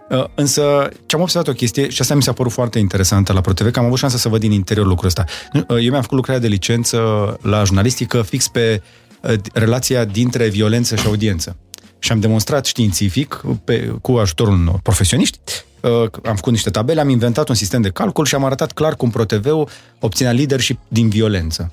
Uh, 0.09 0.25
însă, 0.35 0.89
ce 1.07 1.17
am 1.17 1.23
observat 1.23 1.49
o 1.49 1.53
chestie, 1.53 1.89
și 1.89 2.01
asta 2.01 2.15
mi 2.15 2.23
s-a 2.23 2.33
părut 2.33 2.53
foarte 2.53 2.79
interesantă 2.79 3.33
la 3.33 3.41
ProTV, 3.41 3.71
că 3.71 3.79
am 3.79 3.85
avut 3.85 3.99
șansa 3.99 4.17
să 4.17 4.29
văd 4.29 4.41
din 4.41 4.53
interior 4.53 4.87
lucrul 4.87 5.07
ăsta. 5.07 5.25
Uh, 5.53 5.63
eu 5.69 5.91
mi-am 5.91 6.03
făcut 6.03 6.17
lucrarea 6.17 6.41
de 6.41 6.49
licență 6.49 6.99
la 7.43 7.65
jurnalistică 7.65 8.23
fix 8.23 8.49
pe 8.49 8.83
uh, 9.21 9.35
relația 9.53 10.05
dintre 10.05 10.49
violență 10.49 10.97
și 10.97 11.07
audiență 11.07 11.57
și 11.99 12.13
am 12.13 12.21
demonstrat 12.21 12.67
științific, 12.67 13.45
pe, 13.65 13.95
cu 14.01 14.13
ajutorul 14.13 14.55
unor 14.55 14.81
profesioniști, 14.83 15.39
uh, 15.81 15.91
am 16.25 16.35
făcut 16.35 16.53
niște 16.53 16.71
tabele, 16.71 17.01
am 17.01 17.09
inventat 17.09 17.49
un 17.49 17.55
sistem 17.55 17.81
de 17.83 17.89
calcul 17.89 18.25
și 18.25 18.35
am 18.35 18.45
arătat 18.45 18.73
clar 18.73 18.97
cum 18.97 19.11
ProTV-ul 19.11 19.69
obținea 20.01 20.33
leadership 20.33 20.79
din 20.89 21.09
violență. 21.09 21.73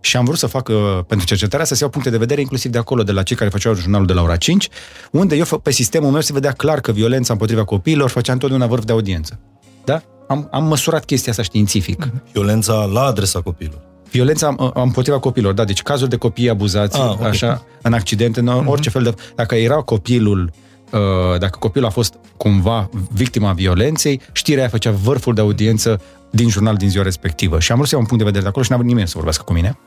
Și 0.00 0.16
am 0.16 0.24
vrut 0.24 0.38
să 0.38 0.46
fac 0.46 0.68
uh, 0.68 0.76
pentru 1.06 1.26
cercetarea 1.26 1.66
să 1.66 1.74
se 1.74 1.82
iau 1.82 1.90
puncte 1.90 2.10
de 2.10 2.18
vedere 2.18 2.40
inclusiv 2.40 2.70
de 2.70 2.78
acolo, 2.78 3.02
de 3.02 3.12
la 3.12 3.22
cei 3.22 3.36
care 3.36 3.50
făceau 3.50 3.74
jurnalul 3.74 4.06
de 4.06 4.12
la 4.12 4.22
ora 4.22 4.36
5, 4.36 4.68
unde 5.10 5.36
eu 5.36 5.58
pe 5.62 5.70
sistemul 5.70 6.10
meu 6.10 6.20
se 6.20 6.32
vedea 6.32 6.52
clar 6.52 6.80
că 6.80 6.92
violența 6.92 7.32
împotriva 7.32 7.64
copiilor 7.64 8.10
făcea 8.10 8.32
întotdeauna 8.32 8.66
vârf 8.66 8.84
de 8.84 8.92
audiență. 8.92 9.38
Da? 9.84 10.02
Am, 10.28 10.48
am 10.50 10.64
măsurat 10.64 11.04
chestia 11.04 11.30
asta 11.30 11.42
științific. 11.42 12.08
Violența 12.32 12.84
la 12.84 13.00
adresa 13.00 13.40
copiilor. 13.40 13.80
Violența 14.10 14.72
împotriva 14.74 15.18
copilor, 15.18 15.52
da, 15.52 15.64
deci 15.64 15.82
cazuri 15.82 16.10
de 16.10 16.16
copii 16.16 16.50
abuzați, 16.50 17.00
ah, 17.00 17.10
okay. 17.10 17.28
așa, 17.28 17.64
în 17.82 17.92
accidente, 17.92 18.40
în 18.40 18.48
orice 18.48 18.88
mm-hmm. 18.88 18.92
fel 18.92 19.02
de... 19.02 19.14
Dacă 19.34 19.54
era 19.54 19.74
copilul 19.74 20.52
uh, 20.90 21.38
dacă 21.38 21.56
copilul 21.58 21.88
a 21.88 21.90
fost 21.90 22.14
cumva 22.36 22.90
victima 23.12 23.52
violenței, 23.52 24.20
știrea 24.32 24.60
aia 24.60 24.70
făcea 24.70 24.90
vârful 24.90 25.34
de 25.34 25.40
audiență 25.40 26.00
din 26.30 26.48
jurnal 26.48 26.76
din 26.76 26.88
ziua 26.88 27.04
respectivă. 27.04 27.60
Și 27.60 27.70
am 27.70 27.76
vrut 27.76 27.88
să 27.88 27.94
iau 27.94 28.02
un 28.02 28.08
punct 28.08 28.24
de 28.24 28.30
vedere 28.30 28.42
de 28.42 28.48
acolo 28.48 28.64
și 28.64 28.70
n-a 28.70 28.76
vrut 28.76 28.88
nimeni 28.88 29.06
să 29.06 29.12
vorbească 29.14 29.42
cu 29.46 29.52
mine. 29.52 29.78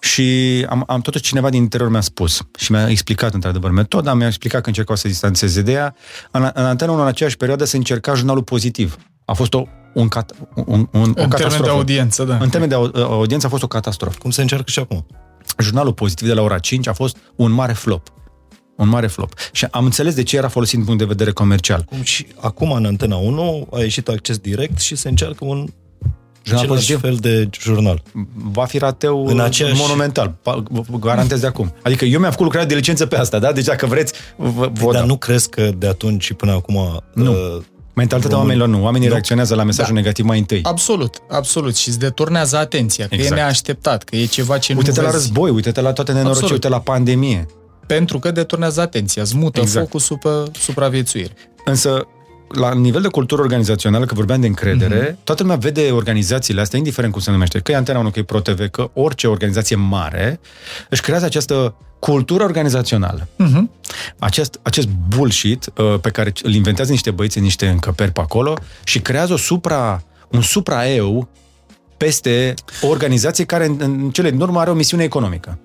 Și 0.00 0.66
am, 0.68 0.84
am 0.86 1.00
totuși 1.00 1.24
cineva 1.24 1.50
din 1.50 1.60
interior 1.62 1.90
mi-a 1.90 2.00
spus 2.00 2.42
și 2.58 2.72
mi-a 2.72 2.88
explicat 2.88 3.34
într-adevăr 3.34 3.70
metoda, 3.70 4.14
mi-a 4.14 4.26
explicat 4.26 4.60
că 4.60 4.68
încercau 4.68 4.96
să 4.96 5.08
distanțeze 5.08 5.62
de 5.62 5.72
ea. 5.72 5.94
În, 6.30 6.50
în 6.54 6.64
Antena 6.64 6.92
în 6.92 7.06
aceeași 7.06 7.36
perioadă 7.36 7.64
se 7.64 7.76
încerca 7.76 8.14
jurnalul 8.14 8.42
pozitiv. 8.42 8.96
A 9.24 9.32
fost 9.32 9.54
o 9.54 9.64
un, 9.94 10.08
cat, 10.08 10.32
un, 10.54 10.64
un, 10.64 10.88
o 10.92 10.98
în 10.98 11.14
catastrofă. 11.14 11.38
termen 11.38 11.62
de 11.62 11.68
audiență, 11.68 12.24
da. 12.24 12.36
În 12.36 12.48
termen 12.48 12.68
de 12.68 12.74
audiență 12.94 13.46
a 13.46 13.48
fost 13.50 13.62
o 13.62 13.66
catastrofă. 13.66 14.18
Cum 14.18 14.30
se 14.30 14.40
încearcă 14.40 14.70
și 14.70 14.78
acum? 14.78 15.06
Jurnalul 15.58 15.92
pozitiv 15.92 16.26
de 16.26 16.34
la 16.34 16.42
ora 16.42 16.58
5 16.58 16.86
a 16.86 16.92
fost 16.92 17.16
un 17.36 17.50
mare 17.50 17.72
flop. 17.72 18.08
Un 18.76 18.88
mare 18.88 19.06
flop. 19.06 19.32
Și 19.52 19.66
am 19.70 19.84
înțeles 19.84 20.14
de 20.14 20.22
ce 20.22 20.36
era 20.36 20.48
folosit 20.48 20.74
din 20.74 20.84
punct 20.84 20.98
de 20.98 21.06
vedere 21.06 21.30
comercial. 21.30 21.84
Cum 21.84 22.02
și 22.02 22.26
acum 22.40 22.72
în 22.72 22.84
Antena 22.84 23.16
1 23.16 23.68
a 23.72 23.78
ieșit 23.78 24.08
acces 24.08 24.38
direct 24.38 24.78
și 24.78 24.96
se 24.96 25.08
încearcă 25.08 25.44
un 25.44 25.68
Jurnal 26.56 26.76
același 26.76 27.00
fel 27.00 27.16
de 27.20 27.48
jurnal. 27.60 28.02
Va 28.34 28.64
fi 28.64 28.78
rateu 28.78 29.26
în 29.26 29.40
aceeași... 29.40 29.80
monumental, 29.80 30.34
garantez 31.00 31.40
de 31.40 31.46
acum. 31.46 31.72
Adică 31.82 32.04
eu 32.04 32.18
mi-am 32.18 32.30
făcut 32.30 32.44
lucrarea 32.44 32.68
de 32.68 32.74
licență 32.74 33.06
pe 33.06 33.16
asta, 33.16 33.38
da? 33.38 33.52
Deci 33.52 33.64
dacă 33.64 33.86
vreți, 33.86 34.12
vă, 34.36 34.70
vă 34.72 34.92
Dar 34.92 35.00
da. 35.00 35.06
nu 35.06 35.16
crezi 35.16 35.48
că 35.48 35.70
de 35.78 35.86
atunci 35.86 36.24
și 36.24 36.34
până 36.34 36.52
acum 36.52 37.02
nu. 37.14 37.30
Uh, 37.30 37.62
Mentalitatea 37.94 38.36
Român. 38.36 38.52
oamenilor 38.52 38.78
nu. 38.78 38.84
Oamenii 38.84 39.06
nu. 39.06 39.12
reacționează 39.12 39.54
la 39.54 39.62
mesajul 39.62 39.94
da. 39.94 40.00
negativ 40.00 40.24
mai 40.24 40.38
întâi. 40.38 40.60
Absolut, 40.62 41.22
absolut. 41.30 41.76
Și 41.76 41.88
îți 41.88 41.98
deturnează 41.98 42.56
atenția, 42.56 43.06
că 43.06 43.14
exact. 43.14 43.32
e 43.32 43.34
neașteptat, 43.34 44.02
că 44.02 44.16
e 44.16 44.24
ceva 44.24 44.58
ce 44.58 44.74
uite-te 44.76 45.00
nu 45.00 45.06
la 45.06 45.12
război, 45.12 45.50
uite-te 45.50 45.80
la 45.80 45.92
toate 45.92 46.12
nenorociri, 46.12 46.52
uite 46.52 46.68
la 46.68 46.80
pandemie. 46.80 47.46
Pentru 47.86 48.18
că 48.18 48.30
deturnează 48.30 48.80
atenția, 48.80 49.22
îți 49.22 49.36
mută 49.36 49.60
exact. 49.60 49.86
focusul 49.86 50.18
pe 50.18 50.58
supraviețuire. 50.58 51.32
Însă, 51.64 52.06
la 52.54 52.74
nivel 52.74 53.02
de 53.02 53.08
cultură 53.08 53.42
organizațională, 53.42 54.04
că 54.04 54.14
vorbeam 54.14 54.40
de 54.40 54.46
încredere, 54.46 55.10
mm-hmm. 55.10 55.24
toată 55.24 55.42
lumea 55.42 55.56
vede 55.56 55.90
organizațiile 55.90 56.60
astea, 56.60 56.78
indiferent 56.78 57.12
cum 57.12 57.20
se 57.20 57.30
numește, 57.30 57.58
că 57.58 57.72
e 57.72 57.76
Antena 57.76 57.98
1, 57.98 58.10
că 58.10 58.18
e 58.18 58.22
ProTV, 58.22 58.68
că 58.68 58.90
orice 58.92 59.26
organizație 59.26 59.76
mare 59.76 60.40
își 60.88 61.00
creează 61.00 61.24
această 61.24 61.74
cultură 61.98 62.44
organizațională. 62.44 63.28
Uh-huh. 63.28 63.62
Acest, 64.18 64.60
acest 64.62 64.88
bullshit 65.16 65.70
uh, 65.76 66.00
pe 66.00 66.10
care 66.10 66.32
îl 66.42 66.54
inventează 66.54 66.90
niște 66.90 67.10
băieți 67.10 67.38
în 67.38 67.42
niște 67.42 67.68
încăperi 67.68 68.12
pe 68.12 68.20
acolo 68.20 68.54
și 68.84 69.00
creează 69.00 69.32
o 69.32 69.36
supra, 69.36 70.02
un 70.30 70.40
supra-eu 70.40 71.28
peste 71.96 72.54
o 72.82 72.88
organizație 72.88 73.44
care 73.44 73.66
în, 73.66 73.76
în 73.78 74.10
cele 74.10 74.30
din 74.30 74.40
urmă 74.40 74.60
are 74.60 74.70
o 74.70 74.74
misiune 74.74 75.02
economică. 75.02 75.58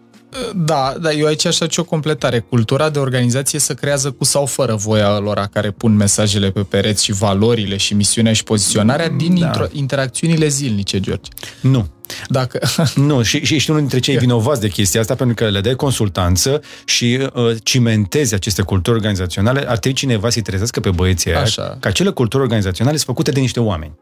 Da, 0.55 0.93
dar 1.01 1.13
eu 1.17 1.25
aici 1.25 1.45
aș 1.45 1.57
face 1.57 1.81
o 1.81 1.83
completare. 1.83 2.39
Cultura 2.39 2.89
de 2.89 2.99
organizație 2.99 3.59
se 3.59 3.73
creează 3.73 4.11
cu 4.11 4.23
sau 4.23 4.45
fără 4.45 4.75
voia 4.75 5.19
lor 5.19 5.49
care 5.53 5.71
pun 5.71 5.95
mesajele 5.95 6.51
pe 6.51 6.61
pereți 6.61 7.03
și 7.03 7.11
valorile 7.11 7.77
și 7.77 7.93
misiunea 7.93 8.33
și 8.33 8.43
poziționarea 8.43 9.09
din 9.09 9.39
da. 9.39 9.67
interacțiunile 9.71 10.47
zilnice, 10.47 10.99
George. 10.99 11.29
Nu. 11.61 11.87
Dacă... 12.27 12.59
Nu, 12.95 13.21
și, 13.21 13.45
și 13.45 13.55
ești 13.55 13.69
unul 13.69 13.81
dintre 13.81 13.99
cei 13.99 14.17
vinovați 14.17 14.61
de 14.61 14.67
chestia 14.67 14.99
asta 14.99 15.15
pentru 15.15 15.35
că 15.35 15.49
le 15.49 15.61
dai 15.61 15.75
consultanță 15.75 16.61
și 16.85 17.29
uh, 17.33 17.55
cimentezi 17.63 18.33
aceste 18.33 18.61
culturi 18.61 18.95
organizaționale, 18.95 19.59
ar 19.59 19.77
trebui 19.77 19.97
cineva 19.97 20.29
să-i 20.29 20.41
trezească 20.41 20.79
pe 20.79 20.89
băieții 20.89 21.31
aia, 21.31 21.41
Așa. 21.41 21.77
că 21.79 21.87
acele 21.87 22.09
culturi 22.09 22.43
organizaționale 22.43 22.95
sunt 22.95 23.07
făcute 23.07 23.31
de 23.31 23.39
niște 23.39 23.59
oameni. 23.59 23.93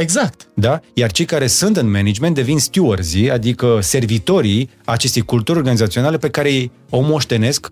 Exact. 0.00 0.48
Da? 0.54 0.80
Iar 0.94 1.10
cei 1.12 1.24
care 1.24 1.46
sunt 1.46 1.76
în 1.76 1.90
management 1.90 2.34
devin 2.34 2.58
stewards, 2.58 3.14
adică 3.32 3.78
servitorii 3.82 4.70
acestei 4.84 5.22
culturi 5.22 5.58
organizaționale 5.58 6.18
pe 6.18 6.30
care 6.30 6.52
ei 6.52 6.70
o 6.90 7.00
moștenesc 7.00 7.70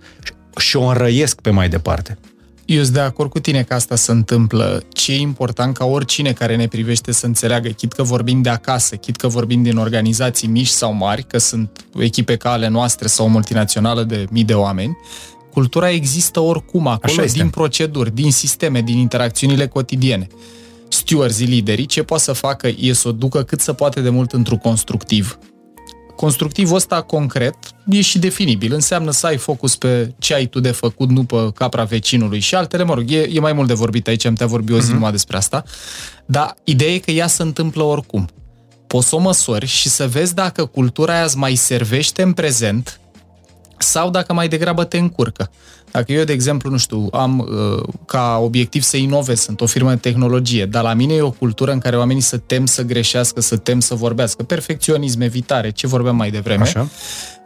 și 0.57 0.77
o 0.77 0.87
înrăiesc 0.87 1.41
pe 1.41 1.51
mai 1.51 1.69
departe. 1.69 2.19
Eu 2.65 2.83
sunt 2.83 2.95
de 2.95 3.01
acord 3.01 3.31
cu 3.31 3.39
tine 3.39 3.63
că 3.63 3.75
asta 3.75 3.97
se 3.97 4.11
întâmplă. 4.11 4.83
Ce 4.89 5.13
e 5.13 5.19
important 5.19 5.77
ca 5.77 5.85
oricine 5.85 6.33
care 6.33 6.57
ne 6.57 6.67
privește 6.67 7.13
să 7.13 7.27
înțeleagă, 7.27 7.69
chit 7.69 7.93
că 7.93 8.03
vorbim 8.03 8.43
de 8.43 8.49
acasă, 8.49 8.97
chit 8.97 9.17
că 9.17 9.29
vorbim 9.29 9.63
din 9.63 9.77
organizații 9.77 10.49
mici 10.49 10.67
sau 10.67 10.93
mari, 10.93 11.23
că 11.23 11.39
sunt 11.39 11.85
echipe 11.99 12.37
ca 12.37 12.51
ale 12.51 12.69
noastre 12.69 13.07
sau 13.07 13.27
o 13.27 13.29
multinațională 13.29 14.03
de 14.03 14.27
mii 14.31 14.45
de 14.45 14.55
oameni, 14.55 14.97
cultura 15.53 15.91
există 15.91 16.41
oricum 16.41 16.87
acolo, 16.87 17.25
din 17.33 17.49
proceduri, 17.49 18.15
din 18.15 18.33
sisteme, 18.33 18.81
din 18.81 18.99
interacțiunile 18.99 19.67
cotidiene 19.67 20.29
stewards, 20.99 21.39
liderii, 21.39 21.87
ce 21.87 22.03
poate 22.03 22.23
să 22.23 22.33
facă 22.33 22.69
e 22.79 22.93
să 22.93 23.09
o 23.09 23.13
ducă 23.13 23.43
cât 23.43 23.61
se 23.61 23.73
poate 23.73 24.01
de 24.01 24.09
mult 24.09 24.33
într-un 24.33 24.59
constructiv. 24.59 25.39
Constructivul 26.17 26.77
ăsta 26.77 27.03
concret 27.03 27.55
e 27.89 28.01
și 28.01 28.19
definibil. 28.19 28.73
Înseamnă 28.73 29.11
să 29.11 29.27
ai 29.27 29.37
focus 29.37 29.77
pe 29.77 30.15
ce 30.19 30.35
ai 30.35 30.47
tu 30.47 30.61
de 30.61 30.71
făcut, 30.71 31.11
nu 31.11 31.25
pe 31.25 31.51
capra 31.55 31.85
vecinului 31.85 32.39
și 32.39 32.55
altele. 32.55 32.83
Mă 32.83 32.95
rog, 32.95 33.11
e, 33.11 33.29
e 33.33 33.41
mai 33.41 33.53
mult 33.53 33.69
de 33.69 33.75
vorbit 33.75 34.09
aici, 34.09 34.25
am 34.25 34.35
te 34.35 34.45
vorbi 34.45 34.73
o 34.73 34.79
zi 34.79 34.91
uh-huh. 34.91 34.93
numai 34.93 35.11
despre 35.11 35.37
asta. 35.37 35.63
Dar 36.27 36.55
ideea 36.65 36.93
e 36.93 36.99
că 36.99 37.11
ea 37.11 37.27
se 37.27 37.43
întâmplă 37.43 37.83
oricum. 37.83 38.29
Poți 38.87 39.09
să 39.09 39.17
o 39.17 39.19
măsori 39.19 39.67
și 39.67 39.89
să 39.89 40.09
vezi 40.09 40.35
dacă 40.35 40.65
cultura 40.65 41.15
aia 41.15 41.25
îți 41.25 41.37
mai 41.37 41.55
servește 41.55 42.23
în 42.23 42.33
prezent 42.33 43.01
sau 43.79 44.11
dacă 44.11 44.33
mai 44.33 44.49
degrabă 44.49 44.85
te 44.85 44.99
încurcă. 44.99 45.51
Dacă 45.91 46.13
eu, 46.13 46.25
de 46.25 46.33
exemplu, 46.33 46.71
nu 46.71 46.77
știu, 46.77 47.09
am 47.13 47.39
uh, 47.39 47.83
ca 48.07 48.39
obiectiv 48.43 48.83
să 48.83 48.97
inovez, 48.97 49.41
sunt 49.41 49.61
o 49.61 49.67
firmă 49.67 49.91
de 49.91 49.97
tehnologie, 49.97 50.67
dar 50.67 50.83
la 50.83 50.95
mine 50.95 51.15
e 51.15 51.23
o 51.23 51.31
cultură 51.31 51.73
în 51.73 51.79
care 51.79 51.97
oamenii 51.97 52.23
să 52.23 52.37
tem 52.37 52.67
să 52.67 52.83
greșească, 52.83 53.41
să 53.41 53.57
tem 53.57 53.81
să 53.81 53.95
vorbească, 53.95 54.43
perfecționism, 54.43 55.21
evitare, 55.21 55.71
ce 55.71 55.87
vorbeam 55.87 56.17
mai 56.17 56.31
devreme. 56.31 56.63
Așa. 56.63 56.89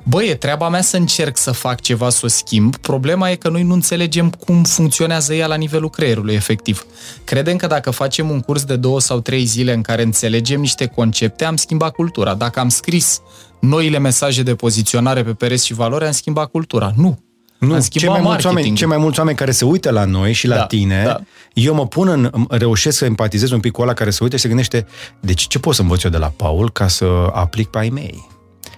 Bă, 0.05 0.22
e 0.24 0.34
treaba 0.34 0.68
mea 0.68 0.82
să 0.82 0.97
încerc 0.97 1.36
să 1.36 1.51
fac 1.51 1.80
ceva, 1.80 2.11
să 2.11 2.20
o 2.24 2.28
schimb. 2.28 2.76
Problema 2.76 3.30
e 3.30 3.34
că 3.34 3.49
noi 3.49 3.62
nu 3.62 3.72
înțelegem 3.72 4.30
cum 4.30 4.62
funcționează 4.62 5.34
ea 5.34 5.47
la 5.47 5.55
nivelul 5.55 5.90
creierului, 5.90 6.34
efectiv. 6.34 6.86
Credem 7.24 7.57
că 7.57 7.66
dacă 7.66 7.90
facem 7.90 8.30
un 8.30 8.40
curs 8.40 8.64
de 8.64 8.76
două 8.76 9.01
sau 9.01 9.20
trei 9.20 9.45
zile 9.45 9.72
în 9.72 9.82
care 9.82 10.03
înțelegem 10.03 10.61
niște 10.61 10.86
concepte, 10.86 11.45
am 11.45 11.57
schimbat 11.57 11.93
cultura. 11.93 12.34
Dacă 12.34 12.61
am 12.61 12.68
scris 12.68 13.20
noile 13.61 13.99
mesaje 13.99 14.43
de 14.43 14.55
poziționare 14.55 15.22
pe 15.22 15.32
pereți 15.32 15.66
și 15.66 15.74
valori, 15.74 16.05
am 16.05 16.12
schimbat 16.12 16.51
cultura. 16.51 16.93
Nu. 16.97 17.18
Nu, 17.67 17.75
am 17.75 17.81
cei 17.81 18.09
mai, 18.09 18.21
mulți 18.21 18.47
oameni, 18.47 18.73
cei 18.75 18.87
mai 18.87 18.97
mulți 18.99 19.19
oameni 19.19 19.37
care 19.37 19.51
se 19.51 19.65
uită 19.65 19.91
la 19.91 20.05
noi 20.05 20.33
și 20.33 20.47
la 20.47 20.57
Da, 20.57 20.67
tine, 20.67 21.03
da. 21.05 21.21
eu 21.53 21.75
mă 21.75 21.87
pun 21.87 22.09
în, 22.09 22.31
reușesc 22.49 22.97
să 22.99 23.05
empatizez 23.05 23.51
un 23.51 23.61
pic 23.61 23.73
cu 23.73 23.83
ăla 23.83 23.93
care 23.93 24.11
se 24.11 24.19
uită 24.23 24.37
și 24.37 24.43
se 24.43 24.49
gândește, 24.49 24.87
deci 25.21 25.47
ce 25.47 25.59
pot 25.59 25.75
să 25.75 25.83
învăț 25.83 26.03
eu 26.03 26.11
de 26.11 26.17
la 26.17 26.33
Paul 26.37 26.71
ca 26.71 26.89
să 26.89 27.05
aplic 27.33 27.69
pe 27.69 27.79
ai 27.79 27.89
mei? 27.89 28.29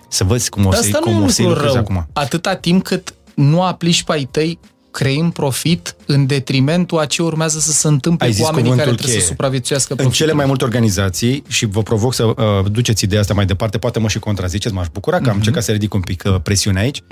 Să 0.08 0.24
văd 0.24 0.42
cum 0.48 0.66
o 0.66 0.70
Dar 0.70 0.80
să-i, 0.80 0.92
asta 0.92 1.00
nu 1.04 1.10
e 1.10 1.12
cum 1.14 1.22
un 1.22 1.28
o 1.28 1.30
să-i 1.30 1.44
lucru 1.44 1.58
lucrez 1.60 1.74
rău. 1.74 1.82
acum. 1.90 2.06
Atâta 2.12 2.54
timp 2.54 2.82
cât 2.84 3.14
nu 3.34 3.62
aplici 3.62 4.02
pe 4.02 4.12
ai 4.12 4.28
tăi 4.30 4.58
creând 4.94 5.32
profit 5.32 5.96
în 6.06 6.26
detrimentul 6.26 6.98
a 6.98 7.04
ce 7.04 7.22
urmează 7.22 7.58
să 7.58 7.72
se 7.72 7.88
întâmple 7.88 8.24
Ai 8.26 8.30
cu 8.30 8.36
zis 8.36 8.44
oamenii 8.44 8.70
care 8.70 8.80
cuvântul 8.80 8.96
trebuie 9.04 9.20
să 9.20 9.26
cheie. 9.26 9.36
supraviețuiască 9.36 9.92
În 9.92 9.96
profitul. 9.96 10.24
cele 10.26 10.36
mai 10.36 10.46
multe 10.46 10.64
organizații, 10.64 11.42
și 11.48 11.66
vă 11.66 11.82
provoc 11.82 12.14
să 12.14 12.24
uh, 12.24 12.34
duceți 12.70 13.04
ideea 13.04 13.20
asta 13.20 13.34
mai 13.34 13.46
departe, 13.46 13.78
poate 13.78 13.98
mă 13.98 14.08
și 14.08 14.18
contraziceți, 14.18 14.74
m-aș 14.74 14.86
bucura 14.92 15.18
că 15.18 15.28
am 15.30 15.36
încercat 15.36 15.62
să 15.62 15.72
ridic 15.72 15.94
un 15.94 16.00
pic 16.00 16.22
uh, 16.26 16.34
presiune 16.42 16.80
aici. 16.80 17.02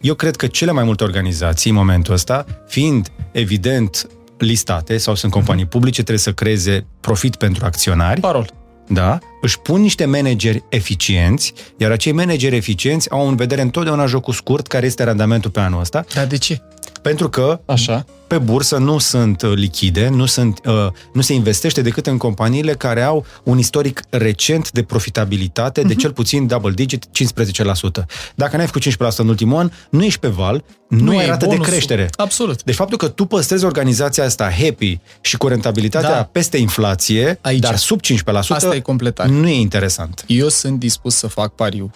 Eu 0.00 0.14
cred 0.14 0.36
că 0.36 0.46
cele 0.46 0.70
mai 0.72 0.84
multe 0.84 1.04
organizații, 1.04 1.70
în 1.70 1.76
momentul 1.76 2.14
ăsta, 2.14 2.44
fiind 2.68 3.08
evident 3.32 4.06
listate 4.38 4.96
sau 4.96 5.14
sunt 5.14 5.32
companii 5.32 5.66
publice, 5.66 6.00
trebuie 6.02 6.18
să 6.18 6.32
creeze 6.32 6.86
profit 7.00 7.36
pentru 7.36 7.64
acționari. 7.64 8.20
Parol. 8.20 8.50
da, 8.88 9.18
își 9.40 9.58
pun 9.58 9.80
niște 9.80 10.04
manageri 10.04 10.62
eficienți, 10.68 11.52
iar 11.76 11.90
acei 11.90 12.12
manageri 12.12 12.56
eficienți 12.56 13.10
au 13.10 13.28
în 13.28 13.36
vedere 13.36 13.60
întotdeauna 13.60 14.06
jocul 14.06 14.32
scurt, 14.32 14.66
care 14.66 14.86
este 14.86 15.04
randamentul 15.04 15.50
pe 15.50 15.60
anul 15.60 15.80
ăsta, 15.80 16.04
Dar 16.14 16.26
de 16.26 16.36
ce? 16.38 16.60
Pentru 17.08 17.28
că 17.28 17.60
Așa. 17.64 18.04
pe 18.26 18.38
bursă 18.38 18.76
nu 18.76 18.98
sunt 18.98 19.42
uh, 19.42 19.52
lichide, 19.54 20.08
nu, 20.08 20.26
sunt, 20.26 20.60
uh, 20.66 20.86
nu 21.12 21.20
se 21.20 21.32
investește 21.32 21.82
decât 21.82 22.06
în 22.06 22.16
companiile 22.16 22.72
care 22.74 23.02
au 23.02 23.24
un 23.42 23.58
istoric 23.58 24.02
recent 24.10 24.70
de 24.72 24.82
profitabilitate 24.82 25.80
Mhm. 25.80 25.88
de 25.88 25.94
cel 25.94 26.12
puțin 26.12 26.46
double 26.46 26.70
digit, 26.72 27.04
15%. 27.12 28.06
Dacă 28.34 28.56
n-ai 28.56 28.66
făcut 28.66 28.80
15% 28.80 29.22
în 29.22 29.28
ultimul 29.28 29.58
an, 29.58 29.70
nu 29.90 30.04
ești 30.04 30.20
pe 30.20 30.28
val, 30.28 30.64
nu, 30.88 31.04
nu 31.04 31.10
ai 31.18 31.24
e 31.24 31.26
rată 31.26 31.38
de 31.38 31.50
bonusul. 31.50 31.72
creștere. 31.72 32.08
Absolut. 32.16 32.62
Deci 32.62 32.74
faptul 32.74 32.98
că 32.98 33.08
tu 33.08 33.24
păstrezi 33.24 33.64
organizația 33.64 34.24
asta 34.24 34.50
happy 34.62 34.98
și 35.20 35.36
cu 35.36 35.48
rentabilitatea 35.48 36.10
Da. 36.10 36.22
peste 36.32 36.56
inflație, 36.56 37.38
Aici. 37.42 37.60
dar 37.60 37.76
sub 37.76 38.00
15%, 38.00 38.54
Asta 38.54 38.74
e 38.74 38.80
completare. 38.80 39.30
nu 39.30 39.48
e 39.48 39.54
interesant. 39.60 40.24
Eu 40.26 40.48
sunt 40.48 40.78
dispus 40.78 41.14
să 41.14 41.26
fac 41.26 41.54
pariu 41.54 41.90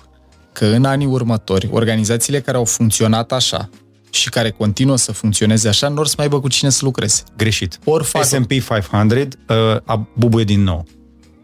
că 0.52 0.64
în 0.66 0.84
anii 0.84 1.06
următori, 1.06 1.68
organizațiile 1.72 2.40
care 2.40 2.56
au 2.56 2.64
funcționat 2.64 3.32
așa 3.32 3.68
și 4.10 4.28
care 4.28 4.50
continuă 4.50 4.96
să 4.96 5.12
funcționeze 5.12 5.68
așa, 5.68 5.88
nu 5.88 5.98
or 6.00 6.06
să 6.06 6.14
mai 6.16 6.26
aibă 6.26 6.40
cu 6.40 6.48
cine 6.48 6.70
să 6.70 6.80
lucreze. 6.84 7.22
Greșit. 7.36 7.78
Ori 7.84 8.04
fac- 8.04 8.22
S&P 8.24 8.48
500 8.50 9.28
uh, 9.48 9.56
a 9.84 10.08
bubuie 10.14 10.44
din 10.44 10.62
nou. 10.62 10.84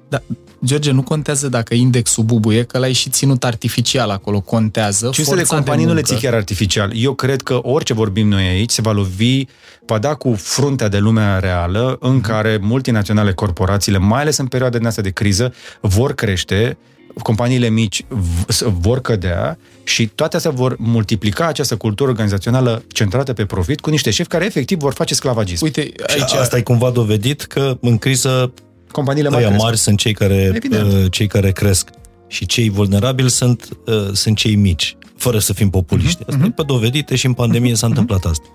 Da, 0.08 0.22
George, 0.64 0.90
nu 0.90 1.02
contează 1.02 1.48
dacă 1.48 1.74
indexul 1.74 2.24
bubuie, 2.24 2.62
că 2.62 2.78
l-ai 2.78 2.92
și 2.92 3.10
ținut 3.10 3.44
artificial 3.44 4.10
acolo. 4.10 4.40
Contează 4.40 5.04
500 5.12 5.36
de 5.36 5.42
forța 5.42 5.54
companii 5.56 5.84
nu 5.84 5.90
le 5.92 5.94
muncă. 6.00 6.12
ții 6.12 6.22
chiar 6.28 6.34
artificial. 6.34 6.90
Eu 6.94 7.14
cred 7.14 7.42
că 7.42 7.58
orice 7.62 7.92
vorbim 7.94 8.28
noi 8.28 8.46
aici 8.46 8.70
se 8.70 8.80
va 8.80 8.92
lovi, 8.92 9.44
va 9.86 9.98
da 9.98 10.14
cu 10.14 10.34
fruntea 10.34 10.88
de 10.88 10.98
lumea 10.98 11.38
reală 11.38 11.96
în 12.00 12.20
care 12.20 12.58
multinaționale 12.62 13.32
corporațiile, 13.32 13.98
mai 13.98 14.20
ales 14.20 14.36
în 14.36 14.46
perioada 14.46 14.78
din 14.78 14.86
asta 14.86 15.02
de 15.02 15.10
criză, 15.10 15.54
vor 15.80 16.14
crește, 16.14 16.78
companiile 17.22 17.68
mici 17.68 18.04
v- 18.08 18.50
s- 18.50 18.64
vor 18.80 19.00
cădea 19.00 19.58
și 19.87 20.07
toate 20.07 20.37
astea 20.37 20.51
vor 20.51 20.76
multiplica 20.78 21.47
această 21.47 21.76
cultură 21.76 22.11
organizațională 22.11 22.82
centrată 22.89 23.32
pe 23.32 23.45
profit 23.45 23.80
cu 23.80 23.91
niște 23.91 24.11
șefi 24.11 24.28
care 24.28 24.45
efectiv 24.45 24.78
vor 24.78 24.93
face 24.93 25.14
sclavagism. 25.14 25.64
Uite, 25.64 25.80
Aici 25.80 26.20
aici... 26.20 26.32
asta 26.32 26.57
e 26.57 26.61
cumva 26.62 26.91
dovedit 26.91 27.43
că 27.43 27.76
în 27.80 27.99
criză 27.99 28.53
Companiile 28.91 29.28
mari 29.28 29.41
ăia 29.43 29.51
cresc. 29.51 29.64
mari 29.64 29.78
sunt 29.78 29.99
cei 29.99 30.12
care, 30.14 30.53
Evident. 30.55 30.93
uh, 30.93 31.05
cei 31.11 31.26
care 31.26 31.53
cresc 31.53 31.89
și 32.28 32.47
cei 32.47 32.70
vulnerabili 32.70 33.30
sunt, 33.30 33.68
uh, 33.87 34.09
sunt 34.12 34.37
cei 34.37 34.55
mici, 34.55 34.97
fără 35.16 35.39
să 35.39 35.53
fim 35.53 35.70
populiști. 35.70 36.22
Mhm, 36.26 36.34
Asta 36.34 36.47
e 36.47 36.51
pe 36.51 36.62
dovedite 36.66 37.14
și 37.16 37.26
în 37.26 37.32
pandemie 37.32 37.74
s-a 37.74 37.87
întâmplat 37.87 38.24
asta. 38.24 38.47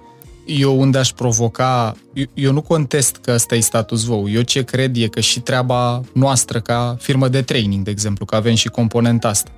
eu 0.45 0.79
unde 0.79 0.97
aș 0.97 1.09
provoca, 1.09 1.95
eu, 2.13 2.25
eu 2.33 2.51
nu 2.51 2.61
contest 2.61 3.15
că 3.21 3.31
ăsta 3.33 3.55
e 3.55 3.59
status 3.59 4.03
quo. 4.03 4.29
Eu 4.29 4.41
ce 4.41 4.63
cred 4.63 4.95
e 4.97 5.07
că 5.07 5.19
și 5.19 5.39
treaba 5.39 6.01
noastră 6.13 6.59
ca 6.59 6.97
firmă 6.99 7.27
de 7.27 7.41
training, 7.41 7.83
de 7.83 7.91
exemplu, 7.91 8.25
că 8.25 8.35
avem 8.35 8.55
și 8.55 8.67
componenta 8.67 9.27
asta, 9.27 9.51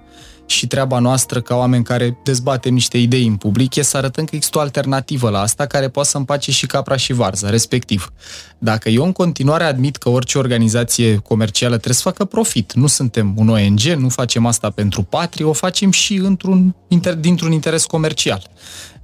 și 0.45 0.67
treaba 0.67 0.99
noastră 0.99 1.41
ca 1.41 1.55
oameni 1.55 1.83
care 1.83 2.17
dezbatem 2.23 2.73
niște 2.73 2.97
idei 2.97 3.27
în 3.27 3.35
public 3.35 3.75
e 3.75 3.81
să 3.81 3.97
arătăm 3.97 4.25
că 4.25 4.35
există 4.35 4.57
o 4.57 4.61
alternativă 4.61 5.29
la 5.29 5.39
asta 5.39 5.65
care 5.65 5.89
poate 5.89 6.09
să 6.09 6.17
împace 6.17 6.51
și 6.51 6.65
capra 6.65 6.95
și 6.95 7.13
varza, 7.13 7.49
respectiv. 7.49 8.13
Dacă 8.57 8.89
eu 8.89 9.03
în 9.03 9.11
continuare 9.11 9.63
admit 9.63 9.95
că 9.95 10.09
orice 10.09 10.37
organizație 10.37 11.15
comercială 11.15 11.73
trebuie 11.73 11.95
să 11.95 12.01
facă 12.01 12.25
profit, 12.25 12.73
nu 12.73 12.87
suntem 12.87 13.33
un 13.35 13.49
ONG, 13.49 13.81
nu 13.81 14.09
facem 14.09 14.45
asta 14.45 14.69
pentru 14.69 15.01
patrie, 15.01 15.45
o 15.45 15.53
facem 15.53 15.91
și 15.91 16.15
într-un, 16.15 16.75
inter, 16.87 17.13
dintr-un 17.13 17.51
interes 17.51 17.85
comercial. 17.85 18.49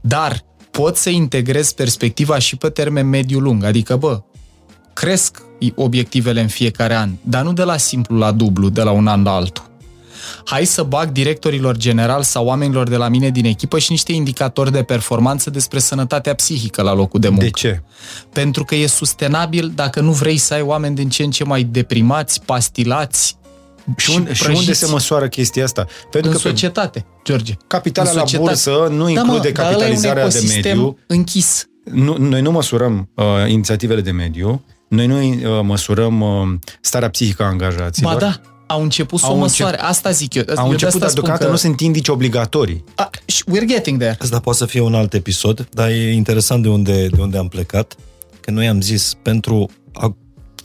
Dar 0.01 0.43
pot 0.71 0.97
să 0.97 1.09
integrez 1.09 1.71
perspectiva 1.71 2.39
și 2.39 2.55
pe 2.55 2.69
termen 2.69 3.07
mediu-lung, 3.07 3.63
adică, 3.63 3.95
bă, 3.95 4.21
cresc 4.93 5.41
obiectivele 5.75 6.41
în 6.41 6.47
fiecare 6.47 6.95
an, 6.95 7.11
dar 7.21 7.43
nu 7.43 7.53
de 7.53 7.63
la 7.63 7.77
simplu 7.77 8.17
la 8.17 8.31
dublu, 8.31 8.69
de 8.69 8.81
la 8.81 8.91
un 8.91 9.07
an 9.07 9.23
la 9.23 9.31
altul. 9.31 9.63
Hai 10.49 10.65
să 10.65 10.83
bag 10.83 11.11
directorilor 11.11 11.77
general 11.77 12.23
sau 12.23 12.45
oamenilor 12.45 12.89
de 12.89 12.95
la 12.95 13.07
mine 13.07 13.29
din 13.29 13.45
echipă 13.45 13.79
și 13.79 13.91
niște 13.91 14.11
indicatori 14.11 14.71
de 14.71 14.83
performanță 14.83 15.49
despre 15.49 15.79
sănătatea 15.79 16.33
psihică 16.33 16.81
la 16.81 16.93
locul 16.93 17.19
de 17.19 17.29
muncă. 17.29 17.43
De 17.43 17.49
ce? 17.49 17.81
Pentru 18.33 18.63
că 18.63 18.75
e 18.75 18.87
sustenabil 18.87 19.71
dacă 19.75 19.99
nu 19.99 20.11
vrei 20.11 20.37
să 20.37 20.53
ai 20.53 20.61
oameni 20.61 20.95
din 20.95 21.09
ce 21.09 21.23
în 21.23 21.31
ce 21.31 21.43
mai 21.43 21.63
deprimați, 21.63 22.41
pastilați 22.45 23.37
Și, 23.97 24.11
unde, 24.15 24.33
și 24.33 24.41
prăjiți 24.43 24.61
unde 24.61 24.73
se 24.73 24.87
măsoară 24.91 25.27
chestia 25.27 25.63
asta? 25.63 25.85
Pentru 26.11 26.31
în 26.31 26.35
că 26.37 26.41
pe 26.43 26.49
societate, 26.49 27.05
George. 27.23 27.53
capitala 27.67 28.09
În 28.09 28.15
la 28.15 28.21
societate. 28.21 28.49
bursă 28.49 28.87
nu 28.91 29.13
Da, 29.13 29.21
mă, 29.23 29.33
include 29.33 29.49
dar 29.49 29.65
ăla 29.65 29.71
e 29.71 29.75
un 29.75 29.79
capitalizarea 29.79 30.27
de 30.27 30.37
ecosistem 30.37 30.77
mediu. 30.77 30.97
închis. 31.07 31.65
Nu, 31.83 32.15
noi 32.17 32.41
nu 32.41 32.51
măsurăm 32.51 33.09
uh, 33.15 33.25
inițiativele 33.47 34.01
de 34.01 34.11
mediu, 34.11 34.63
noi 34.87 35.07
nu 35.07 35.19
uh, 35.19 35.63
măsurăm 35.63 36.21
uh, 36.21 36.59
starea 36.81 37.09
psihică 37.09 37.43
a 37.43 37.45
angajaților. 37.45 38.13
Ba 38.13 38.19
da, 38.19 38.41
au 38.71 38.81
început 38.81 39.19
să 39.19 39.25
Au 39.25 39.31
o 39.31 39.35
încep- 39.35 39.49
măsoare. 39.59 39.77
Asta 39.81 40.11
zic 40.11 40.33
eu. 40.33 40.43
eu 40.49 40.55
Au 40.57 40.65
de 40.65 40.71
început, 40.71 40.87
asta 40.93 40.99
dar 40.99 41.09
spun 41.09 41.23
deocamdată 41.23 41.45
că... 41.45 41.51
nu 41.51 41.57
sunt 41.57 41.79
indici 41.79 42.07
obligatorii. 42.07 42.83
A, 42.95 43.09
și 43.25 43.43
we're 43.43 43.65
getting 43.67 43.99
there. 43.99 44.17
Asta 44.21 44.39
poate 44.39 44.57
să 44.57 44.65
fie 44.65 44.79
un 44.81 44.93
alt 44.93 45.13
episod, 45.13 45.67
dar 45.71 45.89
e 45.89 46.11
interesant 46.11 46.61
de 46.63 46.69
unde, 46.69 47.07
de 47.07 47.21
unde 47.21 47.37
am 47.37 47.47
plecat, 47.47 47.95
că 48.39 48.51
noi 48.51 48.67
am 48.67 48.81
zis 48.81 49.13
pentru 49.21 49.69
a 49.93 50.15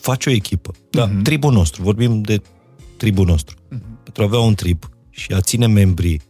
face 0.00 0.28
o 0.28 0.32
echipă, 0.32 0.70
da, 0.90 1.04
Mhm. 1.04 1.22
tribul 1.22 1.52
nostru, 1.52 1.82
vorbim 1.82 2.22
de 2.22 2.42
tribul 2.96 3.26
nostru, 3.26 3.56
pentru 4.02 4.22
a 4.22 4.26
avea 4.26 4.38
un 4.38 4.54
trib 4.54 4.84
și 5.10 5.32
a 5.32 5.40
ține 5.40 5.66
membrii 5.66 6.20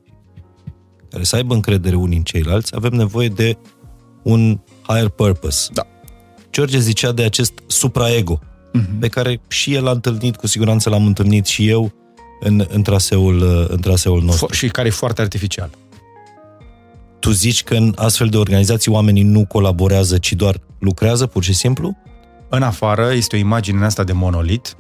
care 1.11 1.25
să 1.25 1.37
aibă 1.37 1.55
încredere 1.55 1.97
unii 1.97 2.17
în 2.17 2.23
ceilalți, 2.23 2.73
avem 2.75 2.93
nevoie 2.93 3.29
de 3.29 3.57
un 4.23 4.59
higher 4.83 5.09
purpose. 5.09 5.69
Da. 5.73 5.87
George 6.53 6.79
zicea 6.79 7.13
de 7.13 7.23
acest 7.23 7.53
supraego, 7.67 8.41
Mhm. 8.77 8.99
pe 8.99 9.09
care 9.09 9.41
și 9.49 9.75
el 9.75 9.87
a 9.87 9.91
întâlnit, 9.91 10.37
cu 10.37 10.47
siguranță 10.47 10.91
l-am 10.91 11.07
întâlnit 11.07 11.47
și 11.47 11.69
eu 11.69 11.93
în, 12.41 12.67
în, 12.69 12.83
traseul, 12.83 13.67
în 13.71 13.81
traseul 13.81 14.23
nostru. 14.23 14.47
Fo- 14.47 14.55
și 14.57 14.69
care 14.69 14.89
e 14.89 14.91
foarte 14.91 15.21
artificial. 15.21 15.71
Tu 17.19 17.31
zici 17.31 17.63
că 17.63 17.75
în 17.75 17.93
astfel 17.97 18.29
de 18.29 18.37
organizații 18.37 18.93
oamenii 18.93 19.23
nu 19.23 19.47
colaborează, 19.47 20.19
ci 20.19 20.33
doar 20.33 20.61
lucrează 20.79 21.27
pur 21.27 21.43
și 21.43 21.53
simplu? 21.53 21.97
În 22.49 22.63
afară 22.63 23.13
este 23.13 23.37
o 23.37 23.39
imagine 23.39 23.77
în 23.79 23.85
asta 23.85 24.05
de 24.05 24.13
monolit. 24.13 24.77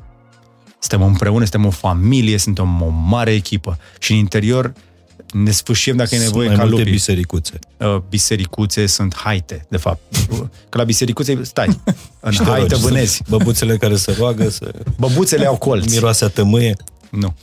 Suntem 0.78 1.06
împreună, 1.06 1.44
suntem 1.44 1.66
o 1.66 1.70
familie, 1.70 2.38
suntem 2.38 2.82
o 2.82 2.88
mare 2.88 3.32
echipă. 3.32 3.78
Și 3.98 4.12
în 4.12 4.18
interior 4.18 4.72
ne 5.42 5.50
sfâșiem 5.50 5.96
dacă 5.96 6.14
e 6.14 6.18
Sunt 6.18 6.28
nevoie 6.30 6.46
mai 6.48 6.56
ca 6.56 6.62
multe 6.62 6.78
lupii. 6.78 6.92
bisericuțe. 6.92 7.58
Uh, 7.78 7.96
bisericuțe 8.08 8.86
sunt 8.86 9.14
haite, 9.16 9.66
de 9.68 9.76
fapt. 9.76 10.00
Că 10.68 10.78
la 10.78 10.84
bisericuțe 10.84 11.38
stai. 11.42 11.80
În 12.20 12.30
Și 12.32 12.38
te 12.38 12.44
haită 12.44 12.74
rogi, 12.74 12.82
vânezi. 12.86 13.14
sunt 13.14 13.28
Băbuțele 13.28 13.76
care 13.76 13.96
se 13.96 14.14
roagă, 14.18 14.48
să 14.48 14.72
Băbuțele 14.98 15.46
au 15.46 15.56
colți. 15.56 15.94
miroase 15.94 16.24
a 16.24 16.28
tămâie. 16.28 16.76
Nu. 17.10 17.34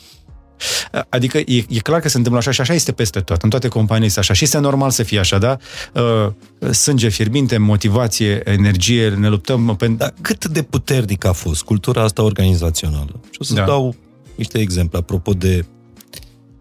Adică 1.09 1.37
e, 1.37 1.65
e 1.69 1.79
clar 1.79 1.99
că 1.99 2.09
se 2.09 2.17
întâmplă 2.17 2.39
așa 2.41 2.51
și 2.51 2.61
așa 2.61 2.73
este 2.73 2.91
peste 2.91 3.19
tot. 3.19 3.41
În 3.41 3.49
toate 3.49 3.67
companiile 3.67 4.07
este 4.07 4.19
așa 4.19 4.33
și 4.33 4.43
este 4.43 4.57
normal 4.57 4.89
să 4.89 5.03
fie 5.03 5.19
așa, 5.19 5.37
da? 5.37 5.57
Uh, 5.93 6.71
sânge 6.71 7.09
fierbinte, 7.09 7.57
motivație, 7.57 8.41
energie, 8.45 9.09
ne 9.09 9.27
luptăm 9.27 9.75
pentru... 9.75 9.97
Dar 9.97 10.13
cât 10.21 10.45
de 10.47 10.61
puternic 10.61 11.25
a 11.25 11.31
fost 11.31 11.63
cultura 11.63 12.03
asta 12.03 12.23
organizațională? 12.23 13.19
Și 13.23 13.37
o 13.39 13.43
să-ți 13.43 13.59
Da. 13.59 13.65
dau 13.65 13.95
niște 14.35 14.59
exemple 14.59 14.97
apropo 14.97 15.33
de 15.33 15.65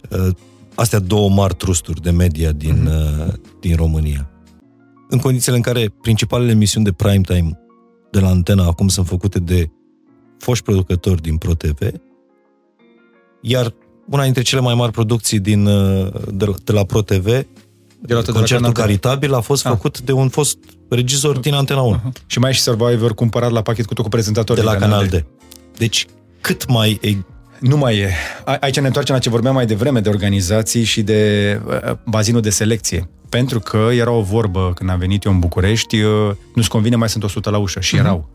uh, 0.08 0.28
astea 0.74 0.98
două 0.98 1.28
mari 1.28 1.54
trusturi 1.54 2.02
de 2.02 2.10
media 2.10 2.52
din, 2.52 2.82
Mhm. 2.82 3.26
uh, 3.26 3.32
din 3.60 3.76
România. 3.76 4.24
în 5.12 5.18
condițiile 5.18 5.56
în 5.56 5.62
care 5.62 5.94
principalele 6.02 6.50
emisiuni 6.50 6.84
de 6.84 6.92
prime 6.92 7.20
time 7.20 7.58
de 8.10 8.20
la 8.20 8.28
antena 8.28 8.64
acum 8.64 8.88
sunt 8.88 9.06
făcute 9.06 9.38
de 9.38 9.70
foști 10.38 10.64
producători 10.64 11.22
din 11.22 11.36
ProTV, 11.36 11.78
iar 13.40 13.74
una 14.10 14.22
dintre 14.22 14.42
cele 14.42 14.60
mai 14.60 14.74
mari 14.74 14.92
producții 14.92 15.40
din, 15.40 15.66
uh, 15.66 16.08
de, 16.32 16.44
la, 16.44 16.54
de 16.64 16.72
la 16.72 16.84
ProTV, 16.84 17.24
de 18.02 18.14
la 18.14 18.22
concertul 18.32 18.72
caritabil, 18.72 19.34
a 19.34 19.40
fost 19.40 19.66
ah. 19.66 19.72
făcut 19.72 20.00
de 20.00 20.12
un 20.12 20.28
fost 20.28 20.58
regizor 20.88 21.38
din 21.38 21.54
Antena 21.54 21.80
1. 21.80 21.96
Uh-huh. 21.96 22.26
Și 22.26 22.38
mai 22.38 22.50
e 22.50 22.52
și 22.52 22.60
Survivor 22.60 23.14
cumpărat 23.14 23.50
la 23.50 23.62
pachet 23.62 23.86
cu 23.86 23.94
tot 23.94 24.04
cu 24.04 24.10
prezentatorul 24.10 24.64
de 24.64 24.70
la 24.70 24.76
Canal 24.76 25.06
D. 25.06 25.24
Deci, 25.76 26.06
cât 26.40 26.68
mai 26.68 26.98
e 27.02 27.16
nu 27.60 27.76
mai 27.76 27.96
e. 27.96 28.10
Aici 28.60 28.80
ne 28.80 28.86
întoarcem 28.86 29.14
la 29.14 29.20
ce 29.20 29.30
vorbeam 29.30 29.54
mai 29.54 29.66
devreme 29.66 30.00
de 30.00 30.08
organizații 30.08 30.84
și 30.84 31.02
de 31.02 31.60
uh, 31.66 31.92
bazinul 32.04 32.40
de 32.40 32.50
selecție. 32.50 33.08
Pentru 33.28 33.60
că 33.60 33.88
era 33.92 34.10
o 34.10 34.22
vorbă 34.22 34.72
când 34.74 34.90
am 34.90 34.98
venit 34.98 35.24
eu 35.24 35.32
în 35.32 35.38
București, 35.38 36.00
uh, 36.00 36.30
nu-ți 36.54 36.68
convine, 36.68 36.96
mai 36.96 37.08
sunt 37.08 37.22
100 37.22 37.50
la 37.50 37.58
ușă. 37.58 37.80
Și 37.80 37.96
uh-huh. 37.96 37.98
erau. 37.98 38.28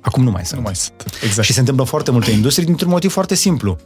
Acum 0.00 0.22
nu 0.22 0.30
mai 0.30 0.44
sunt. 0.44 0.58
Nu 0.58 0.64
mai 0.64 0.74
sunt. 0.74 1.18
Exact. 1.24 1.46
Și 1.46 1.52
se 1.52 1.60
întâmplă 1.60 1.84
foarte 1.84 2.10
multe 2.10 2.30
industrii 2.30 2.66
dintr-un 2.66 2.90
motiv 2.90 3.12
foarte 3.12 3.34
simplu. 3.34 3.78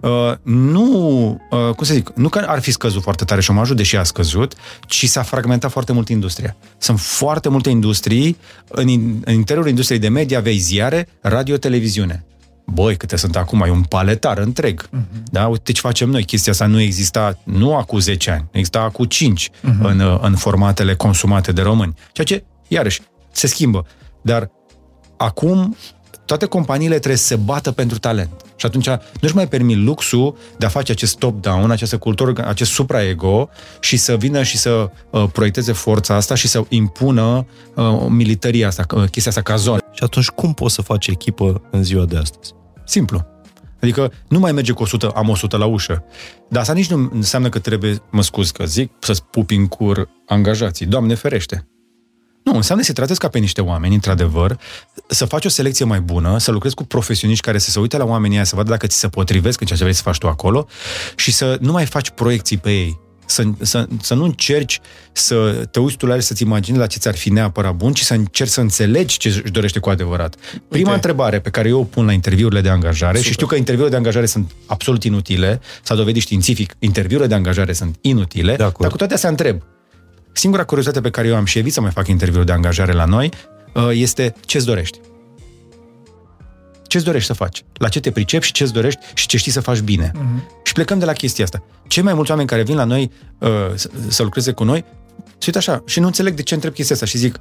Uh, 0.00 0.32
nu, 0.42 1.40
uh, 1.50 1.74
cum 1.74 1.86
să 1.86 1.94
zic, 1.94 2.12
nu 2.14 2.28
că 2.28 2.44
ar 2.46 2.60
fi 2.60 2.70
scăzut 2.70 3.02
foarte 3.02 3.24
tare 3.24 3.40
șomajul, 3.40 3.76
deși 3.76 3.96
a 3.96 4.02
scăzut, 4.02 4.54
ci 4.86 5.08
s-a 5.08 5.22
fragmentat 5.22 5.70
foarte 5.70 5.92
mult 5.92 6.08
industria. 6.08 6.56
Sunt 6.78 7.00
foarte 7.00 7.48
multe 7.48 7.70
industrii, 7.70 8.36
în, 8.68 8.88
în 9.24 9.32
interiorul 9.32 9.70
industriei 9.70 10.00
de 10.00 10.08
media 10.08 10.38
aveai 10.38 10.56
ziare, 10.56 11.08
radio, 11.20 11.56
televiziune. 11.56 12.24
Băi, 12.66 12.96
câte 12.96 13.16
sunt 13.16 13.36
acum, 13.36 13.60
e 13.60 13.70
un 13.70 13.82
paletar 13.82 14.38
întreg. 14.38 14.88
Uh-huh. 14.88 15.22
Da? 15.24 15.46
Uite 15.46 15.72
ce 15.72 15.80
facem 15.80 16.10
noi. 16.10 16.24
Chestia 16.24 16.52
asta 16.52 16.66
nu 16.66 16.80
exista 16.80 17.38
nu 17.44 17.76
acum 17.76 17.98
10 17.98 18.30
ani, 18.30 18.48
exista 18.50 18.80
acum 18.80 19.04
5 19.04 19.48
uh-huh. 19.48 19.52
Mhm. 19.60 19.84
în, 19.84 20.18
în 20.22 20.36
formatele 20.36 20.94
consumate 20.94 21.52
de 21.52 21.62
români. 21.62 21.94
Ceea 22.12 22.26
ce, 22.26 22.44
iarăși, 22.68 23.00
se 23.32 23.46
schimbă. 23.46 23.86
Dar 24.22 24.50
acum 25.16 25.76
toate 26.24 26.46
companiile 26.46 26.94
trebuie 26.94 27.16
să 27.16 27.26
se 27.26 27.36
bată 27.36 27.72
pentru 27.72 27.98
talent. 27.98 28.30
Și 28.56 28.66
atunci 28.66 28.88
nu-și 29.20 29.34
mai 29.34 29.48
permit 29.48 29.76
luxul 29.76 30.36
de 30.58 30.66
a 30.66 30.68
face 30.68 30.92
acest 30.92 31.18
top-down, 31.18 31.70
această 31.70 31.98
cultură, 31.98 32.46
acest 32.46 32.70
supraego 32.70 33.48
și 33.80 33.96
să 33.96 34.16
vină 34.16 34.42
și 34.42 34.56
să 34.56 34.90
uh, 35.10 35.24
proiecteze 35.32 35.72
forța 35.72 36.14
asta 36.14 36.34
și 36.34 36.48
să 36.48 36.64
impună 36.68 37.46
uh, 37.74 38.06
militaria 38.08 38.66
asta, 38.66 38.84
uh, 38.94 39.04
chestia 39.10 39.30
asta 39.30 39.42
ca 39.42 39.56
zonă. 39.56 39.78
Și 39.92 40.02
atunci 40.02 40.28
cum 40.28 40.54
poți 40.54 40.74
să 40.74 40.82
faci 40.82 41.06
echipă 41.06 41.62
în 41.70 41.82
ziua 41.82 42.04
de 42.04 42.16
astăzi? 42.16 42.52
Simplu. 42.84 43.26
Adică 43.80 44.12
nu 44.28 44.38
mai 44.38 44.52
merge 44.52 44.72
cu 44.72 44.82
100, 44.82 45.08
am 45.08 45.28
100 45.28 45.56
la 45.56 45.64
ușă. 45.64 46.04
Dar 46.48 46.60
asta 46.60 46.72
nici 46.72 46.90
nu 46.90 47.10
înseamnă 47.12 47.48
că 47.48 47.58
trebuie, 47.58 48.02
mă 48.10 48.22
scuz 48.22 48.50
că 48.50 48.64
zic, 48.64 48.92
să-ți 48.98 49.24
pupi 49.24 49.54
în 49.54 49.66
cur 49.66 50.08
angajații. 50.26 50.86
Doamne 50.86 51.14
ferește. 51.14 51.68
Nu, 52.44 52.54
înseamnă 52.54 52.84
să 52.84 52.92
tratezi 52.92 53.18
ca 53.18 53.28
pe 53.28 53.38
niște 53.38 53.60
oameni, 53.60 53.94
într-adevăr, 53.94 54.58
să 55.06 55.24
faci 55.24 55.44
o 55.44 55.48
selecție 55.48 55.84
mai 55.84 56.00
bună, 56.00 56.38
să 56.38 56.50
lucrezi 56.50 56.74
cu 56.74 56.84
profesioniști 56.84 57.44
care 57.44 57.58
să 57.58 57.70
se 57.70 57.78
uite 57.80 57.96
la 57.96 58.04
oamenii 58.04 58.36
aia, 58.36 58.44
să 58.44 58.56
vadă 58.56 58.70
dacă 58.70 58.86
ți 58.86 58.98
se 58.98 59.08
potrivesc 59.08 59.60
în 59.60 59.66
ceea 59.66 59.78
ce 59.78 59.84
vrei 59.84 59.96
să 59.96 60.02
faci 60.02 60.18
tu 60.18 60.28
acolo 60.28 60.66
și 61.16 61.32
să 61.32 61.58
nu 61.60 61.72
mai 61.72 61.86
faci 61.86 62.10
proiecții 62.10 62.56
pe 62.56 62.70
ei. 62.70 63.02
Să, 63.26 63.44
să, 63.60 63.86
să 64.00 64.14
nu 64.14 64.24
încerci 64.24 64.80
să 65.12 65.66
te 65.70 65.78
uiți 65.80 65.96
tu 65.96 66.06
la 66.06 66.14
el 66.14 66.20
să-ți 66.20 66.42
imaginezi 66.42 66.80
la 66.80 66.86
ce 66.86 66.98
ți-ar 66.98 67.16
fi 67.16 67.30
neapărat 67.30 67.74
bun, 67.74 67.92
ci 67.92 68.00
să 68.00 68.14
încerci 68.14 68.50
să 68.50 68.60
înțelegi 68.60 69.16
ce 69.16 69.28
își 69.28 69.40
dorește 69.40 69.78
cu 69.78 69.88
adevărat. 69.90 70.34
Prima 70.68 70.68
Uite. 70.68 70.90
întrebare 70.90 71.40
pe 71.40 71.50
care 71.50 71.68
eu 71.68 71.80
o 71.80 71.84
pun 71.84 72.04
la 72.04 72.12
interviurile 72.12 72.60
de 72.60 72.68
angajare, 72.68 73.16
Super. 73.16 73.26
și 73.26 73.32
știu 73.32 73.46
că 73.46 73.54
interviurile 73.54 73.90
de 73.90 73.96
angajare 73.96 74.26
sunt 74.26 74.52
absolut 74.66 75.04
inutile, 75.04 75.60
s-a 75.82 75.94
dovedit 75.94 76.22
științific, 76.22 76.74
interviurile 76.78 77.28
de 77.28 77.34
angajare 77.34 77.72
sunt 77.72 77.96
inutile, 78.00 78.56
dar 78.56 78.72
cu 78.72 78.96
toate 78.96 79.14
astea 79.14 79.30
întreb, 79.30 79.62
Singura 80.36 80.64
curiozitate 80.64 81.00
pe 81.00 81.10
care 81.10 81.28
eu 81.28 81.36
am 81.36 81.44
și 81.44 81.58
evit 81.58 81.72
să 81.72 81.80
mai 81.80 81.90
fac 81.90 82.08
interviuri 82.08 82.46
de 82.46 82.52
angajare 82.52 82.92
la 82.92 83.04
noi 83.04 83.30
uh, 83.74 83.88
este 83.92 84.34
ce-ți 84.44 84.66
dorești. 84.66 85.00
Ce-ți 86.86 87.04
dorești 87.04 87.26
să 87.26 87.32
faci? 87.32 87.64
La 87.72 87.88
ce 87.88 88.00
te 88.00 88.10
pricepi 88.10 88.46
și 88.46 88.52
ce-ți 88.52 88.72
dorești 88.72 89.00
și 89.14 89.26
ce 89.26 89.36
știi 89.36 89.52
să 89.52 89.60
faci 89.60 89.80
bine. 89.80 90.10
Uh-huh. 90.10 90.62
Și 90.62 90.72
plecăm 90.72 90.98
de 90.98 91.04
la 91.04 91.12
chestia 91.12 91.44
asta. 91.44 91.62
Cei 91.86 92.02
mai 92.02 92.14
mulți 92.14 92.30
oameni 92.30 92.48
care 92.48 92.62
vin 92.62 92.76
la 92.76 92.84
noi 92.84 93.10
uh, 93.38 93.48
să, 93.74 93.90
să 94.08 94.22
lucreze 94.22 94.52
cu 94.52 94.64
noi, 94.64 94.84
se 95.38 95.44
uită 95.46 95.58
așa 95.58 95.82
și 95.86 96.00
nu 96.00 96.06
înțeleg 96.06 96.34
de 96.34 96.42
ce 96.42 96.54
întreb 96.54 96.72
chestia 96.72 96.94
asta 96.94 97.06
și 97.06 97.18
zic, 97.18 97.40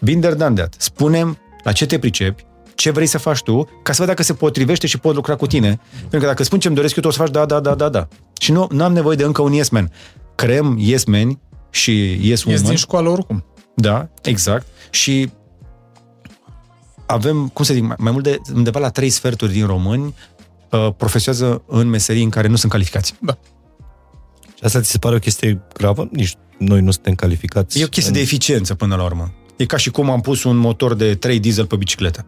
binder 0.00 0.34
done 0.34 0.54
that. 0.54 0.74
Spunem 0.78 1.38
la 1.62 1.72
ce 1.72 1.86
te 1.86 1.98
pricepi, 1.98 2.44
ce 2.74 2.90
vrei 2.90 3.06
să 3.06 3.18
faci 3.18 3.42
tu, 3.42 3.68
ca 3.82 3.92
să 3.92 3.98
văd 3.98 4.08
dacă 4.08 4.22
se 4.22 4.32
potrivește 4.32 4.86
și 4.86 4.98
pot 4.98 5.14
lucra 5.14 5.34
cu 5.34 5.46
tine. 5.46 5.80
Pentru 6.00 6.18
că 6.18 6.26
dacă 6.26 6.42
spun 6.42 6.58
ce-mi 6.58 6.74
doresc 6.74 6.96
eu, 6.96 7.02
tu 7.02 7.08
o 7.08 7.12
să 7.12 7.18
faci 7.18 7.30
da, 7.30 7.44
da, 7.44 7.60
da, 7.60 7.74
da, 7.74 7.88
da. 7.88 8.08
Și 8.40 8.52
nu, 8.52 8.66
nu 8.70 8.84
am 8.84 8.92
nevoie 8.92 9.16
de 9.16 9.24
încă 9.24 9.42
un 9.42 9.52
yes 9.52 9.68
man. 9.68 9.90
Creăm 10.34 10.76
yes 10.80 11.04
men 11.04 11.38
și 11.70 12.18
Yes 12.28 12.44
Woman. 12.44 12.62
din 12.62 12.76
școală 12.76 13.08
oricum. 13.08 13.44
Da, 13.74 14.08
exact. 14.22 14.66
Și 14.90 15.30
avem, 17.06 17.48
cum 17.48 17.64
să 17.64 17.72
zic, 17.72 17.96
mai 17.98 18.12
mult 18.12 18.24
de 18.24 18.40
undeva 18.54 18.78
la 18.78 18.90
trei 18.90 19.10
sferturi 19.10 19.52
din 19.52 19.66
români 19.66 20.14
uh, 20.70 20.88
profesează 20.96 21.62
în 21.66 21.88
meserii 21.88 22.22
în 22.22 22.30
care 22.30 22.48
nu 22.48 22.56
sunt 22.56 22.72
calificați. 22.72 23.14
Da. 23.20 23.38
Și 24.54 24.64
asta 24.64 24.80
ți 24.80 24.90
se 24.90 24.98
pare 24.98 25.14
o 25.14 25.18
chestie 25.18 25.60
gravă? 25.72 26.08
Nici 26.12 26.34
noi 26.58 26.80
nu 26.80 26.90
suntem 26.90 27.14
calificați. 27.14 27.80
E 27.80 27.84
o 27.84 27.88
chestie 27.88 28.12
în... 28.12 28.16
de 28.16 28.22
eficiență 28.22 28.74
până 28.74 28.96
la 28.96 29.04
urmă. 29.04 29.32
E 29.56 29.66
ca 29.66 29.76
și 29.76 29.90
cum 29.90 30.10
am 30.10 30.20
pus 30.20 30.44
un 30.44 30.56
motor 30.56 30.94
de 30.94 31.14
3 31.14 31.40
diesel 31.40 31.66
pe 31.66 31.76
bicicletă. 31.76 32.26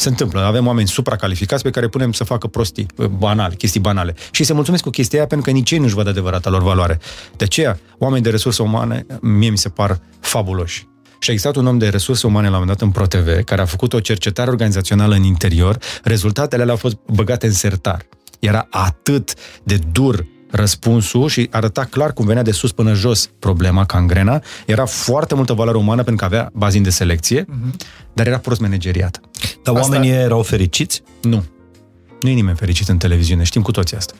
Se 0.00 0.08
întâmplă. 0.08 0.40
Avem 0.40 0.66
oameni 0.66 0.88
supracalificați 0.88 1.62
pe 1.62 1.70
care 1.70 1.88
punem 1.88 2.12
să 2.12 2.24
facă 2.24 2.46
prostii, 2.46 2.86
banale, 3.18 3.54
chestii 3.54 3.80
banale. 3.80 4.14
Și 4.30 4.44
se 4.44 4.52
mulțumesc 4.52 4.82
cu 4.82 4.90
chestia 4.90 5.18
aia 5.18 5.26
pentru 5.26 5.50
că 5.50 5.56
nici 5.56 5.70
ei 5.70 5.78
nu-și 5.78 5.94
văd 5.94 6.08
adevărata 6.08 6.50
lor 6.50 6.62
valoare. 6.62 6.98
De 7.36 7.44
aceea, 7.44 7.78
oameni 7.98 8.22
de 8.22 8.30
resurse 8.30 8.62
umane, 8.62 9.06
mie 9.20 9.50
mi 9.50 9.58
se 9.58 9.68
par 9.68 10.00
fabuloși. 10.20 10.86
Și 11.18 11.30
a 11.30 11.32
existat 11.32 11.56
un 11.56 11.66
om 11.66 11.78
de 11.78 11.88
resurse 11.88 12.26
umane 12.26 12.48
la 12.48 12.56
un 12.56 12.60
moment 12.60 12.78
dat 12.78 12.86
în 12.86 12.92
ProTV, 12.92 13.44
care 13.44 13.60
a 13.60 13.64
făcut 13.64 13.92
o 13.92 14.00
cercetare 14.00 14.50
organizațională 14.50 15.14
în 15.14 15.22
interior. 15.22 15.78
Rezultatele 16.02 16.62
alea 16.62 16.74
au 16.74 16.80
fost 16.80 16.96
băgate 17.12 17.46
în 17.46 17.52
sertar. 17.52 18.06
Era 18.38 18.66
atât 18.70 19.34
de 19.62 19.78
dur 19.92 20.26
răspunsul 20.50 21.28
și 21.28 21.48
arăta 21.50 21.84
clar 21.84 22.12
cum 22.12 22.26
venea 22.26 22.42
de 22.42 22.50
sus 22.50 22.72
până 22.72 22.94
jos 22.94 23.30
problema, 23.38 23.84
cangrena. 23.84 24.42
Era 24.66 24.84
foarte 24.84 25.34
multă 25.34 25.52
valoare 25.52 25.78
umană 25.78 26.02
pentru 26.02 26.26
că 26.26 26.34
avea 26.34 26.50
bazin 26.54 26.82
de 26.82 26.90
selecție, 26.90 27.42
uh-huh. 27.42 27.76
dar 28.12 28.26
era 28.26 28.38
prost 28.38 28.60
manageriat. 28.60 29.20
Dar 29.62 29.74
asta... 29.74 29.88
oamenii 29.88 30.10
erau 30.10 30.42
fericiți? 30.42 31.02
Nu. 31.22 31.44
Nu 32.20 32.28
e 32.28 32.32
nimeni 32.32 32.56
fericit 32.56 32.88
în 32.88 32.98
televiziune, 32.98 33.42
știm 33.42 33.62
cu 33.62 33.70
toții 33.70 33.96
asta. 33.96 34.14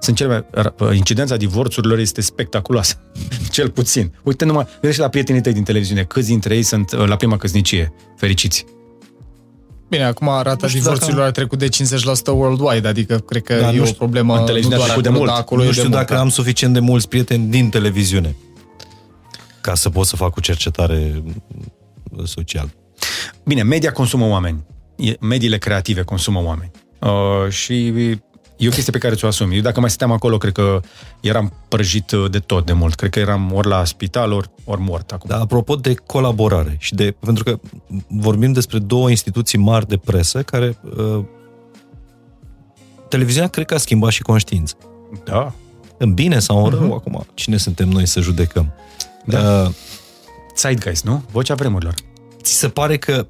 Sunt 0.00 0.16
cele 0.16 0.46
mai, 0.78 0.96
incidența 0.96 1.36
divorțurilor 1.36 1.98
este 1.98 2.20
spectaculoasă, 2.20 3.00
cel 3.50 3.70
puțin. 3.70 4.12
Uite 4.22 4.44
numai, 4.44 4.66
vedeți 4.80 4.98
la 4.98 5.08
prietenii 5.08 5.40
tăi 5.40 5.52
din 5.52 5.62
televiziune, 5.62 6.02
câți 6.02 6.26
dintre 6.26 6.54
ei 6.54 6.62
sunt 6.62 6.92
uh, 6.92 7.06
la 7.06 7.16
prima 7.16 7.36
căsnicie 7.36 7.92
fericiți. 8.16 8.64
Bine, 9.92 10.04
acum 10.04 10.26
rata 10.42 10.66
divorțurilor 10.66 11.16
dacă... 11.16 11.28
a 11.28 11.30
trecut 11.30 11.58
de 11.58 11.68
50% 11.68 12.26
worldwide, 12.26 12.88
adică 12.88 13.16
cred 13.16 13.42
că 13.42 13.54
da, 13.54 13.72
e 13.72 13.80
o 13.80 13.92
problemă 13.92 14.38
în 14.38 14.60
nu 14.62 14.68
doar 14.68 15.00
de 15.00 15.08
mult. 15.08 15.30
acolo. 15.30 15.64
Nu 15.64 15.72
știu 15.72 15.88
dacă 15.88 16.12
mult, 16.12 16.24
am 16.24 16.28
suficient 16.28 16.72
de 16.74 16.80
mulți 16.80 17.08
prieteni 17.08 17.50
din 17.50 17.68
televiziune 17.68 18.36
ca 19.60 19.74
să 19.74 19.90
pot 19.90 20.06
să 20.06 20.16
fac 20.16 20.36
o 20.36 20.40
cercetare 20.40 21.22
socială. 22.24 22.70
Bine, 23.44 23.62
media 23.62 23.92
consumă 23.92 24.28
oameni. 24.28 24.64
Mediile 25.20 25.58
creative 25.58 26.02
consumă 26.02 26.42
oameni. 26.42 26.70
Uh, 26.98 27.50
și 27.50 27.92
E 28.62 28.68
o 28.68 28.70
chestie 28.70 28.92
pe 28.92 28.98
care 28.98 29.14
ți-o 29.14 29.26
asumi. 29.26 29.54
Eu 29.56 29.60
dacă 29.60 29.80
mai 29.80 29.90
stăteam 29.90 30.12
acolo, 30.12 30.38
cred 30.38 30.52
că 30.52 30.80
eram 31.20 31.52
prăjit 31.68 32.10
uh, 32.10 32.30
de 32.30 32.38
tot 32.38 32.66
de 32.66 32.72
mult. 32.72 32.94
Cred 32.94 33.10
că 33.10 33.18
eram 33.18 33.52
ori 33.52 33.68
la 33.68 33.84
spital, 33.84 34.32
ori, 34.32 34.50
ori 34.64 34.80
mort 34.80 35.12
acum. 35.12 35.30
Da, 35.30 35.40
apropo 35.40 35.76
de 35.76 35.94
colaborare 35.94 36.76
și 36.78 36.94
de... 36.94 37.16
Pentru 37.20 37.44
că 37.44 37.60
vorbim 38.08 38.52
despre 38.52 38.78
două 38.78 39.10
instituții 39.10 39.58
mari 39.58 39.88
de 39.88 39.96
presă 39.96 40.42
care... 40.42 40.78
Uh, 40.96 41.24
televiziunea 43.08 43.48
cred 43.48 43.66
că 43.66 43.74
a 43.74 43.78
schimbat 43.78 44.10
și 44.10 44.22
conștiință. 44.22 44.74
Da. 45.24 45.52
În 45.98 46.14
bine 46.14 46.38
sau 46.38 46.64
în 46.64 46.70
rău, 46.70 46.88
uh-huh. 46.88 47.04
acum. 47.06 47.26
Cine 47.34 47.56
suntem 47.56 47.88
noi 47.88 48.06
să 48.06 48.20
judecăm? 48.20 48.72
Da. 49.24 49.62
Uh, 49.62 49.74
Zeitgeist, 50.56 51.04
nu? 51.04 51.22
Vocea 51.30 51.54
vremurilor. 51.54 51.94
Ți 52.42 52.52
se 52.52 52.68
pare 52.68 52.98
că 52.98 53.26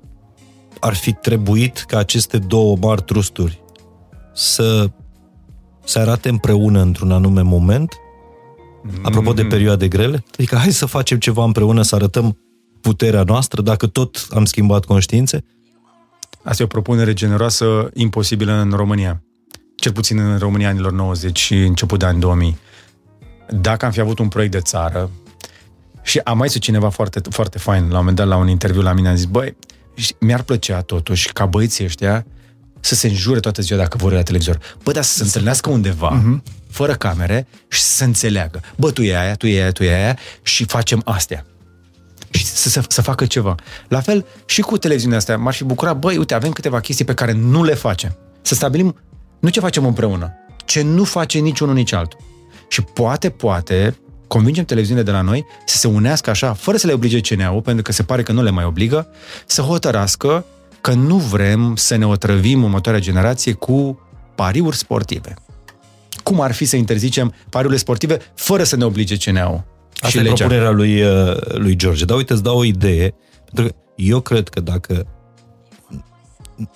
ar 0.81 0.95
fi 0.95 1.13
trebuit 1.13 1.85
ca 1.89 1.99
aceste 1.99 2.39
două 2.39 2.77
mari 2.81 3.03
trusturi 3.03 3.61
să 4.35 4.91
se 5.85 5.99
arate 5.99 6.29
împreună 6.29 6.81
într-un 6.81 7.11
anume 7.11 7.43
moment? 7.43 7.93
Apropo 9.03 9.33
de 9.33 9.43
mm. 9.43 9.49
perioade 9.49 9.89
grele? 9.89 10.25
Adică 10.33 10.57
hai 10.57 10.73
să 10.73 10.87
facem 10.87 11.19
ceva 11.19 11.45
împreună, 11.45 11.83
să 11.83 11.95
arătăm 11.95 12.39
puterea 12.81 13.23
noastră, 13.23 13.63
dacă 13.63 13.87
tot 13.87 14.27
am 14.31 14.45
schimbat 14.45 14.85
conștiințe? 14.85 15.45
Asta 16.43 16.63
e 16.63 16.65
o 16.65 16.69
propunere 16.69 17.13
generoasă, 17.13 17.91
imposibilă 17.95 18.53
în 18.53 18.71
România. 18.71 19.23
Cel 19.77 19.93
puțin 19.93 20.19
în 20.19 20.39
România 20.39 20.69
anilor 20.69 20.93
90 20.93 21.39
și 21.39 21.55
început 21.55 21.99
de 21.99 22.05
ani 22.05 22.21
2000. 22.21 22.57
Dacă 23.51 23.85
am 23.85 23.91
fi 23.91 24.01
avut 24.01 24.19
un 24.19 24.29
proiect 24.29 24.53
de 24.53 24.61
țară, 24.61 25.11
și 26.03 26.19
am 26.19 26.39
mai 26.39 26.49
zis 26.49 26.61
cineva 26.61 26.89
foarte, 26.89 27.21
foarte 27.31 27.59
fain, 27.59 27.83
la 27.83 27.89
un 27.89 27.97
moment 27.97 28.17
dat, 28.17 28.27
la 28.27 28.37
un 28.37 28.49
interviu 28.49 28.83
la 28.83 28.93
mine, 28.93 29.09
a 29.09 29.15
zis, 29.15 29.25
băi, 29.25 29.57
mi-ar 30.19 30.43
plăcea 30.43 30.81
totuși 30.81 31.33
ca 31.33 31.47
băieții 31.47 31.85
ăștia 31.85 32.27
să 32.85 32.95
se 32.95 33.09
înjure 33.09 33.41
toată 33.41 33.63
ziua 33.63 33.79
dacă 33.79 33.97
vor 33.97 34.13
la 34.13 34.23
televizor. 34.23 34.59
Bă, 34.83 34.93
dar 34.93 35.03
să 35.03 35.17
se 35.17 35.23
întâlnească 35.23 35.71
undeva, 35.71 36.21
uh-huh. 36.21 36.43
fără 36.71 36.95
camere 36.95 37.47
și 37.69 37.81
să 37.81 37.93
se 37.93 38.05
înțeleagă. 38.05 38.61
Bă, 38.77 38.91
tu 38.91 39.03
e 39.03 39.19
aia, 39.19 39.35
tu 39.35 39.47
e 39.47 39.61
aia, 39.61 39.73
tu 39.73 39.85
e 39.85 39.95
aia 39.95 40.19
și 40.43 40.65
facem 40.65 41.03
astea. 41.05 41.47
și 42.31 42.47
să, 42.47 42.69
să, 42.69 42.83
să 42.89 43.03
facă 43.03 43.27
ceva. 43.27 43.55
La 43.89 44.01
fel 44.01 44.27
și 44.45 44.61
cu 44.61 44.79
televiziunea 44.79 45.19
asta. 45.19 45.37
M-aș 45.37 45.57
fi 45.57 45.65
bucurat, 45.65 45.99
băi, 45.99 46.17
uite, 46.17 46.35
avem 46.35 46.51
câteva 46.51 46.81
chestii 46.81 47.05
pe 47.05 47.15
care 47.15 47.33
nu 47.33 47.65
le 47.65 47.75
facem. 47.75 48.17
Să 48.43 48.55
stabilim 48.55 48.97
nu 49.41 49.49
ce 49.49 49.61
facem 49.61 49.85
împreună, 49.85 50.33
ce 50.65 50.83
nu 50.83 51.05
face 51.05 51.39
niciunul, 51.39 51.75
nici 51.75 51.93
altul. 51.93 52.19
Și 52.69 52.83
poate, 52.83 53.31
poate, 53.31 53.97
convingem 54.27 54.65
televiziunile 54.65 55.07
de 55.07 55.13
la 55.13 55.21
noi 55.21 55.47
să 55.67 55.77
se 55.77 55.89
unească 55.89 56.31
așa, 56.31 56.53
fără 56.53 56.77
să 56.77 56.87
le 56.87 56.93
oblige 56.93 57.21
CNA-ul, 57.21 57.63
pentru 57.63 57.83
că 57.83 57.93
se 57.93 58.03
pare 58.03 58.23
că 58.23 58.33
nu 58.33 58.43
le 58.43 58.51
mai 58.51 58.65
obligă, 58.65 59.07
să 59.47 59.63
hotărască 59.63 60.45
că 60.83 60.93
nu 60.93 61.17
vrem 61.17 61.77
să 61.77 61.97
ne 61.97 62.07
otrăvim 62.07 62.63
următoarea 62.63 63.01
generație 63.01 63.53
cu 63.53 64.01
pariuri 64.35 64.77
sportive. 64.77 65.35
Cum 66.23 66.41
ar 66.41 66.53
fi 66.53 66.65
să 66.65 66.77
interzicem 66.77 67.35
pariurile 67.51 67.81
sportive 67.81 68.19
fără 68.35 68.63
să 68.63 68.77
ne 68.77 68.85
oblige 68.85 69.17
CNA-ul? 69.17 69.65
Asta 69.95 70.09
și 70.09 70.19
e 70.19 70.21
legea. 70.21 70.35
propunerea 70.35 70.71
lui, 70.71 71.03
uh, 71.03 71.37
lui 71.55 71.77
George. 71.77 72.05
Dar 72.05 72.17
uite, 72.17 72.33
îți 72.33 72.43
dau 72.43 72.59
o 72.59 72.65
idee, 72.65 73.15
pentru 73.45 73.65
că 73.65 73.75
eu 73.97 74.21
cred 74.21 74.49
că 74.49 74.61
dacă 74.61 75.07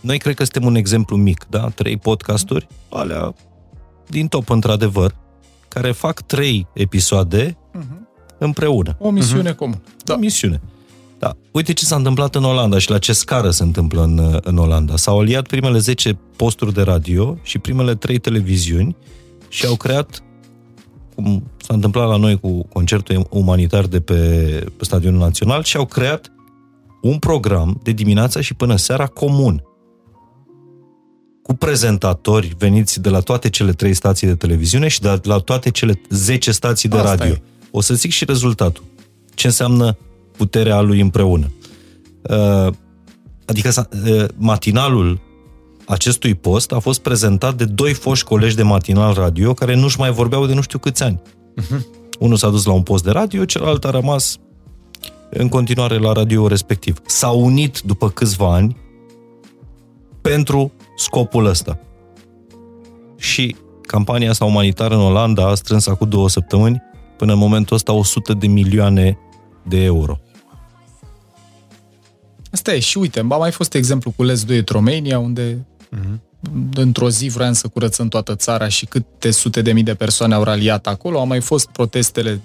noi 0.01 0.19
cred 0.19 0.35
că 0.35 0.43
suntem 0.43 0.65
un 0.65 0.75
exemplu 0.75 1.17
mic, 1.17 1.47
da? 1.49 1.69
Trei 1.69 1.97
podcasturi, 1.97 2.67
alea 2.91 3.35
din 4.07 4.29
top, 4.29 4.51
într-adevăr, 4.51 5.15
care 5.69 5.93
fac 5.93 6.21
trei 6.21 6.67
episoade 6.75 7.51
uh-huh. 7.51 8.39
împreună. 8.39 8.97
O 8.99 9.11
misiune 9.11 9.53
uh-huh. 9.53 9.57
comună. 9.57 9.81
Da. 10.05 10.15
O 10.15 10.17
misiune. 10.17 10.61
Da. 11.19 11.37
Uite 11.51 11.73
ce 11.73 11.85
s-a 11.85 11.97
întâmplat 11.97 12.35
în 12.35 12.45
Olanda 12.45 12.79
și 12.79 12.91
la 12.91 12.99
ce 12.99 13.13
scară 13.13 13.51
se 13.51 13.63
întâmplă 13.63 14.03
în, 14.03 14.39
în 14.43 14.57
Olanda. 14.59 14.97
S-au 14.97 15.19
aliat 15.19 15.47
primele 15.47 15.79
10 15.79 16.19
posturi 16.37 16.75
de 16.75 16.83
radio 16.83 17.39
și 17.43 17.59
primele 17.59 17.95
3 17.95 18.19
televiziuni 18.19 18.97
și 19.49 19.67
au 19.67 19.77
creat, 19.77 20.23
cum 21.15 21.51
s-a 21.57 21.75
întâmplat 21.75 22.09
la 22.09 22.17
noi 22.17 22.41
cu 22.41 22.67
concertul 22.73 23.27
umanitar 23.31 23.87
de 23.87 24.01
pe, 24.01 24.15
pe 24.77 24.85
Stadionul 24.85 25.21
Național, 25.21 25.63
și 25.63 25.77
au 25.77 25.87
creat 25.87 26.33
un 27.03 27.19
program 27.19 27.81
de 27.83 27.93
dimineața 27.93 28.41
și 28.41 28.55
până 28.55 28.77
seara 28.77 29.07
comun 29.07 29.63
cu 31.47 31.55
prezentatori 31.55 32.55
veniți 32.59 33.01
de 33.01 33.09
la 33.09 33.21
toate 33.21 33.51
cele 33.51 33.73
trei 33.73 33.95
stații 33.95 34.27
de 34.27 34.35
televiziune 34.35 34.89
și 34.89 35.01
de 35.01 35.21
la 35.23 35.39
toate 35.39 35.71
cele 35.71 36.01
10 36.09 36.51
stații 36.51 36.89
de 36.89 36.97
Asta 36.97 37.09
radio. 37.09 37.35
E. 37.35 37.43
O 37.71 37.81
să 37.81 37.95
zic 37.95 38.11
și 38.11 38.25
rezultatul. 38.25 38.85
Ce 39.35 39.47
înseamnă 39.47 39.97
puterea 40.37 40.81
lui 40.81 41.01
împreună. 41.01 41.51
Uh, 42.23 42.73
adică 43.47 43.89
uh, 44.07 44.25
matinalul 44.37 45.21
acestui 45.87 46.35
post 46.35 46.73
a 46.73 46.79
fost 46.79 47.01
prezentat 47.01 47.55
de 47.55 47.65
doi 47.65 47.93
foști 47.93 48.27
colegi 48.27 48.57
de 48.57 48.63
matinal 48.63 49.15
radio 49.15 49.55
care 49.55 49.75
nu-și 49.75 49.99
mai 49.99 50.11
vorbeau 50.11 50.47
de 50.47 50.55
nu 50.55 50.61
știu 50.61 50.79
câți 50.79 51.03
ani. 51.03 51.21
Uh-huh. 51.61 51.81
Unul 52.19 52.37
s-a 52.37 52.49
dus 52.49 52.65
la 52.65 52.73
un 52.73 52.83
post 52.83 53.05
de 53.05 53.11
radio, 53.11 53.45
celălalt 53.45 53.85
a 53.85 53.91
rămas 53.91 54.39
în 55.31 55.49
continuare 55.49 55.99
la 55.99 56.13
radio 56.13 56.47
respectiv. 56.47 57.01
S-au 57.07 57.45
unit 57.45 57.81
după 57.81 58.11
câțiva 58.11 58.55
ani 58.55 58.77
pentru 60.21 60.73
scopul 60.97 61.47
ăsta. 61.47 61.79
Și 63.17 63.57
campania 63.83 64.31
asta 64.31 64.45
umanitară 64.45 64.95
în 64.95 65.01
Olanda 65.01 65.49
a 65.49 65.55
strâns 65.55 65.87
acum 65.87 66.09
două 66.09 66.29
săptămâni 66.29 66.83
până 67.17 67.33
în 67.33 67.39
momentul 67.39 67.77
ăsta 67.77 67.93
100 67.93 68.33
de 68.33 68.47
milioane 68.47 69.19
de 69.63 69.83
euro. 69.83 70.19
Asta 72.57 72.75
e. 72.75 72.79
Și 72.79 72.99
uite, 72.99 73.19
a 73.29 73.37
mai 73.37 73.51
fost 73.51 73.75
exemplu 73.75 74.13
cu 74.17 74.23
Les 74.23 74.45
2 74.45 74.65
Romania, 74.67 75.19
unde 75.19 75.67
uh-huh. 75.97 76.19
într-o 76.75 77.11
zi 77.11 77.29
vreau 77.29 77.53
să 77.53 77.69
curățăm 77.69 78.09
toată 78.09 78.35
țara 78.37 78.69
și 78.69 78.87
câte 78.87 79.31
sute 79.31 79.63
de 79.63 79.73
mii 79.73 79.83
de 79.83 79.95
persoane 79.95 80.35
au 80.35 80.43
raliat 80.43 80.87
acolo. 80.87 81.19
Au 81.19 81.27
mai 81.27 81.41
fost 81.41 81.69
protestele 81.69 82.41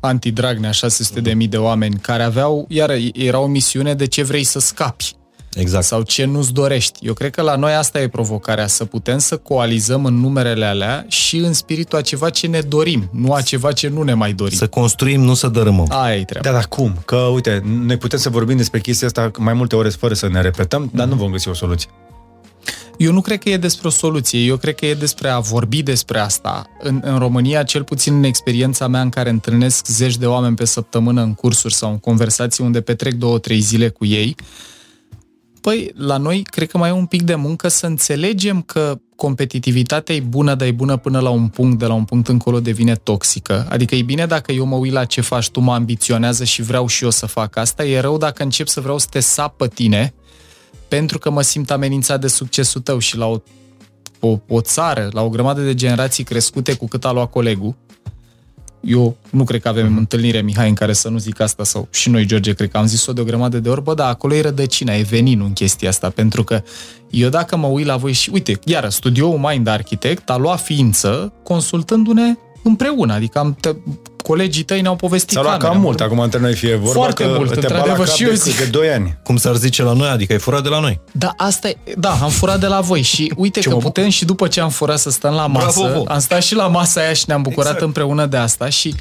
anti-Dragnea, 0.00 0.70
600 0.70 1.20
de 1.20 1.32
mii 1.32 1.48
de 1.48 1.56
oameni 1.56 1.96
care 1.96 2.22
aveau, 2.22 2.66
iar 2.68 2.90
era 3.12 3.38
o 3.38 3.46
misiune 3.46 3.94
de 3.94 4.06
ce 4.06 4.22
vrei 4.22 4.44
să 4.44 4.58
scapi. 4.58 5.14
Exact. 5.54 5.84
Sau 5.84 6.02
ce 6.02 6.24
nu-ți 6.24 6.52
dorești. 6.52 7.06
Eu 7.06 7.12
cred 7.12 7.30
că 7.30 7.42
la 7.42 7.56
noi 7.56 7.74
asta 7.74 8.00
e 8.00 8.08
provocarea, 8.08 8.66
să 8.66 8.84
putem 8.84 9.18
să 9.18 9.36
coalizăm 9.36 10.04
în 10.04 10.14
numerele 10.14 10.64
alea 10.64 11.04
și 11.08 11.36
în 11.36 11.52
spiritul 11.52 11.98
a 11.98 12.00
ceva 12.00 12.30
ce 12.30 12.46
ne 12.46 12.60
dorim, 12.60 13.08
nu 13.12 13.32
a 13.32 13.40
ceva 13.40 13.72
ce 13.72 13.88
nu 13.88 14.02
ne 14.02 14.14
mai 14.14 14.32
dorim. 14.32 14.56
Să 14.56 14.66
construim, 14.66 15.20
nu 15.20 15.34
să 15.34 15.48
dărâmăm. 15.48 15.86
Aia 15.90 16.16
e 16.16 16.24
treaba. 16.24 16.48
Da, 16.48 16.54
dar 16.54 16.66
cum? 16.66 17.02
Că, 17.04 17.16
uite, 17.16 17.62
noi 17.64 17.96
putem 17.96 18.18
să 18.18 18.28
vorbim 18.28 18.56
despre 18.56 18.80
chestia 18.80 19.06
asta 19.06 19.30
mai 19.38 19.54
multe 19.54 19.76
ore 19.76 19.88
fără 19.88 20.14
să 20.14 20.28
ne 20.28 20.40
repetăm, 20.40 20.88
mm-hmm. 20.88 20.94
dar 20.94 21.06
nu 21.06 21.14
vom 21.14 21.30
găsi 21.30 21.48
o 21.48 21.54
soluție. 21.54 21.90
Eu 22.96 23.12
nu 23.12 23.20
cred 23.20 23.38
că 23.38 23.48
e 23.48 23.56
despre 23.56 23.88
o 23.88 23.90
soluție, 23.90 24.40
eu 24.40 24.56
cred 24.56 24.74
că 24.74 24.86
e 24.86 24.94
despre 24.94 25.28
a 25.28 25.38
vorbi 25.38 25.82
despre 25.82 26.18
asta. 26.18 26.64
În, 26.82 27.00
în 27.04 27.18
România, 27.18 27.62
cel 27.62 27.84
puțin 27.84 28.14
în 28.14 28.22
experiența 28.22 28.86
mea 28.86 29.00
în 29.00 29.08
care 29.08 29.30
întâlnesc 29.30 29.86
zeci 29.86 30.16
de 30.16 30.26
oameni 30.26 30.56
pe 30.56 30.64
săptămână 30.64 31.22
în 31.22 31.34
cursuri 31.34 31.74
sau 31.74 31.90
în 31.90 31.98
conversații 31.98 32.64
unde 32.64 32.80
petrec 32.80 33.12
două, 33.12 33.38
trei 33.38 33.60
zile 33.60 33.88
cu 33.88 34.04
ei, 34.04 34.36
Păi, 35.60 35.92
la 35.96 36.16
noi 36.16 36.42
cred 36.42 36.70
că 36.70 36.78
mai 36.78 36.88
e 36.88 36.92
un 36.92 37.06
pic 37.06 37.22
de 37.22 37.34
muncă 37.34 37.68
să 37.68 37.86
înțelegem 37.86 38.62
că 38.62 39.00
competitivitatea 39.16 40.14
e 40.14 40.20
bună, 40.20 40.54
dar 40.54 40.68
e 40.68 40.72
bună 40.72 40.96
până 40.96 41.20
la 41.20 41.30
un 41.30 41.48
punct, 41.48 41.78
de 41.78 41.86
la 41.86 41.94
un 41.94 42.04
punct 42.04 42.28
încolo 42.28 42.60
devine 42.60 42.94
toxică. 42.94 43.66
Adică 43.68 43.94
e 43.94 44.02
bine 44.02 44.26
dacă 44.26 44.52
eu 44.52 44.64
mă 44.64 44.76
uit 44.76 44.92
la 44.92 45.04
ce 45.04 45.20
faci 45.20 45.50
tu, 45.50 45.60
mă 45.60 45.74
ambiționează 45.74 46.44
și 46.44 46.62
vreau 46.62 46.86
și 46.86 47.04
eu 47.04 47.10
să 47.10 47.26
fac 47.26 47.56
asta, 47.56 47.84
e 47.84 48.00
rău 48.00 48.18
dacă 48.18 48.42
încep 48.42 48.66
să 48.66 48.80
vreau 48.80 48.98
să 48.98 49.06
te 49.10 49.20
sap 49.20 49.56
pe 49.56 49.68
tine 49.68 50.14
pentru 50.90 51.18
că 51.18 51.30
mă 51.30 51.42
simt 51.42 51.70
amenințat 51.70 52.20
de 52.20 52.28
succesul 52.28 52.80
tău 52.80 52.98
și 52.98 53.16
la 53.16 53.26
o, 53.26 53.40
o, 54.20 54.38
o 54.48 54.60
țară, 54.60 55.08
la 55.12 55.22
o 55.22 55.28
grămadă 55.28 55.62
de 55.62 55.74
generații 55.74 56.24
crescute 56.24 56.74
cu 56.74 56.86
cât 56.86 57.04
a 57.04 57.12
luat 57.12 57.30
colegul, 57.30 57.74
eu 58.80 59.16
nu 59.30 59.44
cred 59.44 59.60
că 59.60 59.68
avem 59.68 59.94
mm-hmm. 59.94 59.98
întâlnire, 59.98 60.40
Mihai, 60.42 60.68
în 60.68 60.74
care 60.74 60.92
să 60.92 61.08
nu 61.08 61.18
zic 61.18 61.40
asta 61.40 61.64
sau 61.64 61.88
și 61.90 62.10
noi, 62.10 62.24
George, 62.24 62.52
cred 62.52 62.70
că 62.70 62.76
am 62.76 62.86
zis-o 62.86 63.12
de 63.12 63.20
o 63.20 63.24
grămadă 63.24 63.58
de 63.58 63.68
ori, 63.68 63.82
bă, 63.82 63.94
da, 63.94 64.06
acolo 64.06 64.34
e 64.34 64.40
rădăcina, 64.40 64.94
e 64.94 65.02
veninul 65.02 65.46
în 65.46 65.52
chestia 65.52 65.88
asta, 65.88 66.10
pentru 66.10 66.44
că 66.44 66.62
eu 67.10 67.28
dacă 67.28 67.56
mă 67.56 67.66
uit 67.66 67.86
la 67.86 67.96
voi 67.96 68.12
și, 68.12 68.30
uite, 68.32 68.58
iară, 68.64 68.88
studioul 68.88 69.38
Mind 69.38 69.66
Architect 69.66 70.30
a 70.30 70.36
luat 70.36 70.60
ființă 70.60 71.32
consultându-ne 71.42 72.34
împreună, 72.62 73.12
adică 73.12 73.38
am 73.38 73.56
colegii 74.22 74.62
tăi 74.62 74.80
ne-au 74.80 74.96
povestit 74.96 75.30
S-a 75.36 75.42
luat 75.42 75.58
cam 75.58 75.80
mult, 75.80 76.00
acum 76.00 76.18
între 76.18 76.40
noi 76.40 76.54
fie 76.54 76.74
vorba 76.74 77.00
Foarte 77.00 77.24
că 77.24 77.34
mult, 77.36 77.48
te 77.48 77.54
într-adevăr 77.54 78.08
și 78.08 78.24
eu 78.24 78.32
zic. 78.32 78.58
de 78.58 78.64
2 78.64 78.88
ani. 78.88 79.18
Cum 79.22 79.36
s-ar 79.36 79.56
zice 79.56 79.82
la 79.82 79.92
noi, 79.92 80.08
adică 80.08 80.32
ai 80.32 80.38
furat 80.38 80.62
de 80.62 80.68
la 80.68 80.80
noi. 80.80 81.00
Da, 81.12 81.32
asta 81.36 81.68
e, 81.68 81.76
da, 81.96 82.18
am 82.22 82.30
furat 82.30 82.60
de 82.60 82.66
la 82.66 82.80
voi 82.80 83.02
și 83.02 83.32
uite 83.36 83.60
Ce 83.60 83.68
că 83.68 83.74
putem 83.74 84.08
și 84.08 84.24
după 84.24 84.48
ce 84.48 84.60
am 84.60 84.70
furat 84.70 84.98
să 84.98 85.10
stăm 85.10 85.34
la 85.34 85.46
masă, 85.46 85.80
Bravo, 85.82 86.04
am 86.08 86.18
stat 86.18 86.42
și 86.42 86.54
la 86.54 86.66
masa 86.66 87.00
aia 87.00 87.12
și 87.12 87.24
ne-am 87.26 87.42
bucurat 87.42 87.66
exact. 87.66 87.84
împreună 87.86 88.26
de 88.26 88.36
asta 88.36 88.68
și 88.68 88.94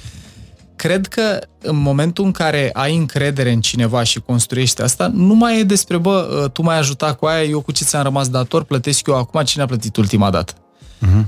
cred 0.75 1.07
că 1.07 1.39
în 1.61 1.81
momentul 1.81 2.25
în 2.25 2.31
care 2.31 2.69
ai 2.73 2.95
încredere 2.95 3.51
în 3.51 3.61
cineva 3.61 4.03
și 4.03 4.19
construiești 4.19 4.81
asta, 4.81 5.11
nu 5.13 5.33
mai 5.33 5.59
e 5.59 5.63
despre, 5.63 5.97
bă, 5.97 6.49
tu 6.53 6.61
m-ai 6.61 6.77
ajutat 6.77 7.17
cu 7.17 7.25
aia, 7.25 7.43
eu 7.43 7.61
cu 7.61 7.71
ce 7.71 7.83
ți-am 7.83 8.03
rămas 8.03 8.29
dator, 8.29 8.63
plătesc 8.63 9.07
eu 9.07 9.15
acum, 9.15 9.41
cine 9.43 9.63
a 9.63 9.65
plătit 9.65 9.95
ultima 9.95 10.29
dată? 10.29 10.53
Uh-huh. 10.53 11.23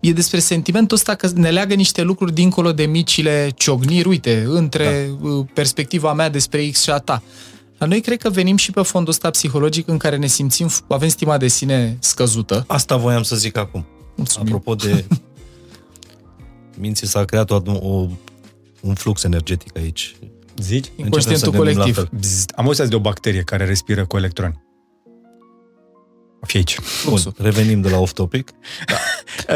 E 0.00 0.12
despre 0.12 0.38
sentimentul 0.38 0.96
ăsta 0.96 1.14
că 1.14 1.28
ne 1.34 1.50
leagă 1.50 1.74
niște 1.74 2.02
lucruri 2.02 2.32
dincolo 2.32 2.72
de 2.72 2.86
micile 2.86 3.50
ciogniri, 3.56 4.08
uite, 4.08 4.44
între 4.46 5.10
da. 5.20 5.28
Uh, 5.28 5.46
perspectiva 5.54 6.12
mea 6.12 6.28
despre 6.28 6.68
X 6.68 6.82
și 6.82 6.90
a 6.90 6.98
ta. 6.98 7.22
La 7.78 7.86
noi 7.86 8.00
cred 8.00 8.18
că 8.18 8.30
venim 8.30 8.56
și 8.56 8.70
pe 8.70 8.82
fondul 8.82 9.12
ăsta 9.12 9.30
psihologic 9.30 9.88
în 9.88 9.96
care 9.96 10.16
ne 10.16 10.26
simțim, 10.26 10.70
avem 10.88 11.08
stima 11.08 11.38
de 11.38 11.48
sine 11.48 11.96
scăzută. 12.00 12.64
Asta 12.66 12.96
voiam 12.96 13.22
să 13.22 13.36
zic 13.36 13.56
acum. 13.56 13.86
Mulțumim. 14.14 14.46
Apropo 14.46 14.74
de 14.74 15.04
minții 16.80 17.06
s-a 17.06 17.24
creat 17.24 17.50
o, 17.50 17.62
o 17.66 18.08
un 18.80 18.94
flux 18.94 19.24
energetic 19.24 19.76
aici. 19.76 20.16
Zici? 20.56 20.92
Inconștientul 20.96 21.52
colectiv. 21.52 22.08
Bzz, 22.10 22.44
am 22.54 22.66
auzit 22.66 22.88
de 22.88 22.94
o 22.94 23.00
bacterie 23.00 23.42
care 23.42 23.64
respiră 23.64 24.06
cu 24.06 24.16
electroni. 24.16 24.66
O 26.40 26.46
fi 26.46 26.56
aici. 26.56 26.78
Bun, 27.08 27.18
revenim 27.36 27.80
de 27.80 27.88
la 27.88 27.98
off-topic. 27.98 28.50
Da. 28.86 28.96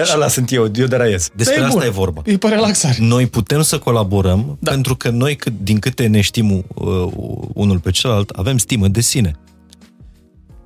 Ăla 0.14 0.28
sunt 0.28 0.52
eu, 0.52 0.70
eu 0.74 0.86
de 0.86 0.96
raiez. 0.96 1.28
Despre 1.34 1.60
e 1.60 1.64
asta 1.64 1.78
bun. 1.78 1.86
e 1.86 1.90
vorba. 1.90 2.22
E 2.24 2.36
pe 2.36 2.48
relaxare. 2.48 2.96
Noi 2.98 3.26
putem 3.26 3.62
să 3.62 3.78
colaborăm 3.78 4.56
da. 4.60 4.70
pentru 4.70 4.96
că 4.96 5.10
noi, 5.10 5.38
din 5.62 5.78
câte 5.78 6.06
ne 6.06 6.20
știm 6.20 6.64
uh, 6.74 7.12
unul 7.54 7.78
pe 7.78 7.90
celălalt, 7.90 8.30
avem 8.30 8.58
stimă 8.58 8.88
de 8.88 9.00
sine. 9.00 9.36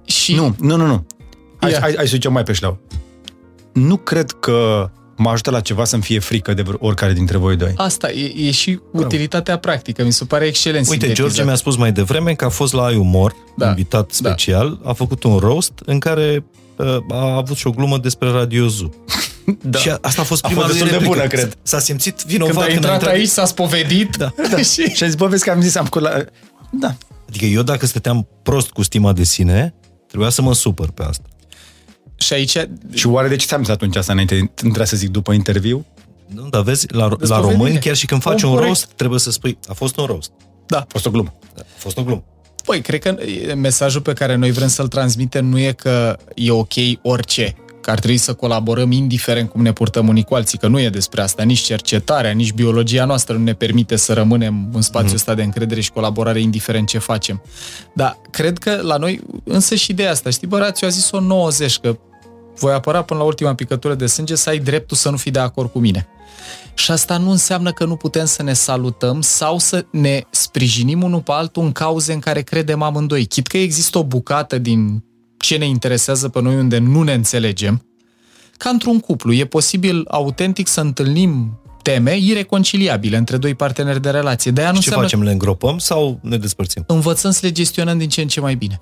Și... 0.04 0.34
Nu, 0.34 0.54
nu, 0.58 0.76
nu, 0.76 0.86
nu. 0.86 1.06
Hai, 1.60 1.72
hai, 1.72 1.92
hai 1.96 2.06
să 2.06 2.14
zicem 2.14 2.32
mai 2.32 2.42
pe 2.42 2.52
șleau. 2.52 2.78
Nu 3.72 3.96
cred 3.96 4.30
că 4.30 4.90
mă 5.16 5.30
ajută 5.30 5.50
la 5.50 5.60
ceva 5.60 5.84
să-mi 5.84 6.02
fie 6.02 6.18
frică 6.18 6.54
de 6.54 6.62
oricare 6.78 7.12
dintre 7.12 7.36
voi 7.36 7.56
doi. 7.56 7.72
Asta, 7.76 8.12
e, 8.12 8.46
e 8.46 8.50
și 8.50 8.80
utilitatea 8.92 9.58
practică, 9.58 10.04
mi 10.04 10.12
se 10.12 10.24
pare 10.24 10.46
excelent 10.46 10.88
Uite, 10.88 11.12
George 11.12 11.44
mi-a 11.44 11.54
spus 11.54 11.76
mai 11.76 11.92
devreme 11.92 12.34
că 12.34 12.44
a 12.44 12.48
fost 12.48 12.72
la 12.72 12.84
Ai 12.84 12.96
Umor, 12.96 13.34
da, 13.56 13.68
invitat 13.68 14.06
da. 14.20 14.28
special, 14.28 14.78
da. 14.82 14.90
a 14.90 14.92
făcut 14.92 15.22
un 15.22 15.36
roast 15.36 15.72
în 15.84 15.98
care 15.98 16.44
uh, 16.76 16.96
a 17.08 17.36
avut 17.36 17.56
și 17.56 17.66
o 17.66 17.70
glumă 17.70 17.98
despre 17.98 18.30
Radio 18.30 18.68
Zoo. 18.68 18.90
Da. 19.62 19.78
Și 19.78 19.92
asta 20.00 20.20
a 20.20 20.24
fost 20.24 20.42
prima 20.42 20.62
a 20.62 20.66
fost 20.66 20.80
lui 20.80 20.90
de 20.90 21.00
bună, 21.04 21.26
cred. 21.26 21.56
S-a 21.62 21.78
simțit 21.78 22.22
vinovat. 22.22 22.54
Când 22.54 22.64
a 22.64 22.70
intrat, 22.70 22.82
când 22.82 22.90
a 22.90 22.94
intrat 22.94 23.12
aici, 23.12 23.28
s-a 23.28 23.44
spovedit. 23.44 24.16
Da. 24.16 24.32
da. 24.50 24.56
și... 24.56 24.82
și 24.82 25.02
a 25.02 25.06
zis, 25.06 25.14
bă, 25.14 25.26
vezi 25.26 25.44
că 25.44 25.50
am 25.50 25.60
zis, 25.60 25.74
am 25.74 25.88
la... 25.90 26.24
Da. 26.70 26.94
Adică 27.28 27.44
eu 27.44 27.62
dacă 27.62 27.86
stăteam 27.86 28.28
prost 28.42 28.70
cu 28.70 28.82
stima 28.82 29.12
de 29.12 29.24
sine, 29.24 29.74
trebuia 30.06 30.28
să 30.28 30.42
mă 30.42 30.54
supăr 30.54 30.90
pe 30.90 31.02
asta. 31.02 31.24
Și 32.16 32.32
aici... 32.32 32.56
Și 32.94 33.06
oare 33.06 33.28
de 33.28 33.36
ce 33.36 33.46
ți-am 33.46 33.62
zis 33.62 33.72
atunci 33.72 33.96
asta 33.96 34.12
înainte? 34.12 34.50
Trebuia 34.54 34.84
să 34.84 34.96
zic 34.96 35.08
după 35.08 35.32
interviu? 35.32 35.86
Nu, 36.26 36.48
dar 36.48 36.62
vezi, 36.62 36.86
la, 36.92 37.08
la 37.18 37.40
români, 37.40 37.78
chiar 37.78 37.94
și 37.94 38.06
când 38.06 38.22
faci 38.22 38.42
un, 38.42 38.50
un 38.50 38.56
roast, 38.56 38.88
trebuie 38.96 39.18
să 39.18 39.30
spui, 39.30 39.58
a 39.68 39.72
fost 39.72 39.96
un 39.96 40.04
roast. 40.04 40.30
Da. 40.66 40.78
A 40.78 40.86
fost 40.88 41.06
o 41.06 41.10
glumă. 41.10 41.34
A 41.58 41.62
fost 41.76 41.98
o 41.98 42.02
glumă. 42.02 42.24
Păi, 42.64 42.80
cred 42.80 43.00
că 43.00 43.16
mesajul 43.54 44.00
pe 44.00 44.12
care 44.12 44.34
noi 44.34 44.50
vrem 44.50 44.68
să-l 44.68 44.88
transmitem 44.88 45.46
nu 45.46 45.58
e 45.58 45.72
că 45.72 46.18
e 46.34 46.50
ok 46.50 46.72
orice, 47.02 47.56
că 47.80 47.90
ar 47.90 47.98
trebui 47.98 48.16
să 48.16 48.34
colaborăm 48.34 48.90
indiferent 48.90 49.50
cum 49.50 49.62
ne 49.62 49.72
purtăm 49.72 50.08
unii 50.08 50.22
cu 50.22 50.34
alții, 50.34 50.58
că 50.58 50.66
nu 50.66 50.80
e 50.80 50.88
despre 50.88 51.22
asta. 51.22 51.42
Nici 51.42 51.58
cercetarea, 51.58 52.30
nici 52.30 52.52
biologia 52.52 53.04
noastră 53.04 53.36
nu 53.36 53.42
ne 53.42 53.54
permite 53.54 53.96
să 53.96 54.12
rămânem 54.12 54.68
în 54.72 54.80
spațiul 54.80 55.08
mm. 55.08 55.14
ăsta 55.14 55.34
de 55.34 55.42
încredere 55.42 55.80
și 55.80 55.90
colaborare 55.90 56.40
indiferent 56.40 56.88
ce 56.88 56.98
facem. 56.98 57.42
Dar 57.94 58.18
cred 58.30 58.58
că 58.58 58.80
la 58.82 58.96
noi, 58.96 59.20
însă 59.44 59.74
și 59.74 59.90
ideea 59.90 60.10
asta, 60.10 60.30
știi, 60.30 60.46
bă, 60.46 60.58
Rațiu 60.58 60.86
a 60.86 60.90
zis-o 60.90 61.20
90, 61.20 61.78
că 61.78 61.98
voi 62.58 62.72
apăra 62.72 63.02
până 63.02 63.20
la 63.20 63.26
ultima 63.26 63.54
picătură 63.54 63.94
de 63.94 64.06
sânge 64.06 64.34
să 64.34 64.48
ai 64.48 64.58
dreptul 64.58 64.96
să 64.96 65.10
nu 65.10 65.16
fii 65.16 65.30
de 65.30 65.38
acord 65.38 65.70
cu 65.70 65.78
mine. 65.78 66.08
Și 66.74 66.90
asta 66.90 67.16
nu 67.16 67.30
înseamnă 67.30 67.72
că 67.72 67.84
nu 67.84 67.96
putem 67.96 68.24
să 68.24 68.42
ne 68.42 68.52
salutăm 68.52 69.20
sau 69.20 69.58
să 69.58 69.86
ne 69.90 70.22
sprijinim 70.30 71.02
unul 71.02 71.20
pe 71.20 71.32
altul 71.32 71.62
în 71.62 71.72
cauze 71.72 72.12
în 72.12 72.18
care 72.18 72.42
credem 72.42 72.82
amândoi. 72.82 73.26
Chit 73.26 73.46
că 73.46 73.56
există 73.56 73.98
o 73.98 74.04
bucată 74.04 74.58
din 74.58 75.04
ce 75.38 75.56
ne 75.56 75.66
interesează 75.66 76.28
pe 76.28 76.40
noi 76.40 76.54
unde 76.54 76.78
nu 76.78 77.02
ne 77.02 77.12
înțelegem, 77.12 77.86
ca 78.56 78.68
într-un 78.68 79.00
cuplu. 79.00 79.32
E 79.32 79.44
posibil 79.44 80.04
autentic 80.08 80.66
să 80.66 80.80
întâlnim 80.80 81.60
teme 81.82 82.16
ireconciliabile 82.16 83.16
între 83.16 83.36
doi 83.36 83.54
parteneri 83.54 84.02
de 84.02 84.10
relație. 84.10 84.50
De 84.50 84.60
aia 84.60 84.70
nu 84.70 84.80
ce 84.80 84.90
facem? 84.90 85.22
Le 85.22 85.30
îngropăm 85.30 85.78
sau 85.78 86.18
ne 86.22 86.36
despărțim? 86.36 86.84
Învățăm 86.86 87.30
să 87.30 87.38
le 87.42 87.52
gestionăm 87.52 87.98
din 87.98 88.08
ce 88.08 88.20
în 88.20 88.28
ce 88.28 88.40
mai 88.40 88.54
bine. 88.54 88.80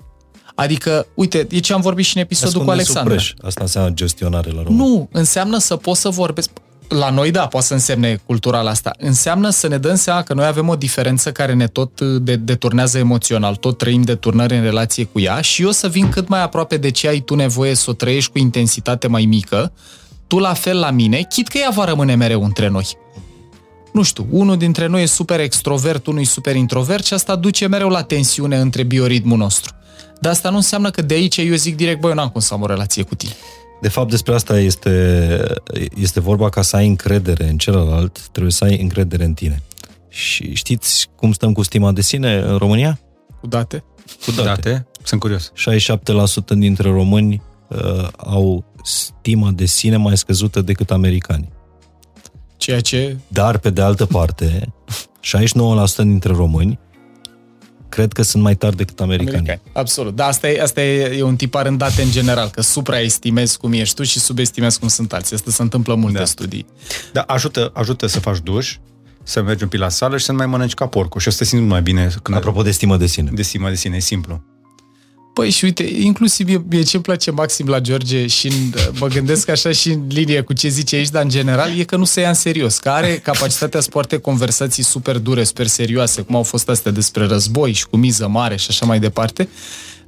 Adică, 0.55 1.07
uite, 1.13 1.47
e 1.49 1.59
ce 1.59 1.73
am 1.73 1.81
vorbit 1.81 2.05
și 2.05 2.15
în 2.15 2.21
episodul 2.21 2.61
Ascunde 2.61 2.83
cu 2.83 2.97
Alexandra. 2.97 3.47
Asta 3.47 3.61
înseamnă 3.63 3.89
gestionare 3.89 4.51
la 4.51 4.61
român. 4.63 4.77
Nu, 4.77 5.09
înseamnă 5.11 5.57
să 5.57 5.75
poți 5.75 6.01
să 6.01 6.09
vorbesc 6.09 6.49
la 6.87 7.09
noi, 7.09 7.31
da, 7.31 7.47
poate 7.47 7.65
să 7.65 7.73
însemne 7.73 8.21
cultural 8.25 8.67
asta. 8.67 8.91
Înseamnă 8.97 9.49
să 9.49 9.67
ne 9.67 9.77
dăm 9.77 9.95
seama 9.95 10.21
că 10.21 10.33
noi 10.33 10.45
avem 10.45 10.67
o 10.67 10.75
diferență 10.75 11.31
care 11.31 11.53
ne 11.53 11.67
tot 11.67 11.99
uh, 11.99 12.21
de, 12.21 12.35
deturnează 12.35 12.97
emoțional, 12.97 13.55
tot 13.55 13.77
trăim 13.77 14.01
deturnări 14.01 14.55
în 14.55 14.61
relație 14.61 15.03
cu 15.03 15.19
ea 15.19 15.41
și 15.41 15.61
eu 15.61 15.71
să 15.71 15.87
vin 15.87 16.09
cât 16.09 16.27
mai 16.27 16.41
aproape 16.41 16.77
de 16.77 16.91
ce 16.91 17.07
ai 17.07 17.19
tu 17.19 17.35
nevoie 17.35 17.73
să 17.73 17.89
o 17.89 17.93
trăiești 17.93 18.31
cu 18.31 18.37
intensitate 18.37 19.07
mai 19.07 19.25
mică, 19.25 19.71
tu 20.27 20.37
la 20.37 20.53
fel 20.53 20.79
la 20.79 20.91
mine, 20.91 21.25
chit 21.29 21.47
că 21.47 21.57
ea 21.57 21.69
va 21.73 21.85
rămâne 21.85 22.15
mereu 22.15 22.43
între 22.43 22.67
noi. 22.67 22.87
Nu 23.93 24.03
știu, 24.03 24.27
unul 24.29 24.57
dintre 24.57 24.87
noi 24.87 25.01
e 25.01 25.05
super 25.05 25.39
extrovert, 25.39 26.05
unul 26.05 26.21
e 26.21 26.23
super 26.23 26.55
introvert 26.55 27.05
și 27.05 27.13
asta 27.13 27.35
duce 27.35 27.67
mereu 27.67 27.89
la 27.89 28.01
tensiune 28.01 28.57
între 28.57 28.83
bioritmul 28.83 29.37
nostru. 29.37 29.73
Dar 30.25 30.33
asta 30.33 30.49
nu 30.49 30.55
înseamnă 30.55 30.89
că 30.89 31.01
de 31.01 31.13
aici 31.13 31.37
eu 31.37 31.55
zic 31.55 31.75
direct, 31.75 31.99
băi, 31.99 32.09
eu 32.09 32.15
n-am 32.15 32.29
cum 32.29 32.41
să 32.41 32.53
am 32.53 32.61
o 32.61 32.65
relație 32.65 33.03
cu 33.03 33.15
tine. 33.15 33.33
De 33.81 33.87
fapt, 33.87 34.09
despre 34.09 34.33
asta 34.33 34.59
este, 34.59 35.45
este 35.95 36.19
vorba 36.19 36.49
ca 36.49 36.61
să 36.61 36.75
ai 36.75 36.87
încredere 36.87 37.49
în 37.49 37.57
celălalt, 37.57 38.27
trebuie 38.31 38.51
să 38.51 38.63
ai 38.63 38.81
încredere 38.81 39.23
în 39.23 39.33
tine. 39.33 39.61
Și 40.09 40.53
știți 40.53 41.07
cum 41.15 41.31
stăm 41.31 41.53
cu 41.53 41.63
stima 41.63 41.91
de 41.91 42.01
sine 42.01 42.35
în 42.35 42.57
România? 42.57 42.99
Cu 43.39 43.47
date? 43.47 43.83
Cu 44.25 44.31
date. 44.31 44.47
date? 44.47 44.87
Sunt 45.03 45.19
curios. 45.19 45.51
67% 45.51 45.53
dintre 46.47 46.89
români 46.89 47.41
uh, 47.67 48.07
au 48.17 48.65
stima 48.83 49.51
de 49.51 49.65
sine 49.65 49.97
mai 49.97 50.17
scăzută 50.17 50.61
decât 50.61 50.91
americanii. 50.91 51.53
Ceea 52.57 52.79
ce... 52.79 53.17
Dar, 53.27 53.57
pe 53.57 53.69
de 53.69 53.81
altă 53.81 54.05
parte, 54.05 54.73
69% 55.21 55.95
dintre 55.95 56.33
români 56.33 56.79
cred 57.95 58.13
că 58.13 58.21
sunt 58.21 58.43
mai 58.43 58.55
tari 58.55 58.75
decât 58.75 58.99
americanii. 58.99 59.37
Americani. 59.37 59.61
Absolut. 59.73 60.15
Da, 60.15 60.25
asta 60.25 60.49
e, 60.49 60.61
asta 60.61 60.81
e, 60.81 61.17
e 61.17 61.21
un 61.21 61.35
tipar 61.35 61.65
în 61.65 61.77
date 61.77 62.01
în 62.01 62.11
general, 62.11 62.49
că 62.49 62.61
supraestimezi 62.61 63.57
cum 63.57 63.73
ești 63.73 63.95
tu 63.95 64.03
și 64.03 64.19
subestimezi 64.19 64.79
cum 64.79 64.87
sunt 64.87 65.13
alții. 65.13 65.35
Asta 65.35 65.51
se 65.51 65.61
întâmplă 65.61 65.93
în 65.93 65.99
multe 65.99 66.17
da. 66.17 66.25
studii. 66.25 66.65
Da, 67.13 67.21
ajută, 67.21 67.71
ajută 67.73 68.07
să 68.07 68.19
faci 68.19 68.39
duș, 68.39 68.77
să 69.23 69.41
mergi 69.41 69.63
un 69.63 69.69
pic 69.69 69.79
la 69.79 69.89
sală 69.89 70.17
și 70.17 70.25
să 70.25 70.31
nu 70.31 70.37
mai 70.37 70.47
mănânci 70.47 70.73
ca 70.73 70.87
porcul. 70.87 71.21
Și 71.21 71.27
o 71.27 71.31
să 71.31 71.37
te 71.37 71.43
simți 71.43 71.65
mai 71.65 71.81
bine. 71.81 72.09
Când 72.21 72.37
Apropo 72.37 72.61
de 72.61 72.71
stimă 72.71 72.97
de 72.97 73.05
sine. 73.05 73.29
De 73.33 73.41
stimă 73.41 73.69
de 73.69 73.75
sine, 73.75 73.95
e 73.95 73.99
simplu. 73.99 74.43
Păi 75.35 75.49
și 75.49 75.63
uite, 75.63 75.83
inclusiv 75.83 76.49
e, 76.49 76.77
e 76.77 76.81
ce-mi 76.81 77.03
place 77.03 77.31
maxim 77.31 77.67
la 77.67 77.79
George 77.79 78.27
și 78.27 78.47
în, 78.47 78.73
mă 78.99 79.07
gândesc 79.07 79.49
așa 79.49 79.71
și 79.71 79.91
în 79.91 80.01
linie 80.07 80.41
cu 80.41 80.53
ce 80.53 80.67
zice 80.67 80.95
aici, 80.95 81.09
dar 81.09 81.23
în 81.23 81.29
general 81.29 81.79
e 81.79 81.83
că 81.83 81.95
nu 81.95 82.03
se 82.03 82.21
ia 82.21 82.27
în 82.27 82.33
serios, 82.33 82.77
că 82.77 82.89
are 82.89 83.19
capacitatea 83.23 83.79
să 83.79 83.89
poarte 83.89 84.17
conversații 84.17 84.83
super 84.83 85.17
dure, 85.17 85.43
super 85.43 85.67
serioase, 85.67 86.21
cum 86.21 86.35
au 86.35 86.43
fost 86.43 86.69
astea 86.69 86.91
despre 86.91 87.25
război 87.25 87.71
și 87.71 87.87
cu 87.87 87.97
miză 87.97 88.27
mare 88.27 88.55
și 88.55 88.67
așa 88.69 88.85
mai 88.85 88.99
departe, 88.99 89.49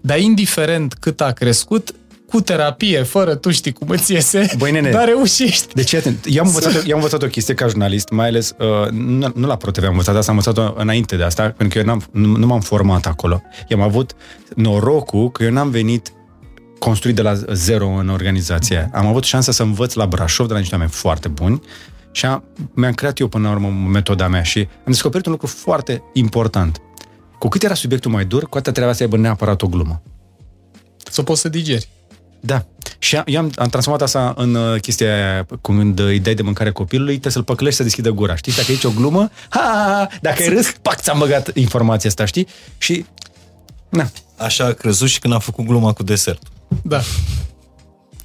dar 0.02 0.20
indiferent 0.20 0.94
cât 0.94 1.22
a 1.22 1.32
crescut, 1.32 1.94
cu 2.28 2.42
terapie, 2.42 3.04
fără 3.04 3.36
tu 3.36 3.52
știi 3.52 3.74
cum 3.74 3.90
îți 3.90 4.14
iese, 4.14 4.50
Băi, 4.58 4.72
nene, 4.72 4.90
dar 4.90 5.06
reușești. 5.06 5.74
Deci, 5.74 5.94
atent, 5.94 6.26
eu 6.30 6.42
am 6.42 6.48
învățat, 6.48 6.74
eu 6.74 6.80
am 6.80 6.96
învățat 6.96 7.24
o 7.24 7.28
chestie 7.28 7.54
ca 7.54 7.68
jurnalist, 7.68 8.10
mai 8.10 8.28
ales, 8.28 8.54
uh, 8.60 8.90
nu, 8.92 9.32
nu 9.36 9.48
la 9.48 9.56
ProTV 9.56 9.84
am 9.84 9.90
învățat 9.90 10.16
asta, 10.16 10.32
am 10.32 10.38
învățat-o 10.38 10.82
înainte 10.82 11.16
de 11.16 11.24
asta, 11.24 11.42
pentru 11.42 11.68
că 11.68 11.78
eu 11.78 11.86
n-am, 11.86 12.04
nu, 12.12 12.38
nu 12.38 12.46
m-am 12.46 12.62
format 12.62 13.06
acolo. 13.06 13.42
Eu 13.68 13.80
am 13.80 13.84
avut 13.84 14.16
norocul 14.56 15.32
că 15.32 15.44
eu 15.44 15.52
n-am 15.52 15.70
venit 15.70 16.12
construit 16.80 17.16
de 17.16 17.22
la 17.22 17.34
zero 17.54 17.88
în 17.88 18.10
organizația 18.10 18.90
Am 18.94 19.06
avut 19.06 19.24
șansa 19.24 19.52
să 19.52 19.64
învăț 19.64 19.94
la 19.94 20.06
Brașov 20.06 20.48
de 20.48 20.54
la 20.54 20.60
niște 20.60 20.74
oameni 20.74 20.92
foarte 20.94 21.28
buni 21.28 21.62
și 22.12 22.26
am, 22.26 22.44
mi-am 22.74 22.94
creat 22.94 23.20
eu 23.20 23.28
până 23.28 23.48
la 23.48 23.54
urmă 23.54 23.68
metoda 23.68 24.28
mea 24.28 24.44
și 24.44 24.60
am 24.60 24.92
descoperit 24.92 25.26
un 25.26 25.32
lucru 25.32 25.48
foarte 25.48 26.04
important. 26.14 26.82
Cu 27.40 27.48
cât 27.48 27.64
era 27.64 27.74
subiectul 27.74 28.12
mai 28.12 28.26
dur, 28.26 28.44
cu 28.50 28.58
atât 28.58 28.74
trebuia 28.74 28.94
să 28.94 29.04
aibă 29.04 29.18
neapărat 29.18 29.62
o 29.62 29.68
glumă. 29.68 30.02
Să 31.12 31.24
poți 31.24 31.42
să 31.42 31.50
digeri. 31.50 31.90
Da. 32.40 32.66
Și 33.00 33.22
eu 33.26 33.40
am, 33.40 33.52
am 33.56 33.68
transformat 33.68 34.02
asta 34.02 34.34
în 34.38 34.56
uh, 34.56 34.80
chestia 34.82 35.14
aia, 35.14 35.46
când 35.62 36.00
îi 36.00 36.20
dai 36.20 36.34
de 36.34 36.42
mâncare 36.42 36.72
copilului, 36.72 37.12
trebuie 37.12 37.32
să-l 37.32 37.44
păcălești 37.44 37.78
să 37.78 37.84
deschidă 37.84 38.10
gura, 38.10 38.36
știi? 38.36 38.54
Dacă 38.54 38.72
e 38.72 38.78
o 38.84 38.90
glumă, 38.90 39.30
ha, 39.50 39.60
ha, 39.60 39.94
ha 39.94 40.08
dacă 40.22 40.42
ai 40.42 40.50
râs, 40.50 40.72
pac, 40.82 41.00
ți-am 41.00 41.20
băgat 41.20 41.52
informația 41.56 42.10
asta, 42.10 42.26
știi? 42.26 42.48
Și, 42.78 43.06
na. 43.90 44.10
Așa 44.38 44.66
a 44.66 44.72
crezut 44.72 45.10
și 45.10 45.20
când 45.20 45.34
am 45.34 45.40
făcut 45.40 45.66
gluma 45.66 45.94
cu 45.94 46.04
desert. 46.04 46.42
Da. 46.82 47.02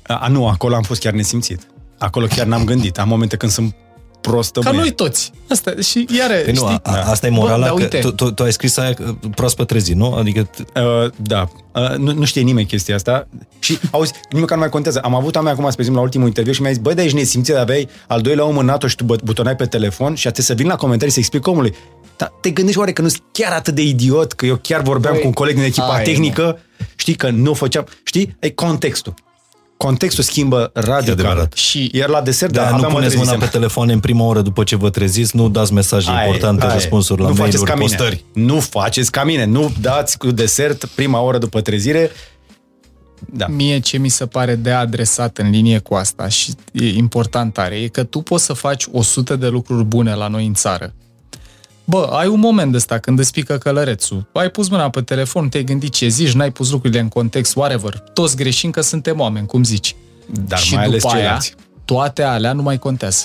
A, 0.03 0.15
a, 0.15 0.29
nu, 0.29 0.49
acolo 0.49 0.75
am 0.75 0.83
fost 0.83 1.01
chiar 1.01 1.13
nesimțit. 1.13 1.67
Acolo 1.99 2.27
chiar 2.27 2.47
n-am 2.47 2.65
gândit. 2.65 2.99
Am 2.99 3.09
momente 3.09 3.37
când 3.37 3.53
sunt 3.53 3.75
prostă 4.23 4.61
Ca 4.61 4.71
noi 4.71 4.91
toți. 4.91 5.33
Asta, 5.49 5.75
și 5.81 6.07
iară, 6.19 6.35
păi 6.35 6.55
știi? 6.55 6.67
Nu, 6.67 6.81
a, 6.83 7.11
asta 7.11 7.27
e 7.27 7.31
morala, 7.31 7.73
Bă, 7.73 7.81
că 7.81 7.99
tu, 7.99 8.13
tu, 8.13 8.31
tu 8.31 8.43
ai 8.43 8.53
scris 8.53 8.77
aia 8.77 8.95
proaspăt 9.35 9.67
trezi, 9.67 9.93
nu? 9.93 10.15
Adică... 10.15 10.51
Uh, 10.75 11.11
da. 11.17 11.49
Uh, 11.73 11.97
nu, 11.97 12.13
nu 12.13 12.25
știe 12.25 12.43
nimeni 12.43 12.67
chestia 12.67 12.95
asta. 12.95 13.29
Și, 13.59 13.79
auzi, 13.91 14.13
nimic 14.31 14.51
nu 14.51 14.57
mai 14.57 14.69
contează. 14.69 15.01
Am 15.01 15.15
avut 15.15 15.35
oameni 15.35 15.55
acum, 15.55 15.71
spre 15.71 15.81
exemplu, 15.81 16.01
la 16.01 16.07
ultimul 16.07 16.27
interviu 16.27 16.53
și 16.53 16.61
mi-a 16.61 16.71
zis, 16.71 16.81
băi, 16.81 16.95
de 16.95 17.01
aici 17.01 17.13
nesimțit, 17.13 17.55
aveai 17.55 17.89
al 18.07 18.21
doilea 18.21 18.45
om 18.45 18.57
în 18.57 18.65
NATO 18.65 18.87
și 18.87 18.97
tu 18.97 19.05
butonai 19.05 19.57
pe 19.57 19.67
telefon 19.67 20.15
și 20.15 20.27
atât 20.27 20.45
să 20.45 20.55
vin 20.55 20.67
la 20.67 20.77
comentarii 20.77 21.13
să 21.13 21.19
explic 21.19 21.47
omului. 21.47 21.75
Dar 22.17 22.33
te 22.41 22.51
gândești 22.51 22.79
oare 22.79 22.93
că 22.93 23.03
nu 23.03 23.09
sunt 23.09 23.23
chiar 23.33 23.53
atât 23.53 23.75
de 23.75 23.83
idiot 23.83 24.33
că 24.33 24.47
eu 24.47 24.57
chiar 24.57 24.83
vorbeam 24.83 25.13
Băi, 25.13 25.23
cu 25.23 25.29
un 25.29 25.33
coleg 25.33 25.55
din 25.55 25.65
echipa 25.65 25.95
ai, 25.95 26.05
tehnică, 26.05 26.43
mă. 26.43 26.85
știi, 26.97 27.15
că 27.15 27.31
nu 27.31 27.55
făceam, 27.55 27.87
știi, 28.05 28.37
e 28.39 28.51
contextul 28.51 29.15
contextul 29.83 30.25
schimbă 30.25 30.71
radical. 30.75 31.49
Și 31.55 31.91
iar 31.93 32.09
la 32.09 32.21
desert, 32.21 32.53
da, 32.53 32.77
nu 32.77 32.83
puneți 32.83 33.17
mâna 33.17 33.33
pe 33.33 33.47
telefon 33.47 33.89
în 33.89 34.01
prima 34.01 34.25
oră 34.25 34.41
după 34.41 34.65
ce 34.65 34.77
vă 34.77 34.91
treziți, 34.91 35.37
nu 35.37 35.49
dați 35.49 35.73
mesaje 35.73 36.11
ai, 36.11 36.27
importante, 36.27 36.67
ai, 36.67 36.73
răspunsuri 36.73 37.21
la 37.21 37.29
nu 37.29 37.35
mail-uri, 37.35 37.71
ca 37.71 37.75
postări. 37.75 38.25
Nu 38.33 38.61
faceți 38.61 39.11
ca 39.11 39.25
mine, 39.25 39.45
nu 39.45 39.73
dați 39.81 40.19
cu 40.19 40.31
desert 40.31 40.85
prima 40.85 41.21
oră 41.21 41.39
după 41.39 41.61
trezire. 41.61 42.11
Da. 43.33 43.47
Mie 43.47 43.79
ce 43.79 43.99
mi 43.99 44.09
se 44.09 44.27
pare 44.27 44.55
de 44.55 44.71
adresat 44.71 45.39
în 45.39 45.51
linie 45.51 45.79
cu 45.79 45.95
asta 45.95 46.29
și 46.29 46.55
e 46.73 46.89
important 46.89 47.53
tare, 47.53 47.75
e 47.75 47.89
că 47.89 48.05
tu 48.05 48.21
poți 48.21 48.45
să 48.45 48.53
faci 48.53 48.85
100 48.93 49.37
de 49.37 49.49
lucruri 49.49 49.85
bune 49.85 50.15
la 50.15 50.29
noi 50.29 50.47
în 50.47 50.55
țară 50.55 50.95
Bă, 51.93 52.09
ai 52.13 52.27
un 52.27 52.41
moment 52.41 52.75
ăsta 52.75 52.99
când 52.99 53.19
îți 53.19 53.33
pică 53.33 53.59
călărețul. 53.59 54.27
Ai 54.33 54.49
pus 54.49 54.69
mâna 54.69 54.91
pe 54.91 55.03
telefon, 55.03 55.49
te-ai 55.49 55.65
gândit 55.65 55.93
ce 55.93 56.09
zici, 56.09 56.33
n-ai 56.33 56.51
pus 56.51 56.71
lucrurile 56.71 57.01
în 57.01 57.09
context, 57.09 57.57
whatever. 57.57 57.99
Toți 58.13 58.37
greșim 58.37 58.71
că 58.71 58.81
suntem 58.81 59.21
oameni, 59.21 59.47
cum 59.47 59.65
zici. 59.65 59.97
Dar 60.47 60.59
și 60.59 60.75
mai 60.75 60.91
după 60.91 61.09
ales 61.09 61.23
aia, 61.23 61.41
toate 61.85 62.23
alea 62.23 62.53
nu 62.53 62.63
mai 62.63 62.79
contează. 62.79 63.25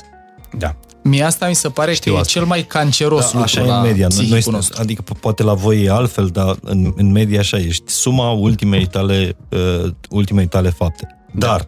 Da. 0.57 0.75
Mie 1.03 1.23
asta 1.23 1.47
mi 1.47 1.55
se 1.55 1.69
pare 1.69 1.93
Știu 1.93 2.13
că 2.13 2.19
asta. 2.19 2.31
e 2.31 2.39
cel 2.39 2.47
mai 2.47 2.63
canceros 2.63 3.19
da, 3.19 3.25
lucru 3.25 3.41
așa 3.41 3.61
e 3.61 3.69
în 3.69 3.81
media. 3.81 4.07
Noi, 4.29 4.43
nostru. 4.45 4.81
adică 4.81 5.03
poate 5.19 5.43
la 5.43 5.53
voi 5.53 5.83
e 5.83 5.89
altfel, 5.89 6.27
dar 6.27 6.55
în, 6.61 6.93
în 6.95 7.11
media 7.11 7.39
așa 7.39 7.57
ești. 7.57 7.91
Suma 7.91 8.31
ultimei 8.31 8.85
tale, 8.85 9.37
uh, 9.49 9.91
ultimei 10.09 10.47
tale 10.47 10.69
fapte. 10.69 11.07
Da. 11.33 11.47
Dar 11.47 11.67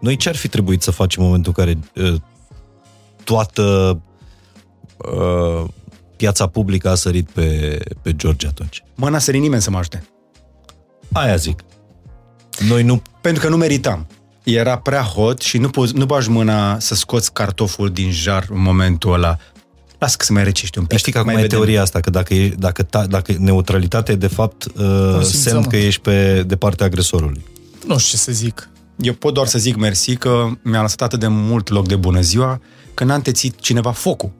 noi 0.00 0.16
ce 0.16 0.28
ar 0.28 0.36
fi 0.36 0.48
trebuit 0.48 0.82
să 0.82 0.90
facem 0.90 1.22
în 1.22 1.28
momentul 1.28 1.52
în 1.56 1.64
care 1.64 1.78
uh, 2.08 2.20
toată 3.24 3.98
uh, 5.12 5.68
piața 6.16 6.46
publică 6.46 6.90
a 6.90 6.94
sărit 6.94 7.30
pe, 7.30 7.78
pe 8.02 8.16
George 8.16 8.46
atunci. 8.46 8.84
Mă, 8.94 9.08
n-a 9.08 9.18
sărit 9.18 9.40
nimeni 9.40 9.62
să 9.62 9.70
mă 9.70 9.78
ajute. 9.78 10.02
Aia 11.12 11.36
zic. 11.36 11.60
Noi 12.68 12.82
nu... 12.82 13.02
Pentru 13.20 13.42
că 13.42 13.48
nu 13.48 13.56
meritam. 13.56 14.06
Era 14.44 14.78
prea 14.78 15.02
hot 15.02 15.40
și 15.40 15.58
nu, 15.58 15.68
poți, 15.68 15.94
nu 15.94 16.06
bagi 16.06 16.30
mâna 16.30 16.78
să 16.78 16.94
scoți 16.94 17.32
cartoful 17.32 17.90
din 17.90 18.10
jar 18.10 18.46
în 18.50 18.62
momentul 18.62 19.12
ăla. 19.12 19.36
Lasă 19.98 20.16
că 20.16 20.24
se 20.24 20.32
mai 20.32 20.44
recește 20.44 20.78
un 20.78 20.84
pic. 20.84 20.98
Știi 20.98 21.12
că 21.12 21.18
acum 21.18 21.36
e 21.36 21.46
teoria 21.46 21.82
asta, 21.82 22.00
că 22.00 22.10
dacă, 22.10 22.34
e, 22.34 22.48
dacă, 22.48 22.82
ta, 22.82 23.06
dacă 23.06 23.34
neutralitatea 23.38 24.14
e 24.14 24.16
de 24.16 24.26
fapt 24.26 24.64
uh, 24.64 25.22
semn 25.22 25.62
că 25.62 25.76
ești 25.76 26.00
pe, 26.00 26.42
de 26.42 26.56
partea 26.56 26.86
agresorului. 26.86 27.44
Nu 27.86 27.98
știu 27.98 28.10
ce 28.10 28.22
să 28.22 28.32
zic. 28.32 28.68
Eu 28.96 29.12
pot 29.12 29.34
doar 29.34 29.46
să 29.46 29.58
zic 29.58 29.76
mersi 29.76 30.16
că 30.16 30.46
mi-a 30.62 30.80
lăsat 30.80 31.02
atât 31.02 31.20
de 31.20 31.26
mult 31.26 31.68
loc 31.68 31.88
de 31.88 31.96
bună 31.96 32.20
ziua 32.20 32.60
că 32.94 33.04
n-a 33.04 33.14
întețit 33.14 33.60
cineva 33.60 33.90
focul 33.90 34.32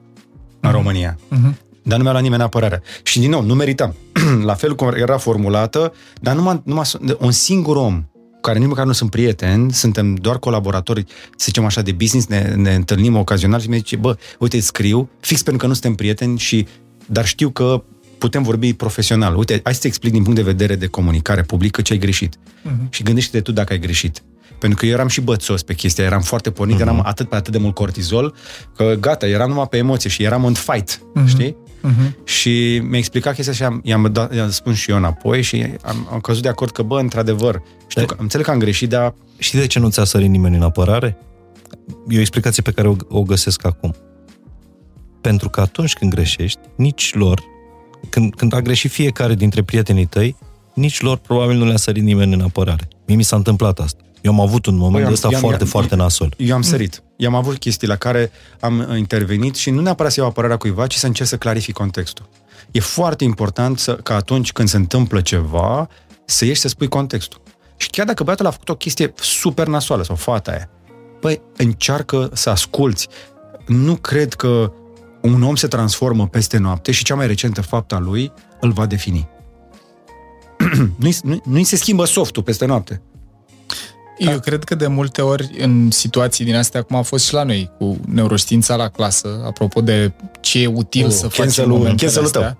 în 0.61 0.69
uh-huh. 0.69 0.73
România. 0.73 1.15
Uh-huh. 1.15 1.53
dar 1.83 1.97
nu 1.97 2.03
mi-a 2.03 2.11
luat 2.11 2.23
nimeni 2.23 2.41
apărarea. 2.41 2.81
Și 3.03 3.19
din 3.19 3.29
nou, 3.29 3.43
nu 3.43 3.53
meritam. 3.53 3.95
La 4.49 4.53
fel 4.53 4.75
cum 4.75 4.93
era 4.95 5.17
formulată, 5.17 5.93
dar 6.21 6.35
numai, 6.35 6.61
numai 6.65 6.85
un 7.19 7.31
singur 7.31 7.75
om 7.75 8.05
care 8.41 8.59
nici 8.59 8.67
măcar 8.67 8.85
nu 8.85 8.91
sunt 8.91 9.09
prieteni, 9.09 9.73
suntem 9.73 10.15
doar 10.15 10.39
colaboratori, 10.39 11.05
să 11.29 11.45
zicem 11.45 11.65
așa, 11.65 11.81
de 11.81 11.91
business, 11.91 12.27
ne, 12.27 12.53
ne 12.55 12.75
întâlnim 12.75 13.15
ocazional 13.15 13.59
și 13.59 13.69
mi 13.69 13.75
zice, 13.75 13.95
bă, 13.95 14.17
uite, 14.39 14.55
îți 14.55 14.65
scriu, 14.65 15.09
fix 15.19 15.41
pentru 15.41 15.61
că 15.61 15.67
nu 15.67 15.73
suntem 15.73 15.95
prieteni 15.95 16.37
și, 16.37 16.67
dar 17.05 17.25
știu 17.25 17.49
că 17.49 17.83
putem 18.17 18.43
vorbi 18.43 18.73
profesional. 18.73 19.35
Uite, 19.35 19.59
hai 19.63 19.73
să-ți 19.73 19.87
explic 19.87 20.11
din 20.11 20.23
punct 20.23 20.37
de 20.37 20.45
vedere 20.45 20.75
de 20.75 20.87
comunicare 20.87 21.41
publică 21.41 21.81
ce 21.81 21.93
ai 21.93 21.99
greșit. 21.99 22.35
Uh-huh. 22.35 22.89
Și 22.89 23.03
gândește-te 23.03 23.41
tu 23.41 23.51
dacă 23.51 23.73
ai 23.73 23.79
greșit. 23.79 24.23
Pentru 24.61 24.79
că 24.79 24.85
eu 24.85 24.91
eram 24.91 25.07
și 25.07 25.21
bățos 25.21 25.61
pe 25.63 25.73
chestia, 25.73 26.03
eram 26.03 26.21
foarte 26.21 26.51
pornit, 26.51 26.75
uh-huh. 26.75 26.81
eram 26.81 27.01
atât 27.05 27.29
pe 27.29 27.35
atât 27.35 27.51
de 27.51 27.57
mult 27.57 27.73
cortizol, 27.73 28.35
că 28.75 28.95
gata, 28.99 29.27
eram 29.27 29.49
numai 29.49 29.67
pe 29.67 29.77
emoție 29.77 30.09
și 30.09 30.23
eram 30.23 30.45
în 30.45 30.53
fight, 30.53 30.97
uh-huh. 30.97 31.27
știi? 31.27 31.55
Uh-huh. 31.83 32.23
Și 32.23 32.81
mi-a 32.83 32.97
explicat 32.97 33.35
chestia 33.35 33.53
și 33.53 33.63
am, 33.63 33.81
i-am, 33.83 34.09
dat, 34.11 34.35
i-am 34.35 34.49
spus 34.49 34.75
și 34.75 34.91
eu 34.91 34.97
înapoi 34.97 35.41
și 35.41 35.65
am, 35.81 36.07
am 36.11 36.19
căzut 36.19 36.41
de 36.41 36.47
acord 36.47 36.71
că, 36.71 36.81
bă, 36.81 36.99
într-adevăr, 36.99 37.61
știu 37.87 38.05
că, 38.05 38.15
înțeleg 38.19 38.45
că 38.45 38.51
am 38.51 38.59
greșit, 38.59 38.89
dar... 38.89 39.13
Și 39.37 39.55
de 39.55 39.67
ce 39.67 39.79
nu 39.79 39.89
ți-a 39.89 40.03
sărit 40.03 40.29
nimeni 40.29 40.55
în 40.55 40.61
apărare? 40.61 41.17
E 42.07 42.17
o 42.17 42.19
explicație 42.19 42.63
pe 42.63 42.71
care 42.71 42.87
o, 42.87 42.95
o 43.09 43.23
găsesc 43.23 43.65
acum. 43.65 43.95
Pentru 45.21 45.49
că 45.49 45.61
atunci 45.61 45.93
când 45.93 46.11
greșești, 46.13 46.59
nici 46.75 47.13
lor, 47.13 47.41
când, 48.09 48.35
când 48.35 48.53
a 48.53 48.61
greșit 48.61 48.91
fiecare 48.91 49.33
dintre 49.33 49.63
prietenii 49.63 50.05
tăi, 50.05 50.35
nici 50.73 51.01
lor 51.01 51.17
probabil 51.17 51.57
nu 51.57 51.65
le-a 51.65 51.77
sărit 51.77 52.03
nimeni 52.03 52.33
în 52.33 52.41
apărare. 52.41 52.87
Mie 53.07 53.15
mi 53.15 53.23
s-a 53.23 53.35
întâmplat 53.35 53.79
asta. 53.79 54.01
Eu 54.21 54.31
am 54.31 54.39
avut 54.39 54.65
un 54.65 54.75
moment 54.75 55.03
păi 55.03 55.13
ăsta 55.13 55.29
foarte, 55.29 55.61
am, 55.61 55.67
foarte 55.67 55.95
nasol. 55.95 56.33
Eu 56.37 56.55
am 56.55 56.61
sărit. 56.61 57.03
Eu 57.15 57.29
am 57.29 57.35
avut 57.35 57.57
chestii 57.57 57.87
la 57.87 57.95
care 57.95 58.31
am 58.59 58.95
intervenit 58.97 59.55
și 59.55 59.69
nu 59.69 59.81
neapărat 59.81 60.11
să 60.11 60.19
iau 60.19 60.29
apărarea 60.29 60.57
cuiva, 60.57 60.87
ci 60.87 60.95
să 60.95 61.05
încerc 61.05 61.29
să 61.29 61.37
clarific 61.37 61.73
contextul. 61.73 62.29
E 62.71 62.79
foarte 62.79 63.23
important 63.23 63.79
să, 63.79 63.95
că 63.95 64.13
atunci 64.13 64.51
când 64.51 64.67
se 64.67 64.77
întâmplă 64.77 65.21
ceva, 65.21 65.87
să 66.25 66.45
ieși 66.45 66.59
să 66.59 66.67
spui 66.67 66.87
contextul. 66.87 67.41
Și 67.77 67.89
chiar 67.89 68.05
dacă 68.05 68.23
băiatul 68.23 68.45
a 68.45 68.51
făcut 68.51 68.69
o 68.69 68.75
chestie 68.75 69.13
super 69.15 69.67
nasoală 69.67 70.03
sau 70.03 70.15
fata 70.15 70.51
aia, 70.51 70.69
băi, 71.21 71.41
încearcă 71.57 72.29
să 72.33 72.49
asculți. 72.49 73.07
Nu 73.67 73.95
cred 73.95 74.33
că 74.33 74.71
un 75.21 75.43
om 75.43 75.55
se 75.55 75.67
transformă 75.67 76.27
peste 76.27 76.57
noapte 76.57 76.91
și 76.91 77.03
cea 77.03 77.15
mai 77.15 77.27
recentă 77.27 77.61
faptă 77.61 77.95
a 77.95 77.99
lui 77.99 78.31
îl 78.59 78.71
va 78.71 78.85
defini. 78.85 79.29
nu-i, 80.99 81.15
nu, 81.23 81.41
nu-i 81.45 81.63
se 81.63 81.75
schimbă 81.75 82.05
softul 82.05 82.43
peste 82.43 82.65
noapte. 82.65 83.01
Eu 84.29 84.39
cred 84.39 84.63
că 84.63 84.75
de 84.75 84.87
multe 84.87 85.21
ori 85.21 85.51
în 85.57 85.91
situații 85.91 86.45
din 86.45 86.55
astea, 86.55 86.81
cum 86.81 86.95
a 86.95 87.01
fost 87.01 87.25
și 87.25 87.33
la 87.33 87.43
noi, 87.43 87.71
cu 87.77 87.97
neuroștiința 88.07 88.75
la 88.75 88.87
clasă, 88.87 89.41
apropo 89.45 89.81
de 89.81 90.11
ce 90.39 90.61
e 90.61 90.67
util 90.67 91.05
uh, 91.05 91.11
să 91.11 91.27
faci 91.27 91.57
în 91.57 91.69
momentele 91.69 92.19
astea. 92.19 92.57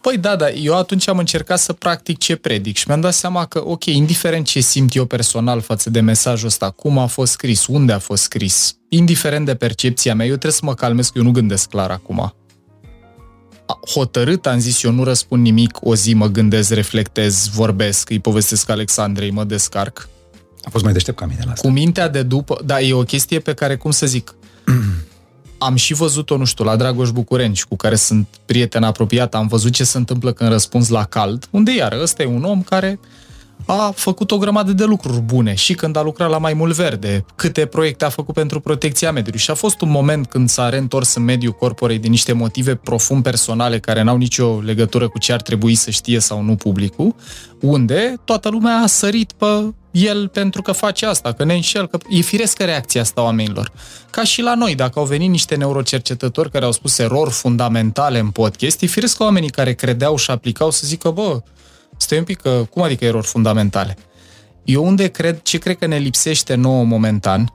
Păi 0.00 0.16
da, 0.16 0.36
da, 0.36 0.50
eu 0.50 0.76
atunci 0.76 1.08
am 1.08 1.18
încercat 1.18 1.58
să 1.58 1.72
practic 1.72 2.18
ce 2.18 2.36
predic 2.36 2.76
și 2.76 2.84
mi-am 2.86 3.00
dat 3.00 3.14
seama 3.14 3.46
că, 3.46 3.62
ok, 3.64 3.84
indiferent 3.84 4.46
ce 4.46 4.60
simt 4.60 4.94
eu 4.94 5.04
personal 5.04 5.60
față 5.60 5.90
de 5.90 6.00
mesajul 6.00 6.46
ăsta, 6.46 6.70
cum 6.70 6.98
a 6.98 7.06
fost 7.06 7.32
scris, 7.32 7.66
unde 7.66 7.92
a 7.92 7.98
fost 7.98 8.22
scris, 8.22 8.76
indiferent 8.88 9.46
de 9.46 9.54
percepția 9.54 10.14
mea, 10.14 10.26
eu 10.26 10.32
trebuie 10.32 10.52
să 10.52 10.64
mă 10.64 10.74
calmez 10.74 11.06
că 11.06 11.18
eu 11.18 11.24
nu 11.24 11.30
gândesc 11.30 11.68
clar 11.68 11.90
acum. 11.90 12.34
Hotărât 13.94 14.46
am 14.46 14.58
zis, 14.58 14.82
eu 14.82 14.90
nu 14.90 15.04
răspund 15.04 15.42
nimic, 15.42 15.78
o 15.80 15.94
zi 15.94 16.14
mă 16.14 16.26
gândesc, 16.26 16.70
reflectez, 16.70 17.48
vorbesc, 17.48 18.10
îi 18.10 18.18
povestesc 18.18 18.68
Alexandrei, 18.68 19.30
mă 19.30 19.44
descarc 19.44 20.08
a 20.64 20.70
fost 20.70 20.84
mai 20.84 20.92
deștept 20.92 21.18
ca 21.18 21.26
mine 21.26 21.42
la 21.44 21.52
asta. 21.52 21.68
Cu 21.68 21.74
mintea 21.74 22.08
de 22.08 22.22
după, 22.22 22.60
da, 22.64 22.80
e 22.80 22.92
o 22.92 23.02
chestie 23.02 23.38
pe 23.38 23.54
care, 23.54 23.76
cum 23.76 23.90
să 23.90 24.06
zic, 24.06 24.34
am 25.58 25.74
și 25.74 25.94
văzut-o, 25.94 26.36
nu 26.36 26.44
știu, 26.44 26.64
la 26.64 26.76
Dragoș 26.76 27.10
Bucurenci, 27.10 27.64
cu 27.64 27.76
care 27.76 27.94
sunt 27.94 28.26
prieten 28.44 28.82
apropiat, 28.82 29.34
am 29.34 29.46
văzut 29.46 29.72
ce 29.72 29.84
se 29.84 29.98
întâmplă 29.98 30.32
când 30.32 30.50
răspunzi 30.50 30.90
la 30.90 31.04
cald, 31.04 31.48
unde 31.50 31.74
iar 31.74 31.92
ăsta 31.92 32.22
e 32.22 32.26
un 32.26 32.44
om 32.44 32.62
care 32.62 32.98
a 33.66 33.92
făcut 33.96 34.30
o 34.30 34.38
grămadă 34.38 34.72
de 34.72 34.84
lucruri 34.84 35.20
bune 35.20 35.54
și 35.54 35.74
când 35.74 35.96
a 35.96 36.02
lucrat 36.02 36.30
la 36.30 36.38
Mai 36.38 36.54
Mult 36.54 36.74
Verde, 36.74 37.24
câte 37.34 37.66
proiecte 37.66 38.04
a 38.04 38.08
făcut 38.08 38.34
pentru 38.34 38.60
protecția 38.60 39.12
mediului. 39.12 39.40
Și 39.40 39.50
a 39.50 39.54
fost 39.54 39.80
un 39.80 39.90
moment 39.90 40.26
când 40.26 40.48
s-a 40.48 40.68
reîntors 40.68 41.14
în 41.14 41.24
mediul 41.24 41.52
corporei 41.52 41.98
din 41.98 42.10
niște 42.10 42.32
motive 42.32 42.74
profund 42.74 43.22
personale 43.22 43.78
care 43.78 44.02
n-au 44.02 44.16
nicio 44.16 44.60
legătură 44.60 45.08
cu 45.08 45.18
ce 45.18 45.32
ar 45.32 45.42
trebui 45.42 45.74
să 45.74 45.90
știe 45.90 46.18
sau 46.18 46.42
nu 46.42 46.54
publicul, 46.54 47.14
unde 47.60 48.14
toată 48.24 48.48
lumea 48.48 48.76
a 48.76 48.86
sărit 48.86 49.32
pe 49.32 49.72
el 49.90 50.28
pentru 50.28 50.62
că 50.62 50.72
face 50.72 51.06
asta, 51.06 51.32
că 51.32 51.44
ne 51.44 51.54
înșel, 51.54 51.88
că 51.88 51.98
e 52.08 52.20
firescă 52.20 52.64
reacția 52.64 53.00
asta 53.00 53.22
oamenilor. 53.22 53.72
Ca 54.10 54.24
și 54.24 54.42
la 54.42 54.54
noi, 54.54 54.74
dacă 54.74 54.98
au 54.98 55.04
venit 55.04 55.30
niște 55.30 55.54
neurocercetători 55.54 56.50
care 56.50 56.64
au 56.64 56.72
spus 56.72 56.98
erori 56.98 57.30
fundamentale 57.30 58.18
în 58.18 58.30
podcast, 58.30 58.82
e 58.82 58.86
firesc 58.86 59.16
că 59.16 59.22
oamenii 59.22 59.50
care 59.50 59.72
credeau 59.72 60.16
și 60.16 60.30
aplicau 60.30 60.70
să 60.70 60.86
zică, 60.86 61.10
bă, 61.10 61.42
stai 62.02 62.18
un 62.18 62.24
pic, 62.24 62.40
că, 62.40 62.66
cum 62.70 62.82
adică 62.82 63.04
erori 63.04 63.26
fundamentale? 63.26 63.96
Eu 64.64 64.84
unde 64.84 65.06
cred, 65.06 65.42
ce 65.42 65.58
cred 65.58 65.78
că 65.78 65.86
ne 65.86 65.96
lipsește 65.96 66.54
nouă 66.54 66.84
momentan, 66.84 67.52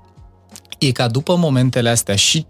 e 0.77 0.91
ca 0.91 1.07
după 1.07 1.35
momentele 1.35 1.89
astea 1.89 2.15
și 2.15 2.45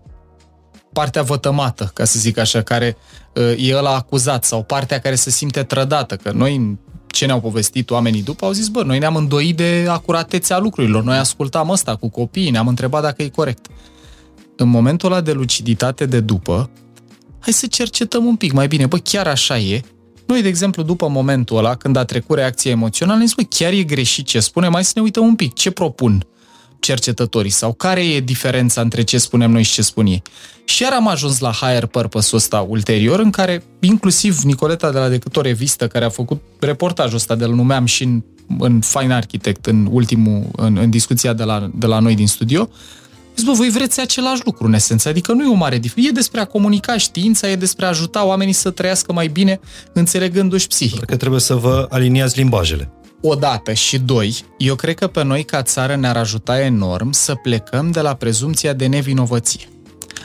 partea 0.93 1.21
vătămată, 1.21 1.91
ca 1.93 2.03
să 2.05 2.19
zic 2.19 2.37
așa, 2.37 2.61
care 2.61 2.97
uh, 3.35 3.53
e 3.57 3.75
ăla 3.75 3.95
acuzat 3.95 4.43
sau 4.43 4.63
partea 4.63 4.99
care 4.99 5.15
se 5.15 5.29
simte 5.29 5.63
trădată, 5.63 6.15
că 6.15 6.31
noi 6.31 6.77
ce 7.07 7.25
ne-au 7.25 7.39
povestit 7.39 7.89
oamenii 7.89 8.23
după, 8.23 8.45
au 8.45 8.51
zis, 8.51 8.67
bă, 8.67 8.83
noi 8.83 8.99
ne-am 8.99 9.15
îndoit 9.15 9.55
de 9.55 9.85
acuratețea 9.89 10.57
lucrurilor, 10.57 11.03
noi 11.03 11.17
ascultam 11.17 11.71
asta 11.71 11.95
cu 11.95 12.09
copiii, 12.09 12.49
ne-am 12.49 12.67
întrebat 12.67 13.01
dacă 13.01 13.23
e 13.23 13.29
corect. 13.29 13.65
În 14.55 14.69
momentul 14.69 15.11
ăla 15.11 15.21
de 15.21 15.31
luciditate 15.31 16.05
de 16.05 16.19
după, 16.19 16.69
hai 17.39 17.53
să 17.53 17.67
cercetăm 17.67 18.25
un 18.25 18.35
pic 18.35 18.51
mai 18.51 18.67
bine, 18.67 18.85
bă, 18.85 18.97
chiar 18.97 19.27
așa 19.27 19.57
e, 19.57 19.81
noi, 20.27 20.41
de 20.41 20.47
exemplu, 20.47 20.83
după 20.83 21.07
momentul 21.07 21.57
ăla, 21.57 21.75
când 21.75 21.95
a 21.95 22.03
trecut 22.03 22.37
reacția 22.37 22.71
emoțională, 22.71 23.19
ne 23.19 23.25
zis, 23.25 23.33
bă, 23.33 23.43
chiar 23.49 23.71
e 23.71 23.83
greșit 23.83 24.25
ce 24.25 24.39
spune, 24.39 24.67
mai 24.67 24.83
să 24.83 24.91
ne 24.95 25.01
uităm 25.01 25.25
un 25.25 25.35
pic, 25.35 25.53
ce 25.53 25.71
propun 25.71 26.25
cercetătorii? 26.79 27.51
Sau 27.51 27.73
care 27.73 28.05
e 28.05 28.19
diferența 28.19 28.81
între 28.81 29.01
ce 29.01 29.17
spunem 29.17 29.51
noi 29.51 29.63
și 29.63 29.73
ce 29.73 29.81
spun 29.81 30.05
ei. 30.05 30.21
Și 30.65 30.83
iar 30.83 30.93
am 30.93 31.07
ajuns 31.07 31.39
la 31.39 31.51
higher 31.51 31.85
purpose-ul 31.85 32.41
ăsta 32.41 32.65
ulterior, 32.69 33.19
în 33.19 33.29
care 33.29 33.63
inclusiv 33.79 34.39
Nicoleta 34.39 34.91
de 34.91 34.97
la 34.97 35.09
Decât 35.09 35.35
o 35.35 35.41
revistă, 35.41 35.87
care 35.87 36.05
a 36.05 36.09
făcut 36.09 36.41
reportajul 36.59 37.15
ăsta, 37.15 37.35
de-l 37.35 37.53
numeam 37.53 37.85
și 37.85 38.03
în, 38.03 38.23
în 38.59 38.79
Fine 38.79 39.13
Architect, 39.13 39.65
în 39.65 39.87
ultimul, 39.91 40.45
în, 40.55 40.77
în 40.77 40.89
discuția 40.89 41.33
de 41.33 41.43
la, 41.43 41.69
de 41.73 41.85
la 41.85 41.99
noi 41.99 42.15
din 42.15 42.27
studio, 42.27 42.69
Zic, 43.37 43.45
bă, 43.45 43.51
voi 43.51 43.69
vreți 43.69 43.99
același 43.99 44.41
lucru 44.45 44.65
în 44.65 44.73
esență, 44.73 45.09
adică 45.09 45.33
nu 45.33 45.43
e 45.43 45.47
o 45.47 45.53
mare 45.53 45.77
diferență. 45.77 46.09
E 46.09 46.13
despre 46.13 46.39
a 46.39 46.45
comunica 46.45 46.97
știința, 46.97 47.49
e 47.49 47.55
despre 47.55 47.85
a 47.85 47.89
ajuta 47.89 48.25
oamenii 48.25 48.53
să 48.53 48.69
trăiască 48.71 49.13
mai 49.13 49.27
bine, 49.27 49.59
înțelegându-și 49.93 50.67
psihic. 50.67 51.05
Că 51.05 51.15
trebuie 51.15 51.39
să 51.39 51.53
vă 51.53 51.85
aliniați 51.89 52.37
limbajele. 52.37 52.91
O 53.21 53.35
dată 53.35 53.73
și 53.73 53.99
doi, 53.99 54.35
eu 54.57 54.75
cred 54.75 54.95
că 54.95 55.07
pe 55.07 55.23
noi 55.23 55.43
ca 55.43 55.61
țară 55.61 55.95
ne-ar 55.95 56.17
ajuta 56.17 56.61
enorm 56.61 57.11
să 57.11 57.35
plecăm 57.35 57.91
de 57.91 58.01
la 58.01 58.13
prezumția 58.13 58.73
de 58.73 58.85
nevinovăție. 58.85 59.67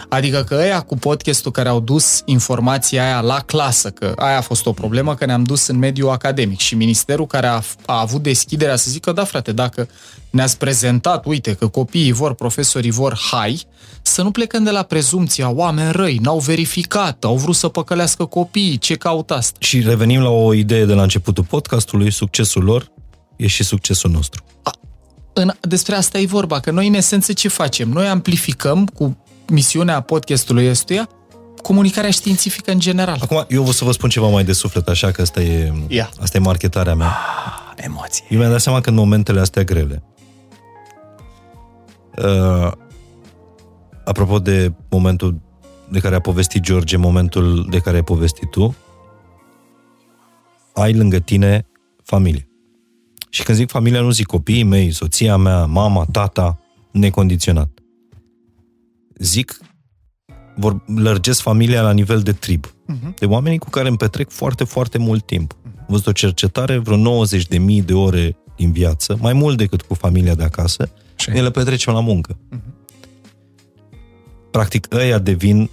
Adică 0.09 0.43
că 0.43 0.55
ăia 0.55 0.81
cu 0.81 0.97
podcastul 0.97 1.51
care 1.51 1.69
au 1.69 1.81
dus 1.81 2.23
informația 2.24 3.05
aia 3.05 3.20
la 3.20 3.39
clasă, 3.39 3.90
că 3.90 4.12
aia 4.16 4.36
a 4.39 4.40
fost 4.40 4.66
o 4.66 4.73
problemă, 4.73 5.14
că 5.14 5.24
ne-am 5.24 5.44
dus 5.44 5.66
în 5.66 5.78
mediul 5.78 6.10
academic 6.10 6.59
și 6.59 6.74
ministerul 6.74 7.27
care 7.27 7.47
a, 7.47 7.62
a 7.86 8.01
avut 8.01 8.23
deschiderea 8.23 8.77
să 8.77 8.90
zică, 8.90 9.12
da 9.12 9.24
frate, 9.24 9.52
dacă 9.52 9.89
ne-ați 10.31 10.59
prezentat, 10.59 11.27
uite, 11.27 11.55
că 11.55 11.69
copiii 11.69 12.12
vor, 12.12 12.35
profesorii 12.35 12.90
vor, 12.90 13.19
hai, 13.31 13.66
să 14.02 14.23
nu 14.23 14.31
plecăm 14.31 14.64
de 14.64 14.70
la 14.70 14.82
prezumția, 14.82 15.51
oameni 15.51 15.93
răi, 15.93 16.19
n-au 16.23 16.39
verificat, 16.39 17.24
au 17.24 17.36
vrut 17.36 17.55
să 17.55 17.69
păcălească 17.69 18.24
copiii, 18.24 18.78
ce 18.78 18.94
caut 18.94 19.31
asta? 19.31 19.56
Și 19.60 19.81
revenim 19.81 20.20
la 20.20 20.28
o 20.28 20.55
idee 20.55 20.85
de 20.85 20.94
la 20.94 21.02
începutul 21.02 21.44
podcastului, 21.44 22.10
succesul 22.10 22.62
lor 22.62 22.90
e 23.36 23.47
și 23.47 23.64
succesul 23.64 24.10
nostru. 24.10 24.44
A, 24.62 24.70
în, 25.32 25.52
despre 25.60 25.94
asta 25.94 26.19
e 26.19 26.27
vorba, 26.27 26.60
că 26.60 26.70
noi 26.70 26.86
în 26.86 26.94
esență 26.94 27.32
ce 27.32 27.48
facem? 27.48 27.89
Noi 27.89 28.09
amplificăm 28.09 28.86
cu 28.86 29.16
misiunea 29.53 30.01
podcastului 30.01 30.69
ăstuia 30.69 31.09
comunicarea 31.62 32.11
științifică 32.11 32.70
în 32.70 32.79
general. 32.79 33.19
Acum, 33.20 33.45
eu 33.49 33.66
o 33.66 33.73
să 33.73 33.85
vă 33.85 33.93
spun 33.93 34.09
ceva 34.09 34.29
mai 34.29 34.45
de 34.45 34.53
suflet, 34.53 34.89
așa 34.89 35.11
că 35.11 35.23
asta 35.23 35.43
e, 35.43 35.73
yeah. 35.89 36.09
asta 36.20 36.37
e 36.37 36.41
marketarea 36.41 36.95
mea. 36.95 37.07
Ah, 37.07 37.85
emoție. 37.85 38.24
Eu 38.29 38.39
mi-am 38.39 38.51
dat 38.51 38.61
seama 38.61 38.81
că 38.81 38.89
în 38.89 38.95
momentele 38.95 39.41
astea 39.41 39.62
grele, 39.62 40.03
uh, 42.19 42.73
apropo 44.05 44.39
de 44.39 44.73
momentul 44.91 45.41
de 45.89 45.99
care 45.99 46.15
a 46.15 46.20
povestit 46.20 46.62
George, 46.62 46.97
momentul 46.97 47.66
de 47.70 47.79
care 47.79 47.97
ai 47.97 48.03
povestit 48.03 48.51
tu, 48.51 48.77
ai 50.74 50.95
lângă 50.95 51.19
tine 51.19 51.66
familie. 52.05 52.49
Și 53.31 53.43
când 53.43 53.59
zic 53.59 53.70
familia, 53.70 54.01
nu 54.01 54.11
zic 54.11 54.27
copiii 54.27 54.62
mei, 54.62 54.91
soția 54.91 55.37
mea, 55.37 55.65
mama, 55.65 56.07
tata, 56.12 56.59
necondiționat 56.91 57.82
zic, 59.18 59.59
vor, 60.56 60.84
lărgesc 60.86 61.40
familia 61.40 61.82
la 61.82 61.93
nivel 61.93 62.20
de 62.20 62.32
trib. 62.32 62.66
Uh-huh. 62.66 63.14
De 63.18 63.26
oamenii 63.26 63.59
cu 63.59 63.70
care 63.70 63.89
îmi 63.89 63.97
petrec 63.97 64.30
foarte, 64.30 64.64
foarte 64.64 64.98
mult 64.98 65.26
timp. 65.26 65.56
Am 65.64 65.86
văzut 65.89 66.06
o 66.06 66.12
cercetare, 66.12 66.78
vreo 66.78 66.97
90 66.97 67.47
de 67.47 67.59
mii 67.59 67.82
de 67.82 67.94
ore 67.94 68.36
din 68.56 68.72
viață, 68.72 69.18
mai 69.20 69.32
mult 69.32 69.56
decât 69.56 69.82
cu 69.82 69.94
familia 69.94 70.34
de 70.34 70.43
acasă, 70.43 70.90
și 71.16 71.30
ne 71.30 71.43
le 71.43 71.51
petrecem 71.51 71.93
la 71.93 72.01
muncă. 72.01 72.36
Uh-huh. 72.36 72.72
Practic, 74.51 74.94
ăia 74.94 75.18
devin 75.18 75.70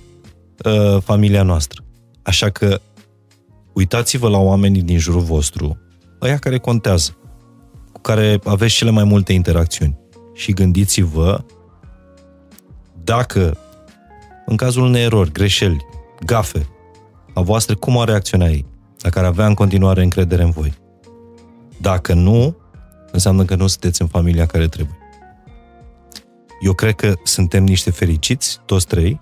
uh, 0.66 1.02
familia 1.02 1.44
noastră. 1.44 1.84
Așa 2.22 2.50
că 2.50 2.82
uitați-vă 3.74 4.30
la 4.30 4.38
oamenii 4.38 4.82
din 4.82 4.98
jurul 4.98 5.22
vostru, 5.22 5.78
ăia 6.22 6.38
care 6.38 6.58
contează, 6.58 7.18
cu 7.92 8.02
care 8.02 8.40
aveți 8.44 8.76
cele 8.76 8.90
mai 8.90 9.04
multe 9.04 9.34
interacțiuni. 9.34 9.98
Și 10.34 10.52
gândiți-vă 10.52 11.44
dacă, 13.10 13.58
în 14.46 14.56
cazul 14.56 14.84
unei 14.84 15.04
erori, 15.04 15.32
greșeli, 15.32 15.86
gafe, 16.26 16.68
a 17.34 17.42
voastră, 17.42 17.76
cum 17.76 17.98
ar 17.98 18.08
reacționa 18.08 18.46
ei? 18.46 18.66
Dacă 18.98 19.20
ar 19.20 19.26
avea 19.26 19.46
în 19.46 19.54
continuare 19.54 20.04
încredere 20.04 20.44
în 20.44 20.50
voi. 20.50 20.74
Dacă 21.82 22.14
nu, 22.14 22.58
înseamnă 23.12 23.46
că 23.46 23.56
nu 23.56 23.68
sunteți 23.68 24.02
în 24.02 24.08
familia 24.08 24.46
care 24.46 24.68
trebuie. 24.68 24.98
Eu 26.62 26.74
cred 26.74 26.96
că 26.96 27.14
suntem 27.24 27.64
niște 27.64 27.92
fericiți, 27.92 28.60
toți 28.66 28.88
trei, 28.88 29.20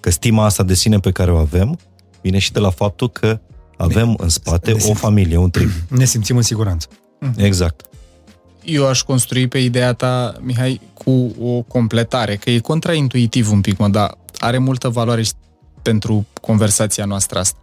că 0.00 0.10
stima 0.10 0.44
asta 0.44 0.62
de 0.62 0.74
sine 0.74 0.98
pe 0.98 1.10
care 1.10 1.32
o 1.32 1.36
avem 1.36 1.78
vine 2.22 2.38
și 2.38 2.52
de 2.52 2.58
la 2.58 2.70
faptul 2.70 3.10
că 3.10 3.40
avem 3.76 4.08
ne, 4.08 4.14
în 4.18 4.28
spate 4.28 4.72
ne 4.72 4.84
o 4.88 4.94
familie, 4.94 5.36
un 5.36 5.50
trib. 5.50 5.70
Ne 5.88 6.04
simțim 6.04 6.36
în 6.36 6.42
siguranță. 6.42 6.88
Exact. 7.36 7.86
Eu 8.64 8.86
aș 8.86 9.02
construi 9.02 9.48
pe 9.48 9.58
ideea 9.58 9.92
ta, 9.92 10.34
Mihai, 10.40 10.80
cu 10.94 11.34
o 11.40 11.62
completare, 11.62 12.36
că 12.36 12.50
e 12.50 12.58
contraintuitiv 12.58 13.50
un 13.50 13.60
pic, 13.60 13.78
mă, 13.78 13.88
dar 13.88 14.18
are 14.38 14.58
multă 14.58 14.88
valoare 14.88 15.22
pentru 15.82 16.26
conversația 16.40 17.04
noastră 17.04 17.38
asta 17.38 17.58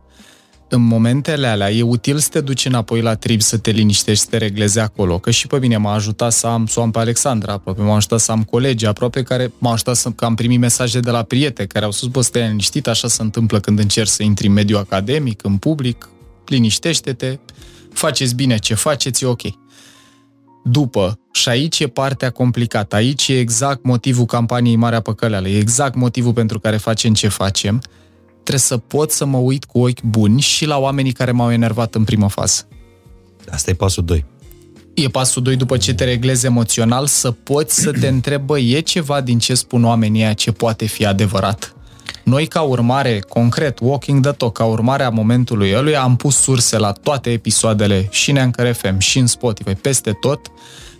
în 0.74 0.82
momentele 0.82 1.48
alea 1.48 1.72
e 1.72 1.82
util 1.82 2.18
să 2.18 2.30
te 2.30 2.42
duci 2.42 2.66
înapoi 2.66 3.02
la 3.02 3.16
trib, 3.16 3.42
să 3.42 3.58
te 3.58 3.72
liniștești, 3.72 4.24
să 4.24 4.30
te 4.30 4.38
reglezi 4.38 4.80
acolo. 4.80 5.20
Că 5.20 5.32
și 5.32 5.48
pe 5.48 5.60
mine 5.60 5.78
m-a 5.78 5.94
ajutat 5.94 6.32
să 6.32 6.48
am, 6.48 6.66
să 6.66 6.80
am 6.80 6.92
pe 6.92 7.00
Alexandra 7.00 7.54
aproape, 7.54 7.82
m-a 7.82 7.96
ajutat 7.96 8.20
să 8.20 8.32
am 8.32 8.44
colegi 8.44 8.86
aproape 8.86 9.24
care 9.24 9.52
m-au 9.58 9.72
ajutat 9.72 9.96
să, 9.96 10.10
că 10.10 10.26
am 10.26 10.36
primit 10.36 10.60
mesaje 10.60 11.00
de 11.00 11.12
la 11.12 11.24
prieteni 11.24 11.68
care 11.68 11.86
au 11.86 11.92
spus, 11.92 12.08
bă, 12.08 12.22
stai 12.22 12.48
liniștit, 12.48 12.88
așa 12.88 13.08
se 13.08 13.22
întâmplă 13.22 13.60
când 13.60 13.80
încerci 13.80 14.10
să 14.10 14.24
intri 14.24 14.48
în 14.48 14.54
mediul 14.54 14.80
academic, 14.80 15.44
în 15.44 15.58
public, 15.58 16.10
liniștește-te, 16.46 17.40
faceți 17.94 18.36
bine 18.36 18.58
ce 18.58 18.74
faceți, 18.74 19.24
e 19.24 19.28
ok. 19.28 19.42
După, 20.64 21.20
și 21.32 21.50
aici 21.50 21.80
e 21.80 21.88
partea 21.88 22.30
complicată, 22.30 22.96
aici 22.96 23.28
e 23.28 23.40
exact 23.40 23.84
motivul 23.84 24.26
campaniei 24.26 24.76
Marea 24.76 25.02
Păcăleală, 25.02 25.48
e 25.48 25.58
exact 25.58 25.96
motivul 25.96 26.34
pentru 26.34 26.60
care 26.60 26.78
facem 26.78 27.14
ce 27.14 27.28
facem, 27.28 27.82
trebuie 28.34 28.60
să 28.60 28.78
pot 28.78 29.12
să 29.12 29.26
mă 29.26 29.38
uit 29.38 29.66
cu 29.66 29.80
ochi 29.80 30.02
buni 30.02 30.42
și 30.42 30.66
la 30.66 30.78
oamenii 30.78 31.12
care 31.12 31.32
m-au 31.32 31.52
enervat 31.52 31.96
în 31.96 32.04
prima 32.04 32.28
fază. 32.28 32.68
Asta 33.50 33.70
e 33.70 33.74
pasul 33.74 34.06
2. 34.06 34.26
E 34.94 35.08
pasul 35.08 35.42
2 35.42 35.56
după 35.56 35.78
ce 35.78 35.94
te 35.94 36.04
reglezi 36.04 36.46
emoțional 36.46 37.06
să 37.06 37.32
poți 37.32 37.82
să 37.82 37.92
te 37.92 38.08
întrebă 38.08 38.60
e 38.60 38.80
ceva 38.80 39.22
din 39.22 39.40
ce 39.40 39.54
spun 39.54 39.84
oamenii 39.84 40.24
aia 40.24 40.34
ce 40.34 40.52
poate 40.52 40.86
fi 40.86 41.06
adevărat. 41.06 41.76
Noi 42.24 42.48
ca 42.48 42.62
urmare, 42.62 43.20
concret, 43.20 43.80
Walking 43.82 44.22
the 44.22 44.32
Talk, 44.32 44.54
ca 44.54 44.64
urmare 44.64 45.04
a 45.04 45.10
momentului 45.10 45.74
ălui, 45.76 45.96
am 45.96 46.16
pus 46.16 46.36
surse 46.36 46.78
la 46.78 46.92
toate 46.92 47.32
episoadele 47.32 48.08
și 48.12 48.30
în 48.30 48.38
Anchor 48.38 48.72
FM 48.72 48.98
și 48.98 49.20
în 49.20 49.28
Spotify, 49.28 49.74
peste 49.74 50.12
tot, 50.12 50.52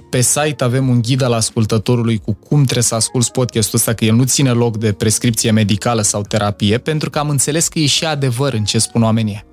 pe 0.10 0.22
site 0.22 0.64
avem 0.64 0.90
un 0.90 1.02
ghid 1.02 1.22
al 1.22 1.34
ascultătorului 1.34 2.18
cu 2.18 2.34
cum 2.34 2.64
trebuie 2.64 2.84
să 2.84 2.96
asculți 2.96 3.32
podcastul 3.32 3.78
ăsta, 3.78 3.94
că 3.94 4.06
el 4.06 4.16
nu 4.16 4.24
ține 4.24 4.52
loc 4.52 4.78
de 4.78 4.92
prescripție 4.92 5.52
medicală 5.52 6.02
sau 6.02 6.22
terapie, 6.22 6.78
pentru 6.78 7.10
că 7.10 7.20
am 7.20 7.30
înțeles 7.30 7.68
că 7.68 7.80
e 7.80 7.86
și 7.86 8.06
adevăr 8.06 8.54
în 8.54 8.64
ce 8.64 8.80
spun 8.80 9.04
oamenii. 9.04 9.46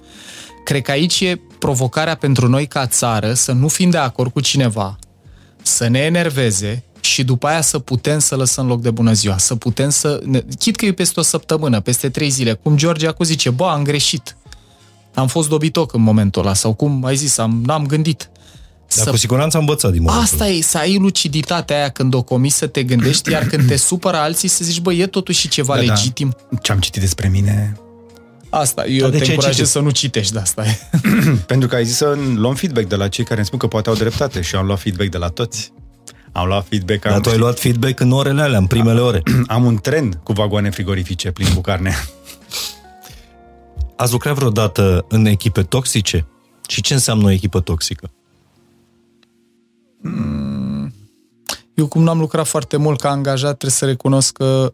Cred 0.64 0.82
că 0.82 0.90
aici 0.90 1.20
e 1.20 1.40
provocarea 1.58 2.14
pentru 2.14 2.48
noi 2.48 2.66
ca 2.66 2.86
țară 2.86 3.32
să 3.32 3.52
nu 3.52 3.68
fim 3.68 3.90
de 3.90 3.96
acord 3.96 4.32
cu 4.32 4.40
cineva, 4.40 4.98
să 5.62 5.88
ne 5.88 5.98
enerveze 5.98 6.84
și 7.08 7.24
după 7.24 7.46
aia 7.46 7.60
să 7.60 7.78
putem 7.78 8.18
să 8.18 8.36
lăsăm 8.36 8.66
loc 8.66 8.80
de 8.80 8.90
bună 8.90 9.12
ziua, 9.12 9.38
să 9.38 9.54
putem 9.54 9.90
să... 9.90 10.22
Chit 10.58 10.76
că 10.76 10.84
e 10.84 10.92
peste 10.92 11.20
o 11.20 11.22
săptămână, 11.22 11.80
peste 11.80 12.08
trei 12.08 12.30
zile, 12.30 12.52
cum 12.52 12.76
George 12.76 13.06
Acu 13.06 13.24
zice, 13.24 13.50
bă, 13.50 13.66
am 13.66 13.82
greșit, 13.82 14.36
am 15.14 15.26
fost 15.26 15.48
dobitoc 15.48 15.92
în 15.92 16.00
momentul 16.00 16.42
ăla, 16.42 16.54
sau 16.54 16.74
cum 16.74 17.04
ai 17.04 17.16
zis, 17.16 17.38
am, 17.38 17.62
n-am 17.64 17.86
gândit. 17.86 18.30
Dar 18.94 19.04
să... 19.04 19.10
cu 19.10 19.16
siguranță 19.16 19.56
am 19.56 19.62
învățat 19.62 19.92
din 19.92 20.02
momentul 20.02 20.24
Asta 20.24 20.46
e, 20.46 20.62
să 20.62 20.78
ai 20.78 20.98
luciditatea 20.98 21.76
aia 21.76 21.88
când 21.88 22.14
o 22.14 22.22
comis 22.22 22.54
să 22.54 22.66
te 22.66 22.82
gândești, 22.82 23.30
iar 23.30 23.44
când 23.44 23.66
te 23.66 23.76
supără 23.88 24.16
alții 24.16 24.48
să 24.48 24.64
zici, 24.64 24.80
bă, 24.80 24.92
e 24.92 25.06
totuși 25.06 25.48
ceva 25.48 25.74
da, 25.74 25.80
legitim. 25.80 26.36
Da. 26.50 26.58
Ce 26.62 26.72
am 26.72 26.78
citit 26.78 27.00
despre 27.00 27.28
mine... 27.28 27.76
Asta, 28.50 28.86
eu 28.86 29.08
de 29.08 29.18
te 29.18 29.30
încurajez 29.30 29.70
să 29.70 29.80
nu 29.80 29.90
citești 29.90 30.32
de 30.32 30.38
asta. 30.38 30.64
Pentru 31.46 31.68
că 31.68 31.74
ai 31.74 31.84
zis 31.84 31.96
să 31.96 32.18
luăm 32.34 32.54
feedback 32.54 32.88
de 32.88 32.96
la 32.96 33.08
cei 33.08 33.24
care 33.24 33.36
îmi 33.36 33.46
spun 33.46 33.58
că 33.58 33.66
poate 33.66 33.88
au 33.88 33.94
dreptate 33.94 34.40
și 34.40 34.54
am 34.54 34.66
luat 34.66 34.80
feedback 34.80 35.10
de 35.10 35.18
la 35.18 35.28
toți. 35.28 35.72
Am 36.32 36.46
luat 36.46 36.66
feedback. 36.68 37.02
Dar 37.02 37.12
am 37.12 37.20
tu 37.20 37.28
ai 37.28 37.38
luat 37.38 37.58
feedback 37.58 38.00
în 38.00 38.12
orele 38.12 38.42
alea, 38.42 38.58
în 38.58 38.66
primele 38.66 39.00
ore. 39.00 39.22
Am 39.46 39.64
un 39.64 39.76
trend 39.76 40.20
cu 40.22 40.32
vagoane 40.32 40.70
frigorifice 40.70 41.30
plin 41.30 41.54
cu 41.54 41.60
carne. 41.60 41.94
Ați 43.96 44.12
lucrat 44.12 44.34
vreodată 44.34 45.04
în 45.08 45.24
echipe 45.24 45.62
toxice? 45.62 46.26
Și 46.68 46.80
ce 46.80 46.94
înseamnă 46.94 47.26
o 47.26 47.30
echipă 47.30 47.60
toxică? 47.60 48.10
Eu 51.74 51.86
cum 51.86 52.02
n-am 52.02 52.18
lucrat 52.18 52.46
foarte 52.46 52.76
mult 52.76 53.00
ca 53.00 53.10
angajat, 53.10 53.48
trebuie 53.48 53.70
să 53.70 53.84
recunosc 53.84 54.32
că 54.32 54.72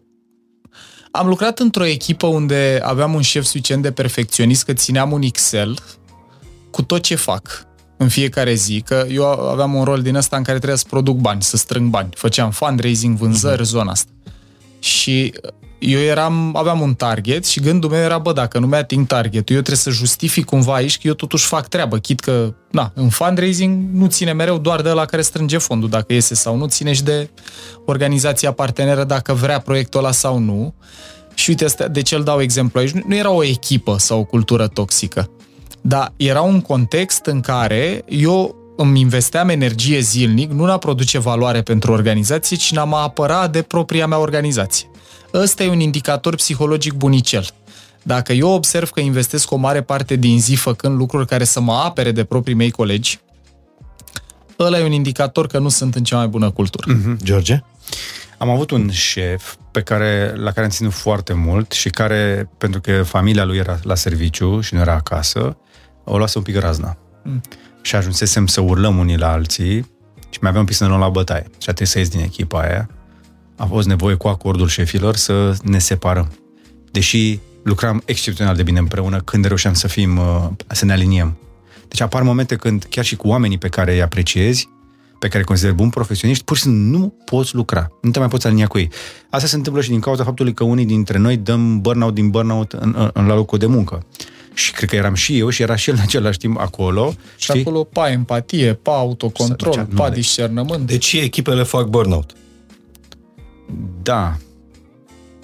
am 1.10 1.28
lucrat 1.28 1.58
într-o 1.58 1.84
echipă 1.84 2.26
unde 2.26 2.80
aveam 2.82 3.14
un 3.14 3.20
șef 3.20 3.44
suficient 3.44 3.82
de 3.82 3.92
perfecționist 3.92 4.64
că 4.64 4.72
țineam 4.72 5.12
un 5.12 5.22
Excel 5.22 5.78
cu 6.70 6.82
tot 6.82 7.02
ce 7.02 7.14
fac 7.14 7.66
în 7.96 8.08
fiecare 8.08 8.54
zi, 8.54 8.82
că 8.86 9.06
eu 9.10 9.24
aveam 9.24 9.74
un 9.74 9.84
rol 9.84 10.02
din 10.02 10.14
ăsta 10.14 10.36
în 10.36 10.42
care 10.42 10.56
trebuia 10.56 10.78
să 10.78 10.84
produc 10.88 11.16
bani, 11.16 11.42
să 11.42 11.56
strâng 11.56 11.90
bani. 11.90 12.08
Făceam 12.14 12.50
fundraising, 12.50 13.16
vânzări, 13.16 13.60
uh-huh. 13.60 13.64
zona 13.64 13.90
asta. 13.90 14.10
Și 14.78 15.32
eu 15.78 16.00
eram, 16.00 16.56
aveam 16.56 16.80
un 16.80 16.94
target 16.94 17.46
și 17.46 17.60
gândul 17.60 17.90
meu 17.90 18.00
era, 18.00 18.18
bă, 18.18 18.32
dacă 18.32 18.58
nu 18.58 18.66
mi-ating 18.66 19.06
targetul, 19.06 19.54
eu 19.54 19.62
trebuie 19.62 19.76
să 19.76 19.90
justific 19.90 20.44
cumva 20.44 20.74
aici 20.74 20.98
că 20.98 21.06
eu 21.06 21.14
totuși 21.14 21.46
fac 21.46 21.68
treabă, 21.68 21.98
chit 21.98 22.20
că, 22.20 22.54
na, 22.70 22.92
în 22.94 23.08
fundraising 23.08 23.88
nu 23.92 24.06
ține 24.06 24.32
mereu 24.32 24.58
doar 24.58 24.82
de 24.82 24.90
la 24.90 25.04
care 25.04 25.22
strânge 25.22 25.58
fondul, 25.58 25.88
dacă 25.88 26.12
iese 26.12 26.34
sau 26.34 26.56
nu, 26.56 26.66
ține 26.66 26.92
și 26.92 27.02
de 27.02 27.30
organizația 27.84 28.52
parteneră 28.52 29.04
dacă 29.04 29.32
vrea 29.32 29.58
proiectul 29.58 30.00
ăla 30.00 30.12
sau 30.12 30.38
nu. 30.38 30.74
Și 31.34 31.50
uite, 31.50 31.64
asta, 31.64 31.88
de 31.88 32.02
ce 32.02 32.14
îl 32.14 32.24
dau 32.24 32.40
exemplu 32.40 32.80
aici? 32.80 32.90
Nu 32.90 33.14
era 33.14 33.30
o 33.30 33.44
echipă 33.44 33.98
sau 33.98 34.18
o 34.18 34.24
cultură 34.24 34.66
toxică, 34.66 35.30
dar 35.86 36.12
era 36.16 36.40
un 36.40 36.60
context 36.60 37.26
în 37.26 37.40
care 37.40 38.04
eu 38.08 38.54
îmi 38.76 39.00
investeam 39.00 39.48
energie 39.48 40.00
zilnic, 40.00 40.50
nu 40.50 40.64
n-a 40.64 40.78
produce 40.78 41.18
valoare 41.18 41.62
pentru 41.62 41.92
organizație, 41.92 42.56
ci 42.56 42.72
n-am 42.72 42.94
apăra 42.94 43.46
de 43.46 43.62
propria 43.62 44.06
mea 44.06 44.18
organizație. 44.18 44.90
Ăsta 45.34 45.62
e 45.62 45.68
un 45.68 45.80
indicator 45.80 46.34
psihologic 46.34 46.92
bunicel. 46.92 47.46
Dacă 48.02 48.32
eu 48.32 48.48
observ 48.48 48.90
că 48.90 49.00
investesc 49.00 49.50
o 49.50 49.56
mare 49.56 49.82
parte 49.82 50.16
din 50.16 50.40
zi 50.40 50.54
făcând 50.54 50.96
lucruri 50.96 51.26
care 51.26 51.44
să 51.44 51.60
mă 51.60 51.72
apere 51.72 52.12
de 52.12 52.24
proprii 52.24 52.54
mei 52.54 52.70
colegi, 52.70 53.18
ăla 54.58 54.78
e 54.78 54.84
un 54.84 54.92
indicator 54.92 55.46
că 55.46 55.58
nu 55.58 55.68
sunt 55.68 55.94
în 55.94 56.04
cea 56.04 56.16
mai 56.16 56.26
bună 56.26 56.50
cultură. 56.50 56.94
Mm-hmm. 56.94 57.22
George? 57.22 57.62
Am 58.38 58.48
avut 58.48 58.70
un 58.70 58.90
șef 58.90 59.54
pe 59.70 59.80
care, 59.80 60.32
la 60.36 60.50
care 60.50 60.66
am 60.66 60.72
ținut 60.72 60.92
foarte 60.92 61.32
mult 61.32 61.72
și 61.72 61.88
care, 61.88 62.50
pentru 62.58 62.80
că 62.80 63.02
familia 63.02 63.44
lui 63.44 63.56
era 63.56 63.78
la 63.82 63.94
serviciu 63.94 64.60
și 64.60 64.74
nu 64.74 64.80
era 64.80 64.94
acasă, 64.94 65.56
o 66.04 66.16
luase 66.16 66.38
un 66.38 66.44
pic 66.44 66.56
razna. 66.56 66.96
Mm. 67.22 67.40
Și 67.82 67.96
ajunsesem 67.96 68.46
să 68.46 68.60
urlăm 68.60 68.98
unii 68.98 69.16
la 69.16 69.30
alții 69.30 69.76
și 70.30 70.38
mai 70.40 70.48
aveam 70.48 70.60
un 70.60 70.64
pic 70.64 70.76
să 70.76 70.82
ne 70.82 70.88
luăm 70.88 71.00
la 71.00 71.08
bătaie. 71.08 71.46
Și 71.46 71.68
a 71.68 71.72
trebuit 71.72 71.88
să 71.88 71.98
ies 71.98 72.08
din 72.08 72.20
echipa 72.20 72.60
aia 72.60 72.88
a 73.56 73.64
fost 73.64 73.86
nevoie 73.86 74.14
cu 74.14 74.28
acordul 74.28 74.68
șefilor 74.68 75.16
să 75.16 75.56
ne 75.62 75.78
separăm. 75.78 76.32
Deși 76.90 77.38
lucram 77.62 78.02
excepțional 78.04 78.56
de 78.56 78.62
bine 78.62 78.78
împreună 78.78 79.20
când 79.20 79.44
reușeam 79.44 79.74
să 79.74 79.88
fim, 79.88 80.16
uh, 80.16 80.48
să 80.66 80.84
ne 80.84 80.92
aliniem. 80.92 81.38
Deci 81.94 82.02
apar 82.02 82.22
momente 82.22 82.56
când 82.56 82.86
chiar 82.90 83.04
și 83.04 83.16
cu 83.16 83.28
oamenii 83.28 83.58
pe 83.58 83.68
care 83.68 83.92
îi 83.92 84.02
apreciezi, 84.02 84.68
pe 85.18 85.26
care 85.26 85.38
îi 85.38 85.44
consideri 85.44 85.76
bun 85.76 85.90
profesioniști, 85.90 86.44
pur 86.44 86.56
și 86.56 86.62
simplu 86.62 86.98
nu 86.98 87.14
poți 87.24 87.54
lucra. 87.54 87.88
Nu 88.00 88.10
te 88.10 88.18
mai 88.18 88.28
poți 88.28 88.46
alinia 88.46 88.66
cu 88.66 88.78
ei. 88.78 88.90
Asta 89.30 89.46
se 89.46 89.56
întâmplă 89.56 89.82
și 89.82 89.88
din 89.88 90.00
cauza 90.00 90.24
faptului 90.24 90.54
că 90.54 90.64
unii 90.64 90.84
dintre 90.86 91.18
noi 91.18 91.36
dăm 91.36 91.80
burnout 91.80 92.14
din 92.14 92.30
burnout 92.30 92.72
în, 92.72 92.94
în, 92.96 93.10
în 93.12 93.26
la 93.26 93.34
locul 93.34 93.58
de 93.58 93.66
muncă. 93.66 94.06
Și 94.54 94.72
cred 94.72 94.88
că 94.88 94.96
eram 94.96 95.14
și 95.14 95.38
eu 95.38 95.48
și 95.48 95.62
era 95.62 95.76
și 95.76 95.90
el 95.90 95.96
în 95.96 96.02
același 96.02 96.38
timp 96.38 96.58
acolo. 96.58 97.10
Și 97.10 97.16
știi? 97.36 97.60
acolo 97.60 97.84
pa 97.84 98.10
empatie, 98.10 98.72
pa 98.72 98.96
autocontrol, 98.96 99.88
pa 99.94 100.10
discernământ. 100.10 100.86
Deci 100.86 101.12
echipele 101.12 101.62
fac 101.62 101.86
burnout. 101.86 102.32
Da. 104.02 104.36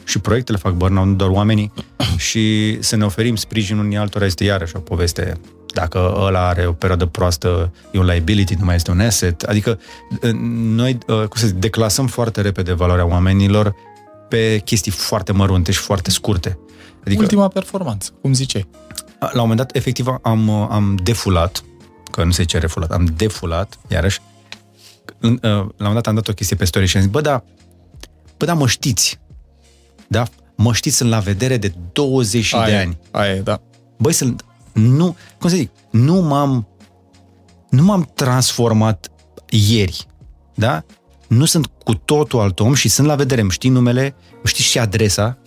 Și 0.05 0.18
proiectele 0.18 0.59
fac 0.59 0.72
burnout, 0.72 1.06
nu 1.06 1.14
doar 1.14 1.31
oamenii. 1.31 1.72
și 2.28 2.77
să 2.81 2.97
ne 2.97 3.05
oferim 3.05 3.36
sprijin 3.36 3.78
unii 3.78 3.97
altora 3.97 4.24
este 4.24 4.44
iarăși 4.44 4.77
o 4.77 4.78
poveste. 4.78 5.40
Dacă 5.72 6.14
ăla 6.16 6.48
are 6.48 6.66
o 6.66 6.72
perioadă 6.72 7.06
proastă, 7.06 7.72
e 7.90 7.98
un 7.98 8.05
liability, 8.05 8.55
nu 8.55 8.64
mai 8.64 8.74
este 8.74 8.90
un 8.90 9.01
asset. 9.01 9.42
Adică 9.42 9.78
noi, 10.74 10.98
uh, 11.06 11.16
cum 11.16 11.34
să 11.34 11.47
zic, 11.47 11.56
declasăm 11.56 12.06
foarte 12.06 12.40
repede 12.40 12.72
valoarea 12.72 13.06
oamenilor 13.06 13.74
pe 14.28 14.60
chestii 14.64 14.92
foarte 14.92 15.32
mărunte 15.32 15.72
și 15.72 15.78
foarte 15.78 16.10
scurte. 16.10 16.59
Adică, 17.05 17.22
Ultima 17.22 17.48
performanță, 17.48 18.12
cum 18.20 18.32
ziceai. 18.32 18.68
La 19.18 19.28
un 19.32 19.40
moment 19.40 19.56
dat, 19.56 19.76
efectiv, 19.76 20.06
am, 20.22 20.48
uh, 20.48 20.66
am 20.70 20.98
defulat, 21.02 21.62
că 22.10 22.24
nu 22.24 22.30
se 22.30 22.42
zice 22.42 22.59
refulat, 22.59 22.90
am 22.90 23.05
defulat, 23.16 23.78
iarăși, 23.88 24.20
în, 25.18 25.32
uh, 25.32 25.40
la 25.42 25.56
un 25.59 25.72
moment 25.76 25.94
dat 25.94 26.06
am 26.06 26.14
dat 26.14 26.28
o 26.28 26.32
chestie 26.32 26.56
pe 26.56 26.64
story 26.64 26.86
și 26.86 26.97
am 26.97 27.02
zis, 27.02 27.10
bă, 27.10 27.20
da, 27.20 27.44
Bă, 28.40 28.47
da, 28.47 28.55
mă 28.55 28.66
știți. 28.66 29.18
Da? 30.09 30.24
Mă 30.56 30.72
știți, 30.72 30.97
sunt 30.97 31.10
la 31.10 31.18
vedere 31.18 31.56
de 31.56 31.72
20 31.92 32.55
aia, 32.55 32.66
de 32.66 32.76
ani. 32.76 32.98
Aia, 33.10 33.34
da. 33.34 33.60
Băi, 33.98 34.12
sunt, 34.12 34.44
nu, 34.81 35.16
cum 35.39 35.51
să 35.51 35.57
zic, 35.57 35.70
nu 35.90 36.15
m-am, 36.15 36.69
nu 37.70 37.82
m-am 37.82 38.11
transformat 38.15 39.09
ieri, 39.48 40.07
da? 40.55 40.85
Nu 41.28 41.44
sunt 41.44 41.70
cu 41.85 41.94
totul 41.94 42.40
alt 42.40 42.61
om 42.61 42.74
și 42.74 42.89
sunt 42.89 43.07
la 43.07 43.15
vedere, 43.15 43.40
îmi 43.40 43.51
știi 43.51 43.70
numele, 43.70 44.15
îmi 44.31 44.43
știi 44.44 44.65
și 44.65 44.78
adresa. 44.78 45.39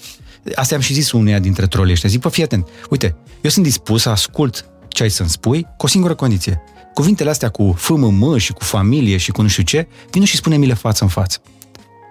Asta 0.55 0.75
am 0.75 0.81
și 0.81 0.93
zis 0.93 1.11
uneia 1.11 1.39
dintre 1.39 1.67
trolii 1.67 1.91
ăștia. 1.91 2.09
Zic, 2.09 2.19
bă, 2.19 2.29
fii 2.29 2.43
atent, 2.43 2.67
uite, 2.89 3.15
eu 3.41 3.49
sunt 3.49 3.65
dispus 3.65 4.01
să 4.01 4.09
ascult 4.09 4.65
ce 4.87 5.03
ai 5.03 5.09
să-mi 5.09 5.29
spui 5.29 5.61
cu 5.77 5.85
o 5.85 5.87
singură 5.87 6.15
condiție. 6.15 6.61
Cuvintele 6.93 7.29
astea 7.29 7.49
cu 7.49 7.73
FMM 7.77 8.37
și 8.37 8.53
cu 8.53 8.63
familie 8.63 9.17
și 9.17 9.31
cu 9.31 9.41
nu 9.41 9.47
știu 9.47 9.63
ce, 9.63 9.87
vino 10.11 10.25
și 10.25 10.35
spune-mi-le 10.35 10.73
față 10.73 11.03
în 11.03 11.09
față. 11.09 11.41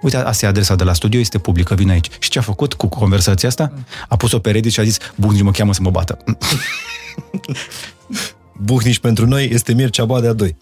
Uite, 0.02 0.16
asta 0.16 0.46
e 0.46 0.48
adresa 0.48 0.74
de 0.74 0.84
la 0.84 0.92
studio, 0.92 1.20
este 1.20 1.38
publică, 1.38 1.74
vin 1.74 1.90
aici. 1.90 2.08
Și 2.18 2.30
ce 2.30 2.38
a 2.38 2.42
făcut 2.42 2.74
cu 2.74 2.88
conversația 2.88 3.48
asta? 3.48 3.72
A 4.08 4.16
pus-o 4.16 4.38
pe 4.38 4.50
Reddit 4.50 4.72
și 4.72 4.80
a 4.80 4.82
zis, 4.82 4.98
Buhnici 5.16 5.42
mă 5.42 5.50
cheamă 5.50 5.72
să 5.72 5.82
mă 5.82 5.90
bată. 5.90 6.18
Buhnici 8.64 8.98
pentru 8.98 9.26
noi 9.26 9.48
este 9.52 9.72
Mircea 9.74 10.04
Badea 10.04 10.32
2. 10.32 10.56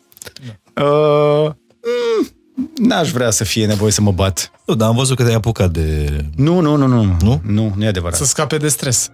Uh, 0.76 1.50
mm, 2.56 2.70
n-aș 2.76 3.10
vrea 3.10 3.30
să 3.30 3.44
fie 3.44 3.66
nevoie 3.66 3.92
să 3.92 4.00
mă 4.00 4.12
bat. 4.12 4.50
Nu, 4.66 4.74
dar 4.74 4.88
am 4.88 4.96
văzut 4.96 5.16
că 5.16 5.22
te-ai 5.22 5.34
apucat 5.34 5.70
de... 5.70 6.16
Nu, 6.36 6.60
nu, 6.60 6.76
nu, 6.76 6.86
nu. 6.86 7.16
Nu? 7.20 7.40
Nu, 7.44 7.72
nu 7.76 7.84
e 7.84 7.88
adevărat. 7.88 8.18
Să 8.18 8.24
scape 8.24 8.56
de 8.56 8.68
stres. 8.68 9.10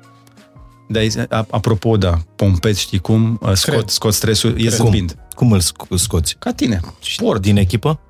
Dar 0.89 1.03
e- 1.03 1.27
a- 1.29 1.47
apropo, 1.51 1.97
da, 1.97 2.19
pompet, 2.37 2.77
știi 2.77 2.99
cum, 2.99 3.39
uh, 3.43 3.53
scot, 3.53 3.75
Cred. 3.75 3.89
scot 3.89 4.13
stresul, 4.15 4.51
e 4.51 4.63
Cum? 4.69 4.69
zâmbind. 4.71 5.17
Cum 5.35 5.53
îl 5.53 5.61
sc- 5.61 5.95
scoți? 5.97 6.37
Ca 6.39 6.53
tine. 6.53 6.81
Sport. 7.03 7.43
Din 7.43 7.57
echipă? 7.57 8.01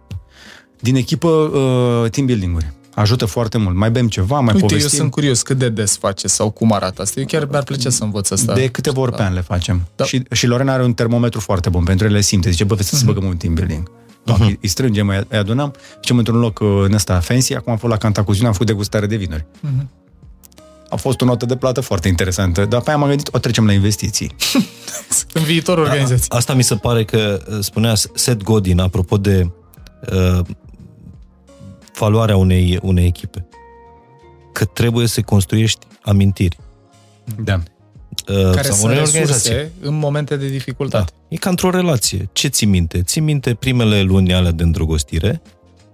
Din 0.80 0.94
echipă, 0.96 1.28
uh, 1.28 2.10
team 2.10 2.26
building-uri. 2.26 2.72
Ajută 2.96 3.24
foarte 3.24 3.58
mult. 3.58 3.76
Mai 3.76 3.90
bem 3.90 4.08
ceva, 4.08 4.40
mai 4.40 4.54
Uite, 4.54 4.66
povestim. 4.66 4.90
eu 4.92 4.98
sunt 4.98 5.10
curios 5.10 5.42
cât 5.42 5.58
de 5.58 5.68
des 5.68 5.96
face 5.96 6.28
sau 6.28 6.50
cum 6.50 6.72
arată 6.72 7.02
asta. 7.02 7.20
Eu 7.20 7.26
chiar 7.26 7.46
mi-ar 7.50 7.62
plăcea 7.62 7.90
să 7.90 8.04
învăț 8.04 8.30
asta. 8.30 8.54
De 8.54 8.68
câteva 8.68 9.00
ori 9.00 9.12
pe 9.12 9.22
an 9.22 9.34
le 9.34 9.40
facem. 9.40 9.88
Da. 9.96 10.04
Și, 10.04 10.22
și 10.32 10.46
Lorena 10.46 10.72
are 10.72 10.84
un 10.84 10.92
termometru 10.92 11.40
foarte 11.40 11.68
bun, 11.68 11.84
pentru 11.84 12.06
el 12.06 12.12
le 12.12 12.20
simte. 12.20 12.50
Zice, 12.50 12.64
bă, 12.64 12.74
vreți 12.74 12.98
să 12.98 13.04
băgăm 13.04 13.24
un 13.24 13.36
team 13.36 13.54
building. 13.54 13.90
Uh-huh. 13.90 14.38
Îi, 14.38 14.58
îi 14.62 14.68
strângem, 14.68 15.08
îi 15.08 15.26
îi 15.28 15.38
adunăm, 15.38 15.74
facem 15.94 16.18
într-un 16.18 16.38
loc 16.38 16.58
uh, 16.58 16.68
în 16.84 16.92
ăsta 16.92 17.20
fancy, 17.20 17.54
acum 17.54 17.72
am 17.72 17.78
fost 17.78 17.92
la 17.92 17.98
Cantacuziune, 17.98 18.46
am 18.46 18.52
făcut 18.52 18.66
degustare 18.66 19.06
de 19.06 19.16
vinuri. 19.16 19.46
Uh-huh. 19.66 19.86
A 20.88 20.96
fost 20.96 21.20
o 21.20 21.24
notă 21.24 21.46
de 21.46 21.56
plată 21.56 21.80
foarte 21.80 22.08
interesantă, 22.08 22.64
dar 22.64 22.80
pe 22.80 22.88
aia 22.88 22.98
m-am 22.98 23.08
gândit, 23.08 23.28
o 23.32 23.38
trecem 23.38 23.66
la 23.66 23.72
investiții. 23.72 24.34
În 25.32 25.42
viitorul 25.42 25.84
organizației. 25.84 26.38
Asta 26.38 26.54
mi 26.54 26.62
se 26.62 26.74
pare 26.74 27.04
că 27.04 27.42
uh, 27.48 27.58
spunea 27.60 27.94
Seth 28.14 28.44
Godin, 28.44 28.80
apropo 28.80 29.16
de 29.16 29.50
uh, 30.12 30.40
valoarea 31.98 32.36
unei, 32.36 32.78
unei 32.82 33.06
echipe. 33.06 33.46
Că 34.52 34.64
trebuie 34.64 35.06
să 35.06 35.20
construiești 35.22 35.86
amintiri. 36.02 36.56
Da. 37.44 37.54
Uh, 37.54 38.50
Care 38.54 38.62
sau 38.68 38.74
sunt 38.76 38.84
unei 38.90 38.98
organizații. 39.02 39.50
resurse 39.52 39.72
în 39.80 39.98
momente 39.98 40.36
de 40.36 40.48
dificultate. 40.48 41.12
E 41.28 41.36
ca 41.36 41.50
într-o 41.50 41.70
relație. 41.70 42.28
Ce 42.32 42.48
ții 42.48 42.66
minte? 42.66 43.02
Ții 43.02 43.20
minte 43.20 43.54
primele 43.54 44.02
luni 44.02 44.34
alea 44.34 44.50
de 44.50 44.62
îndrăgostire 44.62 45.42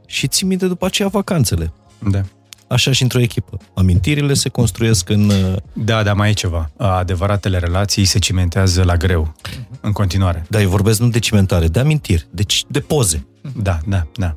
și 0.07 0.29
ții 0.29 0.47
minte 0.47 0.67
după 0.67 0.87
aceea 0.87 1.09
vacanțele. 1.09 1.73
Da. 2.11 2.21
Așa 2.67 2.93
și 2.93 3.03
într-o 3.03 3.21
echipă. 3.21 3.57
Amintirile 3.75 4.35
se 4.35 4.49
construiesc 4.49 5.09
în... 5.09 5.29
uh, 5.29 5.57
Da, 5.73 6.03
dar 6.03 6.15
mai 6.15 6.31
e 6.31 6.33
ceva. 6.33 6.71
Adevăratele 6.77 7.59
relații 7.59 8.05
se 8.05 8.19
cimentează 8.19 8.83
la 8.83 8.97
greu, 8.97 9.35
în 9.81 9.93
continuare. 9.93 10.47
Da, 10.49 10.61
eu 10.61 10.69
vorbesc 10.69 11.01
nu 11.01 11.09
de 11.09 11.19
cimentare, 11.19 11.67
de 11.69 11.79
amintiri, 11.81 12.27
de, 12.31 12.43
ci- 12.43 12.65
de 12.69 12.81
poze. 12.81 13.27
Da, 13.63 13.79
da, 13.87 14.07
da. 14.17 14.37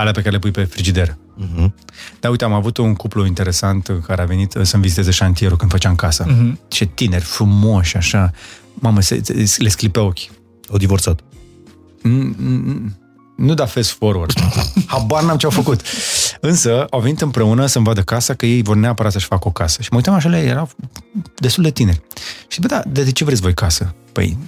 Alea 0.00 0.12
pe 0.12 0.20
care 0.20 0.30
le 0.30 0.38
pui 0.38 0.50
pe 0.50 0.64
frigider. 0.64 1.16
Uh-huh. 1.40 1.70
Da, 2.20 2.28
uite, 2.30 2.44
am 2.44 2.52
avut 2.52 2.76
un 2.76 2.94
cuplu 2.94 3.26
interesant 3.26 3.90
care 4.06 4.22
a 4.22 4.24
venit 4.24 4.54
uh, 4.54 4.62
să-mi 4.62 4.82
viziteze 4.82 5.10
șantierul 5.10 5.56
când 5.56 5.70
făceam 5.70 5.94
casa. 5.94 6.24
Mhm. 6.28 6.58
Ce 6.68 6.84
tineri, 6.84 7.24
frumoși, 7.24 7.96
așa. 7.96 8.32
Mamă, 8.74 9.00
se, 9.00 9.20
se, 9.44 9.62
le 9.62 9.68
sclipe 9.68 9.98
ochii. 9.98 10.30
Au 10.70 10.76
divorțat. 10.76 11.20
Mm, 12.02 12.34
mm, 12.38 12.98
Nu 13.36 13.54
da 13.54 13.66
fast 13.66 13.90
forward. 13.90 14.32
Habar 14.86 15.22
n-am 15.22 15.36
ce 15.36 15.44
au 15.44 15.52
făcut. 15.52 15.80
Însă 16.40 16.86
au 16.90 17.00
venit 17.00 17.20
împreună 17.20 17.66
să-mi 17.66 17.84
vadă 17.84 18.02
casa, 18.02 18.34
că 18.34 18.46
ei 18.46 18.62
vor 18.62 18.76
neapărat 18.76 19.12
să-și 19.12 19.26
facă 19.26 19.48
o 19.48 19.50
casă. 19.50 19.82
Și 19.82 19.88
mă 19.90 19.96
uitam 19.96 20.14
așa, 20.14 20.28
la 20.28 20.40
ei, 20.40 20.48
erau 20.48 20.70
destul 21.36 21.62
de 21.62 21.70
tineri. 21.70 22.00
Și 22.48 22.60
bă, 22.60 22.66
da, 22.66 22.82
de, 22.86 23.04
de 23.04 23.10
ce 23.10 23.24
vreți 23.24 23.40
voi 23.40 23.54
casă? 23.54 23.94
Păi, 24.12 24.38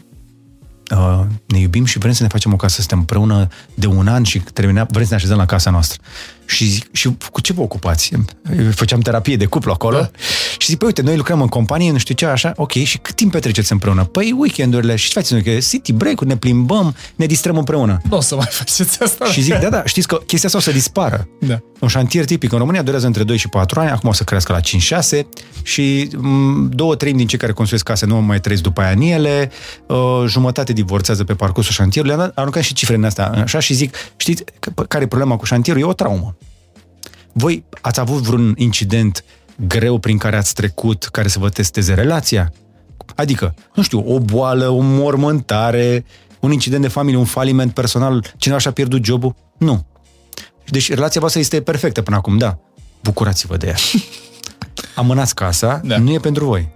uh, 0.90 1.20
ne 1.46 1.58
iubim 1.58 1.84
și 1.84 1.98
vrem 1.98 2.12
să 2.12 2.22
ne 2.22 2.28
facem 2.28 2.52
o 2.52 2.56
casă, 2.56 2.78
suntem 2.78 2.98
împreună 2.98 3.48
de 3.74 3.86
un 3.86 4.08
an 4.08 4.22
și 4.22 4.38
termina, 4.38 4.86
vrem 4.90 5.04
să 5.04 5.10
ne 5.10 5.16
așezăm 5.16 5.36
la 5.36 5.46
casa 5.46 5.70
noastră. 5.70 6.00
Și 6.46 6.64
zic, 6.64 6.88
și 6.92 7.16
cu 7.32 7.40
ce 7.40 7.52
vă 7.52 7.60
ocupați? 7.60 8.10
Eu 8.58 8.70
făceam 8.70 9.00
terapie 9.00 9.36
de 9.36 9.44
cuplu 9.44 9.72
acolo 9.72 9.98
da. 9.98 10.10
și 10.58 10.66
zic, 10.66 10.78
păi 10.78 10.86
uite, 10.86 11.02
noi 11.02 11.16
lucrăm 11.16 11.40
în 11.40 11.46
companie, 11.46 11.92
nu 11.92 11.98
știu 11.98 12.14
ce, 12.14 12.26
așa, 12.26 12.52
ok, 12.56 12.72
și 12.72 12.98
cât 12.98 13.14
timp 13.14 13.32
petreceți 13.32 13.72
împreună? 13.72 14.04
Păi 14.04 14.34
weekendurile 14.38 14.96
și 14.96 15.06
ce 15.06 15.12
faceți 15.12 15.32
noi, 15.32 15.42
că 15.42 15.50
city 15.50 15.92
break-uri, 15.92 16.28
ne 16.28 16.36
plimbăm, 16.36 16.94
ne 17.16 17.26
distrăm 17.26 17.56
împreună. 17.56 18.00
Nu 18.08 18.16
o 18.16 18.20
să 18.20 18.34
mai 18.34 18.46
faceți 18.50 19.02
asta. 19.02 19.24
Și 19.24 19.40
zic, 19.40 19.54
da, 19.58 19.68
da, 19.68 19.82
știți 19.84 20.06
că 20.06 20.16
chestia 20.26 20.48
asta 20.48 20.58
o 20.58 20.60
să 20.60 20.72
dispară. 20.72 21.28
Da. 21.40 21.58
Un 21.80 21.88
șantier 21.88 22.24
tipic 22.24 22.52
în 22.52 22.58
România 22.58 22.82
durează 22.82 23.06
între 23.06 23.22
2 23.22 23.36
și 23.36 23.48
4 23.48 23.80
ani, 23.80 23.90
acum 23.90 24.08
o 24.08 24.12
să 24.12 24.24
crească 24.24 24.52
la 24.52 24.60
5-6 25.20 25.26
și 25.62 26.08
m, 26.16 26.68
două 26.68 26.94
treimi 26.94 27.18
din 27.18 27.26
cei 27.26 27.38
care 27.38 27.52
construiesc 27.52 27.86
case 27.86 28.06
nu 28.06 28.20
mai 28.20 28.40
trăiesc 28.40 28.62
după 28.62 28.80
aia 28.80 28.90
în 28.90 29.00
ele, 29.00 29.50
uh, 29.86 30.24
jumătate 30.26 30.72
divorțează 30.72 31.24
pe 31.24 31.34
parcursul 31.34 31.72
șantierului, 31.72 32.16
am 32.16 32.32
aruncat 32.34 32.62
și 32.62 32.72
cifrele 32.74 32.98
în 32.98 33.04
astea 33.04 33.26
așa 33.30 33.58
și 33.58 33.74
zic, 33.74 33.94
știți 34.16 34.44
că- 34.58 34.70
care 34.88 35.04
e 35.04 35.06
problema 35.06 35.36
cu 35.36 35.44
șantierul? 35.44 35.80
E 35.80 35.84
o 35.84 35.92
traumă. 35.92 36.36
Voi 37.32 37.64
ați 37.80 38.00
avut 38.00 38.22
vreun 38.22 38.54
incident 38.56 39.24
greu 39.66 39.98
prin 39.98 40.18
care 40.18 40.36
ați 40.36 40.54
trecut, 40.54 41.04
care 41.04 41.28
să 41.28 41.38
vă 41.38 41.48
testeze 41.48 41.94
relația? 41.94 42.52
Adică, 43.16 43.54
nu 43.74 43.82
știu, 43.82 44.04
o 44.14 44.20
boală, 44.20 44.68
o 44.68 44.80
mormântare, 44.80 46.04
un 46.40 46.52
incident 46.52 46.82
de 46.82 46.88
familie, 46.88 47.18
un 47.18 47.24
faliment 47.24 47.74
personal, 47.74 48.24
cineva 48.36 48.60
și-a 48.60 48.70
pierdut 48.70 49.04
jobul? 49.04 49.34
Nu. 49.58 49.86
Deci 50.68 50.88
relația 50.92 51.20
voastră 51.20 51.40
este 51.40 51.60
perfectă 51.62 52.02
până 52.02 52.16
acum, 52.16 52.38
da. 52.38 52.58
Bucurați-vă 53.02 53.56
de 53.56 53.66
ea. 53.66 53.74
Amânați 54.94 55.34
casa, 55.34 55.80
Da. 55.84 55.88
da. 55.88 55.98
nu 55.98 56.12
e 56.12 56.18
pentru 56.18 56.44
voi. 56.44 56.68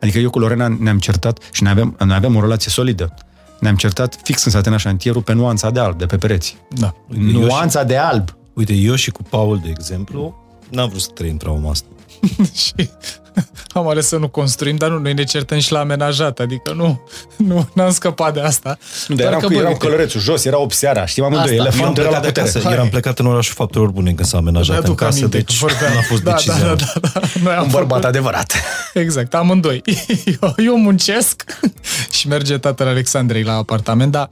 Adică 0.00 0.18
eu 0.18 0.30
cu 0.30 0.38
Lorena 0.38 0.76
ne-am 0.78 0.98
certat 0.98 1.38
și 1.52 1.62
noi 1.62 1.72
aveam, 1.72 1.96
noi 2.04 2.16
aveam 2.16 2.36
o 2.36 2.40
relație 2.40 2.70
solidă. 2.70 3.14
Ne-am 3.60 3.76
certat 3.76 4.18
fix 4.22 4.42
când 4.42 4.54
s-a 4.54 4.60
terminat 4.60 4.80
șantierul 4.84 5.22
pe 5.22 5.32
nuanța 5.32 5.70
de 5.70 5.80
alb, 5.80 5.98
de 5.98 6.06
pe 6.06 6.16
pereți. 6.16 6.56
Da. 6.68 6.94
Nuanța 7.08 7.84
de 7.84 7.96
alb. 7.96 8.36
Uite, 8.54 8.74
eu 8.74 8.94
și 8.94 9.10
cu 9.10 9.22
Paul, 9.22 9.58
de 9.58 9.68
exemplu, 9.68 10.34
n-am 10.70 10.88
vrut 10.88 11.00
să 11.00 11.10
trăim 11.10 11.36
trauma 11.36 11.70
asta. 11.70 11.88
și 12.64 12.90
am 13.74 13.88
ales 13.88 14.06
să 14.06 14.16
nu 14.16 14.28
construim, 14.28 14.76
dar 14.76 14.90
nu, 14.90 14.98
noi 14.98 15.12
ne 15.12 15.24
certăm 15.24 15.58
și 15.58 15.72
la 15.72 15.78
amenajat, 15.78 16.38
adică 16.38 16.72
nu, 16.72 17.00
nu 17.36 17.68
n-am 17.74 17.90
scăpat 17.92 18.34
de 18.34 18.40
asta. 18.40 18.78
Nu, 19.08 19.14
dar 19.16 19.26
Doar 19.26 19.28
eram, 19.28 19.40
că, 19.40 19.46
cu, 19.46 19.52
bă, 19.52 19.58
eram 19.58 19.72
uite, 19.72 19.84
călărețul 19.86 20.20
jos, 20.20 20.44
era 20.44 20.58
8 20.58 20.74
seara, 20.74 21.06
știm 21.06 21.24
amândoi, 21.24 21.42
Asta, 21.42 21.54
Eu 21.54 21.60
am 21.60 21.66
elefantul 21.66 22.02
era 22.02 22.12
la 22.12 22.18
plecat 22.18 22.34
de 22.34 22.40
putere. 22.40 22.48
acasă, 22.48 22.66
Hai. 22.68 22.72
eram 22.78 22.88
plecat 22.88 23.18
în 23.18 23.26
orașul 23.26 23.54
faptelor 23.54 23.90
bune 23.90 24.12
când 24.12 24.28
s-a 24.28 24.36
amenajat 24.38 24.68
în 24.76 24.80
mi-aduc 24.80 24.96
casă, 24.98 25.16
aminte 25.18 25.36
deci 25.36 25.58
că 25.58 25.66
vorbeam. 25.66 25.92
nu 25.92 25.98
a 25.98 26.02
fost 26.02 26.22
da, 26.22 26.30
decizia 26.32 26.58
da, 26.58 26.64
mea. 26.64 26.74
da, 26.74 26.92
da, 27.02 27.10
da. 27.12 27.20
Noi 27.42 27.52
am 27.54 27.62
Un 27.64 27.70
bărbat 27.70 27.88
făcut- 27.88 28.04
adevărat. 28.04 28.52
Exact, 28.94 29.34
amândoi. 29.34 29.82
Eu, 30.42 30.54
eu 30.64 30.78
muncesc 30.78 31.44
și 32.16 32.28
merge 32.28 32.58
tatăl 32.58 32.86
Alexandrei 32.86 33.42
la 33.42 33.52
apartament, 33.54 34.12
dar, 34.12 34.30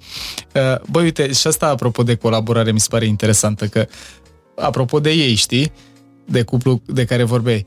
uh, 0.55 0.81
băi, 0.91 1.03
uite, 1.03 1.33
și 1.33 1.47
asta 1.47 1.67
apropo 1.67 2.03
de 2.03 2.15
colaborare 2.15 2.73
mi 2.73 2.81
se 2.81 2.87
pare 2.91 3.07
interesantă, 3.07 3.67
că 3.67 3.87
apropo 4.57 5.01
de 5.01 5.11
ei, 5.11 5.35
știi, 5.35 5.73
de 6.25 6.43
cuplu 6.43 6.83
de 6.87 7.05
care 7.05 7.23
vorbeai, 7.23 7.65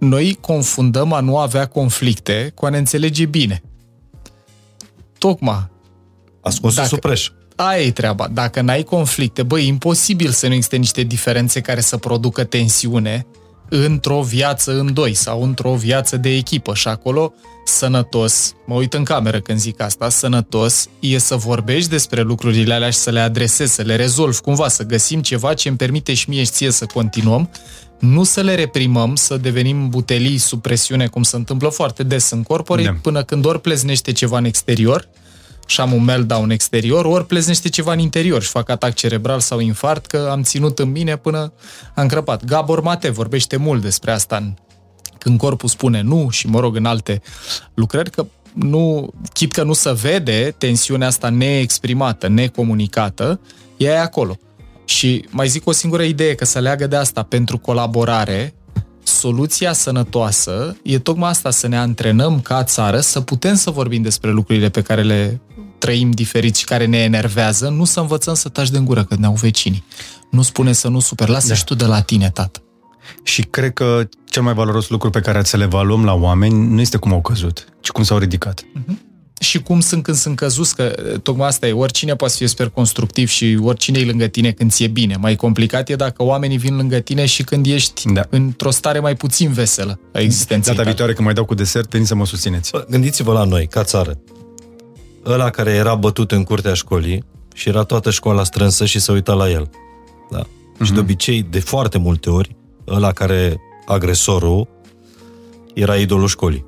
noi 0.00 0.38
confundăm 0.40 1.12
a 1.12 1.20
nu 1.20 1.38
avea 1.38 1.66
conflicte 1.66 2.52
cu 2.54 2.66
a 2.66 2.68
ne 2.68 2.78
înțelege 2.78 3.24
bine. 3.24 3.62
Tocmai 5.18 5.68
Ascuns 6.42 6.74
Dacă- 6.74 6.88
sub 6.88 6.98
preș. 6.98 7.30
Aia 7.56 7.82
e 7.82 7.90
treaba. 7.90 8.28
Dacă 8.32 8.60
n-ai 8.60 8.82
conflicte, 8.82 9.42
băi, 9.42 9.62
e 9.62 9.66
imposibil 9.66 10.30
să 10.30 10.46
nu 10.46 10.52
existe 10.52 10.76
niște 10.76 11.02
diferențe 11.02 11.60
care 11.60 11.80
să 11.80 11.96
producă 11.96 12.44
tensiune 12.44 13.26
într-o 13.68 14.22
viață 14.22 14.78
în 14.78 14.92
doi 14.92 15.14
sau 15.14 15.42
într-o 15.42 15.74
viață 15.74 16.16
de 16.16 16.36
echipă. 16.36 16.74
Și 16.74 16.88
acolo, 16.88 17.32
sănătos, 17.64 18.54
mă 18.66 18.74
uit 18.74 18.94
în 18.94 19.04
cameră 19.04 19.40
când 19.40 19.58
zic 19.58 19.80
asta, 19.80 20.08
sănătos 20.08 20.88
e 21.00 21.18
să 21.18 21.36
vorbești 21.36 21.90
despre 21.90 22.20
lucrurile 22.20 22.74
alea 22.74 22.90
și 22.90 22.98
să 22.98 23.10
le 23.10 23.20
adresezi, 23.20 23.74
să 23.74 23.82
le 23.82 23.96
rezolvi 23.96 24.40
cumva, 24.40 24.68
să 24.68 24.82
găsim 24.82 25.22
ceva 25.22 25.54
ce 25.54 25.68
îmi 25.68 25.76
permite 25.76 26.14
și 26.14 26.28
mie 26.28 26.44
și 26.44 26.50
ție 26.50 26.70
să 26.70 26.86
continuăm, 26.86 27.50
nu 28.00 28.24
să 28.24 28.40
le 28.40 28.54
reprimăm, 28.54 29.14
să 29.14 29.36
devenim 29.36 29.88
butelii 29.88 30.38
sub 30.38 30.60
presiune, 30.60 31.06
cum 31.06 31.22
se 31.22 31.36
întâmplă 31.36 31.68
foarte 31.68 32.02
des 32.02 32.30
în 32.30 32.42
corporate, 32.42 32.88
Da. 32.88 32.98
până 33.02 33.22
când 33.22 33.44
ori 33.44 33.60
pleznește 33.60 34.12
ceva 34.12 34.38
în 34.38 34.44
exterior, 34.44 35.08
și 35.66 35.80
am 35.80 35.92
un 35.92 36.04
meltdown 36.04 36.50
exterior, 36.50 37.04
ori 37.04 37.26
pleznește 37.26 37.68
ceva 37.68 37.92
în 37.92 37.98
interior 37.98 38.42
și 38.42 38.48
fac 38.48 38.68
atac 38.68 38.94
cerebral 38.94 39.40
sau 39.40 39.58
infart, 39.58 40.06
că 40.06 40.28
am 40.30 40.42
ținut 40.42 40.78
în 40.78 40.90
mine 40.90 41.16
până 41.16 41.52
am 41.94 42.06
crăpat. 42.06 42.44
Gabor 42.44 42.80
Mate 42.80 43.10
vorbește 43.10 43.56
mult 43.56 43.82
despre 43.82 44.10
asta 44.10 44.36
în, 44.36 44.54
când 45.18 45.38
corpul 45.38 45.68
spune 45.68 46.00
nu 46.00 46.28
și, 46.30 46.46
mă 46.46 46.60
rog, 46.60 46.76
în 46.76 46.84
alte 46.84 47.22
lucrări, 47.74 48.10
că 48.10 48.26
nu, 48.54 49.10
chit 49.32 49.52
că 49.52 49.62
nu 49.62 49.72
se 49.72 49.92
vede 49.92 50.54
tensiunea 50.58 51.06
asta 51.06 51.28
neexprimată, 51.28 52.28
necomunicată, 52.28 53.40
ea 53.76 53.92
e 53.92 54.00
acolo. 54.00 54.38
Și 54.90 55.24
mai 55.28 55.48
zic 55.48 55.66
o 55.66 55.72
singură 55.72 56.02
idee, 56.02 56.34
că 56.34 56.44
să 56.44 56.58
leagă 56.58 56.86
de 56.86 56.96
asta 56.96 57.22
pentru 57.22 57.58
colaborare, 57.58 58.54
soluția 59.02 59.72
sănătoasă 59.72 60.76
e 60.82 60.98
tocmai 60.98 61.30
asta, 61.30 61.50
să 61.50 61.68
ne 61.68 61.76
antrenăm 61.76 62.40
ca 62.40 62.64
țară, 62.64 63.00
să 63.00 63.20
putem 63.20 63.54
să 63.54 63.70
vorbim 63.70 64.02
despre 64.02 64.30
lucrurile 64.30 64.68
pe 64.68 64.82
care 64.82 65.02
le 65.02 65.40
trăim 65.78 66.10
diferit 66.10 66.56
și 66.56 66.64
care 66.64 66.86
ne 66.86 66.98
enervează, 66.98 67.68
nu 67.68 67.84
să 67.84 68.00
învățăm 68.00 68.34
să 68.34 68.48
taci 68.48 68.70
de 68.70 68.78
gură 68.78 69.04
că 69.04 69.16
ne-au 69.18 69.34
vecinii. 69.34 69.84
Nu 70.30 70.42
spune 70.42 70.72
să 70.72 70.88
nu 70.88 71.00
super, 71.00 71.28
lasă 71.28 71.48
da. 71.48 71.54
și 71.54 71.64
tu 71.64 71.74
de 71.74 71.84
la 71.84 72.00
tine, 72.00 72.30
tată. 72.30 72.62
Și 73.22 73.42
cred 73.42 73.72
că 73.72 74.08
cel 74.24 74.42
mai 74.42 74.54
valoros 74.54 74.88
lucru 74.88 75.10
pe 75.10 75.20
care 75.20 75.44
să-l 75.44 75.60
evaluăm 75.60 76.04
la 76.04 76.14
oameni 76.14 76.66
nu 76.66 76.80
este 76.80 76.96
cum 76.96 77.12
au 77.12 77.20
căzut, 77.20 77.66
ci 77.80 77.88
cum 77.88 78.02
s-au 78.02 78.18
ridicat. 78.18 78.62
Uh-huh 78.62 79.09
și 79.42 79.62
cum 79.62 79.80
sunt 79.80 80.02
când 80.02 80.16
sunt 80.16 80.36
căzuți, 80.36 80.74
că 80.74 80.94
tocmai 81.22 81.46
asta 81.46 81.66
e, 81.66 81.72
oricine 81.72 82.16
poate 82.16 82.32
să 82.32 82.38
fie 82.38 82.48
super 82.48 82.68
constructiv 82.68 83.28
și 83.28 83.58
oricine 83.62 83.98
e 83.98 84.04
lângă 84.04 84.26
tine 84.26 84.52
când 84.52 84.70
ți-e 84.70 84.86
bine. 84.86 85.16
Mai 85.20 85.36
complicat 85.36 85.88
e 85.88 85.94
dacă 85.94 86.22
oamenii 86.22 86.56
vin 86.56 86.76
lângă 86.76 86.98
tine 86.98 87.26
și 87.26 87.42
când 87.42 87.66
ești 87.66 88.12
da. 88.12 88.26
într-o 88.30 88.70
stare 88.70 88.98
mai 88.98 89.14
puțin 89.14 89.52
veselă 89.52 90.00
a 90.12 90.18
existenței. 90.18 90.74
Data 90.74 90.86
viitoare 90.86 91.12
când 91.12 91.24
mai 91.24 91.34
dau 91.34 91.44
cu 91.44 91.54
desert, 91.54 91.90
veniți 91.90 92.08
să 92.08 92.14
mă 92.14 92.26
susțineți. 92.26 92.70
Gândiți-vă 92.88 93.32
la 93.32 93.44
noi, 93.44 93.66
ca 93.66 93.84
țară. 93.84 94.18
Ăla 95.26 95.50
care 95.50 95.70
era 95.70 95.94
bătut 95.94 96.32
în 96.32 96.44
curtea 96.44 96.74
școlii 96.74 97.24
și 97.54 97.68
era 97.68 97.82
toată 97.82 98.10
școala 98.10 98.44
strânsă 98.44 98.84
și 98.84 99.00
se 99.00 99.12
uita 99.12 99.32
la 99.32 99.50
el. 99.50 99.70
Da. 100.30 100.42
Mm-hmm. 100.42 100.84
Și 100.84 100.92
de 100.92 100.98
obicei, 100.98 101.46
de 101.50 101.60
foarte 101.60 101.98
multe 101.98 102.30
ori, 102.30 102.56
ăla 102.88 103.12
care, 103.12 103.60
agresorul, 103.86 104.68
era 105.74 105.96
idolul 105.96 106.28
școlii. 106.28 106.64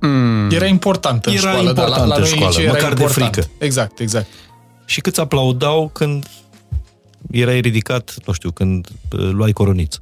Mm. 0.00 0.50
Era 0.50 0.66
important 0.66 1.26
în 1.26 1.32
era 1.32 1.40
școală, 1.40 1.68
important 1.68 1.88
dar 1.88 1.98
la, 1.98 2.14
la 2.14 2.14
în 2.14 2.24
școală, 2.24 2.60
era 2.60 2.72
măcar 2.72 2.90
important. 2.90 3.34
de 3.34 3.40
frică. 3.40 3.50
Exact, 3.64 3.98
exact. 3.98 4.26
Și 4.84 5.00
câți 5.00 5.20
aplaudau 5.20 5.90
când 5.92 6.26
erai 7.30 7.60
ridicat, 7.60 8.14
nu 8.26 8.32
știu, 8.32 8.50
când 8.50 8.88
uh, 9.12 9.30
luai 9.32 9.52
coroniță. 9.52 9.98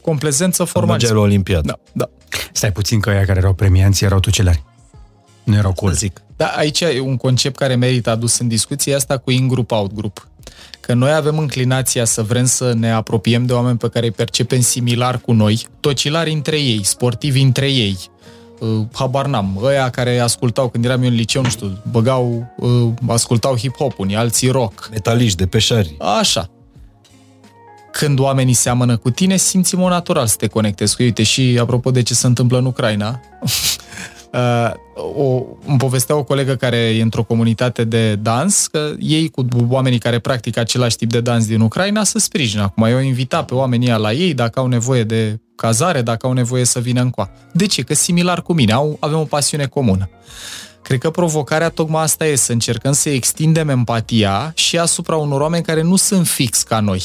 Complezență 0.00 0.62
Mergeai 0.62 0.84
formație. 0.84 1.12
la 1.12 1.20
Olimpiadă. 1.20 1.66
Da, 1.66 1.78
da. 1.92 2.10
Stai 2.52 2.72
puțin 2.72 3.00
că 3.00 3.10
aia 3.10 3.24
care 3.24 3.38
erau 3.38 3.52
premianți 3.54 4.04
erau 4.04 4.20
tucelari. 4.20 4.62
Nu 5.44 5.56
erau 5.56 5.72
cool. 5.72 5.92
Să 5.92 5.98
zic. 5.98 6.22
Da, 6.36 6.46
aici 6.46 6.80
e 6.80 7.00
un 7.00 7.16
concept 7.16 7.56
care 7.56 7.74
merită 7.74 8.10
adus 8.10 8.38
în 8.38 8.48
discuție, 8.48 8.94
asta 8.94 9.18
cu 9.18 9.30
in-group, 9.30 9.70
out-group. 9.70 10.28
Că 10.80 10.94
noi 10.94 11.12
avem 11.12 11.38
înclinația 11.38 12.04
să 12.04 12.22
vrem 12.22 12.44
să 12.44 12.72
ne 12.72 12.92
apropiem 12.92 13.46
de 13.46 13.52
oameni 13.52 13.78
pe 13.78 13.88
care 13.88 14.06
îi 14.06 14.12
percepem 14.12 14.60
similar 14.60 15.18
cu 15.18 15.32
noi, 15.32 15.66
tocilari 15.80 16.32
între 16.32 16.60
ei, 16.60 16.84
sportivi 16.84 17.40
între 17.40 17.70
ei, 17.70 17.98
uh, 18.58 18.86
habar 18.92 19.26
n-am, 19.26 19.60
ăia 19.62 19.90
care 19.90 20.18
ascultau 20.18 20.68
când 20.68 20.84
eram 20.84 21.02
eu 21.02 21.08
în 21.08 21.14
liceu, 21.14 21.42
nu 21.42 21.48
știu, 21.48 21.78
băgau, 21.90 22.52
uh, 22.56 22.88
ascultau 23.08 23.56
hip-hop, 23.56 23.96
unii 23.96 24.16
alții 24.16 24.48
rock. 24.48 24.88
Metaliști, 24.90 25.36
de 25.36 25.46
peșari. 25.46 25.96
Așa. 26.20 26.50
Când 27.92 28.18
oamenii 28.18 28.54
seamănă 28.54 28.96
cu 28.96 29.10
tine, 29.10 29.36
simți 29.36 29.74
mă 29.74 29.88
natural 29.88 30.26
să 30.26 30.36
te 30.36 30.46
conectezi 30.46 30.96
cu 30.96 31.02
ei. 31.02 31.08
Uite, 31.08 31.22
și 31.22 31.58
apropo 31.60 31.90
de 31.90 32.02
ce 32.02 32.14
se 32.14 32.26
întâmplă 32.26 32.58
în 32.58 32.64
Ucraina, 32.64 33.20
uh, 33.42 33.50
o, 35.16 35.42
îmi 35.66 35.78
povestea 35.78 36.16
o 36.16 36.24
colegă 36.24 36.54
care 36.54 36.76
e 36.76 37.02
într-o 37.02 37.22
comunitate 37.22 37.84
de 37.84 38.14
dans, 38.14 38.66
că 38.66 38.92
ei 38.98 39.28
cu 39.28 39.46
oamenii 39.68 39.98
care 39.98 40.18
practică 40.18 40.60
același 40.60 40.96
tip 40.96 41.10
de 41.10 41.20
dans 41.20 41.46
din 41.46 41.60
Ucraina 41.60 42.04
să 42.04 42.18
sprijină. 42.18 42.62
Acum 42.62 42.84
eu 42.84 42.98
invita 42.98 43.44
pe 43.44 43.54
oamenii 43.54 43.86
ăia 43.86 43.96
la 43.96 44.12
ei 44.12 44.34
dacă 44.34 44.60
au 44.60 44.66
nevoie 44.66 45.04
de 45.04 45.40
cazare, 45.56 46.02
dacă 46.02 46.26
au 46.26 46.32
nevoie 46.32 46.64
să 46.64 46.78
vină 46.80 47.00
încoa. 47.00 47.30
De 47.52 47.66
ce? 47.66 47.82
Că 47.82 47.94
similar 47.94 48.42
cu 48.42 48.52
mine, 48.52 48.72
au, 48.72 48.96
avem 49.00 49.18
o 49.18 49.24
pasiune 49.24 49.66
comună. 49.66 50.08
Cred 50.82 50.98
că 50.98 51.10
provocarea 51.10 51.68
tocmai 51.68 52.02
asta 52.02 52.26
e 52.26 52.34
să 52.34 52.52
încercăm 52.52 52.92
să 52.92 53.08
extindem 53.08 53.68
empatia 53.68 54.52
și 54.54 54.78
asupra 54.78 55.16
unor 55.16 55.40
oameni 55.40 55.62
care 55.62 55.82
nu 55.82 55.96
sunt 55.96 56.26
fix 56.26 56.62
ca 56.62 56.80
noi. 56.80 57.02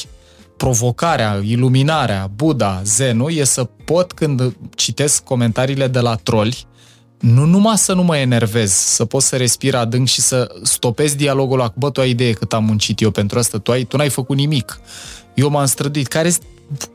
Provocarea, 0.57 1.39
iluminarea, 1.43 2.29
Buddha, 2.35 2.81
Zenul 2.83 3.33
e 3.33 3.43
să 3.43 3.63
pot 3.63 4.11
când 4.11 4.55
citesc 4.75 5.23
comentariile 5.23 5.87
de 5.87 5.99
la 5.99 6.15
troli, 6.15 6.67
nu 7.19 7.45
numai 7.45 7.77
să 7.77 7.93
nu 7.93 8.03
mă 8.03 8.17
enervez, 8.17 8.71
să 8.71 9.05
pot 9.05 9.21
să 9.21 9.35
respir 9.35 9.75
adânc 9.75 10.07
și 10.07 10.21
să 10.21 10.55
stopez 10.63 11.15
dialogul 11.15 11.59
ăla 11.59 11.69
cu, 11.69 11.75
bă, 11.77 11.89
tu 11.89 12.01
ai 12.01 12.09
idee 12.09 12.31
cât 12.31 12.53
am 12.53 12.63
muncit 12.63 13.01
eu 13.01 13.11
pentru 13.11 13.39
asta, 13.39 13.57
tu, 13.57 13.71
ai, 13.71 13.83
tu 13.83 13.97
n-ai 13.97 14.09
făcut 14.09 14.37
nimic. 14.37 14.79
Eu 15.33 15.49
m-am 15.49 15.65
străduit. 15.65 16.07
Care 16.07 16.29
sunt 16.29 16.45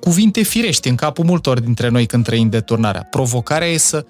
cuvinte 0.01 0.43
firești 0.43 0.89
în 0.89 0.94
capul 0.94 1.24
multor 1.24 1.61
dintre 1.61 1.89
noi 1.89 2.07
când 2.07 2.24
trăim 2.24 2.49
deturnarea. 2.49 3.07
Provocarea 3.11 3.69
e 3.69 3.77
să 3.77 4.05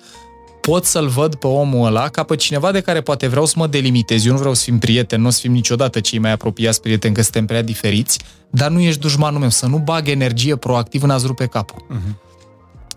pot 0.60 0.84
să-l 0.84 1.06
văd 1.06 1.34
pe 1.34 1.46
omul 1.46 1.86
ăla 1.86 2.08
ca 2.08 2.22
pe 2.22 2.36
cineva 2.36 2.72
de 2.72 2.80
care 2.80 3.00
poate 3.00 3.26
vreau 3.26 3.46
să 3.46 3.54
mă 3.56 3.66
delimitez. 3.66 4.24
Eu 4.26 4.32
nu 4.32 4.38
vreau 4.38 4.54
să 4.54 4.62
fim 4.62 4.78
prieteni, 4.78 5.22
nu 5.22 5.28
o 5.28 5.30
să 5.30 5.38
fim 5.40 5.52
niciodată 5.52 6.00
cei 6.00 6.18
mai 6.18 6.32
apropiați 6.32 6.80
prieteni, 6.80 7.14
că 7.14 7.22
suntem 7.22 7.46
prea 7.46 7.62
diferiți, 7.62 8.18
dar 8.50 8.70
nu 8.70 8.80
ești 8.80 9.00
dușmanul 9.00 9.40
meu, 9.40 9.48
să 9.48 9.66
nu 9.66 9.78
bag 9.78 10.08
energie 10.08 10.56
proactiv 10.56 11.02
în 11.02 11.10
a-ți 11.10 11.26
rupe 11.26 11.46
capul. 11.46 11.86
Uh-huh. 11.90 12.16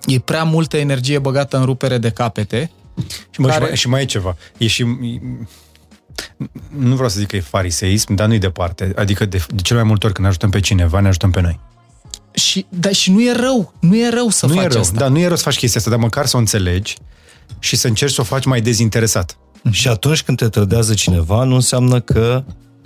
E 0.05 0.19
prea 0.19 0.43
multă 0.43 0.77
energie 0.77 1.19
băgată 1.19 1.57
în 1.57 1.65
rupere 1.65 1.97
de 1.97 2.09
capete. 2.09 2.71
Și, 3.29 3.39
mă, 3.41 3.47
Care- 3.47 3.63
și, 3.63 3.67
mai, 3.67 3.75
și 3.75 3.87
mai 3.87 4.01
e 4.01 4.05
ceva. 4.05 4.37
E 4.57 4.67
și... 4.67 4.83
Nu 6.69 6.93
vreau 6.93 7.09
să 7.09 7.19
zic 7.19 7.27
că 7.27 7.35
e 7.35 7.39
fariseism, 7.39 8.13
dar 8.13 8.27
nu-i 8.27 8.39
departe. 8.39 8.93
Adică 8.95 9.25
de, 9.25 9.45
de 9.47 9.61
cel 9.61 9.75
mai 9.75 9.85
multe 9.85 10.05
ori 10.05 10.15
când 10.15 10.27
ajutăm 10.27 10.49
pe 10.49 10.59
cineva, 10.59 10.99
ne 10.99 11.07
ajutăm 11.07 11.31
pe 11.31 11.41
noi. 11.41 11.59
Și, 12.31 12.65
dar 12.69 12.93
și 12.93 13.11
nu 13.11 13.21
e 13.21 13.31
rău, 13.31 13.73
nu 13.79 13.97
e 13.97 14.09
rău 14.09 14.29
să 14.29 14.45
nu 14.45 14.53
faci 14.53 14.63
e 14.63 14.67
rău, 14.67 14.79
asta. 14.81 14.97
da, 14.97 15.07
nu 15.07 15.19
e 15.19 15.27
rău 15.27 15.35
să 15.35 15.43
faci 15.43 15.57
chestia 15.57 15.79
asta, 15.79 15.91
dar 15.91 15.99
măcar 15.99 16.25
să 16.25 16.35
o 16.35 16.39
înțelegi 16.39 16.97
și 17.59 17.75
să 17.75 17.87
încerci 17.87 18.13
să 18.13 18.21
o 18.21 18.23
faci 18.23 18.45
mai 18.45 18.61
dezinteresat. 18.61 19.37
Și 19.71 19.87
atunci 19.87 20.23
când 20.23 20.37
te 20.37 20.49
trădează 20.49 20.93
cineva, 20.93 21.43
nu 21.43 21.55
înseamnă 21.55 21.99
că 21.99 22.43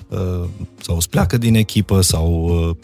uh, 0.08 0.48
sau 0.82 0.96
îți 0.96 1.10
pleacă 1.10 1.38
din 1.38 1.56
echipă 1.56 2.02
sau 2.02 2.44
uh, 2.70 2.76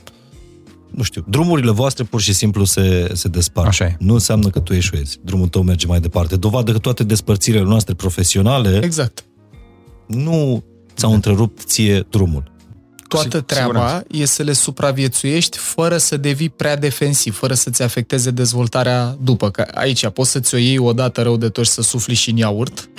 nu 0.95 1.03
știu, 1.03 1.26
drumurile 1.27 1.72
voastre 1.72 2.03
pur 2.03 2.22
și 2.22 2.34
simplu 2.34 2.63
se, 2.63 3.09
se 3.13 3.27
despart. 3.27 3.67
Așa 3.67 3.85
e. 3.85 3.95
Nu 3.99 4.13
înseamnă 4.13 4.49
că 4.49 4.59
tu 4.59 4.73
eșuezi. 4.73 5.17
Drumul 5.23 5.47
tău 5.47 5.61
merge 5.63 5.85
mai 5.88 5.99
departe. 5.99 6.35
Dovadă 6.35 6.72
că 6.72 6.77
toate 6.77 7.03
despărțirile 7.03 7.63
noastre 7.63 7.93
profesionale 7.93 8.80
Exact. 8.84 9.26
nu 10.07 10.63
ți-au 10.95 11.13
întrerupt 11.13 11.61
ție 11.65 12.05
drumul. 12.09 12.53
Toată 13.07 13.41
Sig- 13.41 13.45
treaba 13.45 13.67
siguranță. 13.72 14.05
e 14.11 14.26
să 14.26 14.43
le 14.43 14.53
supraviețuiești 14.53 15.57
fără 15.57 15.97
să 15.97 16.17
devii 16.17 16.49
prea 16.49 16.77
defensiv, 16.77 17.35
fără 17.38 17.53
să-ți 17.53 17.81
afecteze 17.81 18.31
dezvoltarea 18.31 19.17
după. 19.22 19.49
Că 19.49 19.65
aici 19.73 20.07
poți 20.07 20.31
să-ți 20.31 20.55
o 20.55 20.57
iei 20.57 20.77
odată 20.77 21.22
rău 21.22 21.38
de 21.38 21.49
tot 21.49 21.65
și 21.65 21.72
să 21.72 21.81
sufli 21.81 22.13
și 22.13 22.30
în 22.30 22.38
iaurt, 22.38 22.89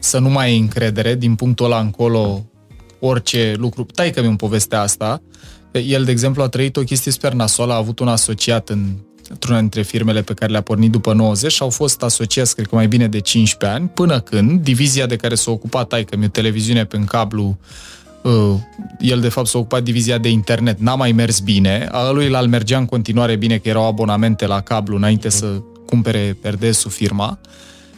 să 0.00 0.18
nu 0.18 0.28
mai 0.28 0.46
ai 0.46 0.58
încredere, 0.58 1.14
din 1.14 1.34
punctul 1.34 1.64
ăla 1.64 1.80
încolo 1.80 2.44
orice 3.00 3.54
lucru. 3.58 3.82
Tai 3.84 4.10
că 4.10 4.22
mi-mi 4.22 4.36
povestea 4.36 4.80
asta. 4.80 5.22
El, 5.72 6.04
de 6.04 6.10
exemplu, 6.10 6.42
a 6.42 6.48
trăit 6.48 6.76
o 6.76 6.80
chestie 6.82 7.12
super 7.12 7.32
nasoală, 7.32 7.72
a 7.72 7.76
avut 7.76 7.98
un 7.98 8.08
asociat 8.08 8.68
în, 8.68 8.86
într-una 9.28 9.58
dintre 9.58 9.82
firmele 9.82 10.22
pe 10.22 10.34
care 10.34 10.50
le-a 10.50 10.60
pornit 10.60 10.90
după 10.90 11.12
90 11.12 11.52
și 11.52 11.62
au 11.62 11.70
fost 11.70 12.02
asociați, 12.02 12.54
cred 12.54 12.66
că 12.66 12.74
mai 12.74 12.88
bine 12.88 13.08
de 13.08 13.20
15 13.20 13.78
ani, 13.78 13.88
până 13.88 14.20
când 14.20 14.60
divizia 14.62 15.06
de 15.06 15.16
care 15.16 15.34
s-a 15.34 15.50
ocupat 15.50 15.88
tai 15.88 16.04
că 16.04 16.16
mi 16.16 16.28
televiziune 16.28 16.84
pe 16.84 16.98
cablu 16.98 17.58
Uh, 18.22 18.54
el 18.98 19.20
de 19.20 19.28
fapt 19.28 19.46
s-a 19.46 19.58
ocupat 19.58 19.82
divizia 19.82 20.18
de 20.18 20.28
internet, 20.28 20.78
n-a 20.78 20.94
mai 20.94 21.12
mers 21.12 21.38
bine, 21.40 21.88
a 21.90 22.10
lui 22.10 22.34
al 22.34 22.48
mergea 22.48 22.78
în 22.78 22.86
continuare 22.86 23.36
bine 23.36 23.58
că 23.58 23.68
erau 23.68 23.86
abonamente 23.86 24.46
la 24.46 24.60
cablu 24.60 24.96
înainte 24.96 25.28
să 25.28 25.62
cumpere 25.86 26.36
RDS-ul 26.42 26.90
firma 26.90 27.38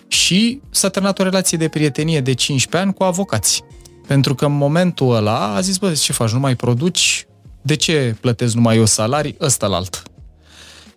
și 0.09 0.61
s-a 0.71 0.89
terminat 0.89 1.19
o 1.19 1.23
relație 1.23 1.59
de 1.59 1.69
prietenie 1.69 2.21
de 2.21 2.33
15 2.33 2.89
ani 2.89 2.97
cu 2.97 3.03
avocați. 3.03 3.63
Pentru 4.07 4.35
că 4.35 4.45
în 4.45 4.57
momentul 4.57 5.15
ăla 5.15 5.55
a 5.55 5.61
zis, 5.61 5.77
bă, 5.77 5.93
ce 5.93 6.13
faci, 6.13 6.31
nu 6.31 6.39
mai 6.39 6.57
produci? 6.57 7.27
De 7.63 7.77
ce 7.77 8.17
plătesc 8.21 8.55
numai 8.55 8.77
eu 8.77 8.85
salarii? 8.87 9.37
Ăsta 9.41 9.67
la 9.67 9.77
alt. 9.77 10.03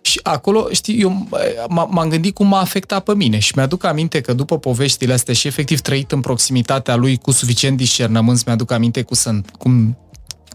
Și 0.00 0.20
acolo, 0.22 0.66
știi, 0.72 1.00
eu 1.00 1.26
m- 1.26 1.88
m-am 1.88 2.08
gândit 2.08 2.34
cum 2.34 2.46
m-a 2.46 2.60
afectat 2.60 3.04
pe 3.04 3.14
mine 3.14 3.38
și 3.38 3.52
mi-aduc 3.56 3.84
aminte 3.84 4.20
că 4.20 4.32
după 4.32 4.58
poveștile 4.58 5.12
astea 5.12 5.34
și 5.34 5.46
efectiv 5.46 5.80
trăit 5.80 6.12
în 6.12 6.20
proximitatea 6.20 6.94
lui 6.94 7.16
cu 7.16 7.30
suficient 7.30 7.76
discernământ, 7.76 8.44
mi-aduc 8.46 8.70
aminte 8.70 9.02
cu 9.02 9.14
sunt, 9.14 9.50
cum, 9.58 9.98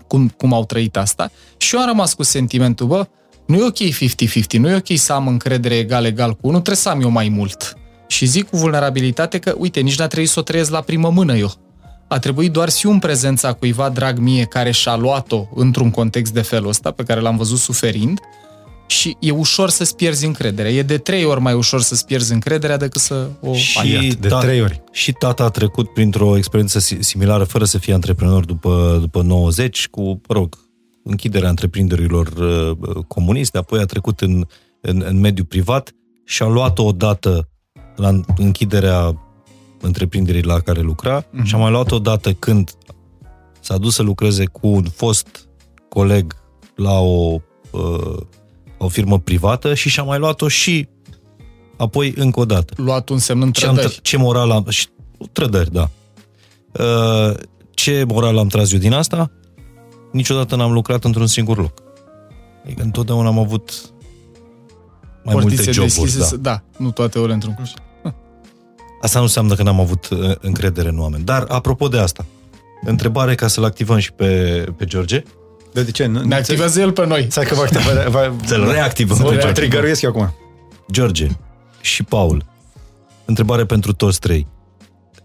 cum, 0.07 0.27
cum 0.37 0.53
au 0.53 0.65
trăit 0.65 0.97
asta 0.97 1.31
și 1.57 1.75
eu 1.75 1.81
am 1.81 1.87
rămas 1.87 2.13
cu 2.13 2.23
sentimentul, 2.23 2.87
bă, 2.87 3.07
nu 3.45 3.55
e 3.57 3.65
ok 3.65 3.77
50-50, 3.77 4.57
nu 4.59 4.69
e 4.69 4.75
ok 4.75 4.97
să 4.97 5.13
am 5.13 5.27
încredere 5.27 5.77
egal-egal 5.77 6.31
cu 6.31 6.39
unul, 6.41 6.59
trebuie 6.59 6.75
să 6.83 6.89
am 6.89 7.01
eu 7.01 7.09
mai 7.09 7.29
mult. 7.29 7.77
Și 8.07 8.25
zic 8.25 8.49
cu 8.49 8.57
vulnerabilitate 8.57 9.39
că, 9.39 9.55
uite, 9.57 9.79
nici 9.79 9.97
n-a 9.97 10.07
trebuit 10.07 10.29
să 10.29 10.39
o 10.39 10.43
trăiesc 10.43 10.71
la 10.71 10.81
primă 10.81 11.09
mână 11.09 11.35
eu. 11.37 11.51
A 12.09 12.19
trebuit 12.19 12.51
doar 12.51 12.69
să 12.69 12.77
fiu 12.79 12.91
în 12.91 12.99
prezența 12.99 13.53
cuiva 13.53 13.89
drag 13.89 14.17
mie 14.17 14.43
care 14.43 14.71
și-a 14.71 14.95
luat-o 14.95 15.47
într-un 15.55 15.91
context 15.91 16.33
de 16.33 16.41
felul 16.41 16.69
ăsta, 16.69 16.91
pe 16.91 17.03
care 17.03 17.19
l-am 17.19 17.37
văzut 17.37 17.57
suferind, 17.57 18.19
și 18.87 19.17
e 19.19 19.31
ușor 19.31 19.69
să-ți 19.69 19.95
pierzi 19.95 20.25
încrederea. 20.25 20.71
E 20.71 20.81
de 20.81 20.97
trei 20.97 21.25
ori 21.25 21.41
mai 21.41 21.53
ușor 21.53 21.81
să-ți 21.81 22.05
pierzi 22.05 22.33
încrederea 22.33 22.77
decât 22.77 23.01
să 23.01 23.29
o 23.41 23.51
ai. 23.79 23.91
Iată, 23.91 24.15
de 24.19 24.27
trei 24.39 24.61
ori. 24.61 24.83
Și 24.91 25.11
tata 25.11 25.43
a 25.43 25.49
trecut 25.49 25.93
printr-o 25.93 26.37
experiență 26.37 26.79
si- 26.79 26.99
similară, 26.99 27.43
fără 27.43 27.65
să 27.65 27.77
fie 27.77 27.93
antreprenor 27.93 28.45
după, 28.45 28.97
după 29.01 29.21
90, 29.21 29.87
cu, 29.87 30.01
mă 30.01 30.19
rog, 30.35 30.55
închiderea 31.03 31.49
întreprinderilor 31.49 32.27
uh, 32.27 33.03
comuniste, 33.07 33.57
apoi 33.57 33.79
a 33.79 33.85
trecut 33.85 34.21
în, 34.21 34.45
în, 34.81 35.03
în 35.07 35.19
mediul 35.19 35.45
privat 35.45 35.91
și 36.25 36.43
a 36.43 36.47
luat-o 36.47 36.83
odată 36.83 37.49
la 37.95 38.21
închiderea 38.37 39.28
întreprinderii 39.81 40.41
la 40.43 40.59
care 40.59 40.81
lucra 40.81 41.23
mm-hmm. 41.23 41.43
și 41.43 41.55
a 41.55 41.57
mai 41.57 41.71
luat-o 41.71 41.95
odată 41.95 42.33
când 42.33 42.71
s-a 43.59 43.77
dus 43.77 43.93
să 43.95 44.01
lucreze 44.01 44.45
cu 44.45 44.67
un 44.67 44.83
fost 44.83 45.47
coleg 45.89 46.35
la 46.75 46.99
o 46.99 47.37
uh, 47.71 48.17
o 48.77 48.87
firmă 48.87 49.19
privată 49.19 49.73
și 49.73 49.89
și-a 49.89 50.03
mai 50.03 50.19
luat-o 50.19 50.47
și 50.47 50.87
apoi 51.77 52.13
încă 52.15 52.39
o 52.39 52.45
dată. 52.45 52.73
Luat 52.77 53.09
un 53.09 53.17
semn 53.17 53.51
Ce, 53.51 53.65
am, 53.65 53.73
trădări. 53.73 53.99
ce 54.01 54.17
moral 54.17 54.51
am... 54.51 54.65
și- 54.69 54.87
Trădări, 55.31 55.71
da. 55.71 55.89
Uh, 56.71 57.33
Ce 57.71 58.03
moral 58.07 58.37
am 58.37 58.47
tras 58.47 58.71
eu 58.71 58.79
din 58.79 58.93
asta? 58.93 59.31
Niciodată 60.11 60.55
n-am 60.55 60.71
lucrat 60.71 61.03
într-un 61.03 61.27
singur 61.27 61.57
loc. 61.57 61.81
Adică 62.65 62.81
întotdeauna 62.83 63.27
am 63.27 63.39
avut 63.39 63.91
mai 65.23 65.33
multe 65.33 65.47
Portițe 65.55 65.71
joburi. 65.71 65.93
deschise, 65.93 66.17
Da. 66.19 66.25
să- 66.25 66.37
da, 66.37 66.63
nu 66.77 66.91
toate 66.91 67.19
ore 67.19 67.33
într-un 67.33 67.53
cuș. 67.53 67.69
Asta 69.01 69.17
nu 69.17 69.23
înseamnă 69.23 69.55
că 69.55 69.63
n-am 69.63 69.79
avut 69.79 70.09
uh, 70.09 70.35
încredere 70.39 70.89
în 70.89 70.99
oameni. 70.99 71.23
Dar, 71.23 71.45
apropo 71.47 71.87
de 71.87 71.97
asta, 71.97 72.25
întrebare 72.85 73.35
ca 73.35 73.47
să-l 73.47 73.63
activăm 73.63 73.97
și 73.97 74.11
pe, 74.11 74.63
pe 74.77 74.85
George. 74.85 75.23
De, 75.73 75.83
de 75.83 75.91
ce? 75.91 76.05
Nu, 76.05 76.23
Ne 76.23 76.35
activează 76.35 76.79
el 76.81 76.91
pe 76.91 77.05
noi. 77.05 77.27
Stai 77.29 77.45
că 77.45 77.55
vă 77.55 77.61
activă, 77.61 78.09
va, 78.09 78.35
Să-l 78.45 78.71
reactivăm 78.71 79.17
Vă 79.17 79.23
pe 79.23 79.35
George. 79.35 79.51
trigăruiesc 79.51 80.01
eu 80.01 80.09
acum. 80.09 80.33
George 80.91 81.27
și 81.81 82.03
Paul, 82.03 82.45
întrebare 83.25 83.65
pentru 83.65 83.93
toți 83.93 84.19
trei. 84.19 84.47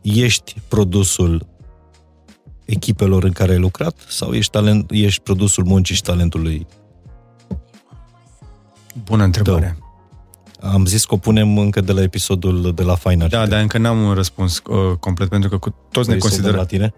Ești 0.03 0.55
produsul 0.69 1.47
echipelor 2.65 3.25
în 3.25 3.33
care 3.33 3.53
ai 3.53 3.59
lucrat 3.59 3.97
sau 4.09 4.33
ești, 4.33 4.51
talent, 4.51 4.91
ești 4.91 5.23
produsul 5.23 5.65
muncii 5.65 5.95
și 5.95 6.03
talentului? 6.03 6.67
Bună 9.05 9.25
întrebare. 9.25 9.79
Am 10.73 10.87
zis 10.87 11.05
că 11.05 11.15
o 11.15 11.17
punem 11.17 11.59
încă 11.59 11.81
de 11.81 11.93
la 11.93 12.03
episodul 12.03 12.73
de 12.75 12.83
la 12.83 12.95
Fine 12.95 13.27
Da, 13.27 13.47
dar 13.47 13.61
încă 13.61 13.79
n-am 13.79 14.03
un 14.03 14.15
răspuns 14.15 14.63
uh, 14.67 14.97
complet, 15.01 15.29
pentru 15.29 15.49
că 15.49 15.57
cu 15.59 15.75
toți 15.91 16.09
ne 16.09 16.17
Vrei 16.17 16.31
să 16.31 16.39
o 16.39 16.43
dăm 16.43 16.51
la 16.51 16.57
considerăm... 16.57 16.91
tine? 16.91 16.95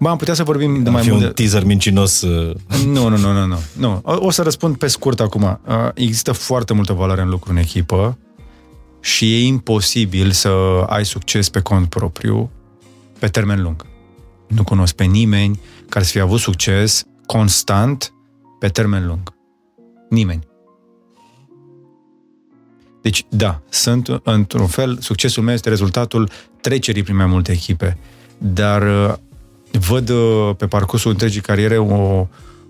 Ba, 0.00 0.10
am 0.10 0.16
putea 0.16 0.34
să 0.34 0.42
vorbim 0.42 0.82
de 0.82 0.88
Ar 0.88 0.94
mai 0.94 1.02
fi 1.02 1.10
mult 1.10 1.20
un 1.22 1.26
de... 1.26 1.32
teaser 1.32 1.64
mincinos. 1.64 2.20
uh, 2.20 2.54
Nu, 2.86 3.08
nu, 3.08 3.16
nu, 3.16 3.32
nu, 3.32 3.46
nu. 3.46 3.58
nu. 3.76 4.00
O, 4.04 4.26
o 4.26 4.30
să 4.30 4.42
răspund 4.42 4.76
pe 4.76 4.86
scurt 4.86 5.20
acum. 5.20 5.42
Uh, 5.42 5.74
Există 5.94 6.32
foarte 6.32 6.72
multă 6.72 6.92
valoare 6.92 7.20
în 7.22 7.28
lucru 7.28 7.50
în 7.50 7.56
echipă 7.56 8.18
și 9.00 9.34
e 9.34 9.46
imposibil 9.46 10.30
să 10.30 10.48
ai 10.86 11.04
succes 11.04 11.48
pe 11.48 11.60
cont 11.60 11.88
propriu 11.88 12.50
pe 13.18 13.26
termen 13.26 13.62
lung. 13.62 13.86
Nu 14.46 14.64
cunosc 14.64 14.94
pe 14.94 15.04
nimeni 15.04 15.60
care 15.88 16.04
să 16.04 16.10
fie 16.10 16.20
avut 16.20 16.40
succes 16.40 17.04
constant 17.26 18.12
pe 18.58 18.68
termen 18.68 19.06
lung. 19.06 19.34
Nimeni. 20.10 20.47
Deci, 23.08 23.24
da, 23.28 23.60
sunt, 23.68 24.20
într-un 24.22 24.66
fel, 24.66 24.98
succesul 25.00 25.42
meu 25.42 25.54
este 25.54 25.68
rezultatul 25.68 26.30
trecerii 26.60 27.02
prin 27.02 27.16
mai 27.16 27.26
multe 27.26 27.52
echipe, 27.52 27.98
dar 28.38 28.82
uh, 28.82 29.14
văd 29.88 30.08
uh, 30.08 30.50
pe 30.56 30.66
parcursul 30.66 31.10
întregii 31.10 31.40
cariere 31.40 31.78
o, 31.78 32.26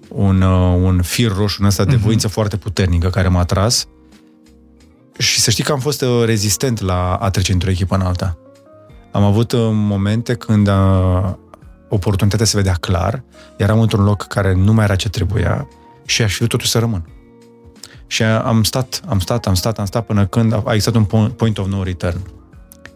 un, 0.09 0.43
uh, 0.43 0.79
un 0.83 1.03
fir 1.03 1.33
roșu 1.37 1.57
în 1.61 1.67
ăsta 1.67 1.85
de 1.85 1.97
voință 1.97 2.29
foarte 2.29 2.57
puternică 2.57 3.09
care 3.09 3.29
m-a 3.29 3.45
tras 3.45 3.87
și 5.19 5.41
să 5.41 5.51
știi 5.51 5.65
că 5.65 5.73
am 5.73 5.79
fost 5.79 6.03
uh, 6.03 6.25
rezistent 6.25 6.81
la 6.81 7.15
a 7.15 7.31
trece 7.31 7.53
într-o 7.53 7.71
echipă 7.71 7.95
în 7.95 8.01
alta. 8.01 8.39
Am 9.13 9.23
avut 9.23 9.53
uh, 9.53 9.69
momente 9.73 10.35
când 10.35 10.69
uh, 10.69 11.33
oportunitatea 11.89 12.47
se 12.47 12.57
vedea 12.57 12.75
clar, 12.75 13.23
eram 13.57 13.81
într-un 13.81 14.05
loc 14.05 14.27
care 14.27 14.55
nu 14.55 14.73
mai 14.73 14.85
era 14.85 14.97
ce 14.97 15.09
trebuia 15.09 15.69
și 16.07 16.23
aș 16.23 16.31
fi 16.31 16.37
vrut 16.37 16.51
totuși 16.51 16.71
să 16.71 16.79
rămân. 16.79 17.18
Și 18.11 18.23
am 18.23 18.63
stat, 18.63 19.01
am 19.07 19.19
stat, 19.19 19.47
am 19.47 19.55
stat, 19.55 19.79
am 19.79 19.85
stat 19.85 20.07
până 20.07 20.27
când 20.27 20.53
a 20.53 20.63
existat 20.67 20.95
un 20.95 21.05
po- 21.07 21.37
point 21.37 21.59
of 21.59 21.67
no 21.67 21.83
return. 21.83 22.19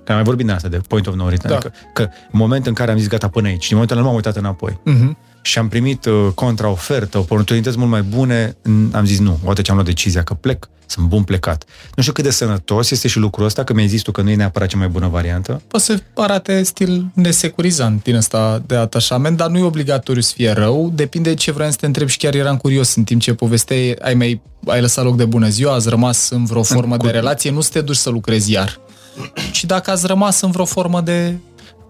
Că 0.05 0.11
am 0.11 0.15
mai 0.15 0.23
vorbit 0.25 0.47
de 0.47 0.53
asta, 0.53 0.69
de 0.69 0.79
point 0.89 1.07
of 1.07 1.15
no 1.15 1.29
return. 1.29 1.49
Da. 1.49 1.55
Adică, 1.55 1.73
că 1.95 2.03
în 2.03 2.39
momentul 2.39 2.69
în 2.69 2.75
care 2.75 2.91
am 2.91 2.99
zis 2.99 3.09
gata 3.09 3.29
până 3.29 3.47
aici, 3.49 3.63
și 3.65 3.73
în 3.73 3.79
momentul 3.79 3.97
ăla 3.97 4.05
nu 4.07 4.07
m-am 4.13 4.17
uitat 4.25 4.37
înapoi. 4.37 4.81
Mhm. 4.85 5.17
Și 5.43 5.59
am 5.59 5.69
primit 5.69 6.05
uh, 6.05 6.29
contraofertă, 6.35 7.19
oportunități 7.19 7.79
mult 7.79 7.91
mai 7.91 8.03
bune, 8.03 8.51
n- 8.51 8.93
am 8.93 9.05
zis 9.05 9.19
nu. 9.19 9.39
Odată 9.43 9.63
ce 9.63 9.71
am 9.71 9.77
luat 9.77 9.89
decizia 9.89 10.23
că 10.23 10.35
plec, 10.35 10.69
sunt 10.87 11.07
bun 11.07 11.23
plecat. 11.23 11.65
Nu 11.95 12.03
știu 12.03 12.15
cât 12.15 12.25
de 12.25 12.31
sănătos 12.31 12.91
este 12.91 13.09
și 13.09 13.19
lucrul 13.19 13.45
ăsta, 13.45 13.65
că 13.65 13.73
mi-ai 13.73 13.89
zis 13.89 14.03
tu 14.03 14.11
că 14.11 14.23
nu 14.23 14.31
e 14.31 14.35
neapărat 14.35 14.69
cea 14.69 14.79
mai 14.79 14.89
bună 14.89 15.09
variantă. 15.09 15.63
Poate 15.69 15.85
să 15.85 16.03
arate 16.15 16.63
stil 16.63 17.07
nesecurizant 17.15 18.03
din 18.03 18.15
ăsta 18.15 18.63
de 18.67 18.77
atașament, 18.77 19.37
dar 19.37 19.49
nu 19.49 19.59
e 19.59 19.63
obligatoriu 19.63 20.23
să 20.23 20.33
fie 20.37 20.51
rău, 20.51 20.91
depinde 20.95 21.29
de 21.29 21.35
ce 21.35 21.53
vreau 21.53 21.71
să 21.71 21.77
te 21.81 21.87
întreb 21.87 22.09
și 22.09 22.17
chiar 22.17 22.35
eram 22.35 22.57
curios 22.57 22.95
în 22.95 23.05
timp 23.05 23.21
ce 23.21 23.35
povesteai, 23.35 23.97
ai 24.03 24.15
mai 24.15 24.41
ai 24.67 24.81
lăsat 24.81 25.05
loc 25.05 25.17
de 25.17 25.25
bună 25.25 25.49
ziua, 25.49 25.75
ați 25.75 25.89
rămas 25.89 26.31
în 26.31 26.45
vreo 26.45 26.63
formă 26.63 26.97
de 26.97 27.11
relație, 27.11 27.51
nu 27.51 27.61
să 27.61 27.71
te 27.73 27.81
duci 27.81 27.97
să 27.97 28.11
lucrezi 28.11 28.53
iar. 28.53 28.81
Și 29.53 29.67
dacă 29.67 29.91
ați 29.91 30.07
rămas 30.07 30.41
în 30.41 30.51
vreo 30.51 30.65
formă 30.65 31.01
de 31.01 31.35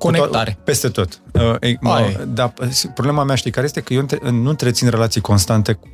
conectare. 0.03 0.59
Peste 0.65 0.89
tot. 0.89 1.21
Uh, 1.33 1.43
e, 1.43 1.57
Aia 1.61 2.07
e. 2.07 2.17
mă, 2.19 2.25
da, 2.25 2.53
problema 2.95 3.25
mea 3.25 3.35
știi 3.35 3.51
care 3.51 3.67
este? 3.67 3.81
Că 3.81 3.93
eu 3.93 4.01
între, 4.01 4.31
nu 4.31 4.49
întrețin 4.49 4.89
relații 4.89 5.21
constante 5.21 5.73
cu 5.73 5.89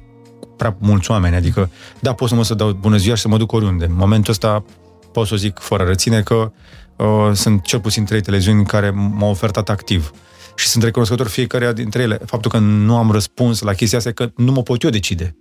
prea 0.57 0.77
mulți 0.79 1.11
oameni. 1.11 1.37
Adică, 1.37 1.71
da, 2.01 2.13
pot 2.13 2.29
să 2.29 2.35
mă 2.35 2.45
să 2.45 2.55
dau 2.55 2.71
bună 2.73 2.97
ziua 2.97 3.15
și 3.15 3.23
să 3.23 3.29
mă 3.29 3.37
duc 3.37 3.53
oriunde. 3.53 3.85
În 3.85 3.95
momentul 3.95 4.33
ăsta 4.33 4.65
pot 5.13 5.27
să 5.27 5.35
o 5.35 5.37
zic 5.37 5.59
fără 5.59 5.85
reține 5.85 6.23
că 6.23 6.53
uh, 6.97 7.31
sunt 7.33 7.63
cel 7.63 7.81
puțin 7.81 8.05
trei 8.05 8.21
televiziuni 8.21 8.67
care 8.67 8.91
m-au 8.91 9.31
ofertat 9.31 9.69
activ. 9.69 10.13
Și 10.55 10.67
sunt 10.67 10.83
recunoscător 10.83 11.29
fiecare 11.29 11.73
dintre 11.73 12.03
ele. 12.03 12.19
Faptul 12.25 12.51
că 12.51 12.59
nu 12.59 12.97
am 12.97 13.11
răspuns 13.11 13.61
la 13.61 13.73
chestia 13.73 13.99
asta 13.99 14.11
e 14.11 14.13
că 14.13 14.31
nu 14.37 14.53
mă 14.53 14.63
pot 14.63 14.83
eu 14.83 14.91
decide. 14.91 15.37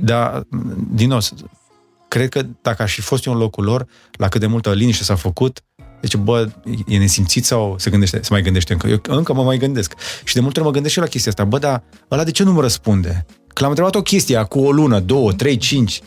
Dar, 0.00 0.42
din 0.90 1.08
nou, 1.08 1.18
cred 2.08 2.28
că 2.28 2.42
dacă 2.62 2.82
aș 2.82 2.94
fi 2.94 3.00
fost 3.00 3.26
eu 3.26 3.32
în 3.32 3.38
locul 3.38 3.64
lor, 3.64 3.86
la 4.12 4.28
cât 4.28 4.40
de 4.40 4.46
multă 4.46 4.72
liniște 4.72 5.04
s-a 5.04 5.14
făcut, 5.14 5.64
deci, 6.04 6.16
bă, 6.16 6.48
e 6.86 6.98
nesimțit 6.98 7.44
sau 7.44 7.74
se 7.78 7.90
gândește, 7.90 8.18
se 8.22 8.28
mai 8.30 8.42
gândește 8.42 8.72
încă? 8.72 8.86
Eu 8.88 8.98
încă 9.16 9.32
mă 9.34 9.42
mai 9.42 9.58
gândesc. 9.58 9.94
Și 10.24 10.34
de 10.34 10.40
multe 10.40 10.58
ori 10.58 10.68
mă 10.68 10.72
gândesc 10.74 10.92
și 10.94 10.98
eu 10.98 11.04
la 11.04 11.10
chestia 11.10 11.30
asta. 11.30 11.44
Bă, 11.44 11.58
dar 11.58 11.82
ăla 12.10 12.24
de 12.24 12.30
ce 12.30 12.42
nu 12.42 12.52
mă 12.52 12.60
răspunde? 12.60 13.26
Că 13.46 13.60
l-am 13.60 13.68
întrebat 13.68 13.94
o 13.94 14.02
chestie 14.02 14.44
cu 14.48 14.58
o 14.58 14.70
lună, 14.70 15.00
două, 15.00 15.32
trei, 15.32 15.56
cinci. 15.56 16.00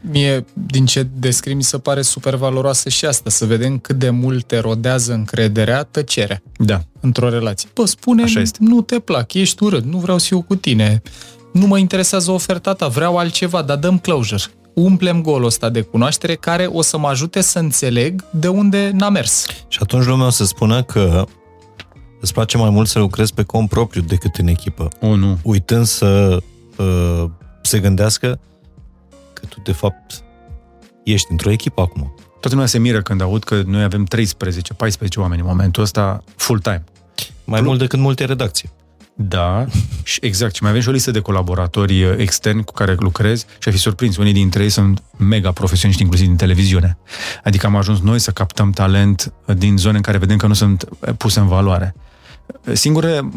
Mie, 0.00 0.44
din 0.52 0.86
ce 0.86 1.06
descrii, 1.18 1.54
mi 1.54 1.62
se 1.62 1.78
pare 1.78 2.02
super 2.02 2.34
valoroasă 2.34 2.88
și 2.88 3.04
asta, 3.04 3.30
să 3.30 3.44
vedem 3.46 3.78
cât 3.78 3.98
de 3.98 4.10
mult 4.10 4.44
te 4.46 4.58
rodează 4.58 5.12
încrederea, 5.12 5.82
tăcerea 5.82 6.42
Da. 6.58 6.80
într-o 7.00 7.28
relație. 7.28 7.68
Bă, 7.74 7.84
spune 7.86 8.22
Așa 8.22 8.40
este. 8.40 8.58
nu 8.60 8.80
te 8.80 8.98
plac, 8.98 9.34
ești 9.34 9.62
urât, 9.62 9.84
nu 9.84 9.98
vreau 9.98 10.18
să 10.18 10.26
fiu 10.26 10.42
cu 10.42 10.54
tine, 10.54 11.02
nu 11.52 11.66
mă 11.66 11.78
interesează 11.78 12.30
oferta 12.30 12.72
ta, 12.72 12.86
vreau 12.88 13.16
altceva, 13.16 13.62
dar 13.62 13.76
dăm 13.76 13.98
closure. 13.98 14.42
Umplem 14.78 15.22
golul 15.22 15.46
ăsta 15.46 15.68
de 15.68 15.80
cunoaștere 15.80 16.34
care 16.34 16.66
o 16.66 16.82
să 16.82 16.98
mă 16.98 17.08
ajute 17.08 17.40
să 17.40 17.58
înțeleg 17.58 18.24
de 18.30 18.48
unde 18.48 18.90
n-a 18.94 19.08
mers. 19.08 19.46
Și 19.68 19.78
atunci 19.82 20.04
lumea 20.04 20.26
o 20.26 20.30
să 20.30 20.44
spună 20.44 20.82
că 20.82 21.24
îți 22.20 22.32
place 22.32 22.56
mai 22.56 22.70
mult 22.70 22.88
să 22.88 22.98
lucrezi 22.98 23.34
pe 23.34 23.42
cont 23.42 23.68
propriu 23.68 24.02
decât 24.02 24.36
în 24.36 24.46
echipă. 24.46 24.88
O, 25.00 25.16
nu. 25.16 25.38
Uitând 25.42 25.86
să 25.86 26.38
uh, 26.76 27.24
se 27.62 27.78
gândească 27.78 28.40
că 29.32 29.46
tu, 29.46 29.60
de 29.64 29.72
fapt, 29.72 30.22
ești 31.04 31.26
într-o 31.30 31.50
echipă 31.50 31.80
acum. 31.80 32.14
Toată 32.16 32.48
lumea 32.50 32.66
se 32.66 32.78
miră 32.78 33.02
când 33.02 33.20
aud 33.20 33.44
că 33.44 33.62
noi 33.66 33.82
avem 33.82 34.04
13, 34.04 34.74
14 34.74 35.20
oameni 35.20 35.40
în 35.40 35.46
momentul 35.46 35.82
ăsta 35.82 36.24
full-time. 36.36 36.84
Mai 37.44 37.60
mult 37.60 37.78
decât 37.78 37.98
multe 37.98 38.24
redacții. 38.24 38.70
Da, 39.20 39.66
și 40.02 40.18
exact. 40.22 40.54
Și 40.54 40.62
mai 40.62 40.70
avem 40.70 40.82
și 40.82 40.88
o 40.88 40.92
listă 40.92 41.10
de 41.10 41.20
colaboratori 41.20 42.04
uh, 42.04 42.14
externi 42.16 42.64
cu 42.64 42.72
care 42.72 42.94
lucrez 42.98 43.40
și 43.40 43.68
ai 43.68 43.72
fi 43.72 43.78
surprins. 43.78 44.16
Unii 44.16 44.32
dintre 44.32 44.62
ei 44.62 44.68
sunt 44.68 45.02
mega 45.16 45.52
profesioniști, 45.52 46.02
inclusiv 46.02 46.26
din 46.26 46.36
televiziune. 46.36 46.98
Adică 47.44 47.66
am 47.66 47.76
ajuns 47.76 48.00
noi 48.00 48.18
să 48.18 48.30
captăm 48.30 48.70
talent 48.70 49.32
uh, 49.46 49.56
din 49.56 49.76
zone 49.76 49.96
în 49.96 50.02
care 50.02 50.18
vedem 50.18 50.36
că 50.36 50.46
nu 50.46 50.54
sunt 50.54 50.88
uh, 50.88 51.14
puse 51.16 51.40
în 51.40 51.46
valoare. 51.46 51.94
Singure 52.72 53.20
m, 53.20 53.30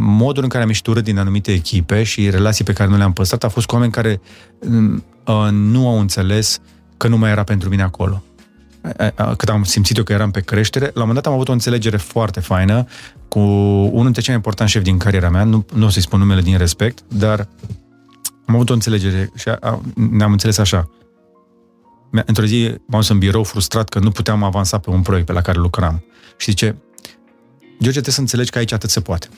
moduri 0.00 0.42
în 0.42 0.48
care 0.48 0.62
am 0.62 0.68
ieșit 0.68 0.86
urât 0.86 1.04
din 1.04 1.18
anumite 1.18 1.52
echipe 1.52 2.02
și 2.02 2.30
relații 2.30 2.64
pe 2.64 2.72
care 2.72 2.90
nu 2.90 2.96
le-am 2.96 3.12
păstrat 3.12 3.44
a 3.44 3.48
fost 3.48 3.66
cu 3.66 3.74
oameni 3.74 3.92
care 3.92 4.20
m, 4.68 5.04
uh, 5.24 5.48
nu 5.50 5.88
au 5.88 6.00
înțeles 6.00 6.58
că 6.96 7.08
nu 7.08 7.16
mai 7.18 7.30
era 7.30 7.42
pentru 7.42 7.68
mine 7.68 7.82
acolo 7.82 8.22
cât 9.36 9.48
am 9.48 9.64
simțit 9.64 9.96
eu 9.96 10.04
că 10.04 10.12
eram 10.12 10.30
pe 10.30 10.40
creștere, 10.40 10.84
la 10.84 10.90
un 10.94 11.06
moment 11.06 11.14
dat 11.14 11.26
am 11.26 11.32
avut 11.32 11.48
o 11.48 11.52
înțelegere 11.52 11.96
foarte 11.96 12.40
faină 12.40 12.86
cu 13.28 13.38
unul 13.38 14.02
dintre 14.02 14.20
cei 14.20 14.26
mai 14.28 14.34
importanti 14.36 14.72
șefi 14.72 14.84
din 14.84 14.98
cariera 14.98 15.28
mea, 15.30 15.44
nu, 15.44 15.66
nu 15.74 15.86
o 15.86 15.88
să-i 15.88 16.02
spun 16.02 16.18
numele 16.18 16.40
din 16.40 16.56
respect, 16.58 17.02
dar 17.08 17.48
am 18.46 18.54
avut 18.54 18.70
o 18.70 18.72
înțelegere 18.72 19.30
și 19.34 19.48
a, 19.48 19.56
a, 19.60 19.80
ne-am 20.10 20.32
înțeles 20.32 20.58
așa. 20.58 20.90
Mi-a- 22.10 22.22
Într-o 22.26 22.44
zi 22.44 22.68
m-am 22.86 23.00
dus 23.00 23.08
în 23.08 23.18
birou 23.18 23.44
frustrat 23.44 23.88
că 23.88 23.98
nu 23.98 24.10
puteam 24.10 24.42
avansa 24.42 24.78
pe 24.78 24.90
un 24.90 25.02
proiect 25.02 25.26
pe 25.26 25.32
la 25.32 25.40
care 25.40 25.58
lucram. 25.58 26.04
Și 26.36 26.50
zice, 26.50 26.76
George, 27.68 27.90
trebuie 27.90 28.14
să 28.14 28.20
înțelegi 28.20 28.50
că 28.50 28.58
aici 28.58 28.72
atât 28.72 28.90
se 28.90 29.00
poate. 29.00 29.28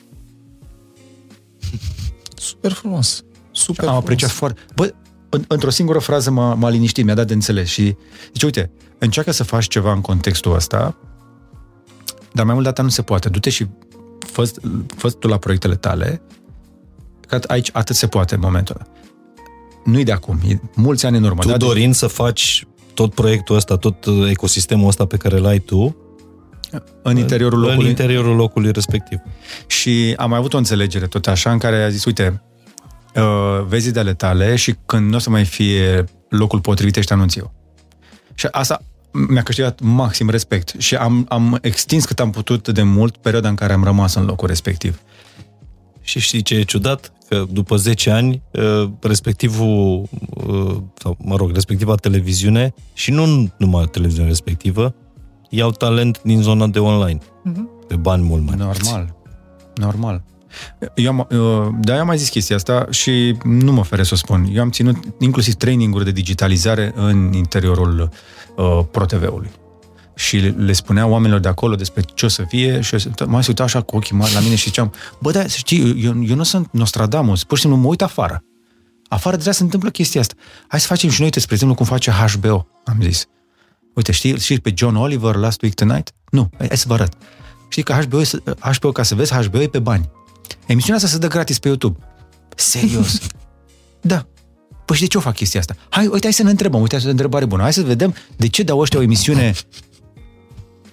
Super 2.37 2.73
frumos. 2.73 3.25
Super 3.51 3.85
Am 3.85 3.91
frumos. 3.91 4.03
apreciat 4.03 4.31
foarte... 4.31 4.61
Bă, 4.75 4.95
în, 5.31 5.45
într-o 5.49 5.71
singură 5.71 5.99
frază 5.99 6.31
m-a, 6.31 6.55
m-a 6.55 6.69
liniștit, 6.69 7.05
mi-a 7.05 7.15
dat 7.15 7.27
de 7.27 7.33
înțeles 7.33 7.69
și 7.69 7.97
zice, 8.33 8.45
uite, 8.45 8.71
încearcă 8.99 9.31
să 9.31 9.45
faci 9.45 9.69
ceva 9.69 9.93
în 9.93 10.01
contextul 10.01 10.55
ăsta, 10.55 10.97
dar 12.33 12.45
mai 12.45 12.55
mult 12.55 12.67
data 12.67 12.83
nu 12.83 12.89
se 12.89 13.03
poate. 13.03 13.29
Du-te 13.29 13.51
și 13.51 13.67
fă, 14.19 14.51
fă 14.97 15.11
tu 15.11 15.29
la 15.29 15.37
proiectele 15.37 15.75
tale, 15.75 16.23
că 17.27 17.41
aici 17.47 17.71
atât 17.73 17.97
se 17.97 18.07
poate 18.07 18.35
în 18.35 18.41
momentul 18.41 18.77
ăla. 18.79 18.91
Nu-i 19.85 20.05
de 20.05 20.13
acum, 20.13 20.39
e 20.49 20.61
mulți 20.75 21.07
ani 21.07 21.17
în 21.17 21.25
urmă. 21.25 21.41
Tu 21.43 21.49
da? 21.49 21.57
dorind 21.57 21.95
să 21.95 22.07
faci 22.07 22.67
tot 22.95 23.15
proiectul 23.15 23.57
ăsta, 23.57 23.77
tot 23.77 24.05
uh, 24.05 24.31
ecosistemul 24.31 24.89
ăsta 24.89 25.05
pe 25.07 25.17
care 25.17 25.39
l-ai 25.39 25.59
tu, 25.59 25.97
în 27.03 27.17
interiorul 27.17 27.59
în 27.59 27.65
locului. 27.65 27.89
interiorul 27.89 28.37
locului 28.37 28.73
respectiv. 28.73 29.19
Și 29.67 30.15
am 30.17 30.29
mai 30.29 30.39
avut 30.39 30.55
o 30.55 30.57
înțelegere 30.57 31.07
tot 31.07 31.27
așa 31.27 31.53
în 31.53 31.59
care 31.59 31.83
a 31.83 31.89
zis, 31.89 32.05
uite, 32.05 32.43
uh, 33.17 33.65
vezi 33.67 33.93
de 33.93 33.99
ale 33.99 34.15
tale 34.15 34.57
și 34.57 34.75
când 34.87 35.11
nu 35.11 35.17
o 35.17 35.19
să 35.19 35.31
mai 35.31 35.45
fie 35.45 36.05
locul 36.29 36.61
potrivit 36.61 36.95
și 36.95 37.07
te 37.07 37.13
anunț 37.13 37.35
eu. 37.35 37.53
Și 38.35 38.49
asta 38.51 38.83
mi-a 39.29 39.43
câștigat 39.43 39.81
maxim 39.81 40.31
respect 40.31 40.75
și 40.79 40.95
am, 40.95 41.27
am 41.29 41.59
extins 41.63 42.05
cât 42.05 42.21
am 42.21 42.31
putut 42.31 42.69
de 42.69 42.83
mult 42.83 43.17
perioada 43.17 43.49
în 43.49 43.55
care 43.55 43.73
am 43.73 43.85
rămas 43.85 44.15
în 44.15 44.25
locul 44.25 44.49
respectiv. 44.49 45.01
Și 46.01 46.21
știi 46.21 46.43
ce 46.43 46.55
e 46.55 46.63
ciudat? 46.63 47.13
Că 47.29 47.45
după 47.51 47.77
10 47.77 48.11
ani, 48.11 48.43
uh, 48.53 48.91
respectivul, 49.01 50.09
uh, 50.29 50.77
sau 50.95 51.17
mă 51.19 51.37
rog, 51.37 51.53
respectiva 51.53 51.95
televiziune, 51.95 52.75
și 52.93 53.11
nu 53.11 53.53
numai 53.57 53.85
televiziunea 53.85 54.29
respectivă, 54.29 54.95
iau 55.49 55.71
talent 55.71 56.21
din 56.23 56.43
zona 56.43 56.67
de 56.67 56.79
online. 56.79 57.19
Mm-hmm. 57.19 57.87
Pe 57.89 57.97
bani 57.97 58.23
mult 58.23 58.47
mai 58.47 58.57
Normal. 58.57 59.15
Normal. 59.75 60.23
Eu 60.95 61.11
am, 61.11 61.27
de 61.81 61.93
am 61.93 62.07
mai 62.07 62.19
zis 62.19 62.29
chestia 62.29 62.57
asta 62.57 62.87
și 62.91 63.37
nu 63.45 63.73
mă 63.73 63.85
fere 63.85 64.03
să 64.03 64.11
o 64.13 64.17
spun. 64.17 64.49
Eu 64.53 64.63
am 64.63 64.71
ținut 64.71 64.97
inclusiv 65.19 65.55
traininguri 65.55 66.05
de 66.05 66.11
digitalizare 66.11 66.93
în 66.97 67.33
interiorul 67.33 68.11
uh, 68.57 68.81
ProTV-ului. 68.91 69.51
Și 70.15 70.37
le 70.37 70.73
spunea 70.73 71.07
oamenilor 71.07 71.41
de 71.41 71.49
acolo 71.49 71.75
despre 71.75 72.03
ce 72.15 72.25
o 72.25 72.29
să 72.29 72.45
fie 72.49 72.81
și 72.81 72.97
mai 73.27 73.43
se 73.43 73.49
uitau 73.49 73.65
așa 73.65 73.81
cu 73.81 73.97
ochii 73.97 74.17
mari 74.17 74.33
la 74.33 74.41
mine 74.41 74.55
și 74.55 74.65
ziceam, 74.65 74.93
bă, 75.21 75.31
da, 75.31 75.41
să 75.41 75.57
știi, 75.57 76.05
eu, 76.05 76.25
eu 76.25 76.37
nu 76.37 76.43
sunt 76.43 76.69
Nostradamus, 76.73 77.45
pur 77.45 77.57
și 77.57 77.63
simplu 77.63 77.81
mă 77.81 77.89
uit 77.89 78.03
afară. 78.03 78.45
Afară 79.09 79.37
deja 79.37 79.53
se 79.53 79.63
întâmplă 79.63 79.91
chestia 79.91 80.21
asta. 80.21 80.35
Hai 80.69 80.81
să 80.81 80.87
facem 80.87 81.11
și 81.11 81.17
noi, 81.17 81.25
uite, 81.25 81.41
spre 81.41 81.55
exemplu, 81.55 81.77
cum 81.77 81.87
face 81.87 82.11
HBO, 82.11 82.67
am 82.85 82.99
zis. 83.03 83.27
Uite, 83.95 84.13
știi, 84.13 84.39
știi 84.39 84.61
pe 84.61 84.73
John 84.77 84.97
Oliver 84.97 85.35
Last 85.35 85.63
Week 85.63 85.75
Tonight? 85.75 86.13
Nu, 86.31 86.51
hai 86.59 86.69
să 86.73 86.85
vă 86.89 86.95
arăt. 86.95 87.13
Știi 87.69 87.83
că 87.83 87.93
HBO, 87.93 88.21
HBO, 88.61 88.93
ca 88.93 89.03
să 89.03 89.15
vezi, 89.15 89.35
HBO 89.35 89.61
e 89.61 89.67
pe 89.67 89.79
bani. 89.79 90.11
Emisiunea 90.67 90.97
asta 90.97 91.09
se 91.09 91.19
dă 91.19 91.27
gratis 91.27 91.59
pe 91.59 91.69
YouTube. 91.69 91.99
Serios? 92.57 93.21
da. 94.01 94.27
Păi 94.85 94.97
și 94.97 95.03
de 95.03 95.09
ce 95.09 95.17
o 95.17 95.21
fac 95.21 95.35
chestia 95.35 95.61
asta? 95.61 95.75
Hai, 95.89 96.07
uite, 96.07 96.21
hai 96.23 96.33
să 96.33 96.43
ne 96.43 96.51
întrebăm, 96.51 96.81
uite, 96.81 96.95
asta 96.95 97.07
e 97.07 97.11
o 97.11 97.15
întrebare 97.15 97.45
bună. 97.45 97.63
Hai 97.63 97.73
să 97.73 97.83
vedem 97.83 98.15
de 98.37 98.49
ce 98.49 98.63
dau 98.63 98.79
ăștia 98.79 98.99
o 98.99 99.03
emisiune 99.03 99.55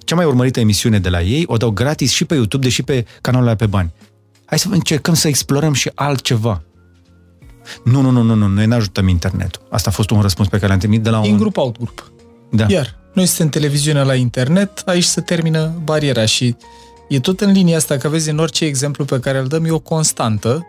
cea 0.07 0.15
mai 0.15 0.25
urmărită 0.25 0.59
emisiune 0.59 0.99
de 0.99 1.09
la 1.09 1.21
ei, 1.21 1.43
o 1.47 1.57
dau 1.57 1.69
gratis 1.69 2.11
și 2.11 2.25
pe 2.25 2.35
YouTube, 2.35 2.63
deși 2.63 2.83
pe 2.83 3.05
canalul 3.21 3.55
pe 3.55 3.65
bani. 3.65 3.93
Hai 4.45 4.59
să 4.59 4.67
încercăm 4.71 5.13
să 5.13 5.27
explorăm 5.27 5.73
și 5.73 5.91
altceva. 5.95 6.63
Nu, 7.83 8.01
nu, 8.01 8.09
nu, 8.09 8.21
nu, 8.21 8.35
nu, 8.35 8.47
noi 8.47 8.65
ne 8.65 8.75
ajutăm 8.75 9.07
internetul. 9.07 9.67
Asta 9.69 9.89
a 9.89 9.93
fost 9.93 10.09
un 10.09 10.21
răspuns 10.21 10.47
pe 10.47 10.57
care 10.57 10.67
l-am 10.67 10.79
trimis 10.79 10.99
de 10.99 11.09
la 11.09 11.19
un... 11.19 11.25
In 11.25 11.37
grup, 11.37 11.57
out 11.57 11.77
grup. 11.77 12.11
Da. 12.51 12.65
Iar, 12.69 12.97
noi 13.13 13.25
suntem 13.25 13.49
televiziunea 13.49 14.03
la 14.03 14.15
internet, 14.15 14.81
aici 14.85 15.03
se 15.03 15.21
termină 15.21 15.81
bariera 15.83 16.25
și 16.25 16.55
e 17.09 17.19
tot 17.19 17.41
în 17.41 17.51
linia 17.51 17.77
asta, 17.77 17.97
că 17.97 18.09
vezi, 18.09 18.29
în 18.29 18.37
orice 18.37 18.65
exemplu 18.65 19.05
pe 19.05 19.19
care 19.19 19.37
îl 19.37 19.47
dăm 19.47 19.65
e 19.65 19.71
o 19.71 19.79
constantă 19.79 20.67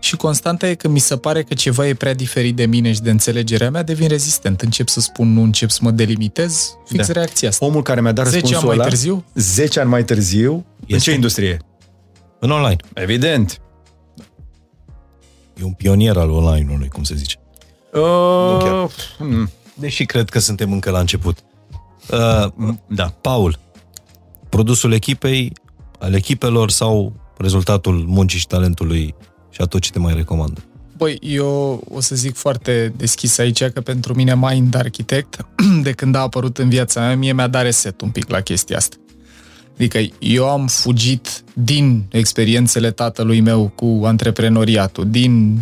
și 0.00 0.16
constanta 0.16 0.68
e 0.68 0.74
că 0.74 0.88
mi 0.88 0.98
se 0.98 1.16
pare 1.16 1.42
că 1.42 1.54
ceva 1.54 1.86
e 1.86 1.94
prea 1.94 2.14
diferit 2.14 2.56
de 2.56 2.66
mine 2.66 2.92
și 2.92 3.00
de 3.00 3.10
înțelegerea 3.10 3.70
mea, 3.70 3.82
devin 3.82 4.08
rezistent. 4.08 4.60
Încep 4.60 4.88
să 4.88 5.00
spun 5.00 5.32
nu, 5.32 5.42
încep 5.42 5.70
să 5.70 5.78
mă 5.82 5.90
delimitez, 5.90 6.76
fix 6.84 7.06
da. 7.06 7.12
reacția 7.12 7.48
asta. 7.48 7.64
Omul 7.64 7.82
care 7.82 8.00
mi-a 8.00 8.12
dat 8.12 8.26
10 8.26 8.40
răspunsul 8.40 8.68
ani 8.68 8.76
mai 8.76 8.78
ăla, 8.78 8.88
târziu? 8.88 9.24
10 9.34 9.80
ani 9.80 9.88
mai 9.88 10.04
târziu, 10.04 10.66
este. 10.80 10.94
în 10.94 10.98
ce 10.98 11.12
industrie? 11.12 11.60
În 12.38 12.50
online. 12.50 12.76
Evident. 12.94 13.60
E 15.60 15.64
un 15.64 15.72
pionier 15.72 16.16
al 16.16 16.30
online-ului, 16.30 16.88
cum 16.88 17.02
se 17.02 17.14
zice. 17.14 17.36
Uh, 17.92 18.90
hmm. 19.16 19.50
Deși 19.74 20.04
cred 20.04 20.28
că 20.28 20.38
suntem 20.38 20.72
încă 20.72 20.90
la 20.90 20.98
început. 20.98 21.38
Uh, 22.10 22.72
da, 22.86 23.14
Paul, 23.20 23.58
produsul 24.48 24.92
echipei, 24.92 25.52
al 26.00 26.14
echipelor 26.14 26.70
sau 26.70 27.12
rezultatul 27.36 28.04
muncii 28.06 28.38
și 28.38 28.46
talentului 28.46 29.14
și 29.50 29.60
a 29.60 29.64
tot 29.64 29.80
ce 29.80 29.90
te 29.90 29.98
mai 29.98 30.14
recomandă? 30.14 30.60
Băi, 30.96 31.18
eu 31.20 31.84
o 31.90 32.00
să 32.00 32.14
zic 32.14 32.36
foarte 32.36 32.92
deschis 32.96 33.38
aici 33.38 33.64
că 33.64 33.80
pentru 33.80 34.14
mine 34.14 34.34
Mind 34.34 34.74
Architect, 34.74 35.46
de 35.82 35.92
când 35.92 36.14
a 36.14 36.20
apărut 36.20 36.58
în 36.58 36.68
viața 36.68 37.00
mea, 37.00 37.16
mie 37.16 37.32
mi-a 37.32 37.46
dat 37.46 37.62
reset 37.62 38.00
un 38.00 38.10
pic 38.10 38.28
la 38.28 38.40
chestia 38.40 38.76
asta. 38.76 38.96
Adică 39.74 39.98
eu 40.18 40.48
am 40.48 40.66
fugit 40.66 41.42
din 41.52 42.04
experiențele 42.10 42.90
tatălui 42.90 43.40
meu 43.40 43.72
cu 43.74 44.00
antreprenoriatul, 44.04 45.10
din 45.10 45.60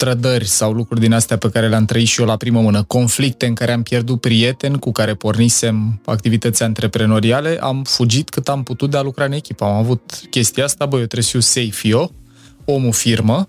trădări 0.00 0.48
sau 0.48 0.72
lucruri 0.72 1.00
din 1.00 1.12
astea 1.12 1.36
pe 1.36 1.50
care 1.50 1.68
le-am 1.68 1.84
trăit 1.84 2.06
și 2.06 2.20
eu 2.20 2.26
la 2.26 2.36
primă 2.36 2.60
mână, 2.60 2.82
conflicte 2.82 3.46
în 3.46 3.54
care 3.54 3.72
am 3.72 3.82
pierdut 3.82 4.20
prieteni 4.20 4.78
cu 4.78 4.92
care 4.92 5.14
pornisem 5.14 6.00
activități 6.04 6.62
antreprenoriale, 6.62 7.58
am 7.60 7.82
fugit 7.82 8.28
cât 8.28 8.48
am 8.48 8.62
putut 8.62 8.90
de 8.90 8.96
a 8.96 9.02
lucra 9.02 9.24
în 9.24 9.32
echipă. 9.32 9.64
Am 9.64 9.74
avut 9.74 10.20
chestia 10.30 10.64
asta, 10.64 10.86
băi, 10.86 11.00
eu 11.00 11.06
trebuie 11.06 11.24
să 11.24 11.30
fiu 11.30 11.40
safe 11.40 11.88
eu, 11.88 12.12
omul 12.64 12.92
firmă, 12.92 13.48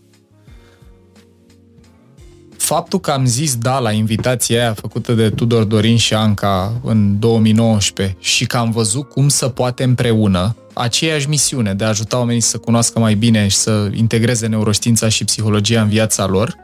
faptul 2.58 3.00
că 3.00 3.12
am 3.12 3.26
zis 3.26 3.56
da 3.56 3.80
la 3.80 3.92
invitația 3.92 4.62
aia 4.62 4.74
făcută 4.74 5.14
de 5.14 5.30
Tudor 5.30 5.64
Dorin 5.64 5.98
și 5.98 6.14
Anca 6.14 6.82
în 6.84 7.20
2019 7.20 8.18
și 8.20 8.46
că 8.46 8.58
am 8.58 8.72
văzut 8.72 9.10
cum 9.10 9.30
să 9.30 9.48
poate 9.48 9.84
împreună 9.84 10.56
aceeași 10.74 11.30
misiune 11.30 11.74
de 11.74 11.84
a 11.84 11.88
ajuta 11.88 12.18
oamenii 12.18 12.42
să 12.42 12.58
cunoască 12.58 13.00
mai 13.00 13.14
bine 13.14 13.48
și 13.48 13.56
să 13.56 13.90
integreze 13.94 14.48
neuroștiința 14.48 15.10
și 15.10 15.24
psihologia 15.24 15.82
în 15.82 15.90
viața 15.90 16.26
lor, 16.26 16.56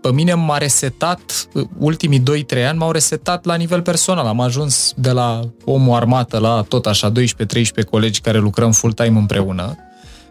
pe 0.00 0.12
mine 0.12 0.34
m-a 0.34 0.58
resetat, 0.58 1.48
ultimii 1.78 2.22
2-3 2.58 2.66
ani 2.66 2.78
m-au 2.78 2.90
resetat 2.90 3.44
la 3.44 3.54
nivel 3.54 3.82
personal. 3.82 4.26
Am 4.26 4.40
ajuns 4.40 4.92
de 4.96 5.10
la 5.10 5.40
omul 5.64 5.96
armată 5.96 6.38
la 6.38 6.64
tot 6.68 6.86
așa 6.86 7.12
12-13 7.12 7.14
colegi 7.90 8.20
care 8.20 8.38
lucrăm 8.38 8.72
full-time 8.72 9.18
împreună 9.18 9.76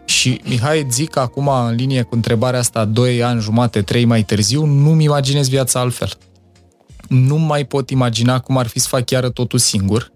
și 0.04 0.40
Mihai, 0.44 0.86
zic 0.90 1.16
acum 1.16 1.48
în 1.48 1.74
linie 1.74 2.02
cu 2.02 2.14
întrebarea 2.14 2.58
asta, 2.58 2.84
2 2.84 3.22
ani, 3.22 3.40
jumate, 3.40 3.82
3 3.82 4.04
mai 4.04 4.22
târziu, 4.22 4.64
nu-mi 4.64 5.04
imaginez 5.04 5.48
viața 5.48 5.80
altfel. 5.80 6.12
Nu 7.08 7.36
mai 7.36 7.64
pot 7.64 7.90
imagina 7.90 8.40
cum 8.40 8.56
ar 8.56 8.66
fi 8.66 8.78
să 8.78 8.88
fac 8.88 9.04
chiar 9.04 9.28
totul 9.28 9.58
singur. 9.58 10.12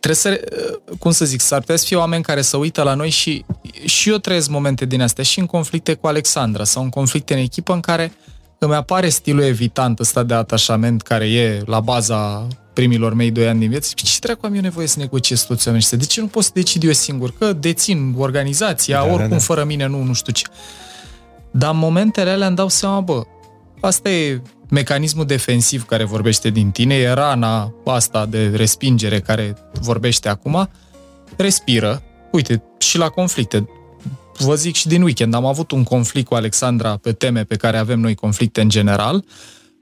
Trebuie 0.00 0.14
să, 0.14 0.50
cum 0.98 1.10
să 1.10 1.24
zic, 1.24 1.40
s-ar 1.40 1.60
putea 1.60 1.76
să 1.76 1.84
fie 1.86 1.96
oameni 1.96 2.22
care 2.22 2.42
să 2.42 2.56
uită 2.56 2.82
la 2.82 2.94
noi 2.94 3.10
și, 3.10 3.44
și 3.84 4.10
eu 4.10 4.16
trăiesc 4.16 4.48
momente 4.48 4.84
din 4.84 5.02
astea 5.02 5.24
și 5.24 5.38
în 5.38 5.46
conflicte 5.46 5.94
cu 5.94 6.06
Alexandra 6.06 6.64
sau 6.64 6.82
în 6.82 6.88
conflicte 6.88 7.34
în 7.34 7.40
echipă 7.40 7.72
în 7.72 7.80
care 7.80 8.12
îmi 8.58 8.74
apare 8.74 9.08
stilul 9.08 9.42
evitant 9.42 9.98
ăsta 9.98 10.22
de 10.22 10.34
atașament 10.34 11.02
care 11.02 11.28
e 11.28 11.62
la 11.66 11.80
baza 11.80 12.46
primilor 12.72 13.14
mei 13.14 13.30
doi 13.30 13.48
ani 13.48 13.58
din 13.58 13.68
viață, 13.68 13.92
ce 13.94 14.18
dracu 14.20 14.46
am 14.46 14.54
eu 14.54 14.60
nevoie 14.60 14.86
să 14.86 14.98
negociez 14.98 15.42
toți 15.42 15.68
oamenii 15.68 15.86
ăștia? 15.86 15.98
De 15.98 16.12
ce 16.12 16.20
nu 16.20 16.26
pot 16.26 16.44
să 16.44 16.50
decid 16.54 16.84
eu 16.84 16.92
singur? 16.92 17.32
Că 17.38 17.52
dețin 17.52 18.14
organizația, 18.16 18.96
da, 18.96 19.04
oricum 19.04 19.28
da, 19.28 19.34
da. 19.34 19.38
fără 19.38 19.64
mine 19.64 19.86
nu, 19.86 20.02
nu 20.02 20.12
știu 20.12 20.32
ce. 20.32 20.44
Dar 21.50 21.70
în 21.72 21.78
momentele 21.78 22.30
alea 22.30 22.46
îmi 22.46 22.56
dau 22.56 22.68
seama, 22.68 23.00
bă, 23.00 23.22
asta 23.80 24.10
e 24.10 24.42
mecanismul 24.70 25.24
defensiv 25.24 25.84
care 25.84 26.04
vorbește 26.04 26.50
din 26.50 26.70
tine, 26.70 26.94
e 26.94 27.10
rana 27.10 27.74
asta 27.84 28.26
de 28.26 28.48
respingere 28.48 29.20
care 29.20 29.56
vorbește 29.80 30.28
acum, 30.28 30.70
respiră. 31.36 32.02
Uite, 32.32 32.62
și 32.78 32.98
la 32.98 33.08
conflicte. 33.08 33.68
Vă 34.38 34.54
zic 34.54 34.74
și 34.74 34.88
din 34.88 35.02
weekend, 35.02 35.34
am 35.34 35.44
avut 35.44 35.70
un 35.70 35.82
conflict 35.82 36.28
cu 36.28 36.34
Alexandra 36.34 36.96
pe 36.96 37.12
teme 37.12 37.44
pe 37.44 37.56
care 37.56 37.78
avem 37.78 38.00
noi 38.00 38.14
conflicte 38.14 38.60
în 38.60 38.68
general. 38.68 39.24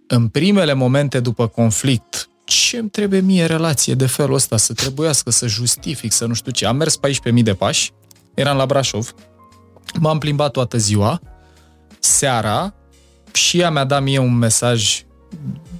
În 0.06 0.28
primele 0.28 0.72
momente 0.72 1.20
după 1.20 1.46
conflict, 1.46 2.28
ce 2.44 2.78
îmi 2.78 2.88
trebuie 2.88 3.20
mie 3.20 3.46
relație 3.46 3.94
de 3.94 4.06
felul 4.06 4.34
ăsta, 4.34 4.56
să 4.56 4.72
trebuiască 4.72 5.30
să 5.30 5.46
justific, 5.46 6.12
să 6.12 6.26
nu 6.26 6.34
știu 6.34 6.52
ce. 6.52 6.66
Am 6.66 6.76
mers 6.76 6.98
14.000 6.98 7.42
de 7.42 7.54
pași, 7.54 7.92
eram 8.34 8.56
la 8.56 8.66
Brașov, 8.66 9.14
m-am 10.00 10.18
plimbat 10.18 10.50
toată 10.50 10.78
ziua, 10.78 11.20
seara, 11.98 12.74
și 13.36 13.58
ea 13.58 13.70
mi-a 13.70 13.84
dat 13.84 14.02
mie 14.02 14.18
un 14.18 14.34
mesaj 14.38 15.04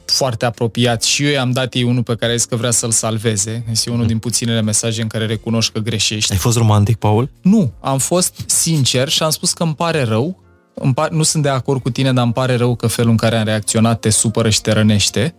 foarte 0.05 0.45
apropiat 0.45 1.03
și 1.03 1.25
eu 1.25 1.31
i-am 1.31 1.51
dat 1.51 1.75
ei 1.75 1.83
unul 1.83 2.03
pe 2.03 2.15
care 2.15 2.33
a 2.33 2.37
zis 2.37 2.45
că 2.45 2.57
vrea 2.57 2.71
să-l 2.71 2.91
salveze. 2.91 3.65
Este 3.71 3.91
unul 3.91 4.07
din 4.07 4.19
puținele 4.19 4.63
mesaje 4.63 5.03
în 5.03 5.09
care 5.09 5.27
recunoști 5.27 5.73
că 5.73 5.79
greșești. 5.79 6.33
Ai 6.33 6.39
fost 6.39 6.57
romantic, 6.57 6.97
Paul? 6.97 7.31
Nu, 7.43 7.73
am 7.81 7.99
fost 7.99 8.45
sincer 8.47 9.09
și 9.09 9.23
am 9.23 9.31
spus 9.31 9.53
că 9.53 9.63
îmi 9.63 9.75
pare 9.75 10.03
rău, 10.03 10.43
îmi 10.75 10.95
par, 10.95 11.11
nu 11.11 11.23
sunt 11.23 11.43
de 11.43 11.49
acord 11.49 11.83
cu 11.83 11.91
tine, 11.91 12.13
dar 12.13 12.25
îmi 12.25 12.33
pare 12.33 12.57
rău 12.57 12.75
că 12.75 12.87
felul 12.87 13.11
în 13.11 13.17
care 13.17 13.37
am 13.37 13.45
reacționat 13.45 14.01
te 14.01 14.11
supără 14.11 14.49
și 14.51 14.61
te 14.61 14.73
rănește 14.73 15.35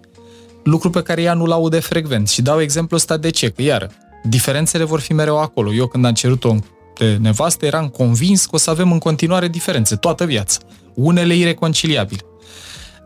lucru 0.64 0.90
pe 0.90 1.02
care 1.02 1.22
ea 1.22 1.34
nu-l 1.34 1.52
aude 1.52 1.80
frecvent. 1.80 2.30
Și 2.30 2.42
dau 2.42 2.62
exemplu 2.62 2.96
ăsta 2.96 3.18
de 3.18 3.30
ce? 3.30 3.50
Că, 3.50 3.62
iar, 3.62 3.90
diferențele 4.24 4.84
vor 4.84 5.00
fi 5.00 5.14
mereu 5.14 5.38
acolo. 5.38 5.74
Eu 5.74 5.88
când 5.88 6.06
am 6.06 6.14
cerut-o 6.14 6.56
de 6.98 7.18
nevastă, 7.22 7.66
eram 7.66 7.88
convins 7.88 8.42
că 8.44 8.50
o 8.52 8.58
să 8.58 8.70
avem 8.70 8.92
în 8.92 9.00
continuare 9.00 9.48
diferențe, 9.48 9.96
toată 9.96 10.26
viața. 10.26 10.60
Unele 10.94 11.36
ireconciliabile. 11.36 12.22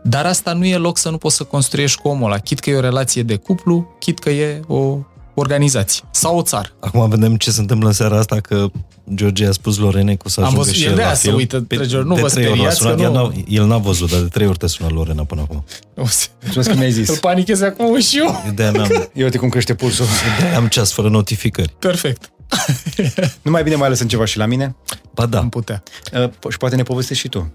Dar 0.04 0.26
asta 0.26 0.52
nu 0.52 0.66
e 0.66 0.76
loc 0.76 0.98
să 0.98 1.10
nu 1.10 1.16
poți 1.16 1.36
să 1.36 1.44
construiești 1.44 2.00
cu 2.00 2.08
omul 2.08 2.26
ăla, 2.30 2.38
chit 2.38 2.58
că 2.58 2.70
e 2.70 2.76
o 2.76 2.80
relație 2.80 3.22
de 3.22 3.36
cuplu, 3.36 3.96
chit 3.98 4.18
că 4.18 4.30
e 4.30 4.60
o 4.66 4.98
organizație 5.34 6.02
sau 6.10 6.36
o 6.38 6.42
țară. 6.42 6.68
Acum 6.80 7.08
vedem 7.08 7.36
ce 7.36 7.50
se 7.50 7.60
întâmplă 7.60 7.88
în 7.88 7.94
seara 7.94 8.18
asta, 8.18 8.36
că 8.40 8.66
George 9.14 9.46
a 9.46 9.52
spus 9.52 9.76
Lorene 9.76 10.14
că 10.14 10.22
o 10.26 10.28
să 10.28 10.40
Am 10.40 10.46
ajungă 10.46 10.62
văzut, 10.64 10.76
și 10.78 10.82
el 10.84 10.88
el 10.90 10.94
de 10.94 11.00
la 11.00 11.06
aia 11.06 11.16
să 11.16 11.22
film. 11.22 11.34
uită, 11.36 11.60
Pe- 11.60 11.76
George, 11.76 11.96
nu 12.08 12.14
de 12.14 12.20
vă 12.20 12.28
trei 12.28 12.46
ori 12.46 12.60
l-a 12.62 12.70
speriați 12.70 12.76
sunat, 12.76 12.96
că 12.96 13.02
el 13.02 13.10
nu- 13.10 13.14
n-a- 13.14 13.32
El 13.48 13.66
n-a 13.66 13.76
văzut, 13.78 14.10
dar 14.10 14.20
de 14.20 14.26
trei 14.28 14.46
ori 14.46 14.58
te 14.58 14.66
sună 14.66 14.88
Lorena 14.92 15.24
până 15.24 15.40
acum. 15.40 15.64
Mulțumesc 15.94 16.68
că 16.70 16.74
mi-ai 16.76 16.86
Îl 16.98 17.04
zis. 17.04 17.18
panichez 17.18 17.60
acum 17.60 18.00
și 18.00 18.18
eu. 18.18 18.52
De-aia 18.54 18.70
n-am, 18.70 19.08
Eu 19.14 19.24
uite 19.24 19.38
cum 19.38 19.48
crește 19.48 19.74
pulsul. 19.74 20.06
de-aia 20.40 20.56
am 20.56 20.66
ceas 20.66 20.92
fără 20.92 21.08
notificări. 21.08 21.74
Perfect. 21.78 22.30
Nu 23.42 23.50
mai 23.50 23.62
bine 23.62 23.74
mai 23.74 23.88
lăsăm 23.88 24.06
ceva 24.06 24.24
și 24.24 24.38
la 24.38 24.46
mine? 24.46 24.76
Ba 25.14 25.26
da, 25.26 25.38
Am 25.38 25.48
putea. 25.48 25.82
Uh, 26.12 26.28
po- 26.28 26.50
și 26.50 26.56
poate 26.56 26.76
ne 26.76 26.82
povestești 26.82 27.22
și 27.22 27.28
tu. 27.28 27.52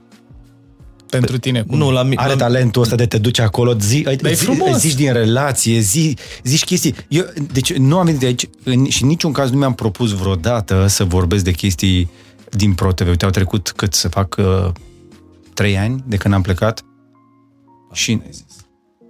Pentru 1.09 1.37
tine, 1.37 1.63
cum? 1.63 1.77
Nu, 1.77 1.91
la, 1.91 2.03
mi- 2.03 2.15
Are 2.15 2.29
la, 2.33 2.37
talentul 2.37 2.81
ăsta 2.81 2.95
de 2.95 3.05
te 3.05 3.17
duce 3.17 3.41
acolo, 3.41 3.73
zi, 3.79 4.01
Dar 4.01 4.13
e 4.31 4.33
zi, 4.33 4.43
frumos. 4.43 4.77
zici 4.77 4.93
din 4.93 5.13
relație, 5.13 5.79
zi, 5.79 6.17
zici 6.43 6.63
chestii. 6.63 6.95
Eu, 7.07 7.23
deci 7.51 7.73
nu 7.73 7.97
am 7.97 8.05
venit 8.05 8.19
de 8.19 8.25
aici 8.25 8.49
în, 8.63 8.89
și 8.89 9.01
în 9.01 9.07
niciun 9.07 9.31
caz 9.31 9.49
nu 9.51 9.57
mi-am 9.57 9.73
propus 9.73 10.11
vreodată 10.11 10.87
să 10.87 11.03
vorbesc 11.03 11.43
de 11.43 11.51
chestii 11.51 12.09
din 12.51 12.73
ProTV. 12.73 13.07
Uite, 13.07 13.25
au 13.25 13.31
trecut 13.31 13.73
cât 13.75 13.93
să 13.93 14.07
fac 14.07 14.35
uh, 14.39 14.69
trei 15.53 15.77
ani 15.77 16.03
de 16.07 16.17
când 16.17 16.33
am 16.33 16.41
plecat 16.41 16.81
și 17.93 18.21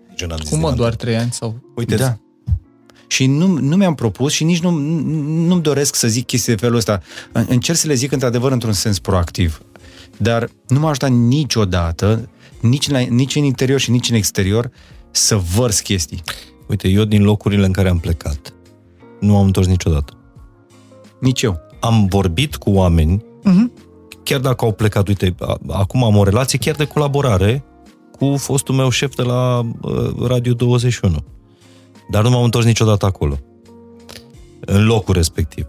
Nici 0.10 0.22
eu 0.22 0.28
n-am 0.28 0.38
zis 0.42 0.50
Cum 0.50 0.60
mă, 0.60 0.68
din 0.68 0.78
doar 0.78 0.96
trei 0.96 1.16
ani 1.16 1.32
sau... 1.32 1.56
Uite, 1.76 1.96
da. 1.96 2.18
Și 3.08 3.26
nu, 3.26 3.48
nu 3.48 3.76
mi-am 3.76 3.96
propus 3.96 4.32
și 4.34 4.44
nici 4.44 4.60
nu, 4.60 4.70
nu-mi 5.48 5.62
doresc 5.62 5.96
să 5.96 6.08
zic 6.08 6.26
chestii 6.26 6.54
de 6.56 6.60
felul 6.62 6.78
ăsta. 6.78 7.02
În- 7.32 7.46
Încerc 7.50 7.78
să 7.78 7.88
le 7.88 7.94
zic 7.94 8.12
într-adevăr 8.12 8.52
într-un 8.52 8.74
sens 8.74 9.00
proactiv. 9.00 9.62
Dar 10.18 10.50
nu 10.68 10.80
m-a 10.80 10.90
ajutat 10.90 11.12
niciodată, 11.12 12.30
nici, 12.62 12.90
la, 12.90 13.00
nici 13.00 13.36
în 13.36 13.44
interior 13.44 13.80
și 13.80 13.92
nici 13.92 14.10
în 14.10 14.16
exterior, 14.16 14.72
să 15.12 15.36
vărs 15.56 15.80
chestii. 15.80 16.22
uite, 16.68 16.88
eu 16.88 17.04
din 17.04 17.24
locurile 17.24 17.66
în 17.66 17.72
care 17.72 17.90
am 17.90 18.00
plecat, 18.00 18.54
nu 19.20 19.38
am 19.38 19.46
întors 19.46 19.68
niciodată. 19.68 20.14
Nici 21.20 21.42
eu. 21.42 21.60
Am 21.80 22.06
vorbit 22.06 22.56
cu 22.56 22.70
oameni, 22.70 23.24
chiar 24.24 24.40
dacă 24.40 24.66
au 24.66 24.72
plecat, 24.72 25.08
uite, 25.08 25.36
a- 25.40 25.58
acum 25.68 26.04
am 26.04 26.16
o 26.18 26.24
relație 26.24 26.58
chiar 26.60 26.76
de 26.76 26.86
colaborare 26.86 27.64
cu 28.20 28.36
fostul 28.38 28.76
meu 28.76 28.90
șef 28.90 29.16
de 29.16 29.22
la 29.22 29.60
uh, 29.82 30.28
Radio 30.28 30.54
21. 30.54 31.18
Dar 32.10 32.24
nu 32.24 32.30
m-am 32.30 32.44
întors 32.44 32.66
niciodată 32.66 33.06
acolo. 33.06 33.40
În 34.60 34.86
locul 34.86 35.14
respectiv. 35.14 35.68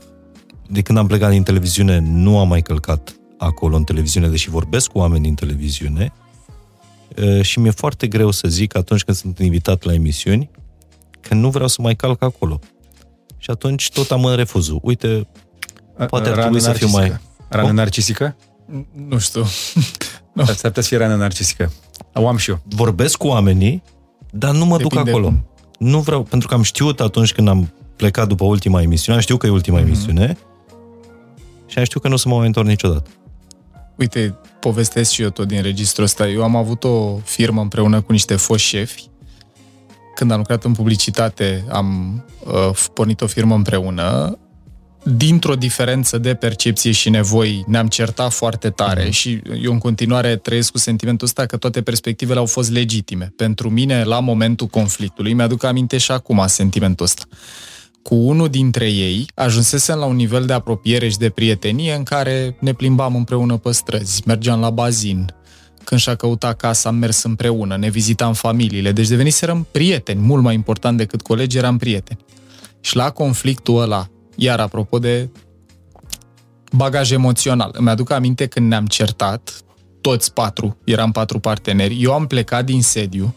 De 0.71 0.81
când 0.83 0.99
am 0.99 1.07
plecat 1.07 1.31
din 1.31 1.43
televiziune, 1.43 1.99
nu 1.99 2.39
am 2.39 2.49
mai 2.49 2.63
călcat 2.63 3.15
acolo 3.39 3.77
în 3.77 3.85
televiziune, 3.85 4.29
deși 4.29 4.51
vorbesc 4.51 4.91
cu 4.91 4.99
oameni 4.99 5.23
din 5.23 5.35
televiziune 5.35 6.13
uh, 7.23 7.43
și 7.43 7.59
mi-e 7.59 7.71
foarte 7.71 8.07
greu 8.07 8.31
să 8.31 8.49
zic 8.49 8.77
atunci 8.77 9.03
când 9.05 9.17
sunt 9.17 9.39
invitat 9.39 9.83
la 9.85 9.93
emisiuni 9.93 10.51
că 11.21 11.35
nu 11.35 11.51
vreau 11.51 11.69
să 11.69 11.83
mai 11.83 11.97
calc 11.97 12.23
acolo. 12.23 12.61
Și 13.39 13.51
atunci 13.51 13.91
tot 13.93 14.11
am 14.11 14.25
în 14.25 14.37
refuzul. 14.37 14.79
Uite, 14.83 15.29
Poate 16.09 16.29
ar 16.29 16.35
Rană 16.35 16.41
trebui 16.41 16.61
să 16.61 16.73
fiu 16.73 16.89
mai- 16.89 17.09
narcisică. 17.09 17.31
Rană 17.49 17.67
Cum? 17.67 17.75
narcisică? 17.77 18.37
Nu 19.09 19.19
știu. 19.19 19.45
S-ar 20.35 20.55
putea 20.55 20.83
să 20.83 20.89
fie 20.89 20.97
rană 20.97 21.15
narcisică. 21.17 21.73
O 22.15 22.29
am 22.29 22.37
și 22.37 22.51
eu. 22.51 22.61
vorbesc 22.69 23.17
cu 23.17 23.27
oamenii, 23.27 23.83
dar 24.31 24.55
nu 24.55 24.65
mă 24.65 24.77
Depinde 24.77 24.99
duc 25.03 25.09
acolo. 25.09 25.27
cum. 25.27 25.48
Nu 25.79 26.01
vreau, 26.01 26.23
pentru 26.23 26.49
că 26.49 26.55
am 26.55 26.63
știut 26.63 27.01
atunci 27.01 27.33
când 27.33 27.49
am 27.49 27.73
plecat 27.97 28.29
după 28.29 28.45
ultima 28.45 28.83
emisiune, 28.83 29.17
am 29.17 29.23
știut 29.23 29.39
că 29.39 29.47
e 29.47 29.51
ultima 29.51 29.79
mm-hmm. 29.79 29.83
emisiune 29.83 30.39
și 31.67 31.79
am 31.79 31.85
știut 31.85 32.03
că 32.03 32.09
nu 32.09 32.15
o 32.15 32.17
să 32.17 32.29
mă 32.29 32.37
mai 32.37 32.47
întorc 32.47 32.67
niciodată. 32.67 33.11
Uite, 33.97 34.39
povestesc 34.61 35.11
și 35.11 35.23
eu 35.23 35.31
tot 35.31 35.49
din 35.49 35.63
registrul 35.63 36.05
ăsta. 36.05 36.29
Eu 36.29 36.43
am 36.43 36.57
avut 36.57 36.85
o 36.85 37.17
firmă 37.17 37.61
împreună 37.61 38.01
cu 38.01 38.13
niște 38.13 38.37
foști 38.37 38.69
șefi. 38.69 39.09
Când 40.15 40.31
am 40.31 40.39
lucrat 40.39 40.65
în 40.65 40.73
publicitate, 40.73 41.65
am 41.71 42.25
uh, 42.45 42.87
pornit 42.95 43.21
o 43.21 43.27
firmă 43.27 43.55
împreună. 43.55 44.39
Dintr-o 45.03 45.55
diferență 45.55 46.19
de 46.19 46.35
percepție 46.35 46.91
și 46.91 47.11
nevoi, 47.11 47.65
ne-am 47.67 47.89
certat 47.89 48.33
foarte 48.33 48.71
tare 48.71 49.11
și 49.11 49.41
eu 49.63 49.73
în 49.73 49.79
continuare 49.79 50.37
trăiesc 50.37 50.71
cu 50.71 50.79
sentimentul 50.79 51.27
ăsta 51.27 51.47
că 51.47 51.57
toate 51.57 51.83
perspectivele 51.83 52.39
au 52.39 52.47
fost 52.47 52.71
legitime. 52.71 53.33
Pentru 53.37 53.71
mine, 53.71 54.05
la 54.05 54.21
momentul 54.21 54.67
conflictului, 54.67 55.33
mi-aduc 55.33 55.65
aminte 55.65 55.99
și 55.99 56.11
acum 56.11 56.45
sentimentul 56.47 57.05
ăsta 57.05 57.23
cu 58.09 58.15
unul 58.15 58.49
dintre 58.49 58.91
ei 58.91 59.27
ajunsesem 59.35 59.99
la 59.99 60.05
un 60.05 60.17
nivel 60.17 60.45
de 60.45 60.53
apropiere 60.53 61.09
și 61.09 61.19
de 61.19 61.31
prietenie 61.31 61.95
în 61.95 62.03
care 62.03 62.57
ne 62.61 62.73
plimbam 62.73 63.15
împreună 63.15 63.57
pe 63.57 63.73
străzi, 63.73 64.23
mergeam 64.27 64.61
la 64.61 64.71
bazin, 64.71 65.35
când 65.85 66.01
și-a 66.01 66.15
căutat 66.15 66.57
casa 66.57 66.89
am 66.89 66.95
mers 66.95 67.23
împreună, 67.23 67.77
ne 67.77 67.89
vizitam 67.91 68.33
familiile, 68.33 68.93
deci 68.93 69.09
deveniserăm 69.09 69.67
prieteni, 69.71 70.21
mult 70.21 70.43
mai 70.43 70.55
important 70.55 70.97
decât 70.97 71.23
colegi, 71.23 71.57
eram 71.57 71.77
prieteni. 71.77 72.19
Și 72.81 72.97
la 72.97 73.11
conflictul 73.11 73.81
ăla, 73.81 74.09
iar 74.41 74.61
apropo 74.61 74.99
de 74.99 75.29
bagaj 76.73 77.11
emoțional, 77.11 77.71
îmi 77.73 77.89
aduc 77.89 78.11
aminte 78.11 78.47
când 78.47 78.69
ne-am 78.69 78.87
certat, 78.87 79.63
toți 80.01 80.33
patru, 80.33 80.77
eram 80.85 81.13
patru 81.13 81.39
parteneri, 81.39 82.03
eu 82.03 82.13
am 82.13 82.27
plecat 82.27 82.65
din 82.65 82.83
sediu, 82.83 83.35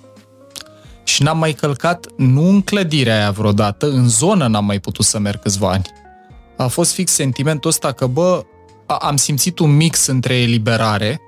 și 1.04 1.24
n-am 1.24 1.38
mai 1.38 1.54
călcat, 1.54 2.08
nu 2.18 2.48
în 2.48 2.62
clădirea 2.62 3.16
aia 3.16 3.32
vreodată, 3.32 3.90
în 3.90 4.10
zonă 4.10 4.48
n-am 4.48 4.66
mai 4.66 4.80
putut 4.80 5.06
să 5.06 5.20
merg 5.20 5.42
câțiva 5.42 5.70
ani. 5.72 5.86
A 6.58 6.68
fost 6.68 6.94
fix 6.94 7.12
sentimentul 7.12 7.70
ăsta 7.70 7.92
că, 7.92 8.08
bă, 8.08 8.46
a- 8.86 8.96
am 8.96 9.16
simțit 9.16 9.60
un 9.60 9.76
mix 9.76 10.06
între 10.06 10.36
eliberare, 10.36 11.22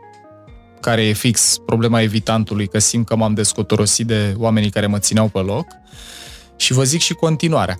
care 0.80 1.04
e 1.04 1.14
fix 1.14 1.58
problema 1.66 2.02
evitantului, 2.02 2.68
că 2.68 2.80
simt 2.80 3.06
că 3.06 3.16
m-am 3.16 3.34
descotorosit 3.34 4.08
de 4.08 4.34
oamenii 4.38 4.70
care 4.70 4.88
mă 4.88 5.00
țineau 5.00 5.28
pe 5.28 5.40
loc, 5.40 5.66
și 6.56 6.74
vă 6.74 6.84
zic 6.84 7.02
și 7.02 7.14
continuarea. 7.14 7.80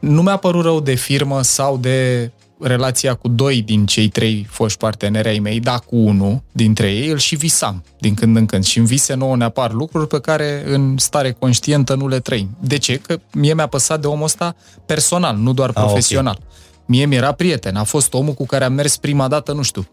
Nu 0.00 0.22
mi-a 0.22 0.36
părut 0.36 0.62
rău 0.62 0.80
de 0.80 0.94
firmă 0.94 1.42
sau 1.42 1.76
de 1.76 2.30
relația 2.60 3.14
cu 3.14 3.28
doi 3.28 3.62
din 3.62 3.86
cei 3.86 4.08
trei 4.08 4.46
foști 4.50 4.78
parteneri 4.78 5.28
ai 5.28 5.38
mei, 5.38 5.60
dar 5.60 5.78
cu 5.78 5.96
unul 5.96 6.42
dintre 6.52 6.92
ei 6.92 7.08
îl 7.08 7.18
și 7.18 7.36
visam 7.36 7.84
din 7.98 8.14
când 8.14 8.36
în 8.36 8.46
când. 8.46 8.64
Și 8.64 8.78
în 8.78 8.84
vise 8.84 9.14
nouă 9.14 9.36
ne 9.36 9.44
apar 9.44 9.72
lucruri 9.72 10.06
pe 10.06 10.20
care 10.20 10.62
în 10.66 10.94
stare 10.98 11.32
conștientă 11.32 11.94
nu 11.94 12.08
le 12.08 12.20
trăim. 12.20 12.56
De 12.60 12.76
ce? 12.78 12.96
Că 12.96 13.18
mie 13.32 13.54
mi-a 13.54 13.66
păsat 13.66 14.00
de 14.00 14.06
omul 14.06 14.24
ăsta 14.24 14.56
personal, 14.86 15.36
nu 15.36 15.52
doar 15.52 15.68
Ah, 15.68 15.74
ok. 15.76 15.84
profesional. 15.84 16.38
Mie 16.86 17.06
mi-era 17.06 17.32
prieten, 17.32 17.76
a 17.76 17.84
fost 17.84 18.14
omul 18.14 18.32
cu 18.34 18.46
care 18.46 18.64
am 18.64 18.72
mers 18.72 18.96
prima 18.96 19.28
dată, 19.28 19.52
nu 19.52 19.62
știu, 19.62 19.88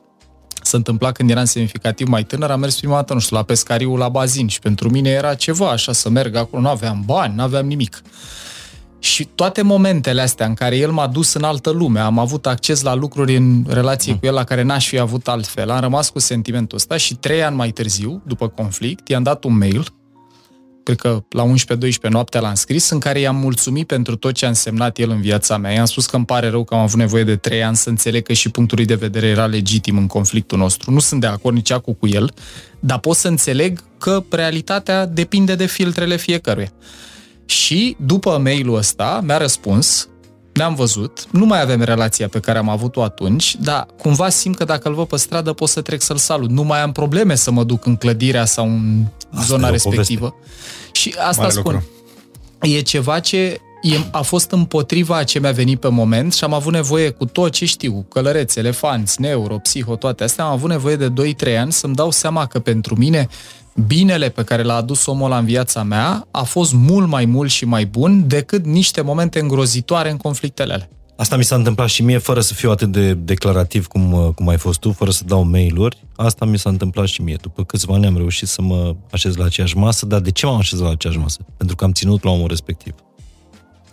se 0.63 0.75
întâmpla 0.75 1.11
când 1.11 1.29
eram 1.29 1.45
semnificativ 1.45 2.07
mai 2.07 2.23
tânăr, 2.23 2.51
am 2.51 2.59
mers 2.59 2.75
prima 2.79 2.95
dată, 2.95 3.13
nu 3.13 3.19
știu, 3.19 3.35
la 3.35 3.43
pescariu 3.43 3.95
la 3.95 4.09
bazin 4.09 4.47
și 4.47 4.59
pentru 4.59 4.89
mine 4.89 5.09
era 5.09 5.33
ceva 5.33 5.69
așa 5.69 5.91
să 5.91 6.09
merg 6.09 6.35
acolo, 6.35 6.61
nu 6.61 6.69
aveam 6.69 7.03
bani, 7.05 7.35
nu 7.35 7.41
aveam 7.41 7.67
nimic. 7.67 8.01
Și 8.99 9.27
toate 9.35 9.61
momentele 9.61 10.21
astea 10.21 10.45
în 10.45 10.53
care 10.53 10.77
el 10.77 10.91
m-a 10.91 11.07
dus 11.07 11.33
în 11.33 11.43
altă 11.43 11.69
lume, 11.69 11.99
am 11.99 12.19
avut 12.19 12.45
acces 12.45 12.81
la 12.81 12.95
lucruri 12.95 13.35
în 13.35 13.65
relație 13.67 14.13
cu 14.13 14.25
el 14.25 14.33
la 14.33 14.43
care 14.43 14.61
n-aș 14.61 14.87
fi 14.87 14.99
avut 14.99 15.27
altfel, 15.27 15.69
am 15.69 15.79
rămas 15.79 16.09
cu 16.09 16.19
sentimentul 16.19 16.77
ăsta 16.77 16.97
și 16.97 17.15
trei 17.15 17.43
ani 17.43 17.55
mai 17.55 17.71
târziu, 17.71 18.21
după 18.25 18.47
conflict, 18.47 19.07
i-am 19.07 19.23
dat 19.23 19.43
un 19.43 19.57
mail, 19.57 19.87
cred 20.87 20.99
că 20.99 21.23
la 21.29 21.43
11-12 21.45 22.09
noaptea 22.09 22.39
l-am 22.39 22.53
scris, 22.53 22.89
în 22.89 22.99
care 22.99 23.19
i-am 23.19 23.35
mulțumit 23.35 23.87
pentru 23.87 24.15
tot 24.15 24.33
ce 24.33 24.45
a 24.45 24.47
însemnat 24.47 24.97
el 24.97 25.09
în 25.09 25.21
viața 25.21 25.57
mea. 25.57 25.71
I-am 25.71 25.85
spus 25.85 26.05
că 26.05 26.15
îmi 26.15 26.25
pare 26.25 26.49
rău 26.49 26.63
că 26.63 26.73
am 26.73 26.79
avut 26.79 26.99
nevoie 26.99 27.23
de 27.23 27.35
trei 27.35 27.63
ani 27.63 27.75
să 27.75 27.89
înțeleg 27.89 28.25
că 28.25 28.33
și 28.33 28.49
punctul 28.49 28.77
lui 28.77 28.85
de 28.85 28.95
vedere 28.95 29.27
era 29.27 29.45
legitim 29.45 29.97
în 29.97 30.07
conflictul 30.07 30.57
nostru. 30.57 30.91
Nu 30.91 30.99
sunt 30.99 31.21
de 31.21 31.27
acord 31.27 31.55
nici 31.55 31.71
acum 31.71 31.93
cu 31.93 32.07
el, 32.07 32.33
dar 32.79 32.99
pot 32.99 33.15
să 33.15 33.27
înțeleg 33.27 33.83
că 33.97 34.23
realitatea 34.29 35.05
depinde 35.05 35.55
de 35.55 35.65
filtrele 35.65 36.17
fiecăruia. 36.17 36.71
Și 37.47 37.95
după 37.99 38.37
mailul 38.43 38.77
ăsta 38.77 39.21
mi-a 39.23 39.37
răspuns, 39.37 40.07
ne-am 40.53 40.75
văzut, 40.75 41.25
nu 41.31 41.45
mai 41.45 41.61
avem 41.61 41.81
relația 41.81 42.27
pe 42.27 42.39
care 42.39 42.57
am 42.57 42.69
avut-o 42.69 43.03
atunci, 43.03 43.55
dar 43.55 43.85
cumva 43.97 44.29
simt 44.29 44.57
că 44.57 44.63
dacă 44.63 44.87
îl 44.87 44.93
văd 44.93 45.07
pe 45.07 45.17
stradă 45.17 45.53
pot 45.53 45.69
să 45.69 45.81
trec 45.81 46.01
să-l 46.01 46.17
salut. 46.17 46.49
Nu 46.49 46.63
mai 46.63 46.81
am 46.81 46.91
probleme 46.91 47.35
să 47.35 47.51
mă 47.51 47.63
duc 47.63 47.85
în 47.85 47.95
clădirea 47.95 48.45
sau 48.45 48.65
în 48.65 49.05
Asta 49.31 49.45
zona 49.45 49.65
e 49.65 49.69
o 49.69 49.71
respectivă. 49.71 50.35
Și 50.91 51.15
asta 51.19 51.41
Mare 51.41 51.53
spun. 51.53 51.71
lucru. 51.71 51.87
E 52.61 52.81
ceva 52.81 53.19
ce 53.19 53.61
e, 53.81 53.97
a 54.11 54.21
fost 54.21 54.51
împotriva 54.51 55.17
a 55.17 55.23
ce 55.23 55.39
mi-a 55.39 55.51
venit 55.51 55.79
pe 55.79 55.87
moment 55.87 56.33
și 56.33 56.43
am 56.43 56.53
avut 56.53 56.73
nevoie 56.73 57.09
cu 57.09 57.25
tot 57.25 57.51
ce 57.51 57.65
știu, 57.65 58.05
călăreți, 58.09 58.59
elefanți, 58.59 59.21
neuro, 59.21 59.57
psiho, 59.57 59.95
toate 59.95 60.23
astea, 60.23 60.43
am 60.43 60.51
avut 60.51 60.69
nevoie 60.69 60.95
de 60.95 61.13
2-3 61.53 61.57
ani 61.57 61.71
să-mi 61.71 61.95
dau 61.95 62.11
seama 62.11 62.45
că 62.45 62.59
pentru 62.59 62.95
mine 62.95 63.27
binele 63.85 64.29
pe 64.29 64.43
care 64.43 64.63
l-a 64.63 64.75
adus 64.75 65.05
omul 65.05 65.25
ăla 65.25 65.37
în 65.37 65.45
viața 65.45 65.83
mea 65.83 66.27
a 66.31 66.43
fost 66.43 66.73
mult 66.73 67.07
mai 67.07 67.25
mult 67.25 67.49
și 67.49 67.65
mai 67.65 67.85
bun 67.85 68.27
decât 68.27 68.65
niște 68.65 69.01
momente 69.01 69.39
îngrozitoare 69.39 70.09
în 70.09 70.17
conflictele 70.17 70.73
alea. 70.73 70.89
Asta 71.17 71.35
mi 71.37 71.43
s-a 71.43 71.55
întâmplat 71.55 71.87
și 71.87 72.03
mie, 72.03 72.17
fără 72.17 72.39
să 72.39 72.53
fiu 72.53 72.71
atât 72.71 72.91
de 72.91 73.13
declarativ 73.13 73.87
cum, 73.87 74.11
uh, 74.11 74.29
cum 74.35 74.47
ai 74.47 74.57
fost 74.57 74.79
tu, 74.79 74.91
fără 74.91 75.11
să 75.11 75.23
dau 75.25 75.43
mail-uri. 75.43 75.97
Asta 76.15 76.45
mi 76.45 76.57
s-a 76.57 76.69
întâmplat 76.69 77.07
și 77.07 77.21
mie. 77.21 77.37
După 77.41 77.63
câțiva 77.63 77.93
ani 77.93 78.05
am 78.05 78.17
reușit 78.17 78.47
să 78.47 78.61
mă 78.61 78.95
așez 79.11 79.35
la 79.35 79.45
aceeași 79.45 79.77
masă, 79.77 80.05
dar 80.05 80.19
de 80.19 80.31
ce 80.31 80.45
m-am 80.45 80.57
așezat 80.57 80.85
la 80.85 80.91
aceeași 80.91 81.19
masă? 81.19 81.39
Pentru 81.57 81.75
că 81.75 81.83
am 81.83 81.91
ținut 81.91 82.23
la 82.23 82.31
omul 82.31 82.47
respectiv. 82.47 82.93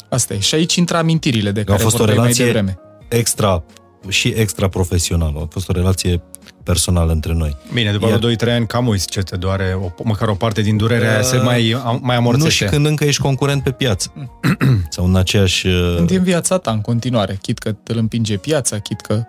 Asta 0.09 0.35
e. 0.35 0.39
Și 0.39 0.55
aici 0.55 0.75
intră 0.75 0.97
amintirile 0.97 1.51
de 1.51 1.61
A 1.61 1.65
care 1.65 1.83
fost 1.83 1.95
o 1.95 1.99
vorbeai 1.99 2.19
mai 2.19 2.27
relație 2.27 2.45
devreme. 2.45 2.79
extra 3.09 3.65
și 4.09 4.29
extra 4.29 4.69
profesională. 4.69 5.41
A 5.43 5.47
fost 5.51 5.69
o 5.69 5.73
relație 5.73 6.23
personală 6.63 7.13
între 7.13 7.33
noi. 7.33 7.57
Bine, 7.73 7.93
după 7.93 8.07
Iar- 8.09 8.19
vreo 8.19 8.31
2-3 8.31 8.37
ani 8.55 8.67
cam 8.67 8.87
uiți 8.87 9.07
ce 9.09 9.21
te 9.21 9.37
doare, 9.37 9.79
o, 9.83 10.03
măcar 10.05 10.29
o 10.29 10.35
parte 10.35 10.63
din 10.63 10.77
durerea 10.77 11.13
aia 11.13 11.23
se 11.23 11.37
mai, 11.37 11.77
mai 11.85 12.01
Nu 12.01 12.13
amorțește. 12.13 12.65
și 12.65 12.71
când 12.71 12.87
încă 12.87 13.05
ești 13.05 13.23
concurent 13.23 13.63
pe 13.63 13.71
piață. 13.71 14.13
Sau 14.91 15.05
în 15.05 15.17
aceeași... 15.17 15.67
uh, 15.67 15.95
Când 15.97 16.11
e 16.11 16.17
în 16.17 16.23
viața 16.23 16.59
ta 16.59 16.71
în 16.71 16.81
continuare, 16.81 17.39
chit 17.43 17.59
că 17.59 17.73
te 17.73 17.93
împinge 17.93 18.37
piața, 18.37 18.79
chit 18.79 19.01
că 19.01 19.23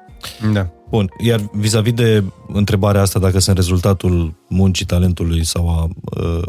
Da. 0.53 0.69
Bun, 0.89 1.09
iar 1.23 1.49
vis-a-vis 1.53 1.93
de 1.93 2.23
întrebarea 2.47 3.01
asta, 3.01 3.19
dacă 3.19 3.39
sunt 3.39 3.55
rezultatul 3.55 4.33
muncii, 4.49 4.85
talentului 4.85 5.45
sau 5.45 5.69
a 5.69 5.87
uh, 6.21 6.43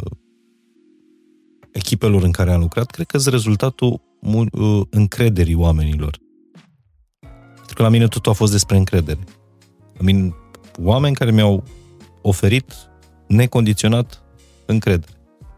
echipelor 1.72 2.22
în 2.22 2.30
care 2.30 2.52
am 2.52 2.60
lucrat, 2.60 2.90
cred 2.90 3.06
că 3.06 3.18
sunt 3.18 3.34
rezultatul 3.34 4.00
mu- 4.20 4.46
uh, 4.52 4.86
încrederii 4.90 5.54
oamenilor. 5.54 6.18
Pentru 7.66 7.74
că 7.74 7.82
la 7.82 7.88
mine 7.88 8.09
totul 8.09 8.32
a 8.32 8.34
fost 8.34 8.52
despre 8.52 8.76
încredere. 8.76 9.18
La 9.97 10.02
mine, 10.05 10.34
oameni 10.82 11.14
care 11.14 11.30
mi-au 11.30 11.64
oferit 12.22 12.72
necondiționat 13.26 14.22
încredere. 14.66 15.10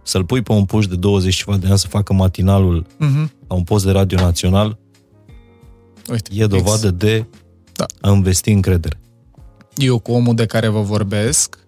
Să-l 0.02 0.24
pui 0.24 0.42
pe 0.42 0.52
un 0.52 0.64
puș 0.64 0.86
de 0.86 0.96
20 0.96 1.34
ceva 1.34 1.56
de 1.56 1.66
ani 1.66 1.78
să 1.78 1.86
facă 1.88 2.12
matinalul 2.12 2.86
Mhm. 2.98 3.32
la 3.48 3.54
un 3.54 3.62
post 3.62 3.84
de 3.84 3.90
radio 3.90 4.18
național, 4.20 4.78
Uite, 6.10 6.30
e 6.34 6.46
dovadă 6.46 6.86
ex- 6.86 6.96
de 6.96 7.24
Da. 7.72 7.86
a 8.00 8.10
investi 8.10 8.50
încredere. 8.50 9.00
Eu 9.76 9.98
cu 9.98 10.12
omul 10.12 10.34
de 10.34 10.46
care 10.46 10.68
vă 10.68 10.80
vorbesc, 10.80 11.58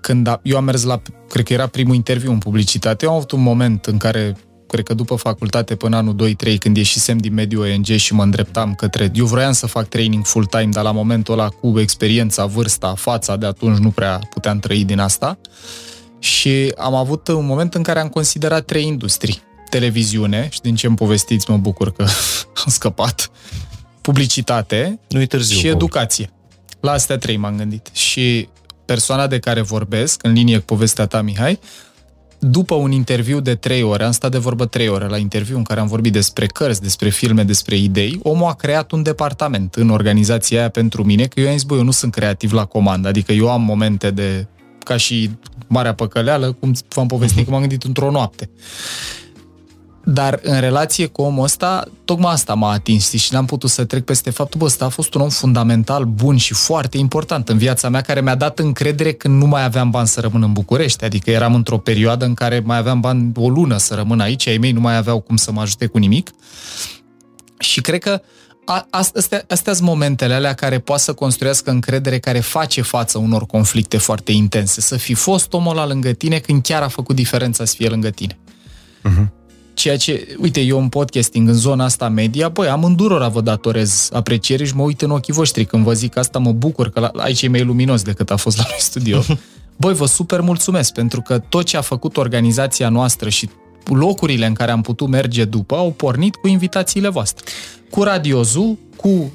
când 0.00 0.26
a, 0.26 0.40
eu 0.42 0.56
am 0.56 0.64
mers 0.64 0.82
la, 0.82 1.02
cred 1.28 1.44
că 1.44 1.52
era 1.52 1.66
primul 1.66 1.94
interviu 1.94 2.30
în 2.30 2.38
publicitate, 2.38 3.04
eu 3.04 3.10
am 3.10 3.16
avut 3.16 3.30
un 3.30 3.42
moment 3.42 3.86
în 3.86 3.96
care, 3.96 4.36
cred 4.66 4.84
că 4.84 4.94
după 4.94 5.14
facultate 5.14 5.74
până 5.74 5.96
anul 5.96 6.34
2-3, 6.54 6.58
când 6.58 6.76
ieșisem 6.76 7.18
din 7.18 7.34
mediul 7.34 7.70
ONG 7.70 7.86
și 7.86 8.14
mă 8.14 8.22
îndreptam 8.22 8.74
către... 8.74 9.10
Eu 9.14 9.26
vroiam 9.26 9.52
să 9.52 9.66
fac 9.66 9.88
training 9.88 10.24
full-time, 10.24 10.68
dar 10.70 10.84
la 10.84 10.92
momentul 10.92 11.38
ăla 11.38 11.48
cu 11.48 11.80
experiența, 11.80 12.46
vârsta, 12.46 12.94
fața 12.94 13.36
de 13.36 13.46
atunci 13.46 13.78
nu 13.78 13.90
prea 13.90 14.20
puteam 14.30 14.58
trăi 14.58 14.84
din 14.84 14.98
asta. 14.98 15.38
Și 16.18 16.72
am 16.76 16.94
avut 16.94 17.28
un 17.28 17.46
moment 17.46 17.74
în 17.74 17.82
care 17.82 18.00
am 18.00 18.08
considerat 18.08 18.64
trei 18.64 18.84
industrii. 18.86 19.42
Televiziune, 19.70 20.48
și 20.50 20.60
din 20.60 20.74
ce 20.74 20.86
îmi 20.86 20.96
povestiți 20.96 21.50
mă 21.50 21.56
bucur 21.56 21.92
că 21.92 22.02
am 22.64 22.72
scăpat, 22.72 23.30
publicitate 24.00 24.98
Nu 25.08 25.20
e 25.20 25.26
târziu. 25.26 25.56
și 25.56 25.62
Paul. 25.62 25.74
educație. 25.74 26.30
La 26.80 26.90
astea 26.92 27.18
trei 27.18 27.36
m-am 27.36 27.56
gândit. 27.56 27.88
Și 27.92 28.48
persoana 28.84 29.26
de 29.26 29.38
care 29.38 29.60
vorbesc, 29.60 30.22
în 30.22 30.32
linie 30.32 30.58
cu 30.58 30.64
povestea 30.64 31.06
ta, 31.06 31.22
Mihai, 31.22 31.58
după 32.38 32.74
un 32.74 32.92
interviu 32.92 33.40
de 33.40 33.54
trei 33.54 33.82
ore, 33.82 34.04
am 34.04 34.10
stat 34.10 34.30
de 34.30 34.38
vorbă 34.38 34.66
trei 34.66 34.88
ore 34.88 35.06
la 35.06 35.16
interviu 35.16 35.56
în 35.56 35.62
care 35.62 35.80
am 35.80 35.86
vorbit 35.86 36.12
despre 36.12 36.46
cărți, 36.46 36.82
despre 36.82 37.08
filme, 37.08 37.42
despre 37.42 37.76
idei, 37.76 38.20
omul 38.22 38.48
a 38.48 38.54
creat 38.54 38.90
un 38.90 39.02
departament 39.02 39.74
în 39.74 39.90
organizația 39.90 40.58
aia 40.58 40.68
pentru 40.68 41.04
mine, 41.04 41.26
că 41.26 41.40
eu 41.40 41.46
am 41.46 41.52
zis, 41.52 41.62
bă, 41.62 41.74
eu 41.74 41.82
nu 41.82 41.90
sunt 41.90 42.12
creativ 42.12 42.52
la 42.52 42.64
comandă, 42.64 43.08
adică 43.08 43.32
eu 43.32 43.50
am 43.50 43.62
momente 43.62 44.10
de, 44.10 44.46
ca 44.78 44.96
și 44.96 45.30
marea 45.66 45.94
păcăleală, 45.94 46.52
cum 46.52 46.72
v-am 46.88 47.06
povestit, 47.06 47.44
că 47.44 47.50
m-am 47.50 47.60
gândit 47.60 47.82
într-o 47.82 48.10
noapte. 48.10 48.50
Dar 50.08 50.38
în 50.42 50.60
relație 50.60 51.06
cu 51.06 51.22
omul 51.22 51.44
ăsta, 51.44 51.84
tocmai 52.04 52.32
asta 52.32 52.54
m-a 52.54 52.70
atins 52.72 53.04
știi, 53.06 53.18
și 53.18 53.32
n-am 53.32 53.46
putut 53.46 53.70
să 53.70 53.84
trec 53.84 54.04
peste 54.04 54.30
faptul, 54.30 54.58
bă, 54.60 54.66
ăsta 54.66 54.84
a 54.84 54.88
fost 54.88 55.14
un 55.14 55.20
om 55.20 55.28
fundamental, 55.28 56.04
bun 56.04 56.36
și 56.36 56.54
foarte 56.54 56.98
important 56.98 57.48
în 57.48 57.58
viața 57.58 57.88
mea, 57.88 58.00
care 58.00 58.20
mi-a 58.20 58.34
dat 58.34 58.58
încredere 58.58 59.12
când 59.12 59.40
nu 59.40 59.46
mai 59.46 59.64
aveam 59.64 59.90
bani 59.90 60.06
să 60.06 60.20
rămân 60.20 60.42
în 60.42 60.52
București. 60.52 61.04
Adică 61.04 61.30
eram 61.30 61.54
într-o 61.54 61.78
perioadă 61.78 62.24
în 62.24 62.34
care 62.34 62.62
mai 62.64 62.76
aveam 62.76 63.00
bani 63.00 63.32
o 63.36 63.48
lună 63.48 63.76
să 63.76 63.94
rămân 63.94 64.20
aici, 64.20 64.46
ai 64.48 64.58
mei 64.58 64.72
nu 64.72 64.80
mai 64.80 64.96
aveau 64.96 65.20
cum 65.20 65.36
să 65.36 65.52
mă 65.52 65.60
ajute 65.60 65.86
cu 65.86 65.98
nimic. 65.98 66.30
Și 67.58 67.80
cred 67.80 68.00
că 68.00 68.20
a- 68.64 68.86
astea, 68.90 69.44
astea 69.48 69.72
sunt 69.72 69.88
momentele 69.88 70.34
alea 70.34 70.52
care 70.52 70.78
poate 70.78 71.02
să 71.02 71.12
construiască 71.12 71.70
încredere, 71.70 72.18
care 72.18 72.40
face 72.40 72.82
față 72.82 73.18
unor 73.18 73.46
conflicte 73.46 73.96
foarte 73.98 74.32
intense. 74.32 74.80
Să 74.80 74.96
fi 74.96 75.14
fost 75.14 75.52
omul 75.52 75.76
ăla 75.76 75.86
lângă 75.86 76.12
tine 76.12 76.38
când 76.38 76.62
chiar 76.62 76.82
a 76.82 76.88
făcut 76.88 77.14
diferența 77.16 77.64
să 77.64 77.74
fie 77.76 77.88
lângă 77.88 78.10
tine. 78.10 78.38
Ceea 79.76 79.96
ce, 79.96 80.36
uite, 80.38 80.60
eu 80.60 80.78
în 80.78 80.88
podcasting, 80.88 81.48
în 81.48 81.54
zona 81.54 81.84
asta 81.84 82.08
media, 82.08 82.48
băi, 82.48 82.68
amândurora 82.68 83.28
vă 83.28 83.40
datorez 83.40 84.08
apreciere 84.12 84.64
și 84.64 84.74
mă 84.74 84.82
uit 84.82 85.02
în 85.02 85.10
ochii 85.10 85.32
voștri 85.32 85.64
când 85.64 85.84
vă 85.84 85.92
zic 85.92 86.16
asta, 86.16 86.38
mă 86.38 86.52
bucur 86.52 86.90
că 86.90 87.00
la, 87.00 87.10
aici 87.16 87.42
e 87.42 87.48
mai 87.48 87.62
luminos 87.62 88.02
decât 88.02 88.30
a 88.30 88.36
fost 88.36 88.56
la 88.56 88.64
noi 88.68 88.78
studio. 88.78 89.22
Băi, 89.80 89.94
vă 89.94 90.06
super 90.06 90.40
mulțumesc 90.40 90.92
pentru 90.92 91.20
că 91.20 91.38
tot 91.38 91.64
ce 91.64 91.76
a 91.76 91.80
făcut 91.80 92.16
organizația 92.16 92.88
noastră 92.88 93.28
și 93.28 93.48
locurile 93.84 94.46
în 94.46 94.54
care 94.54 94.70
am 94.70 94.80
putut 94.80 95.08
merge 95.08 95.44
după 95.44 95.76
au 95.76 95.90
pornit 95.90 96.34
cu 96.34 96.48
invitațiile 96.48 97.08
voastre. 97.08 97.44
Cu 97.90 98.02
Radiozu, 98.02 98.78
cu 98.96 99.32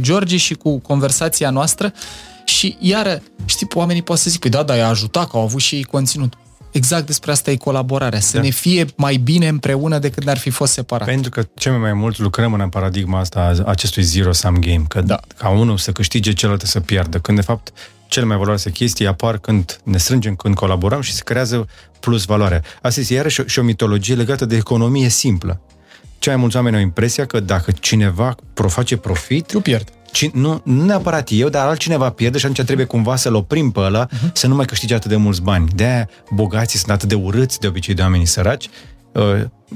George 0.00 0.36
și 0.36 0.54
cu 0.54 0.78
conversația 0.78 1.50
noastră 1.50 1.92
și 2.44 2.76
iară, 2.80 3.22
știi, 3.44 3.66
oamenii 3.74 4.02
pot 4.02 4.18
să 4.18 4.30
zic, 4.30 4.40
păi 4.40 4.50
da, 4.50 4.62
dar 4.62 4.76
i-a 4.76 4.88
ajutat, 4.88 5.30
că 5.30 5.36
au 5.36 5.42
avut 5.42 5.60
și 5.60 5.74
ei 5.74 5.84
conținut. 5.84 6.34
Exact 6.74 7.06
despre 7.06 7.30
asta 7.30 7.50
e 7.50 7.56
colaborarea, 7.56 8.20
să 8.20 8.36
Da. 8.36 8.42
ne 8.42 8.48
fie 8.50 8.86
mai 8.96 9.16
bine 9.16 9.48
împreună 9.48 9.98
decât 9.98 10.24
ne-ar 10.24 10.38
fi 10.38 10.50
fost 10.50 10.72
separat. 10.72 11.06
Pentru 11.06 11.30
că 11.30 11.46
cel 11.54 11.72
mai 11.72 11.92
mult 11.92 12.18
lucrăm 12.18 12.52
în 12.52 12.68
paradigma 12.68 13.18
asta 13.18 13.54
a 13.64 13.70
acestui 13.70 14.02
zero-sum 14.02 14.54
game, 14.60 14.84
că 14.88 15.00
Da. 15.00 15.20
ca 15.36 15.48
unul 15.48 15.76
să 15.78 15.92
câștige, 15.92 16.32
celălalt 16.32 16.62
să 16.62 16.80
piardă. 16.80 17.18
Când, 17.18 17.38
de 17.38 17.44
fapt, 17.44 17.72
cele 18.08 18.26
mai 18.26 18.36
valoroase 18.36 18.70
chestii 18.70 19.06
apar 19.06 19.38
când 19.38 19.80
ne 19.84 19.98
strângem, 19.98 20.34
când 20.34 20.54
colaborăm 20.54 21.00
și 21.00 21.12
se 21.12 21.22
creează 21.24 21.68
plus 22.00 22.24
valoare. 22.24 22.62
Asta 22.82 23.00
este 23.00 23.14
iarăși 23.14 23.40
o, 23.40 23.44
și 23.46 23.58
o 23.58 23.62
mitologie 23.62 24.14
legată 24.14 24.44
de 24.44 24.56
economie 24.56 25.08
simplă. 25.08 25.60
Cei 26.18 26.32
mai 26.32 26.40
mulți 26.40 26.56
oameni 26.56 26.76
au 26.76 26.82
impresia 26.82 27.26
că 27.26 27.40
dacă 27.40 27.72
cineva 27.80 28.34
pro 28.54 28.68
face 28.68 28.96
profit, 28.96 29.50
Eu 29.52 29.60
pierd. 29.60 29.88
Ci, 30.14 30.30
nu, 30.30 30.60
nu 30.64 30.84
neapărat 30.84 31.28
eu, 31.32 31.48
dar 31.48 31.66
altcineva 31.66 32.10
pierde 32.10 32.38
și 32.38 32.46
atunci 32.46 32.66
trebuie 32.66 32.86
cumva 32.86 33.16
să-l 33.16 33.34
oprim 33.34 33.70
pe 33.70 33.80
ăla 33.80 34.06
uh-huh. 34.06 34.32
să 34.32 34.46
nu 34.46 34.54
mai 34.54 34.64
câștige 34.64 34.94
atât 34.94 35.10
de 35.10 35.16
mulți 35.16 35.42
bani. 35.42 35.68
De-aia 35.74 36.08
bogații 36.30 36.78
sunt 36.78 36.90
atât 36.90 37.08
de 37.08 37.14
urâți 37.14 37.60
de 37.60 37.66
obicei 37.66 37.94
de 37.94 38.02
oamenii 38.02 38.26
săraci, 38.26 38.68
uh, 39.12 39.22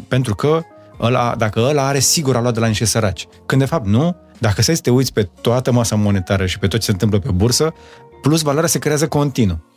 pentru 0.09 0.35
că 0.35 0.63
ăla, 1.01 1.35
dacă 1.39 1.61
ăla 1.61 1.87
are, 1.87 1.99
sigur 1.99 2.37
a 2.37 2.41
luat 2.41 2.55
de 2.55 2.61
la 2.61 2.67
niște 2.67 2.85
săraci. 2.85 3.27
Când 3.47 3.61
de 3.61 3.67
fapt 3.67 3.87
nu, 3.87 4.17
dacă 4.39 4.63
stai 4.63 4.75
să 4.77 4.81
te 4.83 4.91
uiți 4.91 5.13
pe 5.13 5.29
toată 5.41 5.73
masa 5.73 5.97
monetară 5.97 6.47
și 6.47 6.59
pe 6.59 6.67
tot 6.67 6.79
ce 6.79 6.87
se 6.87 6.93
întâmplă 6.93 7.19
pe 7.19 7.31
bursă, 7.31 7.75
plus 8.23 8.43
valoarea 8.43 8.69
se 8.69 8.79
creează 8.79 9.09
continuu. 9.09 9.68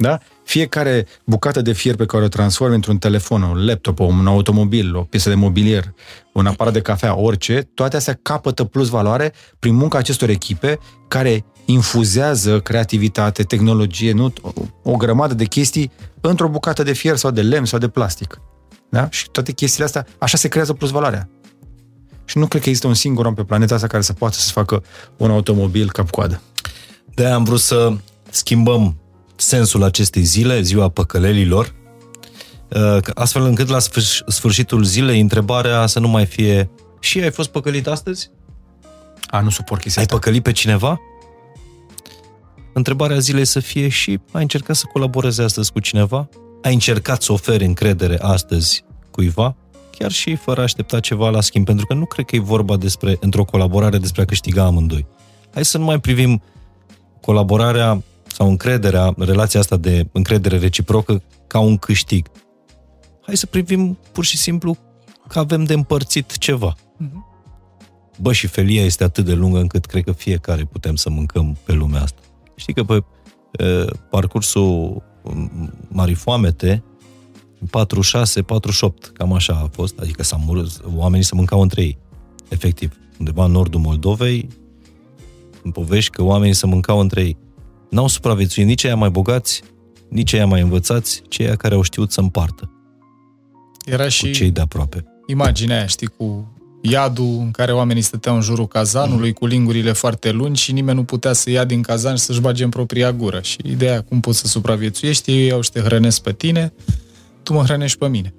Da? 0.00 0.18
Fiecare 0.44 1.06
bucată 1.24 1.60
de 1.62 1.72
fier 1.72 1.96
pe 1.96 2.06
care 2.06 2.24
o 2.24 2.28
transformi 2.28 2.74
într-un 2.74 2.98
telefon, 2.98 3.42
un 3.42 3.66
laptop, 3.66 3.98
un 3.98 4.26
automobil, 4.26 4.96
o 4.96 5.02
piesă 5.02 5.28
de 5.28 5.34
mobilier, 5.34 5.94
un 6.32 6.46
aparat 6.46 6.72
de 6.72 6.80
cafea, 6.80 7.16
orice, 7.16 7.68
toate 7.74 7.96
astea 7.96 8.18
capătă 8.22 8.64
plus 8.64 8.88
valoare 8.88 9.32
prin 9.58 9.74
munca 9.74 9.98
acestor 9.98 10.28
echipe 10.28 10.78
care 11.08 11.44
infuzează 11.64 12.60
creativitate, 12.60 13.42
tehnologie, 13.42 14.12
nu? 14.12 14.32
O, 14.40 14.50
o 14.82 14.96
grămadă 14.96 15.34
de 15.34 15.44
chestii 15.44 15.92
într-o 16.20 16.48
bucată 16.48 16.82
de 16.82 16.92
fier 16.92 17.16
sau 17.16 17.30
de 17.30 17.42
lemn 17.42 17.64
sau 17.64 17.78
de 17.78 17.88
plastic. 17.88 18.40
Da? 18.90 19.08
Și 19.10 19.28
toate 19.30 19.52
chestiile 19.52 19.84
astea, 19.84 20.06
așa 20.18 20.36
se 20.36 20.48
creează 20.48 20.72
plus 20.72 20.90
valoarea. 20.90 21.28
Și 22.24 22.38
nu 22.38 22.46
cred 22.46 22.62
că 22.62 22.68
există 22.68 22.88
un 22.88 22.94
singur 22.94 23.26
om 23.26 23.34
pe 23.34 23.44
planeta 23.44 23.74
asta 23.74 23.86
care 23.86 24.02
să 24.02 24.12
poată 24.12 24.36
să 24.36 24.52
facă 24.52 24.82
un 25.16 25.30
automobil 25.30 25.90
cap-coadă. 25.90 26.40
de 27.14 27.26
am 27.26 27.44
vrut 27.44 27.60
să 27.60 27.92
schimbăm 28.30 28.99
sensul 29.40 29.82
acestei 29.82 30.22
zile, 30.22 30.60
ziua 30.60 30.88
păcălelilor, 30.88 31.74
uh, 32.68 32.98
astfel 33.14 33.42
încât 33.42 33.68
la 33.68 33.78
sfârș- 33.78 34.24
sfârșitul 34.26 34.82
zilei 34.82 35.20
întrebarea 35.20 35.86
să 35.86 35.98
nu 35.98 36.08
mai 36.08 36.26
fie 36.26 36.70
și 37.00 37.20
ai 37.20 37.30
fost 37.30 37.48
păcălit 37.48 37.86
astăzi? 37.86 38.30
A, 39.30 39.40
nu 39.40 39.50
suport 39.50 39.80
chestia 39.80 40.02
Ai 40.02 40.06
asta. 40.10 40.18
păcălit 40.18 40.42
pe 40.42 40.52
cineva? 40.52 41.00
Întrebarea 42.72 43.18
zilei 43.18 43.44
să 43.44 43.60
fie 43.60 43.88
și 43.88 44.20
ai 44.32 44.42
încercat 44.42 44.76
să 44.76 44.84
colaborezi 44.92 45.40
astăzi 45.40 45.72
cu 45.72 45.80
cineva? 45.80 46.28
Ai 46.62 46.72
încercat 46.72 47.22
să 47.22 47.32
oferi 47.32 47.64
încredere 47.64 48.18
astăzi 48.20 48.84
cuiva? 49.10 49.56
Chiar 49.98 50.10
și 50.10 50.34
fără 50.34 50.60
a 50.60 50.62
aștepta 50.62 51.00
ceva 51.00 51.30
la 51.30 51.40
schimb, 51.40 51.64
pentru 51.64 51.86
că 51.86 51.94
nu 51.94 52.04
cred 52.04 52.24
că 52.24 52.36
e 52.36 52.40
vorba 52.40 52.76
despre, 52.76 53.16
într-o 53.20 53.44
colaborare 53.44 53.98
despre 53.98 54.22
a 54.22 54.24
câștiga 54.24 54.64
amândoi. 54.64 55.06
Hai 55.54 55.64
să 55.64 55.78
nu 55.78 55.84
mai 55.84 56.00
privim 56.00 56.42
colaborarea 57.20 58.02
sau 58.32 58.48
încrederea, 58.48 59.14
relația 59.18 59.60
asta 59.60 59.76
de 59.76 60.08
încredere 60.12 60.58
reciprocă 60.58 61.22
ca 61.46 61.58
un 61.58 61.76
câștig. 61.76 62.26
Hai 63.20 63.36
să 63.36 63.46
privim 63.46 63.98
pur 64.12 64.24
și 64.24 64.36
simplu 64.36 64.76
că 65.28 65.38
avem 65.38 65.64
de 65.64 65.72
împărțit 65.72 66.36
ceva. 66.36 66.76
Bă, 68.20 68.32
și 68.32 68.46
felia 68.46 68.84
este 68.84 69.04
atât 69.04 69.24
de 69.24 69.34
lungă 69.34 69.58
încât 69.58 69.84
cred 69.84 70.04
că 70.04 70.12
fiecare 70.12 70.64
putem 70.64 70.94
să 70.94 71.10
mâncăm 71.10 71.56
pe 71.64 71.72
lumea 71.72 72.02
asta. 72.02 72.20
Știi 72.54 72.74
că 72.74 72.84
pe 72.84 73.04
e, 73.50 73.84
parcursul 74.10 75.02
m, 75.22 75.72
Marii 75.88 76.14
Foamete, 76.14 76.82
46, 77.70 78.42
48, 78.42 79.06
cam 79.06 79.32
așa 79.32 79.52
a 79.52 79.68
fost, 79.72 79.98
adică 79.98 80.22
s-a 80.22 80.36
murit, 80.36 80.80
oamenii 80.94 81.24
se 81.24 81.34
mâncau 81.34 81.60
între 81.60 81.82
ei, 81.82 81.98
efectiv. 82.48 82.96
Undeva 83.18 83.44
în 83.44 83.50
nordul 83.50 83.80
Moldovei, 83.80 84.48
în 85.62 85.70
povești 85.70 86.10
că 86.10 86.22
oamenii 86.22 86.54
se 86.54 86.66
mâncau 86.66 87.00
între 87.00 87.22
ei. 87.22 87.36
N-au 87.90 88.06
supraviețuit 88.06 88.66
nici 88.66 88.84
aia 88.84 88.96
mai 88.96 89.10
bogați, 89.10 89.62
nici 90.08 90.32
aia 90.32 90.46
mai 90.46 90.60
învățați, 90.60 91.22
ci 91.28 91.40
aia 91.40 91.56
care 91.56 91.74
au 91.74 91.82
știut 91.82 92.12
să 92.12 92.20
împartă 92.20 92.70
Era 93.84 94.02
cu 94.02 94.08
și 94.08 94.30
cei 94.30 94.50
de 94.50 94.60
aproape. 94.60 95.04
imaginea 95.26 95.76
aia, 95.76 95.86
știi, 95.86 96.06
cu 96.06 96.52
iadul 96.80 97.38
în 97.38 97.50
care 97.50 97.72
oamenii 97.72 98.02
stăteau 98.02 98.34
în 98.34 98.40
jurul 98.40 98.66
cazanului 98.68 99.32
cu 99.32 99.46
lingurile 99.46 99.92
foarte 99.92 100.30
lungi 100.30 100.62
și 100.62 100.72
nimeni 100.72 100.96
nu 100.96 101.04
putea 101.04 101.32
să 101.32 101.50
ia 101.50 101.64
din 101.64 101.82
cazan 101.82 102.16
și 102.16 102.22
să-și 102.22 102.40
bage 102.40 102.64
în 102.64 102.70
propria 102.70 103.12
gură. 103.12 103.40
Și 103.40 103.58
ideea 103.64 104.02
cum 104.02 104.20
poți 104.20 104.38
să 104.38 104.46
supraviețuiești, 104.46 105.30
ei 105.30 105.52
au 105.52 105.60
și 105.60 105.70
te 105.70 105.80
hrănesc 105.80 106.22
pe 106.22 106.32
tine, 106.32 106.72
tu 107.42 107.52
mă 107.52 107.62
hrănești 107.62 107.98
pe 107.98 108.08
mine. 108.08 108.34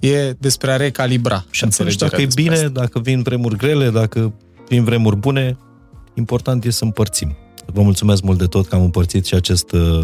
E 0.00 0.32
despre 0.38 0.72
a 0.72 0.76
recalibra 0.76 1.44
Și 1.50 1.64
atunci, 1.64 1.78
înțelegerea 1.78 2.08
dacă 2.08 2.22
e 2.22 2.24
despre 2.24 2.42
bine, 2.42 2.54
asta. 2.54 2.68
dacă 2.68 2.98
vin 2.98 3.22
vremuri 3.22 3.56
grele, 3.56 3.90
dacă 3.90 4.32
vin 4.68 4.84
vremuri 4.84 5.16
bune, 5.16 5.58
important 6.14 6.64
e 6.64 6.70
să 6.70 6.84
împărțim. 6.84 7.36
Vă 7.72 7.82
mulțumesc 7.82 8.22
mult 8.22 8.38
de 8.38 8.46
tot 8.46 8.68
că 8.68 8.74
am 8.74 8.82
împărțit 8.82 9.26
și 9.26 9.34
acest, 9.34 9.72
uh, 9.72 10.02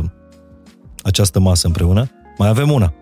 această 1.03 1.41
masă 1.41 1.67
împreună. 1.67 2.11
Mai 2.39 2.49
avem 2.49 2.71
una. 2.71 2.95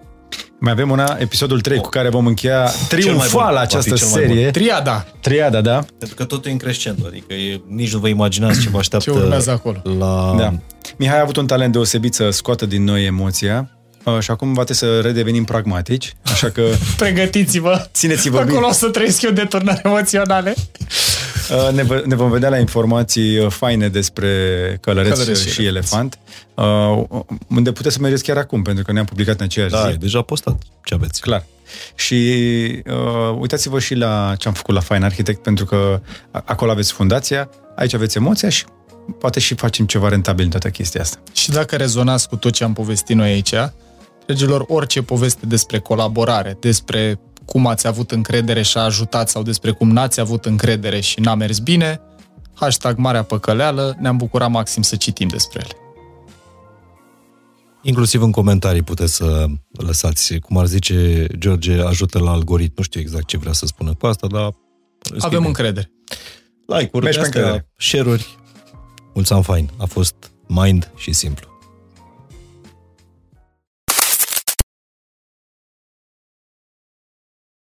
Mai 0.61 0.73
avem 0.73 0.91
una, 0.91 1.17
episodul 1.19 1.61
3, 1.61 1.79
cu 1.79 1.89
care 1.89 2.09
vom 2.09 2.27
încheia 2.27 2.65
Cel 2.67 2.75
mai 2.89 3.01
triumfal 3.01 3.53
bun, 3.53 3.61
această 3.61 3.91
va 3.91 3.97
fi 3.97 4.03
cel 4.03 4.11
mai 4.11 4.23
serie. 4.27 4.51
Triada. 4.51 5.07
Triada, 5.21 5.61
da? 5.61 5.85
Pentru 5.99 6.17
că 6.17 6.25
totul 6.25 6.51
e 6.51 6.53
în 6.53 6.59
crescendo, 6.59 7.07
adică 7.07 7.35
e, 7.35 7.61
nici 7.69 7.93
nu 7.93 7.99
vă 7.99 8.09
imaginați 8.09 8.61
ce 8.61 8.69
vă 8.69 8.79
așteaptă 8.79 9.11
Ce 9.11 9.17
urmează 9.17 9.51
acolo. 9.51 9.83
la... 9.99 10.35
Da. 10.39 10.53
Mihai 10.97 11.19
a 11.19 11.21
avut 11.21 11.37
un 11.37 11.47
talent 11.47 11.73
deosebit 11.73 12.15
să 12.15 12.31
scoată 12.31 12.67
din 12.67 12.85
noi 12.85 13.05
emoția 13.05 13.71
uh, 14.05 14.19
și 14.21 14.31
acum 14.31 14.49
va 14.53 14.65
trebui 14.65 14.75
să 14.75 15.01
redevenim 15.01 15.45
pragmatici, 15.45 16.15
așa 16.23 16.49
că 16.49 16.63
Pregătiți-vă. 16.97 17.87
Țineți-vă 17.93 18.39
bine. 18.39 18.51
Acolo 18.51 18.67
o 18.67 18.73
să 18.73 18.89
trăiesc 18.89 19.23
eu 19.23 19.31
de 19.31 19.45
turnări 19.45 19.81
emoționale. 19.85 20.55
Uh, 21.51 21.73
ne, 21.73 21.83
v- 21.83 22.05
ne 22.05 22.15
vom 22.15 22.31
vedea 22.31 22.49
la 22.49 22.59
informații 22.59 23.39
uh, 23.39 23.51
faine 23.51 23.89
despre 23.89 24.29
călăreț, 24.81 25.13
Călăreț 25.13 25.41
și, 25.41 25.49
și 25.49 25.53
și 25.55 25.67
elefant, 25.67 26.19
uh, 26.55 27.03
unde 27.49 27.73
puteți 27.73 27.95
să 27.95 28.01
mergeți 28.01 28.23
chiar 28.23 28.37
acum, 28.37 28.63
pentru 28.63 28.85
că 28.85 28.93
ne-am 28.93 29.05
publicat 29.05 29.39
în 29.39 29.45
aceeași 29.45 29.73
Da, 29.73 29.87
zi. 29.87 29.93
e 29.93 29.97
deja 29.97 30.23
postat. 30.23 30.63
Ce 30.85 30.95
aveți? 30.95 31.21
Clar. 31.21 31.45
Și 31.95 32.15
uh, 32.87 33.37
uitați-vă 33.41 33.79
și 33.79 33.95
la 33.95 34.35
ce 34.39 34.49
am 34.49 34.55
făcut 34.55 34.75
la 34.75 34.81
Fine 34.81 35.05
Architect, 35.05 35.43
pentru 35.43 35.65
că 35.65 36.01
a- 36.31 36.43
acolo 36.47 36.71
aveți 36.71 36.93
fundația, 36.93 37.51
aici 37.77 37.95
aveți 37.95 38.17
emoția 38.17 38.49
și 38.49 38.65
poate 39.19 39.41
și 39.41 39.55
facem 39.55 39.87
ceva 39.87 40.09
rentabil 40.09 40.45
în 40.45 40.51
toată 40.51 40.69
chestia 40.69 41.01
asta. 41.01 41.19
Și 41.33 41.51
dacă 41.51 41.77
rezonați 41.77 42.29
cu 42.29 42.37
tot 42.37 42.53
ce 42.53 42.65
am 42.65 42.73
povestit 42.73 43.17
noi 43.17 43.31
aici, 43.31 43.53
dragilor, 44.27 44.65
orice 44.69 45.03
poveste 45.03 45.47
despre 45.47 45.79
colaborare, 45.79 46.57
despre 46.61 47.19
cum 47.45 47.67
ați 47.67 47.87
avut 47.87 48.11
încredere 48.11 48.63
și 48.63 48.79
a 48.79 48.81
ajutat 48.81 49.29
sau 49.29 49.43
despre 49.43 49.71
cum 49.71 49.91
n-ați 49.91 50.21
avut 50.21 50.45
încredere 50.45 51.01
și 51.01 51.21
n-a 51.21 51.35
mers 51.35 51.59
bine, 51.59 52.01
hashtag 52.55 52.97
Marea 52.97 53.23
Păcăleală, 53.23 53.97
ne-am 54.01 54.17
bucurat 54.17 54.51
maxim 54.51 54.83
să 54.83 54.97
citim 54.97 55.29
despre 55.29 55.61
ele. 55.65 55.79
Inclusiv 57.83 58.23
în 58.23 58.31
comentarii 58.31 58.83
puteți 58.83 59.15
să 59.15 59.47
lăsați, 59.71 60.39
cum 60.39 60.57
ar 60.57 60.67
zice 60.67 61.27
George, 61.39 61.83
ajută 61.83 62.19
la 62.19 62.31
algoritm. 62.31 62.73
Nu 62.77 62.83
știu 62.83 63.01
exact 63.01 63.27
ce 63.27 63.37
vrea 63.37 63.53
să 63.53 63.67
spună 63.67 63.95
cu 63.95 64.07
asta, 64.07 64.27
dar... 64.27 64.51
Avem 65.19 65.47
încredere. 65.47 65.91
Like-uri, 66.67 67.05
Mergi 67.05 67.19
pe 67.19 67.25
astea, 67.25 67.41
încredere. 67.41 67.71
share-uri. 67.77 68.39
Mulțumim 69.15 69.43
fain. 69.43 69.71
A 69.77 69.85
fost 69.85 70.15
mind 70.47 70.91
și 70.97 71.13
simplu. 71.13 71.49